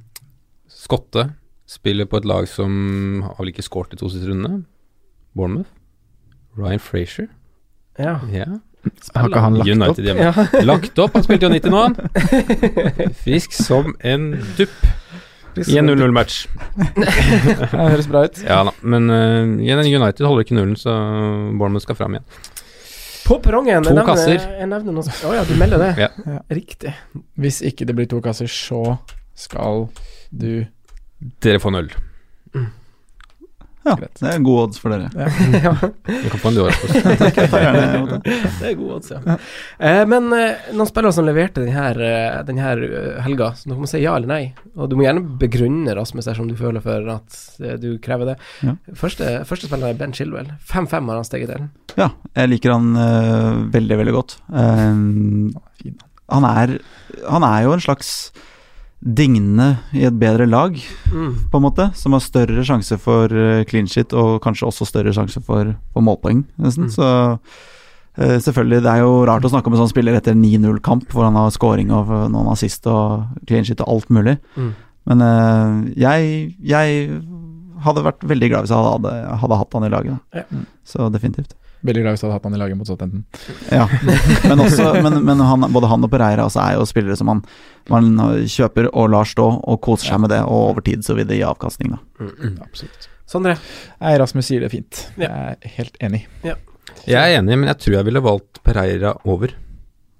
Skotte 0.71 1.25
spiller 1.67 2.05
på 2.07 2.21
et 2.21 2.25
lag 2.29 2.45
som 2.47 3.23
har 3.25 3.35
vel 3.41 3.49
ikke 3.51 3.65
skåret 3.65 3.91
i 3.91 3.97
to 3.99 4.07
siste 4.13 4.29
runde. 4.29 4.61
Bournemouth. 5.35 5.67
Ryan 6.55 6.79
Frazier. 6.79 7.27
Ja. 7.99 8.19
Ja. 8.31 8.45
Har 9.15 9.29
ikke 9.29 9.43
han 9.45 9.57
lagt? 9.59 9.69
United 9.69 10.09
opp? 10.11 10.19
Ja. 10.21 10.45
Lagt 10.71 10.99
opp, 11.01 11.15
han 11.17 11.25
spilte 11.25 11.47
jo 11.47 11.53
90 11.53 11.73
nå, 11.73 11.83
han. 11.85 11.95
Frisk 13.25 13.55
som 13.55 13.93
en 14.05 14.31
dupp 14.57 14.75
i 15.65 15.77
en 15.79 15.87
0-0-match. 15.89 16.41
Det 16.99 17.69
høres 17.71 18.09
bra 18.11 18.25
ut. 18.27 18.41
Ja 18.43 18.59
da, 18.67 18.73
men 18.83 19.07
uh, 19.07 19.55
United 19.55 20.25
holder 20.27 20.43
ikke 20.43 20.57
nullen, 20.57 20.75
så 20.79 20.91
Bournemouth 21.55 21.85
skal 21.87 21.97
fram 21.99 22.17
igjen. 22.17 22.27
På 23.25 23.39
perrongen. 23.41 23.81
To 23.81 23.89
jeg 23.89 23.97
nevner- 23.97 24.09
kasser. 24.11 24.41
Jeg 24.59 24.69
nevner 24.69 24.93
noe 24.99 25.13
Å 25.29 25.31
ja, 25.33 25.45
du 25.47 25.55
melder 25.57 25.81
det? 25.81 25.91
Ja. 26.05 26.09
Riktig. 26.53 26.91
Hvis 27.41 27.61
ikke 27.65 27.87
det 27.89 27.95
blir 27.97 28.09
to 28.11 28.19
kasser, 28.21 28.51
så 28.51 28.99
skal 29.35 29.87
du 30.29 30.65
Dere 31.41 31.61
får 31.63 31.73
null. 31.73 31.89
Ja, 33.85 33.95
det 34.01 34.29
er 34.31 34.41
gode 34.41 34.63
odds 34.65 34.79
for 34.81 34.93
dere. 34.93 35.09
ja. 35.61 35.73
Du 36.25 36.29
kan 36.31 36.41
få 36.41 36.49
en 36.49 36.57
dårlig 36.57 36.73
Det 38.59 38.69
er 38.71 38.77
gode 38.79 38.97
odds, 38.97 39.11
ja. 39.13 39.37
Eh, 39.77 40.01
men 40.09 40.31
eh, 40.33 40.71
noen 40.73 40.89
spillere 40.89 41.13
som 41.13 41.27
leverte 41.27 41.61
denne, 41.61 41.85
uh, 41.99 42.39
denne 42.47 42.71
eh, 42.73 43.19
helga, 43.25 43.51
så 43.57 43.69
du 43.69 43.75
må 43.77 43.89
si 43.89 44.01
ja 44.01 44.15
eller 44.17 44.31
nei. 44.31 44.41
Og 44.73 44.89
du 44.89 44.97
må 44.97 45.05
gjerne 45.05 45.37
begrunne, 45.41 45.95
Rasmus, 45.97 46.25
dersom 46.27 46.49
du 46.49 46.55
føler 46.59 46.83
for 46.83 47.11
at 47.15 47.37
eh, 47.61 47.77
du 47.81 47.95
krever 48.03 48.33
det. 48.33 48.37
Ja. 48.65 48.75
Første, 48.97 49.37
første 49.49 49.69
spiller 49.69 49.93
er 49.93 49.99
Ben 49.99 50.15
Chilwell. 50.15 50.49
5-5 50.71 51.11
har 51.11 51.21
han 51.21 51.27
steget 51.27 51.53
til. 51.53 51.69
Ja, 51.99 52.09
jeg 52.35 52.51
liker 52.51 52.75
han 52.75 52.91
uh, 52.97 53.63
veldig, 53.73 54.01
veldig 54.01 54.17
godt. 54.17 54.37
Um, 54.49 55.53
han, 56.33 56.49
er, 56.49 56.77
han 57.29 57.45
er 57.47 57.63
jo 57.67 57.75
en 57.75 57.85
slags 57.85 58.15
digne 59.05 59.67
i 59.93 60.01
et 60.07 60.15
bedre 60.17 60.47
lag, 60.49 60.75
Mm. 61.13 61.49
på 61.51 61.57
en 61.59 61.63
måte. 61.63 61.85
Som 61.95 62.13
har 62.17 62.23
større 62.25 62.63
sjanse 62.65 62.97
for 62.99 63.29
eh, 63.29 63.63
clean 63.69 63.87
shit, 63.87 64.13
og 64.13 64.41
kanskje 64.41 64.65
også 64.67 64.87
større 64.89 65.13
sjanse 65.13 65.41
for, 65.45 65.75
for 65.93 66.01
målpoeng, 66.01 66.43
nesten. 66.57 66.87
Mm. 66.89 66.93
Så 66.95 67.39
eh, 68.17 68.37
selvfølgelig, 68.41 68.81
det 68.81 68.91
er 68.91 69.03
jo 69.03 69.25
rart 69.29 69.45
å 69.45 69.51
snakke 69.53 69.67
om 69.69 69.73
en 69.77 69.83
sånn 69.83 69.91
spiller 69.93 70.17
etter 70.17 70.33
9-0-kamp, 70.33 71.05
hvor 71.13 71.27
han 71.27 71.37
har 71.37 71.51
scoring 71.53 71.91
og 71.93 72.09
noen 72.33 72.49
assist 72.51 72.87
og 72.89 73.27
clean 73.45 73.63
shit 73.67 73.81
og 73.85 73.91
alt 73.93 74.09
mulig. 74.09 74.37
Mm. 74.57 74.71
Men 75.05 75.21
eh, 75.21 75.93
jeg, 76.01 76.55
jeg 76.65 77.21
hadde 77.85 78.01
vært 78.07 78.23
veldig 78.25 78.49
glad 78.49 78.65
hvis 78.65 78.73
jeg 78.73 78.89
hadde, 78.89 79.13
hadde 79.43 79.59
hatt 79.61 79.77
han 79.77 79.85
i 79.85 79.91
laget. 79.93 80.17
Ja. 80.33 80.43
Så 80.87 81.11
definitivt. 81.13 81.53
Veldig 81.85 82.03
glad 82.03 82.15
hvis 82.15 82.23
du 82.23 82.27
hadde 82.27 82.37
hatt 82.37 82.47
han 82.49 82.57
i 82.57 82.59
laget 82.61 82.79
mot 82.79 82.89
Southampton. 82.89 83.25
Ja, 83.69 83.85
men, 84.49 84.61
også, 84.63 84.91
men, 85.05 85.19
men 85.27 85.43
han, 85.45 85.67
både 85.73 85.89
han 85.91 86.07
og 86.07 86.11
Pereira 86.13 86.47
altså 86.47 86.63
er 86.63 86.79
jo 86.79 86.87
spillere 86.89 87.17
som 87.19 87.29
man, 87.29 87.43
man 87.93 88.13
kjøper 88.49 88.89
og 88.91 89.11
lar 89.13 89.29
stå, 89.29 89.49
og 89.61 89.81
koser 89.85 90.13
seg 90.13 90.23
med 90.23 90.33
det, 90.33 90.41
og 90.45 90.71
over 90.71 90.85
tid 90.85 91.05
så 91.05 91.17
vil 91.17 91.29
det 91.29 91.37
gi 91.39 91.45
avkastning, 91.45 91.93
da. 91.93 92.25
Mm. 92.25 92.57
Absolutt. 92.65 93.09
Sondre? 93.29 93.55
Nei, 94.01 94.15
Rasmus 94.21 94.49
sier 94.49 94.65
det 94.65 94.71
fint. 94.73 95.05
Ja. 95.17 95.29
Jeg 95.29 95.59
er 95.59 95.77
helt 95.77 96.01
enig. 96.09 96.25
Jeg 96.45 97.21
er 97.21 97.37
enig, 97.39 97.57
men 97.57 97.69
jeg 97.71 97.81
tror 97.81 97.99
jeg 97.99 98.09
ville 98.09 98.25
valgt 98.25 98.61
Pereira 98.65 99.15
over. 99.29 99.53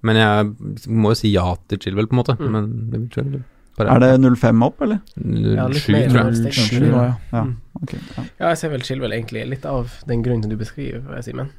Men 0.06 0.18
jeg 0.20 0.88
må 0.92 1.12
jo 1.14 1.18
si 1.18 1.32
ja 1.32 1.46
til 1.70 1.82
Chilwell, 1.82 2.08
på 2.10 2.16
en 2.16 2.22
måte. 2.22 2.38
Mm. 2.38 2.48
Men 2.54 2.72
det 2.92 3.02
tror 3.10 3.22
jeg 3.24 3.30
ville 3.30 3.44
Er 3.84 4.00
det 4.00 4.10
0-5 4.22 4.64
opp, 4.64 4.80
eller? 4.86 5.00
Ja, 5.16 5.66
litt 5.68 5.84
Sju, 5.84 5.92
mer 5.92 6.08
tror 6.08 6.20
enn 6.22 6.38
jeg. 6.38 6.44
det. 6.46 6.52
Sju 6.56 6.80
nå, 6.86 7.02
ja. 7.02 7.12
Ja, 7.32 7.44
Okay, 7.82 7.98
ok. 8.00 8.14
Ja. 8.16 8.22
Ja, 8.38 8.48
jeg 8.54 8.58
ser 8.62 8.70
vel 8.72 8.84
Chilwell 8.88 9.12
egentlig 9.12 9.42
litt 9.50 9.66
av 9.68 9.90
den 10.08 10.22
grunnen 10.24 10.48
du 10.48 10.56
beskriver, 10.56 11.20
Simen. 11.22 11.50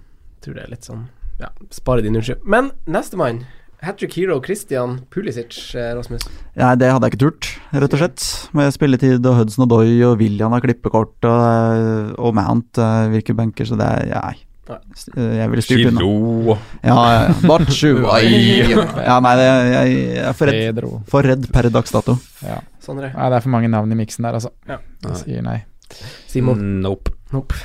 Tror 0.41 0.57
det 0.57 0.63
er 0.65 0.71
litt 0.73 0.87
sånn 0.87 1.05
Ja, 1.37 1.51
spare 1.69 2.01
din 2.01 2.17
unnskyld. 2.17 2.41
Men 2.49 2.71
nestemann. 2.89 3.43
Hattrick 3.85 4.15
Hero 4.17 4.39
Christian 4.41 5.03
Pulisic, 5.13 5.75
eh, 5.77 5.91
Rasmus. 5.93 6.23
Nei, 6.57 6.71
det 6.81 6.89
hadde 6.89 7.05
jeg 7.05 7.13
ikke 7.13 7.21
turt, 7.27 7.49
rett 7.77 7.93
og 7.93 8.01
slett. 8.01 8.25
Med 8.57 8.73
spilletid 8.73 9.21
og 9.29 9.37
Hudson 9.37 9.67
og 9.67 9.69
Doy 9.75 10.01
og 10.07 10.17
William 10.17 10.55
har 10.55 10.63
klippekort, 10.65 11.13
og, 11.29 12.15
og 12.17 12.33
Mount 12.33 12.81
uh, 12.81 13.05
virker 13.13 13.37
benker, 13.37 13.69
så 13.69 13.77
det 13.77 13.85
er 13.85 14.09
Nei. 14.15 14.33
Jeg 14.67 15.49
ville 15.51 15.63
styrt 15.63 15.89
unna. 15.91 16.01
Kilo 16.03 16.57
Ja, 16.83 16.95
ja, 16.95 17.21
ja. 17.23 18.85
Ja, 19.07 19.17
nei, 19.23 19.33
det, 19.39 19.47
jeg, 19.47 19.95
jeg 19.95 20.25
er 20.25 20.37
for 20.37 20.51
redd, 20.51 20.61
Pedro. 20.67 20.91
for 21.07 21.27
redd 21.31 21.47
per 21.53 21.69
dags 21.73 21.95
dato. 21.95 22.17
Ja. 22.43 22.59
Sondre. 22.83 23.13
Nei, 23.15 23.31
det 23.31 23.39
er 23.39 23.45
for 23.47 23.55
mange 23.55 23.71
navn 23.71 23.91
i 23.95 23.99
miksen 23.99 24.27
der, 24.27 24.39
altså. 24.39 24.53
Ja. 24.69 24.79
Jeg 25.07 25.19
sier 25.23 25.45
nei. 25.45 25.59
Simon. 26.27 26.63
Nope. 26.83 27.15
Nope. 27.31 27.55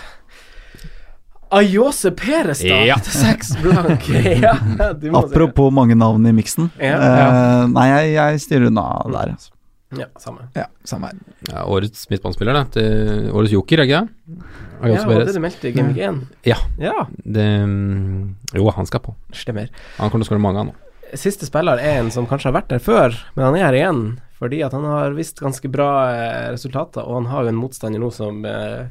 Ayose 1.53 2.11
Perestad. 2.17 2.87
Ja. 2.89 2.97
Til 3.05 3.13
seks 3.13 3.53
blank. 3.61 4.07
ja, 4.45 4.55
du 4.97 5.11
må 5.13 5.21
si 5.27 5.35
Apropos 5.35 5.73
mange 5.75 5.97
navn 5.99 6.25
i 6.27 6.33
miksen. 6.37 6.71
Ja. 6.81 6.97
Eh, 6.97 7.65
nei, 7.75 7.89
jeg, 7.91 8.15
jeg 8.17 8.45
styrer 8.47 8.71
unna 8.71 8.87
der. 9.13 9.35
Altså. 9.37 9.53
Ja, 9.99 10.07
samme. 10.19 10.49
Ja, 10.57 10.67
samme 10.89 11.11
her. 11.11 11.19
Ja, 11.51 11.65
årets 11.69 12.07
midtbanespiller, 12.11 12.53
da. 12.57 12.65
Til 12.73 13.31
årets 13.33 13.53
joker, 13.53 13.83
er 13.83 13.89
ikke 13.89 14.01
det? 14.01 14.37
Ja, 14.83 15.05
det 15.07 15.17
er 15.29 15.33
det 15.33 15.43
meldte 15.45 15.69
i 15.69 15.73
Game 15.77 15.93
1? 15.95 16.23
Ja. 16.49 16.57
Ja, 16.81 17.07
Det 17.23 17.45
mm, 17.69 18.35
Jo, 18.57 18.71
han 18.75 18.87
skal 18.87 19.01
på. 19.05 19.15
stemmer. 19.33 19.69
Han 19.99 20.11
kommer 20.11 20.25
til 20.25 20.31
å 20.31 20.35
skåre 20.35 20.43
mange, 20.43 20.59
han 20.65 20.73
nå. 20.73 20.75
Siste 21.15 21.45
spiller 21.45 21.77
er 21.79 22.01
en 22.01 22.11
som 22.11 22.27
kanskje 22.27 22.49
har 22.51 22.57
vært 22.63 22.71
der 22.73 22.81
før, 22.81 23.13
men 23.37 23.45
han 23.45 23.57
er 23.61 23.67
her 23.69 23.77
igjen. 23.77 24.05
Fordi 24.41 24.63
at 24.67 24.73
han 24.75 24.83
har 24.89 25.13
vist 25.15 25.39
ganske 25.39 25.69
bra 25.71 25.91
eh, 26.11 26.51
resultater, 26.55 27.05
og 27.05 27.21
han 27.21 27.27
har 27.31 27.45
jo 27.45 27.53
en 27.53 27.61
motstander 27.61 28.01
nå 28.03 28.09
som, 28.11 28.41
eh, 28.49 28.89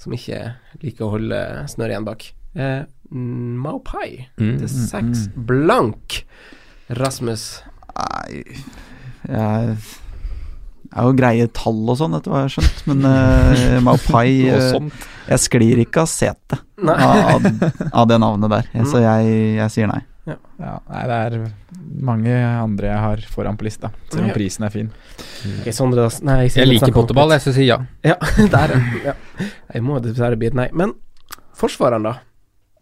som 0.00 0.12
ikke 0.16 0.40
liker 0.82 1.04
å 1.06 1.12
holde 1.12 1.42
snøret 1.70 1.92
igjen 1.94 2.08
bak. 2.08 2.24
Eh, 2.56 2.82
Maupai 3.12 4.26
Mm. 4.40 4.58
til 4.58 4.68
seks 4.68 5.28
blank. 5.36 6.24
Rasmus. 6.90 7.62
Nei 7.94 8.44
Jeg 9.28 9.76
er 10.88 11.04
jo 11.08 11.14
greie 11.18 11.48
tall 11.52 11.82
og 11.92 11.98
sånn, 12.00 12.14
etter 12.16 12.32
hva 12.32 12.42
jeg 12.44 12.48
har 12.48 12.54
skjønt, 12.56 12.82
men 12.88 13.04
uh, 13.04 13.78
Maupai 13.84 14.28
eh. 14.48 14.78
Jeg 15.28 15.42
sklir 15.44 15.80
ikke 15.82 16.06
av 16.06 16.08
setet 16.08 16.62
av, 16.88 17.44
av 17.92 18.06
det 18.08 18.16
navnet 18.22 18.48
der, 18.54 18.68
Mm. 18.72 18.86
så 18.88 19.02
jeg, 19.02 19.32
jeg 19.58 19.72
sier 19.74 19.90
nei. 19.90 20.00
Ja, 20.28 20.78
nei, 20.88 21.02
det 21.08 21.16
er 21.16 21.34
mange 22.04 22.32
andre 22.36 22.88
jeg 22.90 23.00
har 23.02 23.22
foran 23.32 23.56
på 23.60 23.66
lista, 23.66 23.90
selv 24.12 24.28
om 24.28 24.32
prisen 24.36 24.64
er 24.66 24.72
fin. 24.72 24.88
Okay, 25.60 25.72
Sondre, 25.76 26.06
nei, 26.24 26.38
Jeg 26.46 26.54
jeg 26.62 26.70
liker 26.72 26.94
potteball, 26.96 27.32
jeg 27.36 27.44
skal 27.44 27.56
si 27.56 27.66
ja. 27.68 27.78
Ja, 28.06 28.16
der, 28.54 28.74
ja. 29.04 29.14
Jeg 29.74 29.84
må 29.84 30.00
dessverre 30.04 30.38
bli 30.40 30.50
et 30.50 30.56
nei. 30.58 30.68
Men 30.76 30.94
forsvareren, 31.58 32.08
da? 32.08 32.14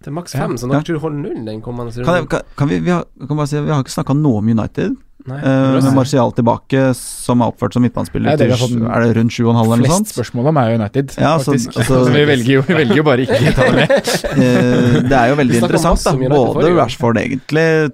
Til 0.05 0.13
maks 0.13 0.35
Ja, 0.37 0.45
fem, 0.45 0.57
så 0.61 0.69
ja. 0.69 0.77
dere 0.77 0.87
tror 0.87 1.03
holder 1.07 1.23
null 1.23 1.45
den 1.47 1.63
kommende 1.65 1.95
Kan, 2.05 2.21
jeg, 2.21 2.29
kan, 2.31 2.43
kan 2.59 2.71
vi, 2.71 2.81
vi, 2.85 2.93
har, 2.93 3.07
kan 3.27 3.39
bare 3.39 3.51
si, 3.51 3.59
vi 3.63 3.73
har 3.73 3.83
ikke 3.83 3.95
snakka 3.97 4.17
noe 4.19 4.43
om 4.43 4.51
United. 4.53 4.97
Nei. 5.27 5.39
eh, 5.41 5.77
med 5.83 5.95
Martial 5.97 6.33
tilbake, 6.37 6.83
som 6.99 7.43
er 7.43 7.51
oppført 7.53 7.75
som 7.75 7.83
midtbanespiller 7.83 8.39
til 8.39 8.53
Er 8.87 9.05
det 9.05 9.17
rundt 9.19 9.35
7,5 9.35 9.49
eller 9.51 9.83
noe 9.83 9.89
Flest 9.91 10.15
spørsmål 10.15 10.51
om 10.53 10.61
er 10.63 10.75
United, 10.79 11.15
Ja, 11.19 11.37
så- 11.39 11.53
faktisk. 11.53 11.77
altså- 11.77 12.01
Så 12.07 12.13
vi, 12.13 12.25
velger 12.25 12.53
jo, 12.55 12.63
vi 12.63 12.75
velger 12.75 12.97
jo 12.97 13.03
bare 13.03 13.27
ikke 13.27 13.41
å 13.41 13.55
ta 13.55 13.71
det 13.71 13.75
med. 13.81 14.13
Eh, 14.37 15.01
det 15.09 15.17
er 15.17 15.29
jo 15.31 15.37
veldig 15.37 15.61
interessant, 15.63 16.03
da. 16.05 16.13
Både. 16.13 16.69
Rashford, 16.77 17.17
egentlig, 17.19 17.93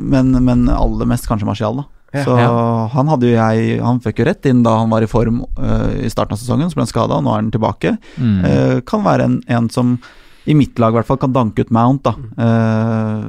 men, 0.00 0.32
men 0.44 0.68
aller 0.68 1.06
mest 1.06 1.28
kanskje 1.28 1.46
Martial, 1.46 1.76
da. 1.76 1.84
Ja, 2.12 2.24
så 2.24 2.36
ja. 2.40 2.52
han 2.94 3.10
hadde 3.12 3.28
jo 3.28 3.34
jeg 3.36 3.80
Han 3.84 3.98
fikk 4.00 4.22
jo 4.22 4.24
rett 4.30 4.46
inn 4.48 4.62
da 4.64 4.78
han 4.78 4.88
var 4.88 5.04
i 5.04 5.10
form 5.10 5.42
uh, 5.58 5.90
i 5.92 6.08
starten 6.08 6.32
av 6.32 6.40
sesongen, 6.40 6.70
så 6.70 6.78
ble 6.78 6.86
han 6.86 6.92
skada, 6.92 7.18
og 7.18 7.26
nå 7.26 7.34
er 7.34 7.42
han 7.42 7.50
tilbake. 7.52 7.98
Mm. 8.16 8.38
Uh, 8.44 8.80
kan 8.88 9.04
være 9.04 9.28
en, 9.28 9.42
en 9.46 9.68
som 9.68 9.98
i 10.48 10.54
mitt 10.56 10.78
lag 10.80 10.94
i 10.94 10.98
hvert 10.98 11.08
fall 11.08 11.20
kan 11.20 11.34
danke 11.34 11.60
ut 11.66 11.72
Mount, 11.74 12.08
da. 12.08 12.14
Eh, 12.40 13.24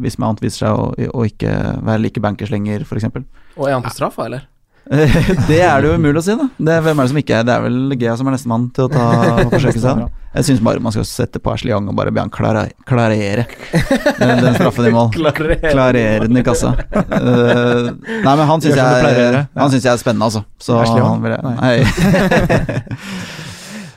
hvis 0.00 0.18
man 0.20 0.38
viser 0.40 0.66
seg 0.66 0.78
å, 0.78 1.10
å 1.14 1.26
ikke 1.28 1.52
være 1.86 2.04
like 2.06 2.22
bankers 2.22 2.52
lenger, 2.52 2.86
f.eks. 2.86 3.10
Og 3.56 3.68
er 3.68 3.76
han 3.76 3.84
på 3.84 3.92
straffa, 3.94 4.26
eller? 4.30 4.48
det 4.90 5.60
er 5.62 5.82
det 5.82 5.86
jo 5.86 5.96
umulig 6.00 6.18
å 6.18 6.24
si, 6.24 6.34
da. 6.34 6.48
Det 6.56 6.72
er, 6.74 6.80
hvem 6.82 6.98
er 6.98 7.06
det 7.06 7.10
som 7.12 7.18
ikke 7.20 7.34
er 7.36 7.44
Det 7.46 7.52
er 7.52 7.60
vel 7.62 7.92
Gea 8.00 8.14
som 8.18 8.26
er 8.26 8.34
nestemann 8.34 8.64
til 8.74 8.88
å 8.88 8.90
ta 8.90 9.04
forsøke 9.52 9.82
seg. 9.82 10.00
Jeg 10.34 10.46
syns 10.48 10.62
bare 10.66 10.82
man 10.82 10.94
skal 10.94 11.06
sette 11.06 11.38
på 11.42 11.52
Ashley 11.52 11.70
Young 11.74 11.90
og 11.92 11.96
bare 11.98 12.10
be 12.14 12.22
han 12.22 12.32
klare, 12.32 12.64
klarere 12.88 13.44
den, 13.74 14.40
den 14.40 14.56
straffen 14.56 14.88
i 14.88 14.92
mål. 14.94 15.12
Klarere. 15.74 16.24
Den 16.24 16.40
i 16.40 16.44
kassa. 16.46 16.72
Uh, 16.90 17.92
nei, 18.00 18.34
men 18.34 18.44
han 18.48 18.64
syns 18.64 18.78
jeg, 18.78 19.44
synes 19.60 19.84
jeg 19.84 19.92
er 19.92 20.02
spennende, 20.02 20.30
altså. 20.30 20.42
Så 20.58 20.80
Ashley 20.80 21.02
Young? 21.02 21.12
han 21.12 21.22
vil 21.26 21.36
jeg 21.36 21.42
Nei. 21.60 21.76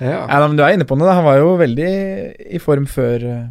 Ja, 0.04 0.26
men 0.48 0.58
du 0.58 0.64
er 0.66 0.74
inne 0.76 0.88
på 0.88 0.98
noe. 0.98 1.08
da. 1.08 1.18
Han 1.20 1.28
var 1.28 1.40
jo 1.40 1.54
veldig 1.60 1.92
i 2.54 2.62
form 2.62 2.88
før, 2.90 3.24
eh, 3.24 3.44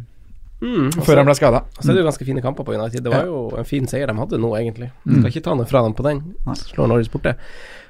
Mm, 0.63 0.89
før 1.03 1.19
han 1.19 1.27
ble 1.27 1.35
skada. 1.35 1.63
Så 1.79 1.89
er 1.89 1.97
det 1.97 2.03
jo 2.03 2.07
ganske 2.07 2.25
fine 2.27 2.41
kamper 2.43 2.63
på 2.63 2.75
United. 2.77 3.03
Det 3.03 3.11
var 3.11 3.27
jo 3.27 3.45
en 3.59 3.67
fin 3.67 3.87
seier 3.89 4.07
de 4.07 4.15
hadde 4.15 4.39
nå, 4.39 4.51
egentlig. 4.59 4.89
Skal 5.03 5.29
ikke 5.29 5.43
ta 5.43 5.55
noe 5.59 5.67
fra 5.69 5.83
dem 5.83 5.95
på 5.97 6.05
den. 6.07 6.21
Slår 6.63 6.91
Norges 6.91 7.11
borte. 7.11 7.35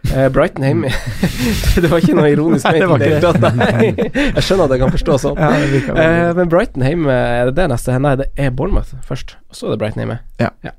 Uh, 0.04 0.28
Brighton 0.28 0.66
hjemme 0.68 0.90
Det 1.82 1.88
var 1.88 2.02
ikke 2.04 2.16
noe 2.18 2.28
ironisk 2.28 2.66
Nei, 2.68 2.82
det 2.82 2.88
var 2.92 3.00
ment 3.00 3.06
i 3.08 3.14
det 3.14 3.22
hele 3.22 3.38
tatt. 3.40 4.18
Jeg 4.36 4.44
skjønner 4.44 4.66
at 4.66 4.74
jeg 4.76 4.82
kan 4.82 4.92
forstå 4.98 5.16
sånn. 5.24 5.40
Eh, 5.40 6.32
men 6.36 6.50
Brighton 6.52 6.84
hjemme, 6.84 7.14
er 7.14 7.48
det 7.48 7.54
det 7.62 7.70
neste? 7.72 7.96
Nei, 8.04 8.18
det 8.20 8.28
er 8.36 8.52
Bournemouth 8.52 8.98
først. 9.08 9.38
Og 9.48 9.60
så 9.60 9.70
er 9.70 9.76
det 9.76 9.80
Brighton 9.86 10.04
hjemme. 10.04 10.18
Ja. 10.42 10.50
ja. 10.66 10.74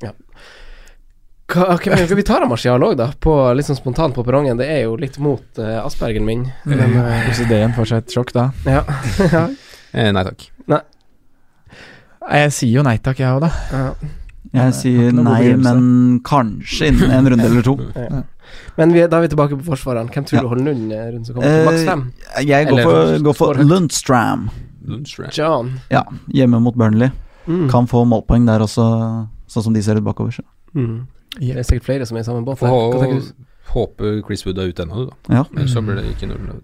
ja. 0.00 0.14
Men 1.84 2.16
vi 2.16 2.24
tar 2.24 2.46
av 2.46 2.48
Martial 2.48 2.86
òg, 2.86 2.96
da. 3.02 3.10
På, 3.20 3.36
litt 3.52 3.68
sånn 3.68 3.76
spontant 3.76 4.16
på 4.16 4.24
perrongen. 4.24 4.56
Det 4.56 4.70
er 4.72 4.86
jo 4.86 4.96
litt 5.00 5.20
mot 5.20 5.60
uh, 5.60 5.82
aspergen 5.82 6.24
min. 6.24 6.46
Men, 6.64 6.96
eh, 7.02 7.28
OCD-en 7.28 7.76
får 7.76 7.92
seg 7.92 8.06
et 8.06 8.16
sjokk 8.16 8.32
da. 8.38 8.48
ja. 8.64 8.86
ja. 9.36 9.46
Eh, 9.92 10.08
nei 10.16 10.24
takk. 10.24 10.48
Nei, 10.72 10.80
Jeg 12.30 12.52
sier 12.52 12.72
jo 12.78 12.82
nei 12.86 12.96
takk, 12.98 13.18
jeg 13.18 13.28
òg, 13.34 13.40
da. 13.40 13.50
ja. 13.72 13.94
Jeg 14.52 14.74
sier 14.76 15.12
nei, 15.16 15.54
men 15.56 16.20
kanskje 16.28 16.90
innen 16.92 17.10
en 17.10 17.28
runde 17.32 17.44
eller 17.48 17.62
to. 17.64 17.76
Men 18.76 18.90
vi, 18.92 19.00
da 19.08 19.16
er 19.16 19.22
vi 19.24 19.28
tilbake 19.32 19.56
på 19.56 19.64
forsvareren. 19.64 20.10
Hvem 20.12 20.24
tror 20.28 20.36
Ja. 20.36 20.42
du 20.44 20.48
holder 20.50 20.64
nullen 20.66 21.12
rundt 21.14 21.26
som 21.26 21.34
kommer? 21.38 21.64
Maks 21.64 21.80
Eh, 21.80 21.86
fem? 21.88 22.02
Jeg 22.44 22.66
går 22.68 22.82
for, 22.84 23.18
går 23.24 23.36
for 23.38 23.54
Lundstram. 23.64 24.50
Lundstram. 24.84 25.30
John. 25.32 25.70
Ja, 25.90 26.02
hjemme 26.28 26.60
mot 26.60 26.76
Burnley. 26.76 27.08
Mm. 27.46 27.70
Kan 27.70 27.86
få 27.88 28.04
målpoeng 28.04 28.44
der 28.46 28.60
også, 28.60 28.84
sånn 29.48 29.62
som 29.64 29.72
de 29.72 29.80
ser 29.82 29.96
ut 29.96 30.04
bakover. 30.04 30.32
Så. 30.36 30.44
Mm. 30.76 31.06
Det 31.38 31.56
er 31.56 31.62
sikkert 31.64 31.84
flere 31.88 32.06
som 32.06 32.16
er 32.16 32.20
i 32.20 32.28
samme 32.28 32.44
båt. 32.44 32.58
Får. 32.60 32.68
Hva 32.68 33.00
tenker 33.00 33.20
du, 33.20 33.48
hå- 33.72 34.22
Chris 34.26 34.44
Wood 34.44 34.58
er 34.58 34.68
ute 34.68 34.84
ennå, 34.84 35.06
du, 35.06 35.10
da. 35.32 35.40
Ja. 35.40 35.66
Så 35.66 35.80
blir 35.80 35.96
det 36.02 36.04
ikke 36.12 36.28
null. 36.28 36.60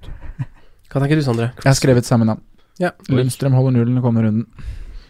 hva 0.92 1.00
tenker 1.00 1.16
du 1.16 1.22
Sondre? 1.24 1.52
Jeg 1.56 1.70
har 1.72 1.78
skrevet 1.80 2.04
samme 2.04 2.28
navn. 2.28 2.42
Ja. 2.78 2.90
Lundstrøm 3.08 3.52
holder 3.56 3.78
nullen 3.80 3.96
og 3.98 4.04
kommer 4.04 4.28
runden. 4.28 4.44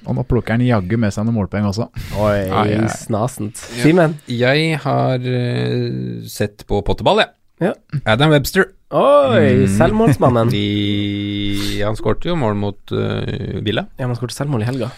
Og 0.06 0.14
nå 0.16 0.22
plukker 0.28 0.54
han 0.56 0.62
jaggu 0.64 0.96
med 1.00 1.12
seg 1.12 1.26
noen 1.26 1.36
målpoeng 1.40 1.66
også. 1.68 1.88
Oi, 2.20 2.36
Ai, 2.48 2.76
ai. 2.78 2.88
snasent. 2.92 3.58
Ja. 3.76 3.82
Simen? 3.82 4.14
Jeg 4.30 4.78
har 4.84 5.18
uh, 5.18 6.22
sett 6.30 6.64
på 6.68 6.80
potteball, 6.86 7.24
jeg. 7.24 7.34
Ja. 7.60 7.72
Adam 8.06 8.30
Webster. 8.30 8.70
Oi, 8.94 9.66
Mm. 9.66 9.66
selvmålsmannen. 9.76 10.48
De, 10.54 11.82
han 11.82 11.96
skårte 11.98 12.30
jo 12.30 12.36
mål 12.40 12.54
mot 12.56 12.94
uh, 12.94 13.58
Villa. 13.66 13.84
Ja, 13.98 14.06
man 14.08 14.16
skåret 14.16 14.32
selvmål 14.36 14.62
i 14.64 14.68
helga. 14.70 14.88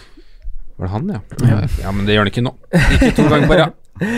Var 0.77 0.87
det 0.87 0.91
han, 0.93 1.09
ja? 1.11 1.19
ja? 1.49 1.57
Ja, 1.83 1.91
men 1.93 2.05
det 2.07 2.15
gjør 2.15 2.23
han 2.23 2.31
ikke 2.31 2.43
nå. 2.45 2.53
Ikke 2.71 3.11
to 3.17 3.25
ganger 3.29 3.49
på 3.51 3.57
rad. 3.59 3.77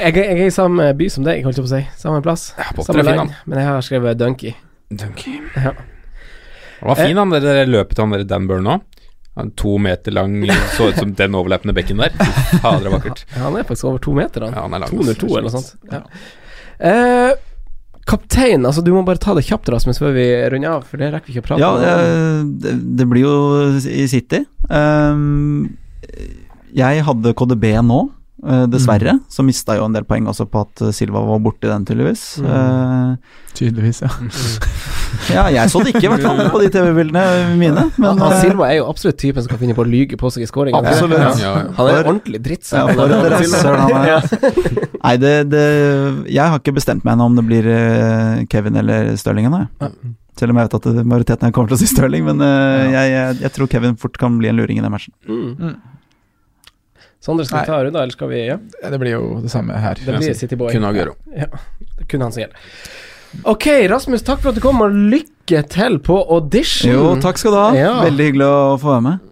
Jeg, 0.00 0.14
jeg 0.16 0.38
er 0.40 0.46
i 0.48 0.52
samme 0.54 0.84
by 0.96 1.06
som 1.12 1.24
deg, 1.26 1.42
holdt 1.44 1.58
jeg 1.58 1.64
på 1.66 1.68
å 1.68 1.70
si. 1.74 1.80
Samme 2.00 2.20
plass. 2.24 2.48
Ja, 2.58 2.70
Samme 2.86 3.02
land. 3.04 3.34
Men 3.46 3.58
jeg 3.60 3.66
har 3.68 3.82
skrevet 3.84 4.18
Dunky. 4.18 4.52
Dunky. 4.90 5.34
Ja. 5.54 5.72
Han 6.80 6.88
var 6.88 6.98
fin, 6.98 7.18
han 7.18 7.34
det 7.34 7.40
der 7.44 7.68
løpet 7.68 7.98
han 8.00 8.14
der 8.14 8.22
Dan 8.26 8.46
Burn 8.48 8.66
òg. 8.70 8.86
To 9.60 9.76
meter 9.82 10.14
lang, 10.14 10.38
så 10.76 10.90
ut 10.90 10.98
som 11.00 11.14
den 11.18 11.36
overlappende 11.38 11.74
bekken 11.76 12.02
der. 12.02 12.14
Fader, 12.62 12.82
det 12.84 12.90
er 12.90 12.96
vakkert. 12.96 13.24
Ja, 13.34 13.44
han 13.46 13.56
er 13.60 13.68
faktisk 13.68 13.88
over 13.90 14.02
to 14.04 14.14
meter, 14.16 14.46
han. 14.46 14.56
Ja, 14.56 14.66
han 14.66 14.76
er 14.76 14.84
lang. 14.84 14.92
202 14.92 15.30
eller 15.30 15.48
noe 15.48 15.54
sånt. 15.56 15.72
Ja. 15.90 16.02
Eh, 16.90 17.32
kaptein, 18.10 18.64
altså 18.66 18.82
du 18.84 18.92
må 18.94 19.02
bare 19.06 19.20
ta 19.22 19.34
det 19.36 19.44
kjapt, 19.46 19.68
Rasmus, 19.72 20.00
før 20.02 20.14
vi 20.16 20.28
runder 20.52 20.78
av, 20.78 20.86
for 20.88 21.00
det 21.00 21.10
rekker 21.14 21.30
vi 21.30 21.36
ikke 21.36 21.44
å 21.44 21.48
prate 21.50 21.62
Ja, 21.62 21.74
om. 21.74 21.84
Ja, 21.84 22.46
det, 22.64 22.72
det 22.98 23.06
blir 23.10 23.26
jo 23.26 23.34
i 23.78 24.06
City. 24.10 24.44
Um, 24.70 25.76
jeg 26.76 27.04
hadde 27.06 27.34
KDB 27.36 27.66
nå, 27.86 28.00
eh, 28.46 28.64
dessverre. 28.70 29.18
Så 29.30 29.44
mista 29.46 29.76
jo 29.78 29.86
en 29.86 29.94
del 29.96 30.06
poeng 30.08 30.28
også 30.30 30.46
på 30.50 30.62
at 30.64 30.84
Silva 30.96 31.22
var 31.26 31.42
borti 31.44 31.68
den, 31.70 31.86
tydeligvis. 31.88 32.24
Mm. 32.44 33.16
Tydeligvis, 33.58 34.02
ja. 34.06 34.10
Ja, 35.30 35.44
jeg 35.52 35.70
så 35.72 35.80
det 35.84 35.92
ikke, 35.94 36.04
i 36.06 36.10
hvert 36.12 36.24
fall, 36.24 36.40
på 36.52 36.60
de 36.62 36.68
TV-bildene 36.74 37.24
mine. 37.60 37.84
Men 37.96 38.18
han, 38.20 38.32
eh, 38.32 38.40
Silva 38.44 38.68
er 38.70 38.78
jo 38.80 38.86
absolutt 38.90 39.18
typen 39.20 39.44
som 39.44 39.50
kan 39.52 39.60
finne 39.62 39.76
på 39.78 39.84
å 39.84 39.88
lyge 39.88 40.18
på 40.20 40.30
seg 40.32 40.44
i 40.46 40.48
skåringen. 40.50 40.78
Absolutt. 40.80 41.18
Ja. 41.20 41.32
Ja, 41.40 41.52
ja. 41.64 41.74
Han 41.78 41.90
er 41.92 42.00
ordentlig 42.04 42.40
drittsekk. 42.46 42.94
er. 42.94 44.08
Ja. 44.10 44.20
Nei, 45.00 45.14
det, 45.22 45.34
det 45.52 45.64
Jeg 46.30 46.46
har 46.46 46.58
ikke 46.60 46.74
bestemt 46.76 47.04
meg 47.06 47.14
ennå 47.16 47.28
om 47.30 47.38
det 47.38 47.46
blir 47.48 47.68
eh, 47.74 48.42
Kevin 48.52 48.80
eller 48.80 49.12
Stirling 49.20 49.50
ennå. 49.50 49.64
Selv 50.40 50.54
om 50.54 50.60
jeg 50.60 50.70
vet 50.70 50.76
at 50.78 50.90
majoriteten 51.04 51.48
her 51.48 51.52
kommer 51.54 51.72
til 51.72 51.76
å 51.76 51.82
si 51.82 51.88
Stirling, 51.90 52.24
men 52.26 52.40
eh, 52.44 52.90
jeg, 52.94 53.14
jeg, 53.14 53.40
jeg 53.44 53.54
tror 53.56 53.70
Kevin 53.72 53.96
fort 54.00 54.18
kan 54.20 54.38
bli 54.40 54.50
en 54.52 54.60
luring 54.60 54.80
i 54.80 54.84
den 54.84 54.92
matchen. 54.94 55.12
Mm. 55.28 55.78
Sondre, 57.20 57.44
skal 57.44 57.60
vi 57.60 57.68
ta 57.68 57.82
runda, 57.84 58.00
eller 58.02 58.16
skal 58.16 58.30
vi 58.30 58.46
Ja, 58.46 58.56
Det 58.88 58.98
blir 58.98 59.12
jo 59.12 59.40
det 59.44 59.50
samme 59.52 59.76
her. 59.76 59.98
det 60.00 60.16
blir 60.16 60.34
City 60.34 60.56
Boy. 60.56 60.72
Kunne 60.72 60.88
Aguero. 60.88 61.14
Ja, 61.36 61.50
det 61.98 62.08
kunne 62.08 62.24
han 62.24 62.32
som 62.32 62.40
gjelder. 62.46 62.56
Ok, 63.46 63.66
Rasmus, 63.90 64.24
takk 64.26 64.40
for 64.42 64.50
at 64.50 64.58
du 64.58 64.62
kom, 64.64 64.80
og 64.82 64.94
lykke 64.94 65.62
til 65.70 66.00
på 66.02 66.16
audition. 66.34 66.90
Jo, 66.90 67.04
takk 67.22 67.38
skal 67.40 67.54
du 67.54 67.58
ha. 67.60 67.68
Ja. 67.78 67.92
Veldig 68.08 68.26
hyggelig 68.30 68.48
å 68.48 68.58
få 68.82 68.94
være 68.96 69.04
med. 69.06 69.30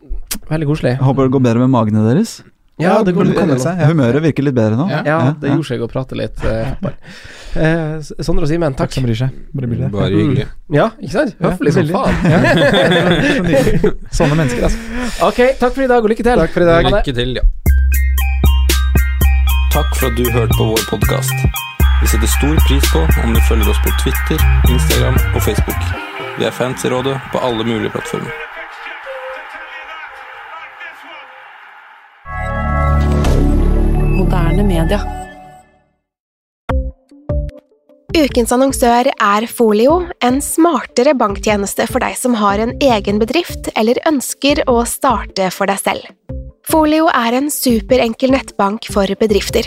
Veldig 0.48 0.68
koselig. 0.70 0.94
Jeg 0.96 1.04
håper 1.08 1.28
det 1.28 1.34
går 1.34 1.44
bedre 1.48 1.64
med 1.64 1.74
magene 1.74 2.04
deres. 2.06 2.38
Ja, 2.78 3.02
det 3.02 3.12
går 3.16 3.26
nå. 3.26 3.56
seg. 3.58 3.80
Ja. 3.80 3.88
Humøret 3.90 4.22
virker 4.22 4.44
litt 4.46 4.54
bedre 4.54 4.78
nå. 4.78 4.86
Ja. 4.92 5.00
Ja, 5.06 5.18
det 5.34 5.50
gjorde 5.50 5.66
seg 5.66 5.82
å 5.82 5.88
prate 5.90 6.18
litt 6.18 6.44
eh. 6.46 6.68
Eh, 7.58 7.96
Sondre 8.22 8.46
og 8.46 8.50
Simen, 8.50 8.76
Takk 8.78 8.86
takk. 8.86 8.94
som 8.94 9.06
bryr 9.08 9.18
seg. 9.18 9.34
Bare 9.50 9.70
bryr. 9.70 9.88
Bare 9.90 10.10
hyggelig. 10.14 10.46
Ja, 10.70 10.90
ikke 11.02 11.14
sant? 11.16 11.34
Høflig 11.42 11.74
som 11.74 11.90
faen. 11.90 12.14
Sånne 14.20 14.38
mennesker, 14.38 14.68
altså. 14.68 14.78
Ok, 15.26 15.42
takk 15.58 15.74
for 15.74 15.88
i 15.88 15.90
dag, 15.90 16.04
og 16.04 16.12
lykke 16.14 16.22
til. 16.28 16.44
Takk 16.44 16.54
for 16.54 16.66
i 16.66 16.70
dag. 16.70 16.92
Lykke 16.92 17.16
til, 17.18 17.40
ja. 17.40 17.48
Takk 19.74 19.90
for 19.98 20.12
at 20.12 20.20
du 20.20 20.30
hørte 20.30 20.54
på 20.54 20.70
vår 20.70 20.86
podkast. 20.92 21.66
Vi 22.00 22.06
setter 22.06 22.26
stor 22.30 22.56
pris 22.68 22.92
på 22.92 23.00
om 23.24 23.32
du 23.34 23.40
følger 23.48 23.70
oss 23.70 23.78
på 23.82 23.90
Twitter, 24.02 24.42
Instagram 24.70 25.16
og 25.34 25.40
Facebook. 25.42 25.80
Vi 26.38 26.44
er 26.46 26.54
fans 26.54 26.84
i 26.86 26.90
rådet 26.92 27.16
på 27.32 27.40
alle 27.42 27.64
mulige 27.66 27.90
plattformer. 27.90 28.30
Moderne 34.14 34.66
media. 34.68 35.00
Ukens 38.14 38.54
annonsør 38.54 39.10
er 39.10 39.48
Folio, 39.50 39.98
en 40.22 40.38
smartere 40.42 41.16
banktjeneste 41.18 41.88
for 41.90 42.06
deg 42.06 42.14
som 42.18 42.38
har 42.38 42.62
en 42.62 42.76
egen 42.78 43.18
bedrift 43.18 43.72
eller 43.74 43.98
ønsker 44.06 44.62
å 44.70 44.84
starte 44.86 45.50
for 45.50 45.66
deg 45.66 45.82
selv. 45.82 46.06
Folio 46.70 47.10
er 47.10 47.40
en 47.42 47.50
superenkel 47.50 48.38
nettbank 48.38 48.86
for 48.94 49.18
bedrifter. 49.18 49.66